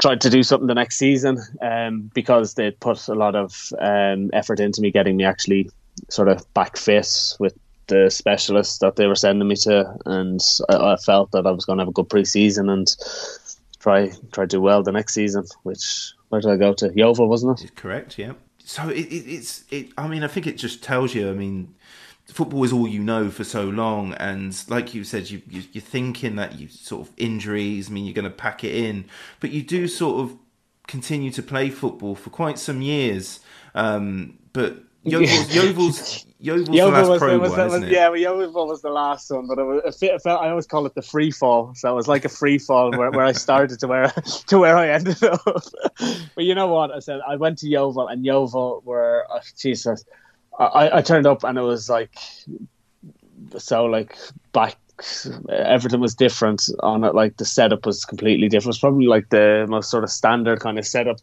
tried 0.00 0.20
to 0.22 0.30
do 0.30 0.42
something 0.42 0.66
the 0.66 0.74
next 0.74 0.98
season 0.98 1.38
um, 1.62 2.10
because 2.14 2.54
they'd 2.54 2.78
put 2.80 3.08
a 3.08 3.14
lot 3.14 3.34
of 3.34 3.72
um, 3.80 4.30
effort 4.32 4.60
into 4.60 4.80
me 4.80 4.90
getting 4.90 5.16
me 5.16 5.24
actually 5.24 5.70
sort 6.08 6.28
of 6.28 6.52
back 6.52 6.76
fit 6.76 7.34
with 7.38 7.56
the 7.86 8.10
specialists 8.10 8.78
that 8.78 8.96
they 8.96 9.06
were 9.06 9.14
sending 9.14 9.48
me 9.48 9.54
to, 9.54 9.96
and 10.06 10.40
I, 10.68 10.94
I 10.94 10.96
felt 10.96 11.30
that 11.30 11.46
I 11.46 11.52
was 11.52 11.64
going 11.64 11.78
to 11.78 11.82
have 11.82 11.88
a 11.88 11.92
good 11.92 12.08
pre-season 12.08 12.68
and 12.68 12.94
try 13.78 14.10
try 14.32 14.44
to 14.44 14.48
do 14.48 14.60
well 14.60 14.82
the 14.82 14.92
next 14.92 15.14
season. 15.14 15.44
Which 15.62 16.12
where 16.28 16.40
did 16.40 16.50
I 16.50 16.56
go 16.56 16.72
to? 16.74 16.92
Yeovil, 16.94 17.28
wasn't 17.28 17.62
it? 17.62 17.76
Correct. 17.76 18.18
Yeah. 18.18 18.32
So 18.58 18.88
it, 18.88 19.06
it, 19.06 19.30
it's 19.30 19.64
it. 19.70 19.90
I 19.96 20.08
mean, 20.08 20.24
I 20.24 20.28
think 20.28 20.46
it 20.46 20.58
just 20.58 20.82
tells 20.82 21.14
you. 21.14 21.30
I 21.30 21.32
mean, 21.32 21.74
football 22.26 22.64
is 22.64 22.72
all 22.72 22.88
you 22.88 23.00
know 23.00 23.30
for 23.30 23.44
so 23.44 23.64
long, 23.64 24.14
and 24.14 24.56
like 24.68 24.94
you 24.94 25.04
said, 25.04 25.30
you, 25.30 25.42
you 25.48 25.62
you're 25.72 25.82
thinking 25.82 26.36
that 26.36 26.58
you 26.58 26.68
sort 26.68 27.06
of 27.06 27.14
injuries. 27.16 27.88
I 27.88 27.92
mean, 27.92 28.04
you're 28.04 28.14
going 28.14 28.24
to 28.24 28.30
pack 28.30 28.64
it 28.64 28.74
in, 28.74 29.04
but 29.40 29.50
you 29.50 29.62
do 29.62 29.86
sort 29.86 30.20
of 30.20 30.36
continue 30.86 31.30
to 31.32 31.42
play 31.42 31.70
football 31.70 32.14
for 32.14 32.30
quite 32.30 32.58
some 32.58 32.82
years. 32.82 33.40
Um, 33.74 34.38
but 34.52 34.82
Yeovil's, 35.06 35.54
Yeovil's, 35.54 36.26
Yeovil's 36.40 36.68
the 36.68 36.84
last 36.84 37.08
was, 37.08 37.18
pro 37.20 37.38
was, 37.38 37.50
one, 37.52 37.80
was, 37.80 37.90
yeah, 37.90 38.08
well, 38.08 38.16
Yeovil 38.18 38.66
was 38.66 38.82
the 38.82 38.90
last 38.90 39.30
one, 39.30 39.46
but 39.46 39.58
it 39.58 39.62
was, 39.62 40.02
it 40.02 40.20
felt, 40.20 40.42
I 40.42 40.50
always 40.50 40.66
call 40.66 40.84
it 40.84 40.94
the 40.94 41.02
free 41.02 41.30
fall. 41.30 41.74
So 41.74 41.90
it 41.90 41.94
was 41.94 42.08
like 42.08 42.24
a 42.24 42.28
free 42.28 42.58
fall 42.58 42.90
where, 42.90 43.10
where 43.12 43.24
I 43.24 43.32
started 43.32 43.78
to 43.80 43.86
where 43.86 44.08
to 44.48 44.58
where 44.58 44.76
I 44.76 44.88
ended 44.88 45.22
up. 45.22 45.40
but 46.34 46.44
you 46.44 46.54
know 46.54 46.66
what? 46.66 46.90
I 46.90 46.98
said 46.98 47.20
I 47.26 47.36
went 47.36 47.58
to 47.58 47.68
Yeovil, 47.68 48.08
and 48.08 48.24
Yeovil 48.24 48.82
were 48.84 49.26
oh, 49.30 49.40
Jesus. 49.56 50.04
I, 50.58 50.98
I 50.98 51.02
turned 51.02 51.26
up, 51.26 51.44
and 51.44 51.56
it 51.56 51.62
was 51.62 51.88
like 51.88 52.18
so 53.58 53.84
like 53.84 54.16
back. 54.52 54.76
Everything 55.50 56.00
was 56.00 56.14
different 56.14 56.68
on 56.80 57.04
it. 57.04 57.14
Like 57.14 57.36
the 57.36 57.44
setup 57.44 57.86
was 57.86 58.04
completely 58.04 58.48
different. 58.48 58.64
It 58.64 58.68
was 58.68 58.78
probably 58.78 59.06
like 59.06 59.28
the 59.28 59.66
most 59.68 59.90
sort 59.90 60.04
of 60.04 60.10
standard 60.10 60.60
kind 60.60 60.78
of 60.78 60.86
setup 60.86 61.20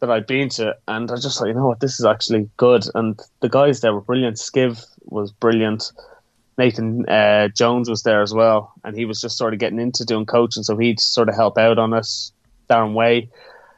that 0.00 0.10
I'd 0.10 0.26
been 0.26 0.48
to, 0.50 0.76
and 0.88 1.10
I 1.10 1.16
just 1.16 1.38
thought, 1.38 1.48
you 1.48 1.54
know 1.54 1.66
what, 1.66 1.80
this 1.80 1.98
is 1.98 2.04
actually 2.06 2.48
good. 2.56 2.84
And 2.94 3.18
the 3.40 3.48
guys 3.48 3.80
there 3.80 3.94
were 3.94 4.00
brilliant. 4.02 4.36
Skiv 4.36 4.84
was 5.04 5.32
brilliant. 5.32 5.90
Nathan 6.58 7.06
uh, 7.08 7.48
Jones 7.48 7.88
was 7.88 8.02
there 8.02 8.22
as 8.22 8.32
well, 8.32 8.72
and 8.84 8.96
he 8.96 9.04
was 9.04 9.20
just 9.20 9.36
sort 9.36 9.52
of 9.52 9.58
getting 9.60 9.78
into 9.80 10.04
doing 10.04 10.26
coaching, 10.26 10.62
so 10.62 10.76
he'd 10.76 11.00
sort 11.00 11.28
of 11.28 11.34
help 11.34 11.58
out 11.58 11.78
on 11.78 11.92
us. 11.92 12.32
Darren 12.70 12.94
Way 12.94 13.28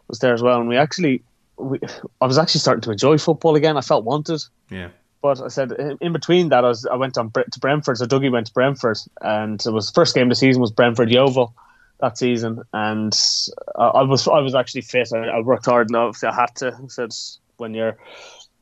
was 0.09 0.21
there 0.21 0.33
as 0.33 0.43
well, 0.43 0.61
and 0.61 0.69
we 0.69 0.77
actually, 0.77 1.23
we, 1.57 1.79
I 2.21 2.27
was 2.27 2.39
actually 2.39 2.61
starting 2.61 2.83
to 2.83 2.93
enjoy 2.93 3.19
football 3.19 3.57
again. 3.57 3.77
I 3.77 3.81
felt 3.81 4.05
wanted, 4.05 4.41
Yeah. 4.71 4.89
but 5.23 5.41
I 5.41 5.49
said 5.49 5.73
in- 5.73 5.99
in 6.01 6.13
between 6.13 6.49
that, 6.51 6.65
I 6.65 6.69
was 6.69 6.87
I 6.87 6.95
went 6.95 7.19
on 7.19 7.31
to 7.33 7.61
Brentford. 7.61 7.99
So 7.99 8.07
Dougie 8.07 8.31
went 8.31 8.47
to 8.47 8.53
Brentford, 8.53 8.99
and 9.21 9.61
it 9.65 9.73
was 9.73 9.91
first 9.91 10.15
game 10.15 10.25
of 10.25 10.31
the 10.31 10.35
season 10.37 10.61
was 10.63 10.71
Brentford 10.71 11.11
Yeovil 11.11 11.53
that 12.01 12.19
season, 12.19 12.63
and 12.73 13.13
I, 13.77 14.03
was 14.03 14.29
I 14.29 14.41
was 14.41 14.55
actually 14.55 14.83
fit. 14.83 15.09
I, 15.13 15.29
I 15.29 15.41
worked 15.41 15.67
hard, 15.67 15.89
and 15.89 15.97
obviously 15.97 16.29
I 16.29 16.35
had 16.35 16.55
to. 16.57 16.77
Said 16.89 17.11
when 17.57 17.75
you're 17.75 17.97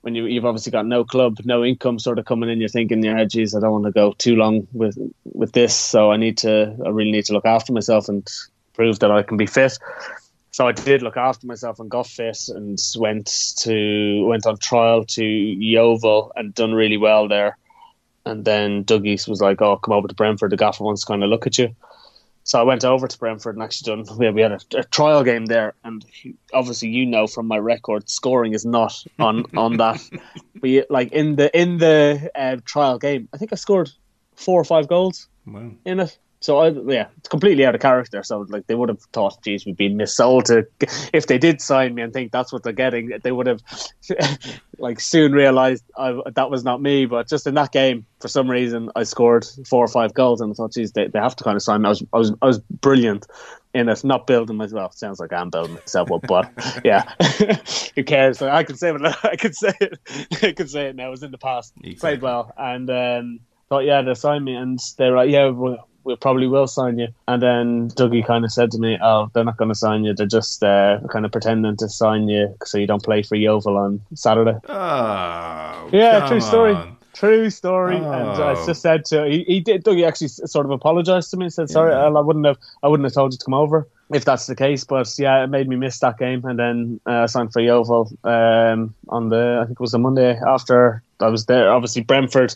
when 0.00 0.14
you 0.14 0.26
you've 0.26 0.44
obviously 0.44 0.72
got 0.72 0.86
no 0.86 1.04
club, 1.04 1.38
no 1.44 1.64
income, 1.64 1.98
sort 1.98 2.18
of 2.18 2.24
coming 2.24 2.48
in, 2.48 2.60
you're 2.60 2.68
thinking, 2.68 3.02
yeah, 3.04 3.24
geez, 3.24 3.54
I 3.54 3.60
don't 3.60 3.72
want 3.72 3.86
to 3.86 3.92
go 3.92 4.12
too 4.12 4.36
long 4.36 4.66
with 4.72 4.96
with 5.24 5.52
this, 5.52 5.74
so 5.74 6.10
I 6.10 6.16
need 6.16 6.38
to 6.38 6.76
I 6.84 6.88
really 6.90 7.12
need 7.12 7.26
to 7.26 7.32
look 7.32 7.44
after 7.46 7.72
myself 7.72 8.08
and 8.08 8.26
prove 8.74 9.00
that 9.00 9.10
I 9.10 9.22
can 9.22 9.36
be 9.36 9.46
fit. 9.46 9.78
So 10.52 10.66
I 10.66 10.72
did 10.72 11.02
look 11.02 11.18
after 11.18 11.46
myself 11.46 11.80
and 11.80 11.90
got 11.90 12.06
fit 12.06 12.38
and 12.48 12.78
went 12.96 13.26
to 13.58 14.24
went 14.26 14.46
on 14.46 14.56
trial 14.56 15.04
to 15.04 15.24
Yeovil 15.24 16.32
and 16.34 16.54
done 16.54 16.72
really 16.72 16.96
well 16.96 17.28
there. 17.28 17.58
And 18.24 18.44
then 18.44 18.84
Dougie 18.84 19.28
was 19.28 19.40
like, 19.40 19.60
"Oh, 19.60 19.76
come 19.76 19.92
over 19.94 20.08
to 20.08 20.14
Brentford. 20.14 20.52
The 20.52 20.56
gaffer 20.56 20.82
wants 20.82 21.02
to 21.02 21.06
kind 21.06 21.22
of 21.22 21.30
look 21.30 21.46
at 21.46 21.58
you." 21.58 21.76
So 22.46 22.60
I 22.60 22.62
went 22.62 22.84
over 22.84 23.08
to 23.08 23.18
Brentford 23.18 23.56
and 23.56 23.62
actually 23.64 24.04
done. 24.04 24.16
We 24.18 24.24
had, 24.26 24.34
we 24.36 24.40
had 24.40 24.52
a, 24.52 24.60
a 24.78 24.84
trial 24.84 25.24
game 25.24 25.46
there, 25.46 25.74
and 25.82 26.04
obviously 26.54 26.88
you 26.90 27.04
know 27.04 27.26
from 27.26 27.46
my 27.48 27.58
record, 27.58 28.08
scoring 28.08 28.54
is 28.54 28.64
not 28.64 29.04
on 29.18 29.44
on 29.56 29.76
that. 29.78 30.00
You- 30.62 30.84
like 30.88 31.10
in 31.12 31.34
the 31.36 31.50
in 31.58 31.78
the 31.78 32.30
uh, 32.36 32.58
trial 32.64 32.98
game, 32.98 33.28
I 33.34 33.36
think 33.38 33.52
I 33.52 33.56
scored 33.56 33.90
four 34.36 34.60
or 34.60 34.64
five 34.64 34.86
goals 34.86 35.28
Wow. 35.44 35.72
in 35.84 35.98
it. 36.00 36.18
So 36.40 36.58
I, 36.58 36.68
yeah, 36.68 37.06
it's 37.18 37.28
completely 37.28 37.64
out 37.64 37.74
of 37.74 37.80
character. 37.80 38.22
So 38.22 38.46
like 38.48 38.66
they 38.66 38.74
would 38.74 38.88
have 38.88 39.00
thought, 39.12 39.42
geez, 39.42 39.64
we've 39.64 39.76
been 39.76 39.96
missold 39.96 40.44
to. 40.44 40.66
If 41.12 41.26
they 41.26 41.38
did 41.38 41.60
sign 41.60 41.94
me 41.94 42.02
and 42.02 42.12
think 42.12 42.30
that's 42.30 42.52
what 42.52 42.62
they're 42.62 42.72
getting, 42.72 43.10
they 43.22 43.32
would 43.32 43.46
have 43.46 43.62
like 44.78 45.00
soon 45.00 45.32
realised 45.32 45.84
I, 45.96 46.18
that 46.34 46.50
was 46.50 46.62
not 46.62 46.82
me. 46.82 47.06
But 47.06 47.28
just 47.28 47.46
in 47.46 47.54
that 47.54 47.72
game, 47.72 48.06
for 48.20 48.28
some 48.28 48.50
reason, 48.50 48.90
I 48.94 49.04
scored 49.04 49.46
four 49.66 49.84
or 49.84 49.88
five 49.88 50.14
goals, 50.14 50.40
and 50.40 50.52
I 50.52 50.54
thought, 50.54 50.72
geez, 50.72 50.92
they, 50.92 51.06
they 51.06 51.18
have 51.18 51.36
to 51.36 51.44
kind 51.44 51.56
of 51.56 51.62
sign 51.62 51.82
me. 51.82 51.86
I 51.86 51.90
was 51.90 52.04
I 52.12 52.18
was 52.18 52.32
I 52.42 52.46
was 52.46 52.58
brilliant 52.58 53.26
in 53.74 53.88
it, 53.88 54.04
not 54.04 54.26
building 54.26 54.56
myself. 54.56 54.94
Sounds 54.94 55.20
like 55.20 55.32
I'm 55.32 55.50
building 55.50 55.74
myself 55.74 56.10
up, 56.10 56.26
but 56.26 56.50
yeah, 56.84 57.12
who 57.94 58.04
cares? 58.04 58.40
I 58.42 58.62
can 58.62 58.76
say 58.76 58.90
it. 58.90 59.16
I 59.24 59.36
can 59.36 59.52
say 59.52 59.72
it. 59.80 59.98
I 60.42 60.52
can 60.52 60.68
say 60.68 60.86
it 60.86 60.96
now. 60.96 61.08
It 61.08 61.10
was 61.10 61.22
in 61.22 61.30
the 61.30 61.38
past. 61.38 61.72
Exactly. 61.78 61.96
Played 61.96 62.22
well, 62.22 62.52
and 62.56 62.90
um, 62.90 63.40
thought, 63.68 63.84
yeah, 63.84 64.02
they 64.02 64.14
signed 64.14 64.44
me, 64.44 64.54
and 64.54 64.78
they 64.98 65.10
were 65.10 65.16
like, 65.16 65.30
yeah, 65.30 65.50
we 66.06 66.16
probably 66.16 66.46
will 66.46 66.66
sign 66.68 66.98
you. 66.98 67.08
And 67.28 67.42
then 67.42 67.90
Dougie 67.90 68.24
kind 68.26 68.44
of 68.44 68.52
said 68.52 68.70
to 68.70 68.78
me, 68.78 68.96
oh, 69.02 69.28
they're 69.34 69.44
not 69.44 69.56
going 69.58 69.68
to 69.70 69.74
sign 69.74 70.04
you. 70.04 70.14
They're 70.14 70.24
just 70.40 70.62
uh, 70.62 71.00
kind 71.10 71.26
of 71.26 71.32
pretending 71.32 71.76
to 71.78 71.88
sign 71.88 72.28
you 72.28 72.54
so 72.64 72.78
you 72.78 72.86
don't 72.86 73.02
play 73.02 73.22
for 73.22 73.34
Yeovil 73.34 73.76
on 73.76 74.00
Saturday. 74.14 74.56
Oh, 74.68 75.88
Yeah, 75.92 76.26
true 76.28 76.40
story. 76.40 76.74
on. 76.74 76.96
True 77.12 77.48
story. 77.50 77.96
And 77.96 78.06
I 78.06 78.52
Oh. 78.52 78.66
just 78.66 78.82
said 78.82 79.04
to 79.06 79.24
he, 79.26 79.42
he 79.44 79.60
did. 79.60 79.84
Dougie 79.84 80.06
actually 80.06 80.28
sort 80.28 80.66
of 80.66 80.70
apologized 80.70 81.30
to 81.30 81.38
me 81.38 81.46
and 81.46 81.52
said, 81.52 81.70
"Sorry, 81.70 81.90
Yeah. 81.92 82.04
I 82.04 82.20
wouldn't 82.20 82.44
have. 82.44 82.58
I 82.82 82.88
wouldn't 82.88 83.06
have 83.06 83.14
told 83.14 83.32
you 83.32 83.38
to 83.38 83.44
come 83.44 83.54
over 83.54 83.88
if 84.12 84.26
that's 84.26 84.46
the 84.46 84.54
case." 84.54 84.84
But 84.84 85.08
yeah, 85.18 85.42
it 85.42 85.46
made 85.46 85.66
me 85.66 85.76
miss 85.76 85.98
that 86.00 86.18
game. 86.18 86.44
And 86.44 86.58
then 86.58 87.00
uh, 87.06 87.22
I 87.22 87.26
signed 87.26 87.54
for 87.54 87.60
Yeovil 87.60 88.12
um, 88.24 88.94
on 89.08 89.30
the 89.30 89.60
I 89.62 89.64
think 89.64 89.80
it 89.80 89.80
was 89.80 89.94
a 89.94 89.98
Monday 89.98 90.38
after 90.46 91.02
I 91.18 91.28
was 91.28 91.46
there. 91.46 91.72
Obviously, 91.72 92.02
Brentford 92.02 92.54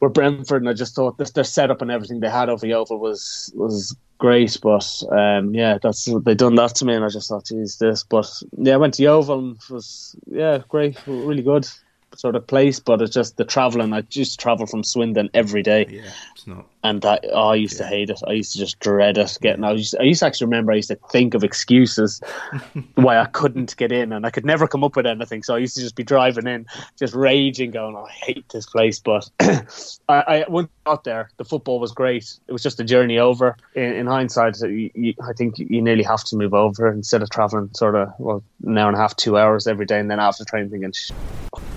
were 0.00 0.08
Brentford, 0.08 0.62
and 0.62 0.68
I 0.68 0.74
just 0.74 0.94
thought 0.94 1.18
this, 1.18 1.32
their 1.32 1.44
setup 1.44 1.82
and 1.82 1.90
everything 1.90 2.20
they 2.20 2.30
had 2.30 2.48
over 2.48 2.66
Yeovil 2.66 2.98
was 2.98 3.52
was 3.54 3.96
great. 4.18 4.58
But 4.62 5.02
um, 5.10 5.54
yeah, 5.54 5.78
that's 5.82 6.08
they 6.24 6.34
done 6.34 6.54
that 6.56 6.74
to 6.76 6.84
me, 6.84 6.94
and 6.94 7.04
I 7.04 7.08
just 7.08 7.28
thought, 7.28 7.46
geez, 7.46 7.78
this. 7.78 8.04
But 8.04 8.30
yeah, 8.56 8.74
I 8.74 8.78
went 8.78 8.94
to 8.94 9.02
Yeovil 9.02 9.38
and 9.38 9.56
it 9.56 9.70
was 9.70 10.16
yeah, 10.30 10.62
great, 10.68 10.98
really 11.06 11.42
good 11.42 11.68
sort 12.16 12.36
of 12.36 12.46
place. 12.46 12.80
But 12.80 13.02
it's 13.02 13.14
just 13.14 13.36
the 13.36 13.44
traveling. 13.44 13.92
I 13.92 14.02
just 14.02 14.38
travel 14.40 14.66
from 14.66 14.84
Swindon 14.84 15.30
every 15.34 15.62
day, 15.62 15.86
Yeah, 15.88 16.10
it's 16.32 16.46
not. 16.46 16.66
And 16.84 17.02
that 17.02 17.24
oh, 17.32 17.48
I 17.48 17.54
used 17.56 17.76
to 17.78 17.84
hate 17.84 18.10
it. 18.10 18.20
I 18.26 18.32
used 18.32 18.52
to 18.52 18.58
just 18.58 18.78
dread 18.78 19.18
it. 19.18 19.36
Getting, 19.40 19.64
I 19.64 19.72
used, 19.72 19.96
I 19.98 20.04
used 20.04 20.20
to 20.20 20.26
actually 20.26 20.46
remember 20.46 20.72
I 20.72 20.76
used 20.76 20.88
to 20.88 20.98
think 21.10 21.34
of 21.34 21.42
excuses 21.42 22.20
why 22.94 23.18
I 23.18 23.26
couldn't 23.26 23.76
get 23.76 23.90
in, 23.90 24.12
and 24.12 24.24
I 24.24 24.30
could 24.30 24.44
never 24.44 24.68
come 24.68 24.84
up 24.84 24.94
with 24.94 25.06
anything. 25.06 25.42
So 25.42 25.54
I 25.54 25.58
used 25.58 25.74
to 25.76 25.82
just 25.82 25.96
be 25.96 26.04
driving 26.04 26.46
in, 26.46 26.66
just 26.98 27.14
raging, 27.14 27.72
going, 27.72 27.96
oh, 27.96 28.04
"I 28.04 28.10
hate 28.10 28.48
this 28.50 28.66
place." 28.66 28.98
But 29.00 29.28
I, 29.40 29.64
I 30.08 30.44
once 30.48 30.68
got 30.84 31.04
there, 31.04 31.30
the 31.36 31.44
football 31.44 31.80
was 31.80 31.92
great. 31.92 32.38
It 32.46 32.52
was 32.52 32.62
just 32.62 32.78
a 32.80 32.84
journey 32.84 33.18
over. 33.18 33.56
In, 33.74 33.92
in 33.92 34.06
hindsight, 34.06 34.58
you, 34.60 34.90
you, 34.94 35.14
I 35.28 35.32
think 35.32 35.58
you 35.58 35.82
nearly 35.82 36.04
have 36.04 36.24
to 36.24 36.36
move 36.36 36.54
over 36.54 36.90
instead 36.90 37.22
of 37.22 37.30
traveling 37.30 37.70
sort 37.74 37.96
of 37.96 38.12
well 38.18 38.42
an 38.64 38.78
hour 38.78 38.88
and 38.88 38.96
a 38.96 39.00
half, 39.00 39.16
two 39.16 39.36
hours 39.36 39.66
every 39.66 39.86
day, 39.86 39.98
and 39.98 40.10
then 40.10 40.20
after 40.20 40.44
training 40.44 40.70
thinking, 40.70 40.92
"Sh- 40.92 41.10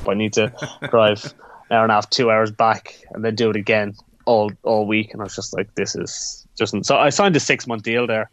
I 0.08 0.14
need 0.14 0.34
to 0.34 0.54
drive 0.92 1.34
an 1.70 1.78
hour 1.78 1.84
and 1.84 1.92
a 1.92 1.96
half, 1.96 2.10
two 2.12 2.30
hours 2.30 2.52
back, 2.52 2.96
and 3.12 3.26
then 3.26 3.34
do 3.34 3.50
it 3.50 3.56
again 3.56 3.96
all 4.26 4.52
all 4.64 4.86
week. 4.86 5.14
And 5.14 5.22
I 5.22 5.26
was 5.26 5.36
just 5.36 5.56
like, 5.56 5.74
this 5.76 5.96
is 5.96 6.46
just 6.58 6.76
so. 6.86 6.98
I 6.98 7.10
signed 7.10 7.36
a 7.36 7.40
six 7.40 7.68
month 7.68 7.84
deal 7.84 8.08
there, 8.08 8.30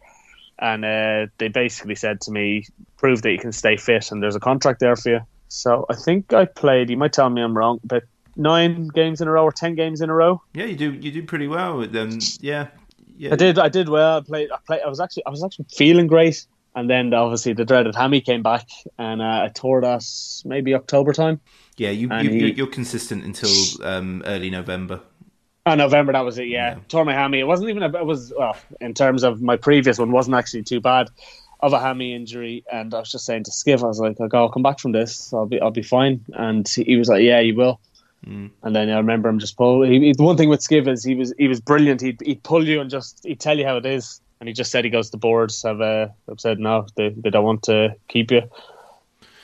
and 0.58 0.84
uh, 0.84 1.26
they 1.38 1.48
basically 1.48 1.94
said 1.94 2.20
to 2.22 2.30
me, 2.30 2.66
prove 2.96 3.22
that 3.22 3.32
you 3.32 3.38
can 3.38 3.52
stay 3.52 3.76
fit, 3.76 4.10
and 4.10 4.22
there's 4.22 4.36
a 4.36 4.40
contract 4.40 4.80
there 4.80 4.96
for 4.96 5.10
you. 5.10 5.20
So 5.48 5.86
I 5.88 5.94
think 5.94 6.32
I 6.32 6.44
played. 6.44 6.90
You 6.90 6.96
might 6.96 7.12
tell 7.12 7.30
me 7.30 7.42
I'm 7.42 7.56
wrong, 7.56 7.80
but 7.84 8.04
nine 8.36 8.88
games 8.88 9.20
in 9.20 9.28
a 9.28 9.30
row 9.30 9.44
or 9.44 9.52
ten 9.52 9.74
games 9.74 10.00
in 10.00 10.10
a 10.10 10.14
row. 10.14 10.42
Yeah, 10.54 10.66
you 10.66 10.76
do. 10.76 10.92
You 10.92 11.10
do 11.10 11.22
pretty 11.22 11.48
well 11.48 11.78
with 11.78 11.92
them. 11.92 12.18
Yeah, 12.40 12.68
yeah. 13.16 13.32
I 13.32 13.36
did. 13.36 13.58
I 13.58 13.68
did 13.68 13.88
well. 13.88 14.18
I 14.18 14.20
played. 14.20 14.50
I 14.52 14.58
played. 14.66 14.82
I 14.82 14.88
was 14.88 15.00
actually. 15.00 15.26
I 15.26 15.30
was 15.30 15.42
actually 15.42 15.66
feeling 15.74 16.06
great. 16.06 16.46
And 16.74 16.88
then 16.88 17.12
obviously 17.12 17.54
the 17.54 17.64
dreaded 17.64 17.96
hammy 17.96 18.20
came 18.20 18.42
back, 18.42 18.68
and 18.98 19.20
uh, 19.20 19.46
I 19.46 19.50
tore 19.52 19.80
that 19.80 20.04
maybe 20.44 20.74
October 20.74 21.12
time. 21.12 21.40
Yeah, 21.76 21.90
you, 21.90 22.08
you 22.12 22.46
you're 22.46 22.66
consistent 22.68 23.24
until 23.24 23.50
um, 23.84 24.22
early 24.26 24.50
November. 24.50 25.00
Oh, 25.68 25.74
November, 25.74 26.12
that 26.12 26.24
was 26.24 26.38
it. 26.38 26.48
Yeah, 26.48 26.74
Yeah. 26.74 26.78
tore 26.88 27.04
my 27.04 27.12
hammy. 27.12 27.38
It 27.40 27.46
wasn't 27.46 27.70
even. 27.70 27.82
A, 27.82 27.88
it 27.98 28.06
was 28.06 28.32
well 28.36 28.56
in 28.80 28.94
terms 28.94 29.22
of 29.22 29.42
my 29.42 29.56
previous 29.56 29.98
one, 29.98 30.10
wasn't 30.12 30.36
actually 30.36 30.62
too 30.62 30.80
bad 30.80 31.08
of 31.60 31.72
a 31.72 31.80
hammy 31.80 32.14
injury. 32.14 32.64
And 32.72 32.94
I 32.94 33.00
was 33.00 33.10
just 33.10 33.26
saying 33.26 33.44
to 33.44 33.50
Skiv, 33.50 33.82
I 33.82 33.86
was 33.88 33.98
like, 34.00 34.18
"Like, 34.20 34.32
I'll 34.34 34.48
come 34.48 34.62
back 34.62 34.78
from 34.78 34.92
this. 34.92 35.32
I'll 35.32 35.46
be, 35.46 35.60
I'll 35.60 35.70
be 35.70 35.82
fine." 35.82 36.24
And 36.34 36.66
he 36.68 36.96
was 36.96 37.08
like, 37.08 37.22
"Yeah, 37.22 37.40
you 37.40 37.54
will." 37.54 37.80
And 38.26 38.50
then 38.76 38.90
I 38.90 38.96
remember 38.98 39.28
him 39.28 39.38
just 39.38 39.56
pull. 39.56 39.82
He, 39.82 39.98
he- 40.00 40.12
the 40.12 40.22
one 40.22 40.36
thing 40.36 40.48
with 40.50 40.60
Skiv 40.60 40.86
is 40.88 41.02
he 41.04 41.14
was 41.14 41.32
he 41.38 41.48
was 41.48 41.60
brilliant. 41.60 42.00
He'd 42.00 42.20
he'd 42.24 42.42
pull 42.42 42.66
you 42.66 42.80
and 42.80 42.90
just 42.90 43.20
he'd 43.24 43.40
tell 43.40 43.56
you 43.58 43.64
how 43.64 43.76
it 43.76 43.86
is. 43.86 44.20
And 44.40 44.48
he 44.48 44.52
just 44.54 44.70
said 44.70 44.84
he 44.84 44.90
goes 44.90 45.10
to 45.10 45.16
boards 45.16 45.62
have 45.62 45.80
uh, 45.80 46.08
have 46.28 46.40
said 46.40 46.58
no, 46.58 46.86
they 46.96 47.08
they 47.10 47.30
don't 47.30 47.44
want 47.44 47.62
to 47.64 47.94
keep 48.08 48.30
you. 48.30 48.42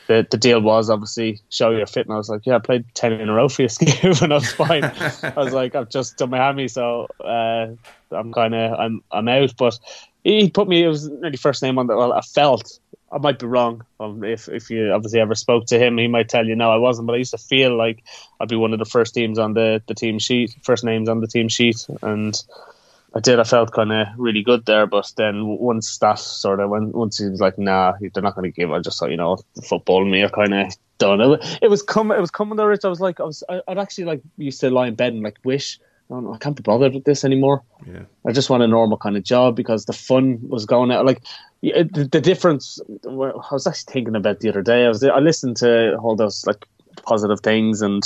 The, 0.06 0.26
the 0.31 0.36
deal 0.36 0.60
was 0.60 0.90
obviously 0.90 1.40
show 1.48 1.70
you're 1.70 1.86
fit, 1.86 2.06
and 2.06 2.14
I 2.14 2.18
was 2.18 2.28
like, 2.28 2.44
yeah, 2.44 2.56
I 2.56 2.59
played 2.59 2.85
ten 2.94 3.12
in 3.12 3.28
a 3.28 3.32
row 3.32 3.48
for 3.48 3.62
you, 3.62 3.68
and 4.22 4.32
I 4.32 4.36
was 4.36 4.52
fine. 4.52 4.85
I 4.85 5.32
was 5.36 5.52
like, 5.52 5.74
I've 5.74 5.89
just 5.89 6.18
done 6.18 6.31
my 6.31 6.39
hammy, 6.39 6.68
so 6.68 7.09
uh, 7.24 7.68
I'm 8.10 8.32
kind 8.32 8.55
of 8.55 8.78
I'm 8.78 9.02
I'm 9.10 9.28
out. 9.28 9.55
But 9.56 9.78
he 10.24 10.51
put 10.51 10.68
me. 10.68 10.82
It 10.82 10.89
was 10.89 11.09
nearly 11.09 11.36
first 11.36 11.62
name 11.62 11.78
on 11.78 11.86
the. 11.86 11.97
Well, 11.97 12.12
I 12.12 12.20
felt. 12.20 12.78
I 13.12 13.18
might 13.18 13.39
be 13.39 13.47
wrong. 13.47 13.85
Um, 14.01 14.24
if 14.24 14.48
if 14.48 14.70
you 14.70 14.93
obviously 14.93 15.20
ever 15.20 15.35
spoke 15.35 15.66
to 15.66 15.78
him, 15.78 15.98
he 15.98 16.09
might 16.09 16.28
tell 16.28 16.47
you 16.47 16.56
no, 16.56 16.72
I 16.72 16.76
wasn't. 16.76 17.06
But 17.06 17.14
I 17.14 17.18
used 17.18 17.31
to 17.31 17.39
feel 17.39 17.76
like 17.76 18.02
I'd 18.40 18.48
be 18.48 18.56
one 18.56 18.72
of 18.72 18.81
the 18.81 18.85
first 18.85 19.14
teams 19.14 19.39
on 19.39 19.55
the 19.55 19.81
the 19.86 19.94
team 19.94 20.18
sheet, 20.18 20.55
first 20.62 20.85
names 20.85 21.09
on 21.09 21.20
the 21.20 21.28
team 21.28 21.48
sheet, 21.48 21.86
and 22.02 22.43
I 23.15 23.20
did. 23.20 23.39
I 23.39 23.45
felt 23.45 23.73
kind 23.73 23.93
of 23.93 24.09
really 24.16 24.43
good 24.43 24.66
there. 24.66 24.86
But 24.86 25.12
then 25.16 25.47
once 25.47 25.99
that 25.99 26.19
sort 26.19 26.61
of 26.61 26.70
when 26.70 26.91
once 26.93 27.19
he 27.19 27.28
was 27.28 27.41
like, 27.41 27.59
nah, 27.59 27.95
they're 28.01 28.23
not 28.23 28.35
going 28.35 28.51
to 28.51 28.55
give. 28.55 28.73
I 28.73 28.81
just 28.81 28.99
thought, 28.99 29.11
you 29.11 29.16
know, 29.16 29.39
football 29.69 30.03
and 30.03 30.11
me 30.11 30.23
are 30.23 30.28
kind 30.28 30.53
of 30.53 30.74
done. 30.99 31.20
It, 31.20 31.59
it 31.62 31.70
was 31.70 31.82
coming. 31.82 32.16
It 32.16 32.20
was 32.20 32.31
coming 32.31 32.57
there. 32.57 32.69
Rich. 32.69 32.85
I 32.85 32.89
was 32.89 33.01
like, 33.01 33.20
I 33.20 33.24
was. 33.24 33.45
I, 33.49 33.61
I'd 33.69 33.78
actually 33.78 34.05
like 34.05 34.20
used 34.36 34.61
to 34.61 34.70
lie 34.70 34.89
in 34.89 34.95
bed 34.95 35.12
and 35.12 35.23
like 35.23 35.39
wish. 35.45 35.78
I, 36.11 36.15
don't 36.15 36.24
know, 36.24 36.35
I 36.35 36.39
can't 36.39 36.57
be 36.57 36.62
bothered 36.62 36.93
with 36.93 37.05
this 37.05 37.24
anymore. 37.24 37.62
Yeah. 37.86 38.03
I 38.27 38.32
just 38.32 38.51
want 38.51 38.62
a 38.62 38.69
normal 38.69 38.99
kind 38.99 39.16
of 39.16 39.23
job 39.23 39.57
because 39.57 39.86
the 39.86 39.95
fun 39.95 40.39
was 40.43 40.66
going 40.66 40.91
out. 40.91 41.07
Like 41.07 41.23
the, 41.62 42.09
the 42.11 42.20
difference. 42.20 42.81
I 43.05 43.09
was 43.09 43.66
actually 43.66 43.93
thinking 43.93 44.16
about 44.16 44.41
the 44.41 44.49
other 44.49 44.62
day. 44.62 44.85
I 44.85 44.89
was 44.89 45.05
I 45.05 45.20
listened 45.20 45.57
to 45.59 45.97
all 45.97 46.16
those 46.16 46.47
like 46.47 46.66
positive 47.05 47.41
things 47.41 47.81
and 47.81 48.03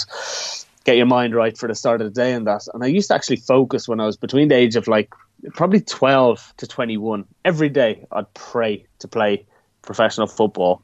get 0.84 0.96
your 0.96 1.06
mind 1.06 1.34
right 1.34 1.56
for 1.56 1.68
the 1.68 1.74
start 1.74 2.00
of 2.00 2.12
the 2.12 2.20
day 2.20 2.32
and 2.32 2.46
that. 2.46 2.62
And 2.72 2.82
I 2.82 2.86
used 2.86 3.08
to 3.08 3.14
actually 3.14 3.36
focus 3.36 3.88
when 3.88 4.00
I 4.00 4.06
was 4.06 4.16
between 4.16 4.48
the 4.48 4.54
age 4.54 4.76
of 4.76 4.88
like 4.88 5.12
probably 5.54 5.80
12 5.80 6.54
to 6.58 6.66
21. 6.66 7.24
Every 7.44 7.68
day 7.68 8.06
I'd 8.12 8.32
pray 8.34 8.86
to 9.00 9.08
play 9.08 9.44
professional 9.82 10.26
football. 10.26 10.82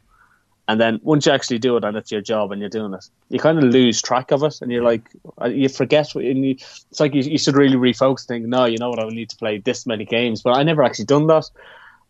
And 0.67 0.81
then 0.81 0.99
once 1.03 1.27
you 1.27 1.33
actually 1.33 1.59
do 1.59 1.77
it 1.77 1.85
and 1.85 1.97
it's 1.97 2.11
your 2.11 2.23
job 2.23 2.51
and 2.51 2.61
you're 2.61 2.71
doing 2.71 2.95
it, 2.95 3.07
you 3.29 3.39
kind 3.39 3.59
of 3.59 3.65
lose 3.65 4.01
track 4.01 4.31
of 4.31 4.43
it 4.43 4.63
and 4.63 4.73
you're 4.73 4.83
like, 4.83 5.03
uh, 5.41 5.47
you 5.47 5.69
forget. 5.69 6.09
What, 6.13 6.25
and 6.25 6.45
you, 6.45 6.53
it's 6.53 7.01
like 7.01 7.13
you, 7.13 7.23
you 7.23 7.37
should 7.37 7.57
really 7.57 7.77
refocus 7.77 8.27
think, 8.27 8.47
no, 8.47 8.65
you 8.65 8.79
know 8.79 8.89
what, 8.89 8.99
I 8.99 9.07
need 9.09 9.29
to 9.31 9.37
play 9.37 9.59
this 9.59 9.87
many 9.87 10.07
games. 10.07 10.43
But 10.43 10.57
I 10.57 10.63
never 10.63 10.83
actually 10.83 11.05
done 11.05 11.27
that. 11.27 11.51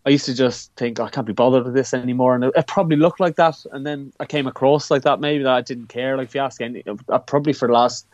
I 0.07 0.11
used 0.11 0.27
to 0.27 0.35
just 0.35 0.71
think 0.77 1.01
oh, 1.01 1.05
I 1.05 1.11
can't 1.11 1.27
be 1.27 1.33
bothered 1.33 1.65
with 1.65 1.75
this 1.75 1.95
anymore, 1.95 2.35
and 2.35 2.45
it, 2.45 2.53
it, 2.57 2.67
probably 2.67 2.97
looked 2.97 3.21
like 3.21 3.37
that. 3.37 3.57
And 3.73 3.87
then 3.87 4.13
I 4.21 4.27
came 4.27 4.47
across 4.47 4.91
like 4.91 5.03
that, 5.03 5.21
maybe 5.21 5.45
that 5.45 5.53
I 5.53 5.63
didn't 5.63 5.89
care. 5.89 6.17
Like 6.17 6.29
if 6.29 6.35
you 6.35 6.41
ask 6.41 6.61
any, 6.61 6.83
I 7.09 7.19
probably 7.19 7.53
for 7.53 7.69
the 7.69 7.75
last 7.75 8.07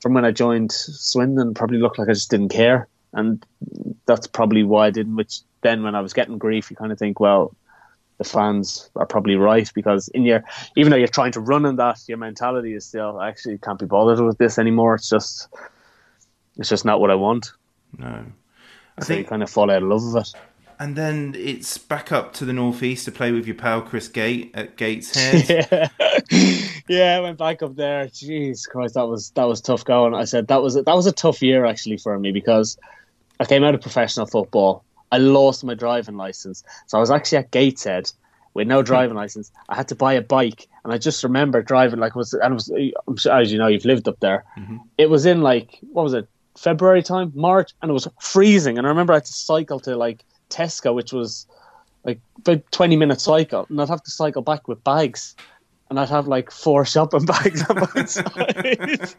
from 0.00 0.14
when 0.14 0.24
I 0.24 0.30
joined 0.30 0.72
Swindon, 0.72 1.54
probably 1.54 1.78
looked 1.78 1.98
like 1.98 2.08
I 2.08 2.12
just 2.12 2.30
didn't 2.30 2.50
care, 2.50 2.88
and 3.12 3.44
that's 4.06 4.26
probably 4.26 4.62
why 4.62 4.86
I 4.86 4.90
didn't. 4.90 5.16
Which 5.16 5.40
then, 5.62 5.82
when 5.82 5.94
I 5.94 6.00
was 6.00 6.12
getting 6.12 6.38
grief, 6.38 6.70
you 6.70 6.76
kind 6.76 6.92
of 6.92 6.98
think, 6.98 7.18
well, 7.18 7.54
the 8.18 8.24
fans 8.24 8.90
are 8.94 9.06
probably 9.06 9.34
right 9.34 9.70
because 9.74 10.08
in 10.08 10.22
your 10.22 10.44
even 10.76 10.90
though 10.90 10.96
you're 10.96 11.08
trying 11.08 11.32
to 11.32 11.40
run 11.40 11.66
on 11.66 11.76
that, 11.76 12.00
your 12.06 12.18
mentality 12.18 12.74
is 12.74 12.86
still 12.86 13.18
I 13.18 13.28
actually 13.28 13.58
can't 13.58 13.78
be 13.78 13.86
bothered 13.86 14.20
with 14.20 14.38
this 14.38 14.58
anymore. 14.58 14.94
It's 14.94 15.08
just 15.08 15.48
it's 16.56 16.68
just 16.68 16.84
not 16.84 17.00
what 17.00 17.10
I 17.10 17.16
want. 17.16 17.52
No, 17.98 18.06
I 18.06 19.00
so 19.00 19.06
think 19.08 19.18
you 19.18 19.24
kind 19.24 19.42
of 19.42 19.50
fall 19.50 19.70
out 19.70 19.82
of 19.82 19.88
love 19.88 20.02
with 20.04 20.22
it. 20.22 20.34
And 20.82 20.96
then 20.96 21.36
it's 21.38 21.78
back 21.78 22.10
up 22.10 22.32
to 22.34 22.44
the 22.44 22.52
northeast 22.52 23.04
to 23.04 23.12
play 23.12 23.30
with 23.30 23.46
your 23.46 23.54
pal 23.54 23.82
Chris 23.82 24.08
Gate 24.08 24.50
at 24.52 24.76
Gateshead. 24.76 25.68
yeah. 26.28 26.68
yeah, 26.88 27.16
I 27.16 27.20
went 27.20 27.38
back 27.38 27.62
up 27.62 27.76
there. 27.76 28.06
Jeez 28.06 28.68
Christ, 28.68 28.94
that 28.94 29.06
was 29.06 29.30
that 29.36 29.44
was 29.44 29.60
tough 29.60 29.84
going. 29.84 30.12
I 30.12 30.24
said 30.24 30.48
that 30.48 30.60
was 30.60 30.74
that 30.74 30.84
was 30.88 31.06
a 31.06 31.12
tough 31.12 31.40
year 31.40 31.64
actually 31.66 31.98
for 31.98 32.18
me 32.18 32.32
because 32.32 32.76
I 33.38 33.44
came 33.44 33.62
out 33.62 33.76
of 33.76 33.80
professional 33.80 34.26
football. 34.26 34.84
I 35.12 35.18
lost 35.18 35.62
my 35.62 35.74
driving 35.74 36.16
license, 36.16 36.64
so 36.88 36.98
I 36.98 37.00
was 37.00 37.12
actually 37.12 37.38
at 37.38 37.52
Gateshead 37.52 38.10
with 38.54 38.66
no 38.66 38.82
driving 38.82 39.16
license. 39.24 39.52
I 39.68 39.76
had 39.76 39.86
to 39.86 39.94
buy 39.94 40.14
a 40.14 40.20
bike, 40.20 40.66
and 40.82 40.92
I 40.92 40.98
just 40.98 41.22
remember 41.22 41.62
driving 41.62 42.00
like 42.00 42.16
was 42.16 42.34
and 42.34 42.60
it 42.60 42.94
was 43.06 43.26
as 43.26 43.52
you 43.52 43.58
know 43.58 43.68
you've 43.68 43.84
lived 43.84 44.08
up 44.08 44.18
there. 44.18 44.44
Mm-hmm. 44.58 44.78
It 44.98 45.10
was 45.10 45.26
in 45.26 45.42
like 45.42 45.78
what 45.92 46.02
was 46.02 46.14
it 46.14 46.28
February 46.56 47.04
time, 47.04 47.30
March, 47.36 47.70
and 47.80 47.88
it 47.88 47.94
was 47.94 48.08
freezing. 48.20 48.78
And 48.78 48.86
I 48.88 48.90
remember 48.90 49.12
I 49.12 49.18
had 49.18 49.26
to 49.26 49.32
cycle 49.32 49.78
to 49.78 49.96
like 49.96 50.24
Tesco, 50.52 50.94
which 50.94 51.12
was 51.12 51.46
like 52.04 52.20
about 52.38 52.70
20 52.72 52.96
minute 52.96 53.20
cycle, 53.20 53.66
and 53.68 53.80
I'd 53.80 53.88
have 53.88 54.02
to 54.02 54.10
cycle 54.10 54.42
back 54.42 54.68
with 54.68 54.82
bags. 54.84 55.34
And 55.90 56.00
I'd 56.00 56.08
have 56.08 56.26
like 56.26 56.50
four 56.50 56.84
shopping 56.86 57.26
bags 57.26 57.62
on 57.68 57.86
my 57.94 58.04
side. 58.06 59.14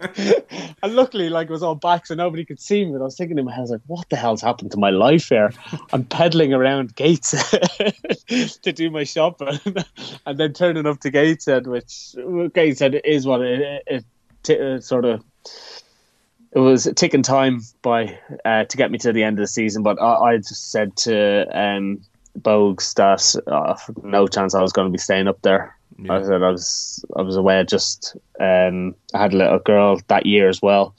and 0.82 0.96
luckily, 0.96 1.30
like 1.30 1.48
it 1.48 1.52
was 1.52 1.62
all 1.62 1.76
back, 1.76 2.08
so 2.08 2.16
nobody 2.16 2.44
could 2.44 2.60
see 2.60 2.84
me. 2.84 2.94
But 2.94 3.02
I 3.02 3.04
was 3.04 3.16
thinking 3.16 3.38
in 3.38 3.46
my 3.46 3.52
head, 3.52 3.60
I 3.60 3.62
was 3.62 3.70
like, 3.72 3.82
what 3.86 4.10
the 4.10 4.16
hell's 4.16 4.42
happened 4.42 4.72
to 4.72 4.80
my 4.80 4.90
life 4.90 5.30
here? 5.30 5.54
I'm 5.92 6.04
pedaling 6.04 6.52
around 6.52 6.96
Gateshead 6.96 7.94
to 8.64 8.72
do 8.72 8.90
my 8.90 9.04
shopping 9.04 9.60
and 10.26 10.40
then 10.40 10.54
turning 10.54 10.88
up 10.88 11.00
to 11.02 11.12
Gateshead, 11.12 11.68
which 11.68 12.16
Gateshead 12.54 13.00
is 13.06 13.28
what 13.28 13.42
it, 13.42 13.84
it, 13.86 14.06
it, 14.50 14.50
it 14.50 14.84
sort 14.84 15.06
of 15.06 15.24
it 16.56 16.60
was 16.60 16.88
taking 16.96 17.24
time 17.24 17.62
by 17.82 18.18
uh, 18.46 18.66
to 18.66 18.78
get 18.78 18.92
me 18.92 18.98
to 19.00 19.12
the 19.12 19.24
end 19.24 19.40
of 19.40 19.44
the 19.44 19.48
season. 19.48 19.84
But 19.84 20.02
I, 20.02 20.14
I 20.14 20.38
just 20.38 20.72
said 20.72 20.96
to 20.98 21.48
um, 21.58 22.02
Bogues 22.40 22.94
that 22.96 23.52
uh, 23.52 23.78
no 24.04 24.28
chance 24.28 24.54
I 24.54 24.62
was 24.62 24.72
going 24.72 24.88
to 24.88 24.92
be 24.92 25.00
staying 25.00 25.28
up 25.28 25.42
there. 25.42 25.76
Yeah. 25.98 26.14
I 26.14 26.24
said 26.24 26.44
I 26.44 26.52
was 26.52 27.06
I 27.16 27.22
was 27.22 27.36
away. 27.36 27.64
Just 27.66 28.16
um, 28.40 28.96
I 29.14 29.22
had 29.22 29.34
a 29.34 29.38
little 29.38 29.60
girl 29.60 30.00
that 30.08 30.26
year 30.26 30.48
as 30.48 30.62
well 30.62 30.96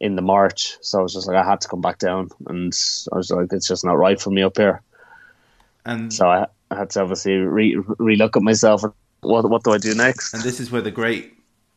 in 0.00 0.16
the 0.16 0.22
March, 0.22 0.76
so 0.80 0.98
I 0.98 1.02
was 1.02 1.14
just 1.14 1.26
like 1.26 1.36
I 1.36 1.48
had 1.48 1.60
to 1.62 1.68
come 1.68 1.80
back 1.80 1.98
down, 1.98 2.30
and 2.46 2.72
I 3.12 3.16
was 3.16 3.30
like 3.30 3.52
it's 3.52 3.68
just 3.68 3.84
not 3.84 3.98
right 3.98 4.20
for 4.20 4.30
me 4.30 4.42
up 4.42 4.56
here. 4.56 4.82
And 5.86 6.12
so 6.12 6.28
I, 6.28 6.46
I 6.70 6.76
had 6.76 6.90
to 6.90 7.02
obviously 7.02 7.34
re 7.34 7.74
relook 7.74 8.36
at 8.36 8.42
myself. 8.42 8.82
What 9.20 9.48
what 9.48 9.64
do 9.64 9.72
I 9.72 9.78
do 9.78 9.94
next? 9.94 10.34
And 10.34 10.42
this 10.42 10.60
is 10.60 10.70
where 10.70 10.82
the 10.82 10.90
great 10.90 11.33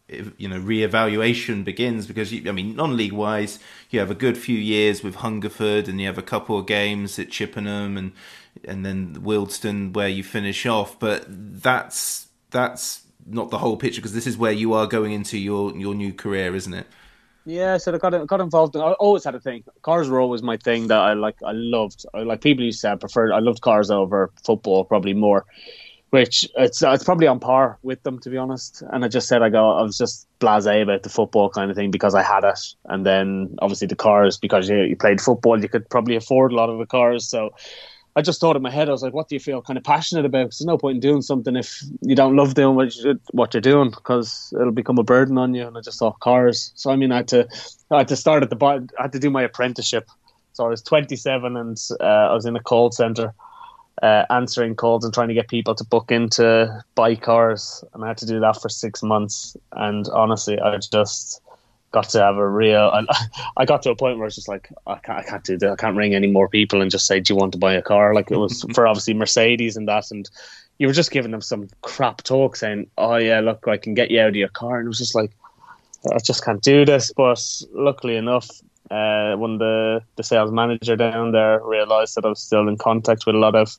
you 0.10 0.48
know 0.48 0.58
re-evaluation 0.58 1.64
begins 1.64 2.08
because 2.08 2.32
you, 2.32 2.48
I 2.50 2.54
mean 2.54 2.76
non-league 2.76 3.12
wise 3.12 3.60
you 3.90 4.00
have 4.00 4.10
a 4.10 4.16
good 4.16 4.38
few 4.38 4.58
years 4.58 5.04
with 5.04 5.16
Hungerford 5.16 5.88
and 5.88 6.00
you 6.00 6.08
have 6.08 6.18
a 6.18 6.24
couple 6.24 6.58
of 6.58 6.66
games 6.66 7.20
at 7.20 7.30
Chippenham 7.30 7.98
and 7.98 8.14
and 8.64 8.86
then 8.86 9.16
Wealdstone 9.16 9.94
where 9.94 10.08
you 10.08 10.24
finish 10.24 10.66
off 10.66 10.98
but 11.00 11.26
that's 11.28 12.28
that's 12.52 13.04
not 13.26 13.50
the 13.50 13.58
whole 13.58 13.76
picture 13.76 14.00
because 14.00 14.14
this 14.14 14.28
is 14.28 14.38
where 14.38 14.54
you 14.54 14.74
are 14.74 14.88
going 14.88 15.12
into 15.12 15.38
your 15.38 15.76
your 15.76 15.94
new 15.94 16.14
career 16.14 16.56
isn't 16.56 16.74
it 16.74 16.88
yeah, 17.50 17.78
so 17.78 17.96
I 17.96 17.98
got 17.98 18.28
got 18.28 18.42
involved. 18.42 18.76
In, 18.76 18.82
I 18.82 18.92
always 18.92 19.24
had 19.24 19.34
a 19.34 19.40
thing. 19.40 19.64
Cars 19.82 20.10
were 20.10 20.20
always 20.20 20.44
my 20.44 20.58
thing 20.58 20.88
that 20.88 20.98
I 20.98 21.14
like. 21.14 21.38
I 21.42 21.54
loved. 21.54 22.06
I, 22.14 22.24
like 22.24 22.42
people 22.42 22.66
used 22.66 22.80
to 22.80 22.88
say 22.88 22.92
I 22.92 22.96
preferred. 22.96 23.32
I 23.32 23.40
loved 23.40 23.62
cars 23.62 23.90
over 23.90 24.34
football 24.44 24.84
probably 24.84 25.14
more 25.14 25.46
which 26.12 26.48
it's 26.56 26.82
it's 26.82 27.04
probably 27.04 27.28
on 27.28 27.40
par 27.40 27.78
with 27.84 28.02
them 28.04 28.20
to 28.20 28.30
be 28.30 28.38
honest. 28.38 28.84
And 28.92 29.04
I 29.04 29.08
just 29.08 29.28
said 29.28 29.42
I 29.42 29.50
go 29.50 29.72
I 29.72 29.82
was 29.82 29.98
just 29.98 30.28
blasé 30.40 30.82
about 30.82 31.04
the 31.04 31.10
football 31.10 31.50
kind 31.50 31.70
of 31.70 31.76
thing 31.76 31.92
because 31.92 32.16
I 32.16 32.24
had 32.24 32.44
it, 32.44 32.60
and 32.86 33.06
then 33.06 33.56
obviously 33.60 33.88
the 33.88 33.96
cars 33.96 34.38
because 34.38 34.70
you, 34.70 34.78
you 34.84 34.96
played 34.96 35.20
football, 35.20 35.62
you 35.62 35.70
could 35.70 35.90
probably 35.90 36.16
afford 36.16 36.52
a 36.52 36.56
lot 36.56 36.70
of 36.70 36.78
the 36.78 36.86
cars. 36.86 37.28
So 37.28 37.52
I 38.16 38.22
just 38.22 38.42
thought 38.42 38.56
in 38.56 38.64
my 38.64 38.72
head 38.72 38.90
I 38.90 38.94
was 38.94 39.04
like, 39.04 39.14
what 39.14 39.30
do 39.30 39.36
you 39.36 39.40
feel 39.40 39.62
kind 39.62 39.78
of 39.78 39.84
passionate 39.84 40.26
about? 40.26 40.46
Because 40.46 40.58
there's 40.58 40.66
no 40.66 40.78
point 40.80 40.96
in 40.96 41.02
doing 41.02 41.22
something 41.22 41.56
if 41.56 41.84
you 42.02 42.16
don't 42.16 42.36
love 42.36 42.56
doing 42.56 42.76
what, 42.76 42.96
you, 42.96 43.20
what 43.32 43.54
you're 43.54 43.62
doing 43.62 43.92
because 43.92 44.52
it'll 44.60 44.72
become 44.72 44.98
a 44.98 45.04
burden 45.04 45.38
on 45.38 45.54
you. 45.54 45.68
And 45.68 45.78
I 45.78 45.82
just 45.82 46.00
thought 46.00 46.20
cars. 46.20 46.72
So 46.74 46.90
I 46.90 46.96
mean, 46.96 47.12
I 47.12 47.18
had 47.18 47.28
to 47.28 47.48
I 47.92 48.00
had 48.00 48.08
to 48.08 48.16
start 48.16 48.42
at 48.42 48.50
the. 48.50 48.90
I 48.98 49.02
had 49.04 49.12
to 49.12 49.20
do 49.20 49.30
my 49.30 49.44
apprenticeship. 49.44 50.10
So 50.54 50.66
I 50.66 50.70
was 50.70 50.82
27 50.82 51.56
and 51.56 51.78
uh, 52.00 52.04
I 52.04 52.34
was 52.34 52.48
in 52.48 52.56
a 52.56 52.60
call 52.60 52.92
center 52.92 53.36
uh, 54.02 54.26
answering 54.30 54.76
calls 54.76 55.04
and 55.04 55.14
trying 55.14 55.28
to 55.28 55.34
get 55.34 55.48
people 55.48 55.74
to 55.76 55.84
book 55.84 56.12
into 56.12 56.84
buy 56.96 57.16
cars, 57.16 57.84
and 57.94 58.04
I 58.04 58.08
had 58.08 58.18
to 58.20 58.26
do 58.26 58.40
that 58.40 58.62
for 58.62 58.70
six 58.70 59.02
months. 59.02 59.58
And 59.74 60.08
honestly, 60.10 60.60
I 60.60 60.78
just 60.78 61.42
got 61.92 62.10
to 62.10 62.22
have 62.22 62.38
a 62.38 62.48
real. 62.48 62.92
I, 62.94 63.04
I 63.58 63.66
got 63.66 63.82
to 63.84 63.92
a 63.92 63.96
point 63.96 64.18
where 64.18 64.28
it's 64.28 64.36
just 64.36 64.48
like 64.48 64.72
I 64.86 64.96
can't, 65.00 65.20
I 65.20 65.24
can't 65.24 65.44
do 65.44 65.58
that. 65.58 65.72
I 65.72 65.76
can't 65.76 65.98
ring 65.98 66.16
any 66.16 66.28
more 66.28 66.48
people 66.48 66.82
and 66.82 66.92
just 66.92 67.08
say, 67.08 67.20
"Do 67.20 67.34
you 67.34 67.38
want 67.38 67.54
to 67.54 67.58
buy 67.58 67.74
a 67.74 67.82
car?" 67.82 68.14
Like 68.14 68.32
it 68.32 68.38
was 68.38 68.66
for 68.74 68.88
obviously 68.88 69.14
Mercedes 69.14 69.78
and 69.78 69.88
that, 69.88 70.12
and 70.12 70.30
you 70.78 70.88
were 70.88 70.94
just 70.94 71.12
giving 71.12 71.32
them 71.32 71.42
some 71.42 71.68
crap 71.82 72.24
talk, 72.24 72.56
saying, 72.56 72.90
"Oh 72.98 73.16
yeah, 73.16 73.40
look, 73.40 73.68
I 73.68 73.78
can 73.78 73.94
get 73.94 74.12
you 74.12 74.22
out 74.22 74.30
of 74.30 74.36
your 74.36 74.50
car," 74.50 74.78
and 74.80 74.86
it 74.86 74.90
was 74.90 75.00
just 75.00 75.16
like. 75.16 75.32
I 76.14 76.20
just 76.20 76.46
can't 76.46 76.62
do 76.62 76.86
this, 76.86 77.12
but 77.18 77.44
luckily 77.74 78.16
enough, 78.16 78.48
uh, 78.92 79.36
when 79.36 79.58
the, 79.58 80.02
the 80.16 80.24
sales 80.24 80.52
manager 80.52 80.96
down 80.96 81.32
there 81.32 81.62
realised 81.64 82.16
that 82.16 82.26
I 82.26 82.30
was 82.30 82.42
still 82.42 82.68
in 82.68 82.78
contact 82.78 83.26
with 83.26 83.36
a 83.36 83.40
lot 83.40 83.56
of 83.56 83.76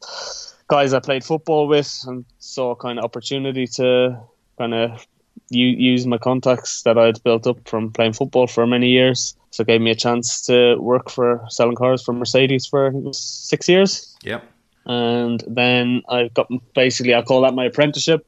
guys 0.69 0.93
I 0.93 1.01
played 1.01 1.25
football 1.25 1.67
with 1.67 2.05
and 2.07 2.25
saw 2.39 2.75
kind 2.75 2.99
of 2.99 3.05
opportunity 3.05 3.67
to 3.67 4.21
kind 4.59 4.75
of 4.75 5.07
use 5.51 6.07
my 6.07 6.19
contacts 6.19 6.83
that 6.83 6.99
I'd 6.99 7.23
built 7.23 7.47
up 7.47 7.67
from 7.69 7.93
playing 7.93 8.13
football 8.13 8.47
for 8.47 8.67
many 8.67 8.89
years. 8.89 9.35
So 9.51 9.63
it 9.63 9.67
gave 9.67 9.81
me 9.81 9.91
a 9.91 9.95
chance 9.95 10.45
to 10.47 10.77
work 10.77 11.11
for 11.11 11.43
selling 11.49 11.77
cars 11.77 12.03
for 12.03 12.13
Mercedes 12.13 12.67
for 12.67 12.93
six 13.13 13.69
years. 13.69 14.15
Yep. 14.23 14.45
And 14.87 15.45
then 15.47 16.03
I 16.09 16.29
got 16.29 16.49
basically 16.75 17.15
I 17.15 17.23
call 17.23 17.43
that 17.43 17.55
my 17.55 17.67
apprenticeship. 17.67 18.27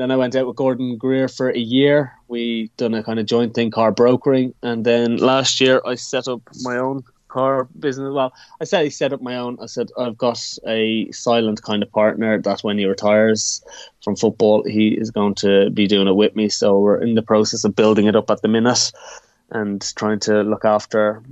Then 0.00 0.10
I 0.10 0.16
went 0.16 0.34
out 0.34 0.46
with 0.46 0.56
Gordon 0.56 0.96
Greer 0.96 1.28
for 1.28 1.50
a 1.50 1.58
year. 1.58 2.14
We 2.26 2.70
done 2.78 2.94
a 2.94 3.02
kind 3.02 3.20
of 3.20 3.26
joint 3.26 3.52
thing, 3.52 3.70
car 3.70 3.92
brokering, 3.92 4.54
and 4.62 4.82
then 4.82 5.18
last 5.18 5.60
year 5.60 5.82
I 5.84 5.96
set 5.96 6.26
up 6.26 6.40
my 6.62 6.78
own 6.78 7.04
car 7.28 7.64
business. 7.78 8.10
Well, 8.10 8.32
I 8.62 8.64
said 8.64 8.80
I 8.80 8.88
set 8.88 9.12
up 9.12 9.20
my 9.20 9.36
own. 9.36 9.58
I 9.60 9.66
said 9.66 9.90
I've 9.98 10.16
got 10.16 10.42
a 10.66 11.12
silent 11.12 11.60
kind 11.60 11.82
of 11.82 11.92
partner 11.92 12.40
that 12.40 12.60
when 12.60 12.78
he 12.78 12.86
retires 12.86 13.62
from 14.02 14.16
football, 14.16 14.64
he 14.64 14.88
is 14.98 15.10
going 15.10 15.34
to 15.34 15.68
be 15.68 15.86
doing 15.86 16.08
it 16.08 16.16
with 16.16 16.34
me. 16.34 16.48
So 16.48 16.78
we're 16.78 17.02
in 17.02 17.14
the 17.14 17.20
process 17.20 17.64
of 17.64 17.76
building 17.76 18.06
it 18.06 18.16
up 18.16 18.30
at 18.30 18.40
the 18.40 18.48
minute 18.48 18.92
and 19.50 19.82
trying 19.96 20.20
to 20.20 20.40
look 20.40 20.64
after 20.64 21.22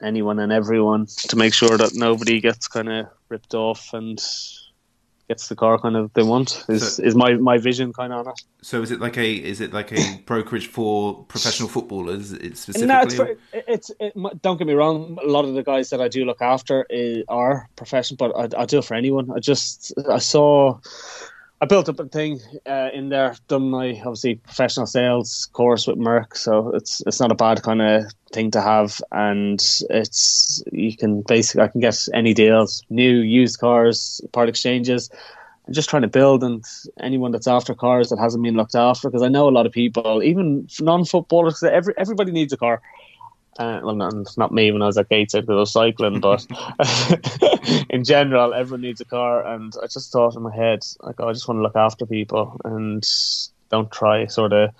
anyone 0.00 0.38
and 0.38 0.50
everyone 0.50 1.08
to 1.28 1.36
make 1.36 1.52
sure 1.52 1.76
that 1.76 1.94
nobody 1.94 2.40
gets 2.40 2.68
kind 2.68 2.90
of 2.90 3.06
ripped 3.28 3.52
off 3.52 3.92
and 3.92 4.18
gets 5.28 5.48
the 5.48 5.56
car 5.56 5.78
kind 5.78 5.96
of 5.96 6.12
they 6.14 6.22
want 6.22 6.64
is 6.68 6.96
so, 6.96 7.02
is 7.02 7.14
my 7.14 7.34
my 7.34 7.58
vision 7.58 7.92
kind 7.92 8.12
of 8.12 8.26
on 8.26 8.32
it. 8.32 8.42
So 8.62 8.82
is 8.82 8.90
it 8.90 9.00
like 9.00 9.16
a 9.16 9.32
is 9.34 9.60
it 9.60 9.72
like 9.72 9.92
a 9.92 10.20
brokerage 10.26 10.68
for 10.68 11.24
professional 11.24 11.68
footballers? 11.68 12.32
It's 12.32 12.60
specifically. 12.60 12.86
No, 12.86 13.00
it's, 13.02 13.14
for, 13.14 13.36
it's 13.52 13.90
it, 14.00 14.42
don't 14.42 14.58
get 14.58 14.66
me 14.66 14.74
wrong. 14.74 15.18
A 15.22 15.26
lot 15.26 15.44
of 15.44 15.54
the 15.54 15.62
guys 15.62 15.90
that 15.90 16.00
I 16.00 16.08
do 16.08 16.24
look 16.24 16.42
after 16.42 16.86
is, 16.90 17.24
are 17.28 17.68
professional, 17.76 18.16
but 18.16 18.54
I, 18.54 18.62
I 18.62 18.66
do 18.66 18.78
it 18.78 18.84
for 18.84 18.94
anyone. 18.94 19.30
I 19.30 19.38
just 19.38 19.92
I 20.10 20.18
saw 20.18 20.78
I 21.60 21.66
built 21.66 21.88
up 21.88 22.00
a 22.00 22.06
thing 22.06 22.40
uh, 22.66 22.90
in 22.92 23.08
there. 23.08 23.36
Done 23.48 23.70
my 23.70 23.92
obviously 24.00 24.34
professional 24.34 24.86
sales 24.86 25.48
course 25.52 25.86
with 25.86 25.96
Merc, 25.96 26.36
so 26.36 26.70
it's 26.74 27.00
it's 27.06 27.20
not 27.20 27.32
a 27.32 27.36
bad 27.36 27.62
kind 27.62 27.80
of 27.80 28.04
thing 28.32 28.50
to 28.50 28.60
have, 28.60 29.00
and 29.12 29.62
it's 29.88 30.62
you 30.72 30.96
can 30.96 31.22
basically 31.22 31.62
I 31.62 31.68
can 31.68 31.80
get 31.80 31.96
any 32.12 32.34
deals, 32.34 32.82
new 32.90 33.20
used 33.20 33.60
cars, 33.60 34.20
part 34.32 34.48
exchanges. 34.48 35.10
and 35.66 35.74
just 35.74 35.88
trying 35.88 36.02
to 36.02 36.08
build 36.08 36.42
and 36.42 36.64
anyone 37.00 37.30
that's 37.30 37.46
after 37.46 37.74
cars 37.74 38.10
that 38.10 38.18
hasn't 38.18 38.42
been 38.42 38.56
looked 38.56 38.74
after 38.74 39.08
because 39.08 39.22
I 39.22 39.28
know 39.28 39.48
a 39.48 39.56
lot 39.56 39.66
of 39.66 39.72
people, 39.72 40.22
even 40.22 40.68
non-footballers, 40.80 41.62
every 41.62 41.94
everybody 41.96 42.32
needs 42.32 42.52
a 42.52 42.56
car. 42.56 42.82
Uh, 43.58 43.80
well, 43.84 43.94
not, 43.94 44.14
not 44.36 44.52
me 44.52 44.72
when 44.72 44.82
I 44.82 44.86
was 44.86 44.98
at 44.98 45.08
Gateshead 45.08 45.46
because 45.46 45.56
I 45.56 45.60
was 45.60 45.72
cycling, 45.72 46.20
but 46.20 46.44
in 47.90 48.02
general, 48.02 48.52
everyone 48.52 48.80
needs 48.80 49.00
a 49.00 49.04
car. 49.04 49.46
And 49.46 49.72
I 49.80 49.86
just 49.86 50.10
thought 50.10 50.34
in 50.34 50.42
my 50.42 50.54
head, 50.54 50.84
like, 51.00 51.16
oh, 51.20 51.28
I 51.28 51.32
just 51.32 51.46
want 51.46 51.58
to 51.58 51.62
look 51.62 51.76
after 51.76 52.04
people 52.04 52.60
and 52.64 53.06
don't 53.70 53.90
try 53.92 54.26
sort 54.26 54.52
of 54.52 54.70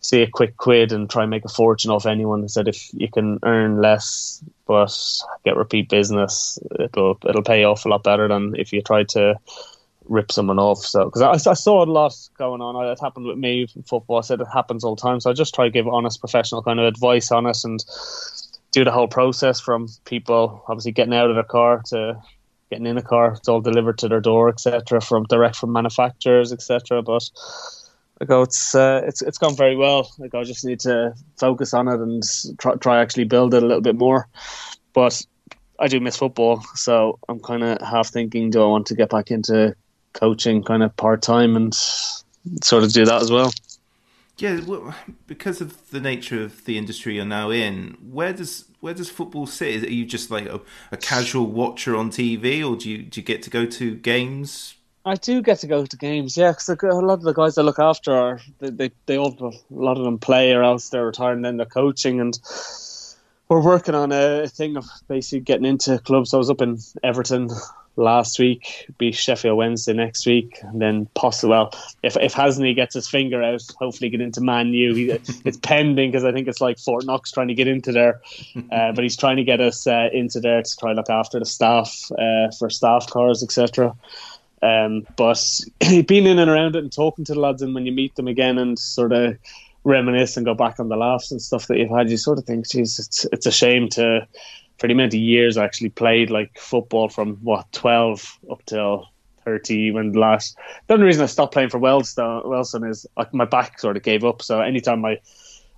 see 0.00 0.22
a 0.22 0.30
quick 0.30 0.56
quid 0.56 0.92
and 0.92 1.10
try 1.10 1.22
and 1.22 1.30
make 1.30 1.44
a 1.44 1.48
fortune 1.48 1.90
off 1.90 2.06
anyone. 2.06 2.44
I 2.44 2.46
said 2.46 2.68
if 2.68 2.90
you 2.92 3.10
can 3.10 3.38
earn 3.42 3.80
less 3.80 4.42
but 4.66 4.96
get 5.44 5.56
repeat 5.56 5.88
business, 5.88 6.58
it'll 6.78 7.18
it'll 7.28 7.42
pay 7.42 7.64
off 7.64 7.84
a 7.84 7.88
lot 7.88 8.04
better 8.04 8.28
than 8.28 8.54
if 8.56 8.72
you 8.72 8.82
try 8.82 9.04
to 9.04 9.38
rip 10.08 10.32
someone 10.32 10.58
off. 10.58 10.78
So 10.78 11.06
because 11.06 11.22
I, 11.22 11.50
I, 11.50 11.54
saw 11.54 11.84
a 11.84 11.86
lot 11.86 12.14
going 12.38 12.60
on. 12.60 12.84
It 12.86 13.00
happened 13.00 13.26
with 13.26 13.38
me 13.38 13.66
in 13.74 13.82
football. 13.82 14.18
I 14.18 14.20
said 14.22 14.40
it 14.40 14.48
happens 14.52 14.84
all 14.84 14.94
the 14.94 15.02
time. 15.02 15.20
So 15.20 15.30
I 15.30 15.34
just 15.34 15.54
try 15.54 15.66
to 15.66 15.70
give 15.70 15.86
honest, 15.88 16.20
professional 16.20 16.62
kind 16.62 16.80
of 16.80 16.86
advice 16.86 17.30
on 17.30 17.46
it 17.46 17.58
and 17.64 17.84
do 18.72 18.84
the 18.84 18.92
whole 18.92 19.08
process 19.08 19.60
from 19.60 19.88
people 20.04 20.62
obviously 20.68 20.92
getting 20.92 21.14
out 21.14 21.30
of 21.30 21.36
their 21.36 21.44
car 21.44 21.82
to 21.86 22.20
getting 22.70 22.86
in 22.86 22.98
a 22.98 23.02
car. 23.02 23.32
It's 23.32 23.48
all 23.48 23.60
delivered 23.60 23.98
to 23.98 24.08
their 24.08 24.20
door, 24.20 24.48
etc. 24.48 25.00
From 25.00 25.24
direct 25.24 25.56
from 25.56 25.72
manufacturers, 25.72 26.52
etc. 26.52 27.02
But 27.02 27.28
I 28.20 28.24
go, 28.24 28.42
it's 28.42 28.74
uh, 28.74 29.02
it's 29.06 29.22
it's 29.22 29.38
gone 29.38 29.56
very 29.56 29.76
well. 29.76 30.10
Like 30.18 30.34
I 30.34 30.44
just 30.44 30.64
need 30.64 30.80
to 30.80 31.14
focus 31.38 31.74
on 31.74 31.88
it 31.88 32.00
and 32.00 32.22
try 32.58 32.74
try 32.76 33.00
actually 33.00 33.24
build 33.24 33.54
it 33.54 33.62
a 33.62 33.66
little 33.66 33.82
bit 33.82 33.96
more. 33.96 34.28
But 34.92 35.22
I 35.78 35.88
do 35.88 36.00
miss 36.00 36.16
football, 36.16 36.62
so 36.74 37.18
I'm 37.28 37.40
kind 37.40 37.62
of 37.62 37.80
half 37.86 38.08
thinking, 38.08 38.50
do 38.50 38.62
I 38.62 38.66
want 38.66 38.86
to 38.86 38.94
get 38.94 39.10
back 39.10 39.30
into 39.30 39.76
coaching 40.16 40.62
kind 40.62 40.82
of 40.82 40.96
part 40.96 41.22
time 41.22 41.56
and 41.56 41.74
sort 41.74 42.84
of 42.84 42.92
do 42.92 43.04
that 43.04 43.22
as 43.22 43.30
well. 43.30 43.52
Yeah, 44.38 44.60
well, 44.66 44.94
because 45.26 45.62
of 45.62 45.90
the 45.90 46.00
nature 46.00 46.42
of 46.42 46.64
the 46.66 46.76
industry 46.76 47.14
you're 47.14 47.24
now 47.24 47.50
in, 47.50 47.96
where 48.10 48.34
does 48.34 48.66
where 48.80 48.92
does 48.92 49.08
football 49.08 49.46
sit? 49.46 49.84
Are 49.84 49.92
you 49.92 50.04
just 50.04 50.30
like 50.30 50.44
a, 50.46 50.60
a 50.92 50.98
casual 50.98 51.46
watcher 51.46 51.96
on 51.96 52.10
TV, 52.10 52.62
or 52.68 52.76
do 52.76 52.90
you 52.90 53.02
do 53.02 53.20
you 53.20 53.24
get 53.24 53.42
to 53.44 53.50
go 53.50 53.64
to 53.64 53.94
games? 53.94 54.74
I 55.06 55.14
do 55.14 55.40
get 55.40 55.60
to 55.60 55.66
go 55.66 55.86
to 55.86 55.96
games, 55.96 56.36
yeah, 56.36 56.50
because 56.50 56.68
a 56.68 56.86
lot 56.86 57.14
of 57.14 57.22
the 57.22 57.32
guys 57.32 57.56
I 57.56 57.62
look 57.62 57.78
after 57.78 58.12
are 58.12 58.40
they, 58.58 58.70
they 58.70 58.90
they 59.06 59.16
all 59.16 59.34
a 59.40 59.52
lot 59.70 59.96
of 59.96 60.04
them 60.04 60.18
play 60.18 60.52
or 60.52 60.62
else 60.62 60.90
they're 60.90 61.06
retiring, 61.06 61.40
then 61.40 61.56
they're 61.56 61.64
coaching, 61.64 62.20
and 62.20 62.38
we're 63.48 63.62
working 63.62 63.94
on 63.94 64.12
a 64.12 64.48
thing 64.48 64.76
of 64.76 64.84
basically 65.08 65.40
getting 65.40 65.64
into 65.64 65.98
clubs. 66.00 66.34
I 66.34 66.36
was 66.36 66.50
up 66.50 66.60
in 66.60 66.78
Everton 67.02 67.48
last 67.96 68.38
week, 68.38 68.86
be 68.98 69.10
Sheffield 69.12 69.56
Wednesday 69.56 69.92
next 69.92 70.26
week, 70.26 70.58
and 70.62 70.80
then 70.80 71.08
possibly, 71.14 71.50
well, 71.50 71.74
if 72.02 72.16
if 72.16 72.34
Hasney 72.34 72.74
gets 72.74 72.94
his 72.94 73.08
finger 73.08 73.42
out, 73.42 73.62
hopefully 73.78 74.10
get 74.10 74.20
into 74.20 74.40
Man 74.40 74.68
U. 74.68 75.18
it's 75.44 75.56
pending 75.58 76.10
because 76.10 76.24
I 76.24 76.32
think 76.32 76.48
it's 76.48 76.60
like 76.60 76.78
Fort 76.78 77.04
Knox 77.04 77.32
trying 77.32 77.48
to 77.48 77.54
get 77.54 77.68
into 77.68 77.92
there, 77.92 78.20
uh, 78.70 78.92
but 78.92 79.02
he's 79.02 79.16
trying 79.16 79.36
to 79.36 79.44
get 79.44 79.60
us 79.60 79.86
uh, 79.86 80.08
into 80.12 80.40
there 80.40 80.62
to 80.62 80.76
try 80.76 80.92
look 80.92 81.10
after 81.10 81.38
the 81.38 81.46
staff 81.46 82.10
uh, 82.12 82.50
for 82.58 82.70
staff 82.70 83.08
cars, 83.08 83.42
etc. 83.42 83.94
Um, 84.62 85.06
but 85.16 85.42
being 86.06 86.26
in 86.26 86.38
and 86.38 86.50
around 86.50 86.76
it 86.76 86.82
and 86.82 86.92
talking 86.92 87.24
to 87.24 87.34
the 87.34 87.40
lads, 87.40 87.62
and 87.62 87.74
when 87.74 87.86
you 87.86 87.92
meet 87.92 88.14
them 88.16 88.28
again 88.28 88.58
and 88.58 88.78
sort 88.78 89.12
of 89.12 89.38
reminisce 89.84 90.36
and 90.36 90.44
go 90.44 90.54
back 90.54 90.80
on 90.80 90.88
the 90.88 90.96
laughs 90.96 91.30
and 91.30 91.40
stuff 91.40 91.68
that 91.68 91.78
you've 91.78 91.90
had, 91.90 92.10
you 92.10 92.16
sort 92.16 92.38
of 92.38 92.44
think, 92.44 92.68
geez, 92.68 92.98
it's 92.98 93.24
it's 93.32 93.46
a 93.46 93.52
shame 93.52 93.88
to 93.90 94.26
for 94.78 94.86
the 94.86 94.92
amount 94.92 95.14
of 95.14 95.20
years 95.20 95.56
I 95.56 95.64
actually 95.64 95.90
played 95.90 96.30
like 96.30 96.58
football 96.58 97.08
from 97.08 97.36
what 97.36 97.70
twelve 97.72 98.38
up 98.50 98.64
till 98.66 99.06
thirty. 99.44 99.90
When 99.90 100.12
the 100.12 100.18
last 100.18 100.56
the 100.86 100.94
only 100.94 101.06
reason 101.06 101.22
I 101.22 101.26
stopped 101.26 101.52
playing 101.52 101.70
for 101.70 101.80
Wealdstone, 101.80 102.88
is 102.88 103.06
like 103.16 103.32
my 103.32 103.44
back 103.44 103.80
sort 103.80 103.96
of 103.96 104.02
gave 104.02 104.24
up. 104.24 104.42
So 104.42 104.60
anytime 104.60 105.04
I 105.04 105.18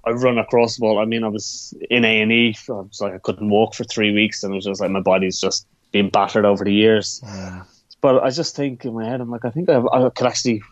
I 0.04 0.10
run 0.10 0.38
across 0.38 0.76
the 0.76 0.80
ball, 0.80 0.98
I 0.98 1.04
mean 1.04 1.24
I 1.24 1.28
was 1.28 1.74
in 1.90 2.04
A 2.04 2.20
and 2.20 2.32
E. 2.32 2.56
I 2.68 2.72
was 2.72 3.00
like 3.00 3.14
I 3.14 3.18
couldn't 3.18 3.50
walk 3.50 3.74
for 3.74 3.84
three 3.84 4.12
weeks, 4.12 4.42
and 4.42 4.52
it 4.52 4.56
was 4.56 4.64
just 4.64 4.80
like 4.80 4.90
my 4.90 5.00
body's 5.00 5.40
just 5.40 5.66
been 5.92 6.10
battered 6.10 6.44
over 6.44 6.64
the 6.64 6.72
years. 6.72 7.20
Yeah. 7.24 7.62
But 8.00 8.22
I 8.22 8.30
just 8.30 8.54
think 8.54 8.84
in 8.84 8.94
my 8.94 9.04
head, 9.04 9.20
I'm 9.20 9.30
like 9.30 9.44
I 9.44 9.50
think 9.50 9.68
I, 9.68 9.80
I 9.92 10.10
could 10.10 10.26
actually 10.26 10.62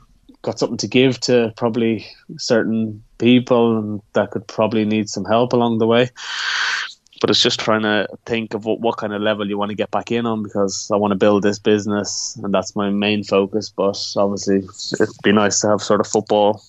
got 0.42 0.58
something 0.58 0.76
to 0.78 0.86
give 0.86 1.18
to 1.18 1.52
probably 1.56 2.06
certain 2.36 3.02
people 3.18 3.78
and 3.78 4.00
that 4.12 4.30
could 4.30 4.46
probably 4.46 4.84
need 4.84 5.08
some 5.08 5.24
help 5.24 5.52
along 5.52 5.78
the 5.78 5.86
way 5.86 6.08
but 7.20 7.30
it's 7.30 7.42
just 7.42 7.60
trying 7.60 7.82
to 7.82 8.08
think 8.24 8.54
of 8.54 8.64
what, 8.64 8.80
what 8.80 8.96
kind 8.98 9.12
of 9.12 9.22
level 9.22 9.48
you 9.48 9.56
want 9.58 9.70
to 9.70 9.74
get 9.74 9.90
back 9.90 10.12
in 10.12 10.26
on 10.26 10.42
because 10.42 10.90
I 10.92 10.96
want 10.96 11.12
to 11.12 11.16
build 11.16 11.42
this 11.42 11.58
business 11.58 12.38
and 12.42 12.52
that's 12.52 12.76
my 12.76 12.90
main 12.90 13.24
focus. 13.24 13.72
But 13.74 13.98
obviously, 14.16 14.58
it'd 15.00 15.14
be 15.22 15.32
nice 15.32 15.60
to 15.60 15.68
have 15.68 15.82
sort 15.82 16.00
of 16.00 16.06
football 16.06 16.62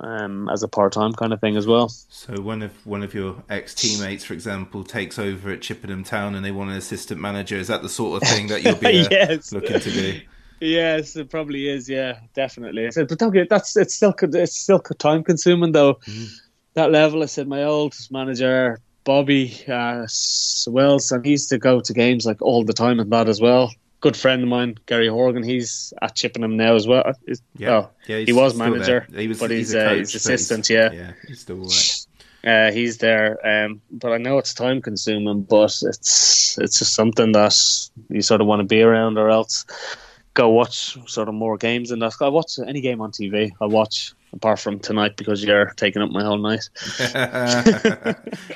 um, 0.00 0.48
as 0.48 0.62
a 0.62 0.68
part-time 0.68 1.12
kind 1.12 1.32
of 1.32 1.40
thing 1.40 1.56
as 1.56 1.66
well. 1.66 1.88
So 1.88 2.40
one 2.40 2.62
of 2.62 2.72
one 2.86 3.02
of 3.02 3.14
your 3.14 3.42
ex-teammates, 3.48 4.24
for 4.24 4.34
example, 4.34 4.84
takes 4.84 5.18
over 5.18 5.50
at 5.50 5.62
Chippenham 5.62 6.04
Town 6.04 6.34
and 6.34 6.44
they 6.44 6.52
want 6.52 6.70
an 6.70 6.76
assistant 6.76 7.20
manager. 7.20 7.56
Is 7.56 7.68
that 7.68 7.82
the 7.82 7.88
sort 7.88 8.22
of 8.22 8.28
thing 8.28 8.48
that 8.48 8.62
you'll 8.62 8.76
be 8.76 9.06
uh, 9.06 9.08
yes. 9.10 9.52
looking 9.52 9.80
to 9.80 9.90
do? 9.90 10.20
Yes, 10.60 11.16
it 11.16 11.30
probably 11.30 11.68
is. 11.68 11.88
Yeah, 11.88 12.20
definitely. 12.34 12.86
I 12.86 12.90
said, 12.90 13.08
but 13.08 13.18
don't 13.18 13.32
get 13.32 13.48
that's 13.48 13.76
it's 13.76 13.94
still 13.94 14.14
it's 14.20 14.56
still 14.56 14.80
time 14.80 15.24
consuming 15.24 15.72
though. 15.72 15.94
Mm. 15.94 16.32
That 16.74 16.90
level, 16.90 17.22
I 17.22 17.26
said, 17.26 17.46
my 17.46 17.62
old 17.62 17.94
manager 18.10 18.80
Bobby 19.04 19.54
uh, 19.68 20.06
Wells, 20.66 21.12
and 21.12 21.24
he 21.24 21.32
used 21.32 21.50
to 21.50 21.58
go 21.58 21.80
to 21.80 21.92
games 21.92 22.26
like 22.26 22.40
all 22.42 22.64
the 22.64 22.72
time 22.72 23.00
and 23.00 23.10
that 23.12 23.28
as 23.28 23.40
well. 23.40 23.72
Good 24.00 24.16
friend 24.16 24.42
of 24.42 24.48
mine, 24.48 24.76
Gary 24.86 25.08
Horgan, 25.08 25.42
he's 25.42 25.92
at 26.02 26.14
Chippenham 26.14 26.56
now 26.56 26.74
as 26.74 26.86
well. 26.86 27.12
yeah, 27.56 27.70
oh, 27.70 27.90
yeah 28.06 28.18
he 28.18 28.32
was 28.32 28.54
manager, 28.54 29.06
he 29.14 29.28
was, 29.28 29.38
but 29.38 29.50
he's, 29.50 29.68
he's, 29.68 29.74
uh, 29.74 29.88
coach, 29.88 29.98
he's 29.98 30.14
assistant. 30.14 30.66
He's, 30.66 30.74
yeah, 30.74 30.92
yeah, 30.92 31.12
he's 31.26 31.40
still 31.40 31.66
uh, 32.44 32.70
he's 32.70 32.98
there, 32.98 33.38
um, 33.46 33.80
but 33.90 34.12
I 34.12 34.18
know 34.18 34.36
it's 34.38 34.52
time 34.52 34.82
consuming. 34.82 35.42
But 35.42 35.74
it's 35.82 36.58
it's 36.58 36.78
just 36.78 36.94
something 36.94 37.32
that 37.32 37.56
you 38.10 38.20
sort 38.20 38.42
of 38.42 38.46
want 38.46 38.60
to 38.60 38.66
be 38.66 38.82
around, 38.82 39.16
or 39.16 39.30
else 39.30 39.64
go 40.34 40.50
watch 40.50 40.98
sort 41.08 41.28
of 41.28 41.34
more 41.34 41.56
games. 41.56 41.90
And 41.90 42.04
I 42.04 42.10
watch 42.28 42.58
any 42.58 42.80
game 42.80 43.00
on 43.00 43.12
TV. 43.12 43.52
I 43.60 43.66
watch 43.66 44.14
apart 44.32 44.58
from 44.58 44.80
tonight 44.80 45.16
because 45.16 45.44
you're 45.44 45.66
taking 45.76 46.02
up 46.02 46.10
my 46.10 46.22
whole 46.22 46.38
night. 46.38 46.68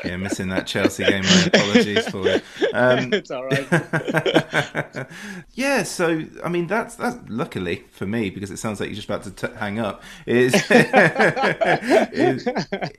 yeah, 0.05 0.17
missing 0.19 0.49
that 0.49 0.67
Chelsea 0.67 1.05
game. 1.05 1.23
My 1.23 1.45
apologies 1.55 2.09
for 2.09 2.27
it. 2.27 2.45
Um, 2.75 3.13
it's 3.13 3.31
all 3.31 3.45
right. 3.45 5.07
yeah, 5.55 5.85
so 5.85 6.25
I 6.45 6.49
mean 6.49 6.67
that's 6.67 6.97
that's 6.97 7.17
luckily 7.29 7.85
for 7.91 8.07
me 8.07 8.29
because 8.31 8.51
it 8.51 8.59
sounds 8.59 8.81
like 8.81 8.89
you're 8.89 8.97
just 8.97 9.09
about 9.09 9.23
to 9.23 9.31
t- 9.31 9.55
hang 9.55 9.79
up. 9.79 10.03
Is, 10.27 10.55
is 12.13 12.49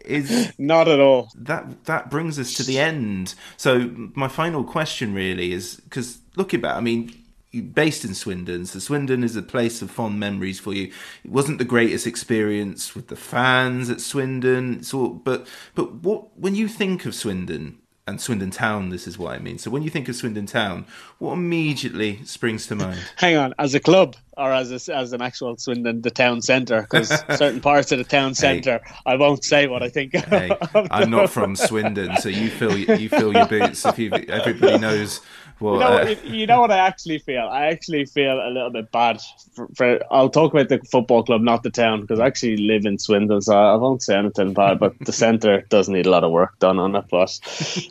is 0.06 0.54
not 0.58 0.88
at 0.88 1.00
all. 1.00 1.30
That 1.36 1.86
that 1.86 2.10
brings 2.10 2.40
us 2.40 2.54
to 2.56 2.64
the 2.64 2.80
end. 2.80 3.36
So 3.58 3.92
my 4.16 4.30
final 4.30 4.64
question 4.64 5.14
really 5.14 5.52
is 5.52 5.76
because 5.76 6.20
looking 6.38 6.62
back, 6.62 6.78
I 6.78 6.80
mean 6.80 7.14
based 7.52 8.06
in 8.06 8.14
Swindon. 8.14 8.66
So 8.66 8.80
Swindon 8.80 9.24
is 9.24 9.36
a 9.36 9.42
place 9.42 9.82
of 9.82 9.90
fond 9.90 10.20
memories 10.20 10.60
for 10.60 10.74
you. 10.74 10.92
It 11.24 11.32
wasn't 11.32 11.58
the 11.58 11.66
greatest 11.66 12.06
experience 12.06 12.96
with 12.96 13.08
the 13.08 13.16
fans 13.16 13.90
at 13.90 14.02
Swindon. 14.02 14.84
So, 14.84 15.10
but 15.10 15.48
but 15.76 15.96
what 15.96 16.38
when 16.38 16.56
you 16.56 16.68
think 16.68 17.06
of 17.06 17.16
Swindon 17.16 17.80
and 18.06 18.20
Swindon 18.20 18.52
Town, 18.52 18.90
this 18.90 19.08
is 19.08 19.18
what 19.18 19.34
I 19.34 19.40
mean. 19.40 19.58
So 19.58 19.70
when 19.70 19.84
you 19.84 19.90
think 19.90 20.10
of 20.10 20.16
Swindon 20.16 20.46
Town, 20.46 20.86
what 21.18 21.34
immediately 21.34 22.24
springs 22.26 22.68
to 22.68 22.76
mind? 22.76 23.00
Hang 23.16 23.38
on, 23.38 23.54
as 23.60 23.74
a 23.76 23.80
club 23.80 24.16
or 24.36 24.52
as 24.52 24.72
a, 24.72 24.96
as 24.96 25.14
an 25.14 25.22
actual 25.22 25.58
Swindon, 25.58 26.02
the 26.02 26.12
town 26.12 26.42
centre? 26.42 26.82
Because 26.82 27.10
certain 27.38 27.62
parts 27.62 27.92
of 27.92 27.98
the 27.98 28.04
town 28.04 28.36
centre, 28.36 28.82
hey, 28.84 28.94
I 29.06 29.16
won't 29.16 29.44
say 29.44 29.68
what 29.68 29.84
I 29.84 29.90
think. 29.90 30.16
Hey, 30.16 30.52
I'm 30.74 31.10
not 31.10 31.30
from 31.30 31.56
Swindon, 31.56 32.18
so 32.18 32.30
you 32.30 32.50
fill 32.50 32.78
you 32.78 33.10
fill 33.10 33.34
your 33.34 33.48
boots. 33.48 33.86
If 33.86 34.00
you 34.00 34.12
everybody 34.12 34.78
knows 34.78 35.22
well, 35.60 35.74
you, 35.74 35.80
know, 35.80 35.98
uh, 35.98 36.16
you 36.24 36.48
know 36.48 36.62
what 36.62 36.72
I 36.72 36.78
actually 36.78 37.20
feel? 37.20 37.42
I 37.42 37.68
actually 37.68 38.06
feel 38.06 38.40
a 38.40 38.50
little 38.50 38.70
bit 38.70 38.92
bad. 38.92 39.22
For, 39.54 39.68
for 39.76 40.00
I'll 40.12 40.30
talk 40.30 40.54
about 40.54 40.70
the 40.70 40.80
football 40.80 41.24
club, 41.24 41.42
not 41.42 41.64
the 41.64 41.70
town, 41.70 42.02
because 42.02 42.20
I 42.20 42.28
actually 42.28 42.58
live 42.58 42.86
in 42.86 42.98
Swindon, 42.98 43.42
so 43.42 43.58
I 43.58 43.76
won't 43.76 44.02
say 44.02 44.16
anything 44.16 44.54
bad. 44.54 44.80
But 44.80 44.98
the 45.00 45.12
centre 45.12 45.62
does 45.70 45.90
need 45.90 46.06
a 46.06 46.10
lot 46.10 46.24
of 46.24 46.32
work 46.32 46.58
done 46.60 46.80
on 46.80 46.96
it, 46.96 47.06
but 47.12 47.40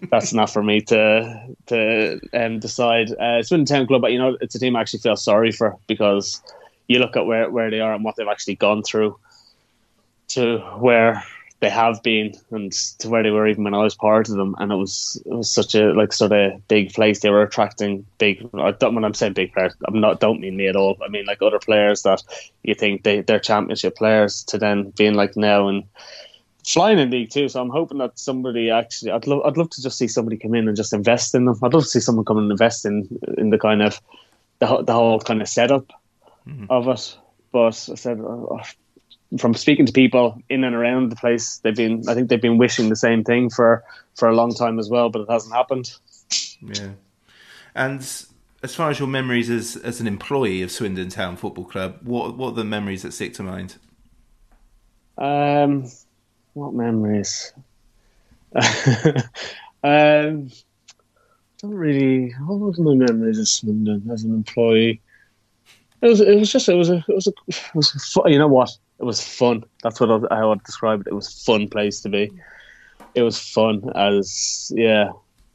that's 0.10 0.32
not 0.32 0.50
for 0.50 0.62
me 0.62 0.80
to 0.82 1.54
to 1.66 2.20
um, 2.32 2.58
decide. 2.58 3.12
Uh, 3.12 3.42
Swindon 3.42 3.66
Town 3.66 3.86
Club, 3.86 4.02
but 4.02 4.12
you 4.12 4.18
know, 4.18 4.36
it's 4.40 4.54
a 4.54 4.58
team 4.58 4.76
I 4.76 4.80
actually 4.80 5.00
feel 5.00 5.16
sorry 5.16 5.52
for 5.52 5.76
because 5.86 6.42
you 6.86 6.98
look 6.98 7.16
at 7.16 7.26
where 7.26 7.50
where 7.50 7.70
they 7.70 7.80
are 7.80 7.94
and 7.94 8.04
what 8.04 8.16
they've 8.16 8.26
actually 8.28 8.56
gone 8.56 8.82
through 8.82 9.18
to 10.28 10.58
where 10.78 11.22
they 11.60 11.70
have 11.70 12.02
been 12.02 12.32
and 12.50 12.72
to 12.72 13.08
where 13.08 13.22
they 13.22 13.30
were 13.30 13.46
even 13.46 13.64
when 13.64 13.74
I 13.74 13.82
was 13.82 13.94
part 13.94 14.28
of 14.28 14.36
them 14.36 14.54
and 14.58 14.70
it 14.70 14.76
was 14.76 15.20
it 15.26 15.32
was 15.32 15.50
such 15.50 15.74
a 15.74 15.92
like 15.92 16.12
sort 16.12 16.32
of 16.32 16.66
big 16.68 16.92
place. 16.92 17.20
They 17.20 17.30
were 17.30 17.42
attracting 17.42 18.06
big 18.18 18.48
I 18.54 18.70
don't 18.70 18.94
when 18.94 19.04
I'm 19.04 19.14
saying 19.14 19.32
big 19.32 19.52
players 19.52 19.74
I'm 19.86 20.00
not 20.00 20.20
don't 20.20 20.40
mean 20.40 20.56
me 20.56 20.68
at 20.68 20.76
all 20.76 20.96
I 21.04 21.08
mean 21.08 21.26
like 21.26 21.42
other 21.42 21.58
players 21.58 22.02
that 22.02 22.22
you 22.62 22.74
think 22.74 23.02
they 23.02 23.22
they're 23.22 23.40
championship 23.40 23.96
players 23.96 24.44
to 24.44 24.58
then 24.58 24.90
being 24.90 25.14
like 25.14 25.36
now 25.36 25.68
and 25.68 25.84
flying 26.64 26.98
in 26.98 27.10
League 27.10 27.30
Two 27.30 27.48
so 27.48 27.60
I'm 27.60 27.70
hoping 27.70 27.98
that 27.98 28.18
somebody 28.18 28.70
actually 28.70 29.10
I'd 29.10 29.26
love 29.26 29.42
I'd 29.44 29.56
love 29.56 29.70
to 29.70 29.82
just 29.82 29.98
see 29.98 30.08
somebody 30.08 30.36
come 30.36 30.54
in 30.54 30.68
and 30.68 30.76
just 30.76 30.92
invest 30.92 31.34
in 31.34 31.46
them. 31.46 31.58
I'd 31.62 31.74
love 31.74 31.82
to 31.84 31.88
see 31.88 32.00
someone 32.00 32.24
come 32.24 32.38
and 32.38 32.50
invest 32.50 32.84
in 32.84 33.08
in 33.36 33.50
the 33.50 33.58
kind 33.58 33.82
of 33.82 34.00
the, 34.60 34.82
the 34.82 34.92
whole 34.92 35.18
kind 35.20 35.42
of 35.42 35.48
setup 35.48 35.90
of 36.70 36.88
it. 36.88 37.16
But 37.50 37.88
I 37.90 37.94
said, 37.94 38.20
uh, 38.20 38.62
from 39.36 39.54
speaking 39.54 39.84
to 39.86 39.92
people 39.92 40.40
in 40.48 40.64
and 40.64 40.74
around 40.74 41.10
the 41.10 41.16
place, 41.16 41.58
they've 41.58 41.76
been, 41.76 42.02
I 42.08 42.14
think 42.14 42.28
they've 42.28 42.40
been 42.40 42.56
wishing 42.56 42.88
the 42.88 42.96
same 42.96 43.24
thing 43.24 43.50
for, 43.50 43.84
for 44.14 44.28
a 44.28 44.34
long 44.34 44.54
time 44.54 44.78
as 44.78 44.88
well, 44.88 45.10
but 45.10 45.22
it 45.22 45.30
hasn't 45.30 45.54
happened. 45.54 45.92
Yeah. 46.62 46.92
And 47.74 48.00
as 48.62 48.74
far 48.74 48.90
as 48.90 48.98
your 48.98 49.08
memories 49.08 49.50
as, 49.50 49.76
as 49.76 50.00
an 50.00 50.06
employee 50.06 50.62
of 50.62 50.70
Swindon 50.70 51.10
Town 51.10 51.36
Football 51.36 51.64
Club, 51.64 51.98
what 52.02 52.36
what 52.36 52.48
are 52.48 52.56
the 52.56 52.64
memories 52.64 53.02
that 53.02 53.12
stick 53.12 53.34
to 53.34 53.42
mind? 53.42 53.76
Um, 55.16 55.90
what 56.54 56.74
memories? 56.74 57.52
um, 59.84 60.50
don't 61.58 61.74
really. 61.74 62.30
What 62.46 62.58
was 62.58 62.78
my 62.78 62.94
memories 62.94 63.38
of 63.38 63.48
Swindon 63.48 64.08
as 64.10 64.24
an 64.24 64.34
employee? 64.34 65.00
It 66.02 66.08
was. 66.08 66.20
It 66.20 66.38
was 66.38 66.50
just. 66.50 66.68
It 66.68 66.74
was 66.74 66.90
a. 66.90 67.04
It 67.08 67.14
was 67.14 67.26
a. 67.26 67.32
It 67.46 67.74
was 67.74 68.18
a 68.24 68.30
you 68.30 68.38
know 68.38 68.48
what? 68.48 68.70
It 68.98 69.04
was 69.04 69.22
fun. 69.22 69.64
That's 69.82 70.00
what 70.00 70.32
I, 70.32 70.44
would 70.44 70.62
describe 70.64 71.02
it. 71.02 71.06
It 71.08 71.14
was 71.14 71.42
fun 71.44 71.68
place 71.68 72.00
to 72.00 72.08
be. 72.08 72.32
It 73.14 73.22
was 73.22 73.38
fun 73.38 73.90
as 73.94 74.72
yeah. 74.74 75.12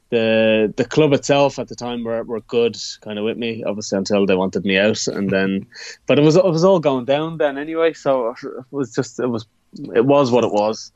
The 0.10 0.72
the 0.78 0.86
club 0.86 1.11
itself 1.14 1.57
at 1.57 1.70
the 1.70 1.76
time 1.76 2.03
were, 2.03 2.24
were 2.24 2.41
good 2.41 2.78
kind 3.02 3.18
of 3.18 3.26
with 3.26 3.36
me 3.36 3.64
obviously 3.64 3.98
until 3.98 4.28
they 4.28 4.36
wanted 4.36 4.64
me 4.64 4.78
out 4.78 5.07
and 5.07 5.32
then 5.32 5.65
but 6.06 6.20
it 6.20 6.22
was 6.22 6.36
it 6.36 6.45
was 6.45 6.64
all 6.64 6.80
going 6.80 7.06
down 7.06 7.38
then 7.38 7.57
anyway 7.57 7.94
so 7.94 8.30
it 8.30 8.65
was 8.70 8.94
just 8.94 9.20
it 9.20 9.26
was 9.26 9.48
it 9.95 10.06
was 10.06 10.30
what 10.30 10.44
it 10.44 10.52
was 10.52 10.91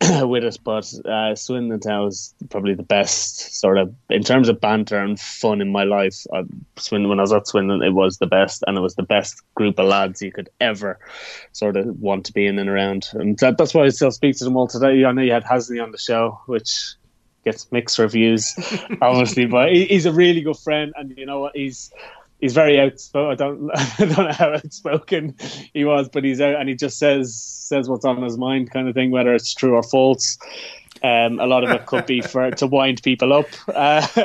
with 0.22 0.44
us, 0.44 0.58
but 0.58 0.92
uh, 1.06 1.34
Swindon 1.34 1.80
Town 1.80 2.04
was 2.04 2.34
probably 2.50 2.74
the 2.74 2.82
best 2.82 3.58
sort 3.58 3.78
of 3.78 3.94
in 4.10 4.22
terms 4.22 4.50
of 4.50 4.60
banter 4.60 4.98
and 4.98 5.18
fun 5.18 5.62
in 5.62 5.72
my 5.72 5.84
life. 5.84 6.26
Uh, 6.32 6.42
Swindon, 6.76 7.08
when 7.08 7.18
I 7.18 7.22
was 7.22 7.32
at 7.32 7.46
Swindon, 7.46 7.82
it 7.82 7.94
was 7.94 8.18
the 8.18 8.26
best, 8.26 8.62
and 8.66 8.76
it 8.76 8.82
was 8.82 8.96
the 8.96 9.02
best 9.02 9.42
group 9.54 9.78
of 9.78 9.86
lads 9.86 10.20
you 10.20 10.30
could 10.30 10.50
ever 10.60 10.98
sort 11.52 11.78
of 11.78 11.86
want 12.00 12.26
to 12.26 12.32
be 12.34 12.46
in 12.46 12.58
and 12.58 12.68
around. 12.68 13.08
And 13.14 13.38
that, 13.38 13.56
that's 13.56 13.72
why 13.72 13.84
I 13.84 13.88
still 13.88 14.10
speak 14.10 14.36
to 14.38 14.44
them 14.44 14.56
all 14.56 14.68
today. 14.68 15.04
I 15.04 15.12
know 15.12 15.22
you 15.22 15.32
had 15.32 15.44
Hasley 15.44 15.82
on 15.82 15.90
the 15.90 15.98
show, 15.98 16.38
which 16.46 16.94
gets 17.44 17.72
mixed 17.72 17.98
reviews, 17.98 18.54
obviously, 19.00 19.46
but 19.46 19.72
he, 19.72 19.86
he's 19.86 20.04
a 20.04 20.12
really 20.12 20.42
good 20.42 20.58
friend, 20.58 20.92
and 20.96 21.16
you 21.16 21.24
know 21.24 21.40
what, 21.40 21.56
he's 21.56 21.90
he's 22.40 22.54
very 22.54 22.80
outspoken. 22.80 23.30
I 23.30 23.34
don't, 23.34 23.70
I 23.74 24.14
don't 24.14 24.26
know 24.26 24.32
how 24.32 24.52
outspoken 24.54 25.34
he 25.72 25.84
was, 25.84 26.08
but 26.08 26.24
he's 26.24 26.40
out 26.40 26.56
and 26.56 26.68
he 26.68 26.74
just 26.74 26.98
says 26.98 27.34
says 27.34 27.88
what's 27.88 28.04
on 28.04 28.22
his 28.22 28.38
mind, 28.38 28.70
kind 28.70 28.88
of 28.88 28.94
thing, 28.94 29.10
whether 29.10 29.34
it's 29.34 29.54
true 29.54 29.74
or 29.74 29.82
false. 29.82 30.38
Um, 31.00 31.38
a 31.38 31.46
lot 31.46 31.62
of 31.62 31.70
it 31.70 31.86
could 31.86 32.06
be 32.06 32.20
for 32.22 32.50
to 32.50 32.66
wind 32.66 33.02
people 33.04 33.32
up, 33.32 33.46
uh, 33.68 34.04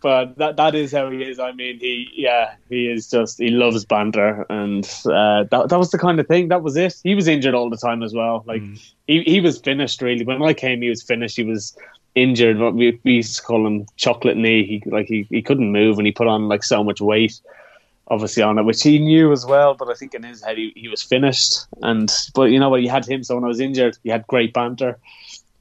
but 0.00 0.36
that 0.38 0.56
that 0.56 0.74
is 0.74 0.90
how 0.90 1.08
he 1.08 1.22
is. 1.22 1.38
I 1.38 1.52
mean, 1.52 1.78
he 1.78 2.10
yeah, 2.14 2.54
he 2.68 2.88
is 2.88 3.08
just 3.08 3.38
he 3.38 3.50
loves 3.50 3.84
banter, 3.84 4.46
and 4.50 4.84
uh, 5.04 5.44
that 5.52 5.66
that 5.68 5.78
was 5.78 5.92
the 5.92 5.98
kind 5.98 6.18
of 6.18 6.26
thing. 6.26 6.48
That 6.48 6.64
was 6.64 6.76
it. 6.76 6.96
He 7.04 7.14
was 7.14 7.28
injured 7.28 7.54
all 7.54 7.70
the 7.70 7.76
time 7.76 8.02
as 8.02 8.12
well. 8.12 8.42
Like 8.44 8.62
mm. 8.62 8.92
he 9.06 9.22
he 9.22 9.40
was 9.40 9.60
finished 9.60 10.02
really. 10.02 10.24
When 10.24 10.42
I 10.42 10.52
came, 10.52 10.82
he 10.82 10.88
was 10.88 11.02
finished. 11.02 11.36
He 11.36 11.44
was 11.44 11.76
injured. 12.14 12.58
We, 12.74 13.00
we 13.04 13.12
used 13.12 13.36
to 13.36 13.42
call 13.42 13.66
him 13.66 13.86
chocolate 13.96 14.36
knee. 14.36 14.64
He 14.64 14.90
like 14.90 15.06
he, 15.06 15.26
he 15.30 15.42
couldn't 15.42 15.72
move 15.72 15.98
and 15.98 16.06
he 16.06 16.12
put 16.12 16.26
on 16.26 16.48
like 16.48 16.64
so 16.64 16.82
much 16.82 17.00
weight, 17.00 17.40
obviously 18.08 18.42
on 18.42 18.58
it, 18.58 18.64
which 18.64 18.82
he 18.82 18.98
knew 18.98 19.32
as 19.32 19.46
well. 19.46 19.74
But 19.74 19.88
I 19.88 19.94
think 19.94 20.14
in 20.14 20.22
his 20.22 20.42
head 20.42 20.58
he, 20.58 20.72
he 20.76 20.88
was 20.88 21.02
finished. 21.02 21.66
And 21.82 22.10
but 22.34 22.44
you 22.44 22.58
know 22.58 22.68
what, 22.68 22.82
you 22.82 22.90
had 22.90 23.06
him. 23.06 23.24
So 23.24 23.34
when 23.34 23.44
I 23.44 23.48
was 23.48 23.60
injured, 23.60 23.98
you 24.02 24.12
had 24.12 24.26
great 24.26 24.52
banter 24.52 24.98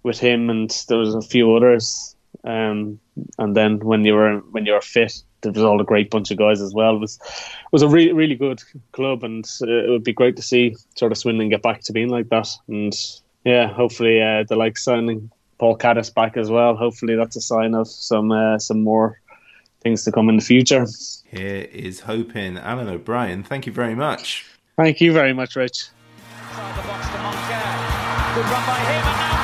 with 0.04 0.20
him, 0.20 0.50
and 0.50 0.70
there 0.88 0.98
was 0.98 1.16
a 1.16 1.22
few 1.22 1.56
others. 1.56 2.16
Um, 2.44 3.00
and 3.38 3.56
then 3.56 3.80
when 3.80 4.06
you 4.06 4.14
were 4.14 4.38
when 4.52 4.66
you 4.66 4.74
were 4.74 4.82
fit, 4.82 5.22
there 5.42 5.52
was 5.52 5.64
all 5.64 5.82
a 5.82 5.86
great 5.86 6.10
bunch 6.10 6.32
of 6.32 6.38
guys 6.38 6.62
as 6.62 6.74
well. 6.74 6.96
It 6.96 7.00
was 7.00 7.20
it 7.22 7.72
was 7.72 7.82
a 7.82 7.88
really 7.88 8.14
really 8.14 8.36
good 8.36 8.62
club, 8.92 9.24
and 9.24 9.46
uh, 9.62 9.68
it 9.68 9.90
would 9.90 10.04
be 10.04 10.14
great 10.14 10.36
to 10.38 10.42
see 10.42 10.76
sort 10.96 11.12
of 11.12 11.18
Swindon 11.18 11.50
get 11.50 11.62
back 11.62 11.82
to 11.84 11.94
being 11.94 12.10
like 12.10 12.30
that. 12.30 12.50
And 12.68 12.94
yeah, 13.44 13.68
hopefully 13.68 14.22
uh, 14.22 14.44
the 14.48 14.56
like 14.56 14.78
signing 14.78 15.32
Paul 15.60 15.78
Caddis 15.78 16.10
back 16.10 16.38
as 16.38 16.50
well. 16.50 16.76
Hopefully, 16.76 17.16
that's 17.16 17.36
a 17.36 17.42
sign 17.42 17.76
of 17.76 17.88
some 17.88 18.32
uh, 18.32 18.58
some 18.58 18.82
more 18.82 19.20
things 19.82 20.04
to 20.06 20.12
come 20.12 20.30
in 20.30 20.38
the 20.38 20.42
future. 20.42 20.88
Here 21.26 21.68
is 21.72 22.00
hoping. 22.00 22.58
Alan 22.58 22.88
O'Brien, 22.88 23.44
thank 23.44 23.66
you 23.66 23.74
very 23.74 23.96
much. 23.96 24.46
Thank 24.78 25.02
you 25.02 25.12
very 25.14 25.34
much, 25.34 25.56
Rich. 25.56 25.90
Good 28.36 28.46
run 28.46 28.66
by 28.66 28.80
him, 28.80 29.04
and 29.06 29.20
now 29.20 29.40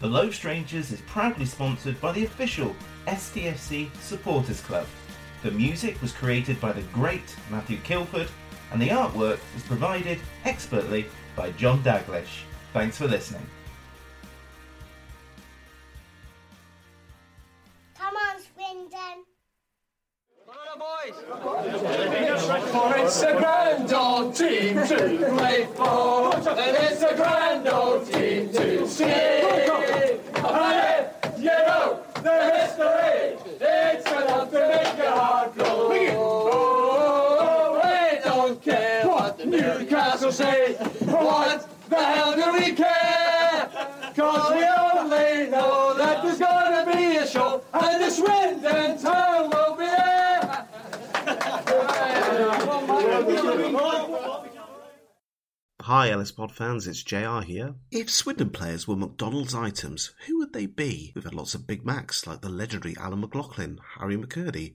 The 0.00 0.08
Low 0.08 0.30
Strangers 0.30 0.90
is 0.90 1.00
proudly 1.02 1.46
sponsored 1.46 2.00
by 2.00 2.10
the 2.12 2.24
official 2.24 2.74
STFC 3.06 3.94
Supporters 4.00 4.60
Club. 4.60 4.86
The 5.42 5.50
music 5.52 6.00
was 6.02 6.12
created 6.12 6.60
by 6.60 6.72
the 6.72 6.82
great 6.92 7.36
Matthew 7.50 7.78
Kilford 7.84 8.28
and 8.72 8.80
the 8.80 8.88
artwork 8.88 9.38
was 9.54 9.62
provided 9.64 10.18
expertly 10.46 11.06
by 11.36 11.50
John 11.52 11.82
Daglish. 11.82 12.44
Thanks 12.72 12.96
for 12.96 13.06
listening. 13.06 13.46
Come 17.94 18.14
on, 18.16 18.36
Swindon. 18.40 19.24
For 22.72 22.96
it's 22.96 23.22
a 23.22 23.34
grand 23.36 23.92
old 23.92 24.34
team 24.34 24.74
to 24.74 25.34
play 25.36 25.68
for, 25.74 26.34
and 26.34 26.76
it's 26.76 27.02
a 27.02 27.14
grand 27.14 27.68
old 27.68 28.06
team 28.10 28.50
to 28.52 28.88
see. 28.88 29.04
And 29.04 30.24
if 31.24 31.38
you 31.38 31.44
know 31.44 32.02
the 32.14 32.36
history, 32.52 33.36
it's 33.60 34.10
enough 34.10 34.50
to 34.50 34.68
make 34.68 34.96
your 34.96 35.10
heart 35.10 35.54
glow. 35.54 36.51
The 42.42 42.50
do 42.50 42.58
we 42.58 42.72
care? 42.72 43.70
Cause 44.16 44.52
we 44.52 44.64
only 44.64 45.50
know 45.50 45.94
that 45.96 46.22
there's 46.22 46.38
gonna 46.38 46.84
be 46.92 47.16
a 47.16 47.26
show, 47.26 47.62
and 47.72 48.02
the 48.02 48.10
Swindon 48.10 48.98
town 48.98 49.50
will 49.50 49.76
be 49.76 49.86
there. 49.86 50.66
Hi, 55.82 56.10
Ellis 56.10 56.32
Pod 56.32 56.52
fans, 56.52 56.86
it's 56.86 57.02
JR 57.02 57.40
here. 57.40 57.74
If 57.90 58.10
Swindon 58.10 58.50
players 58.50 58.88
were 58.88 58.96
McDonald's 58.96 59.54
items, 59.54 60.12
who 60.26 60.38
would 60.38 60.52
they 60.52 60.66
be? 60.66 61.12
We've 61.14 61.24
had 61.24 61.34
lots 61.34 61.54
of 61.54 61.66
Big 61.66 61.84
Macs 61.84 62.26
like 62.26 62.40
the 62.40 62.48
legendary 62.48 62.96
Alan 62.96 63.20
McLoughlin, 63.20 63.78
Harry 63.98 64.16
McCurdy, 64.16 64.74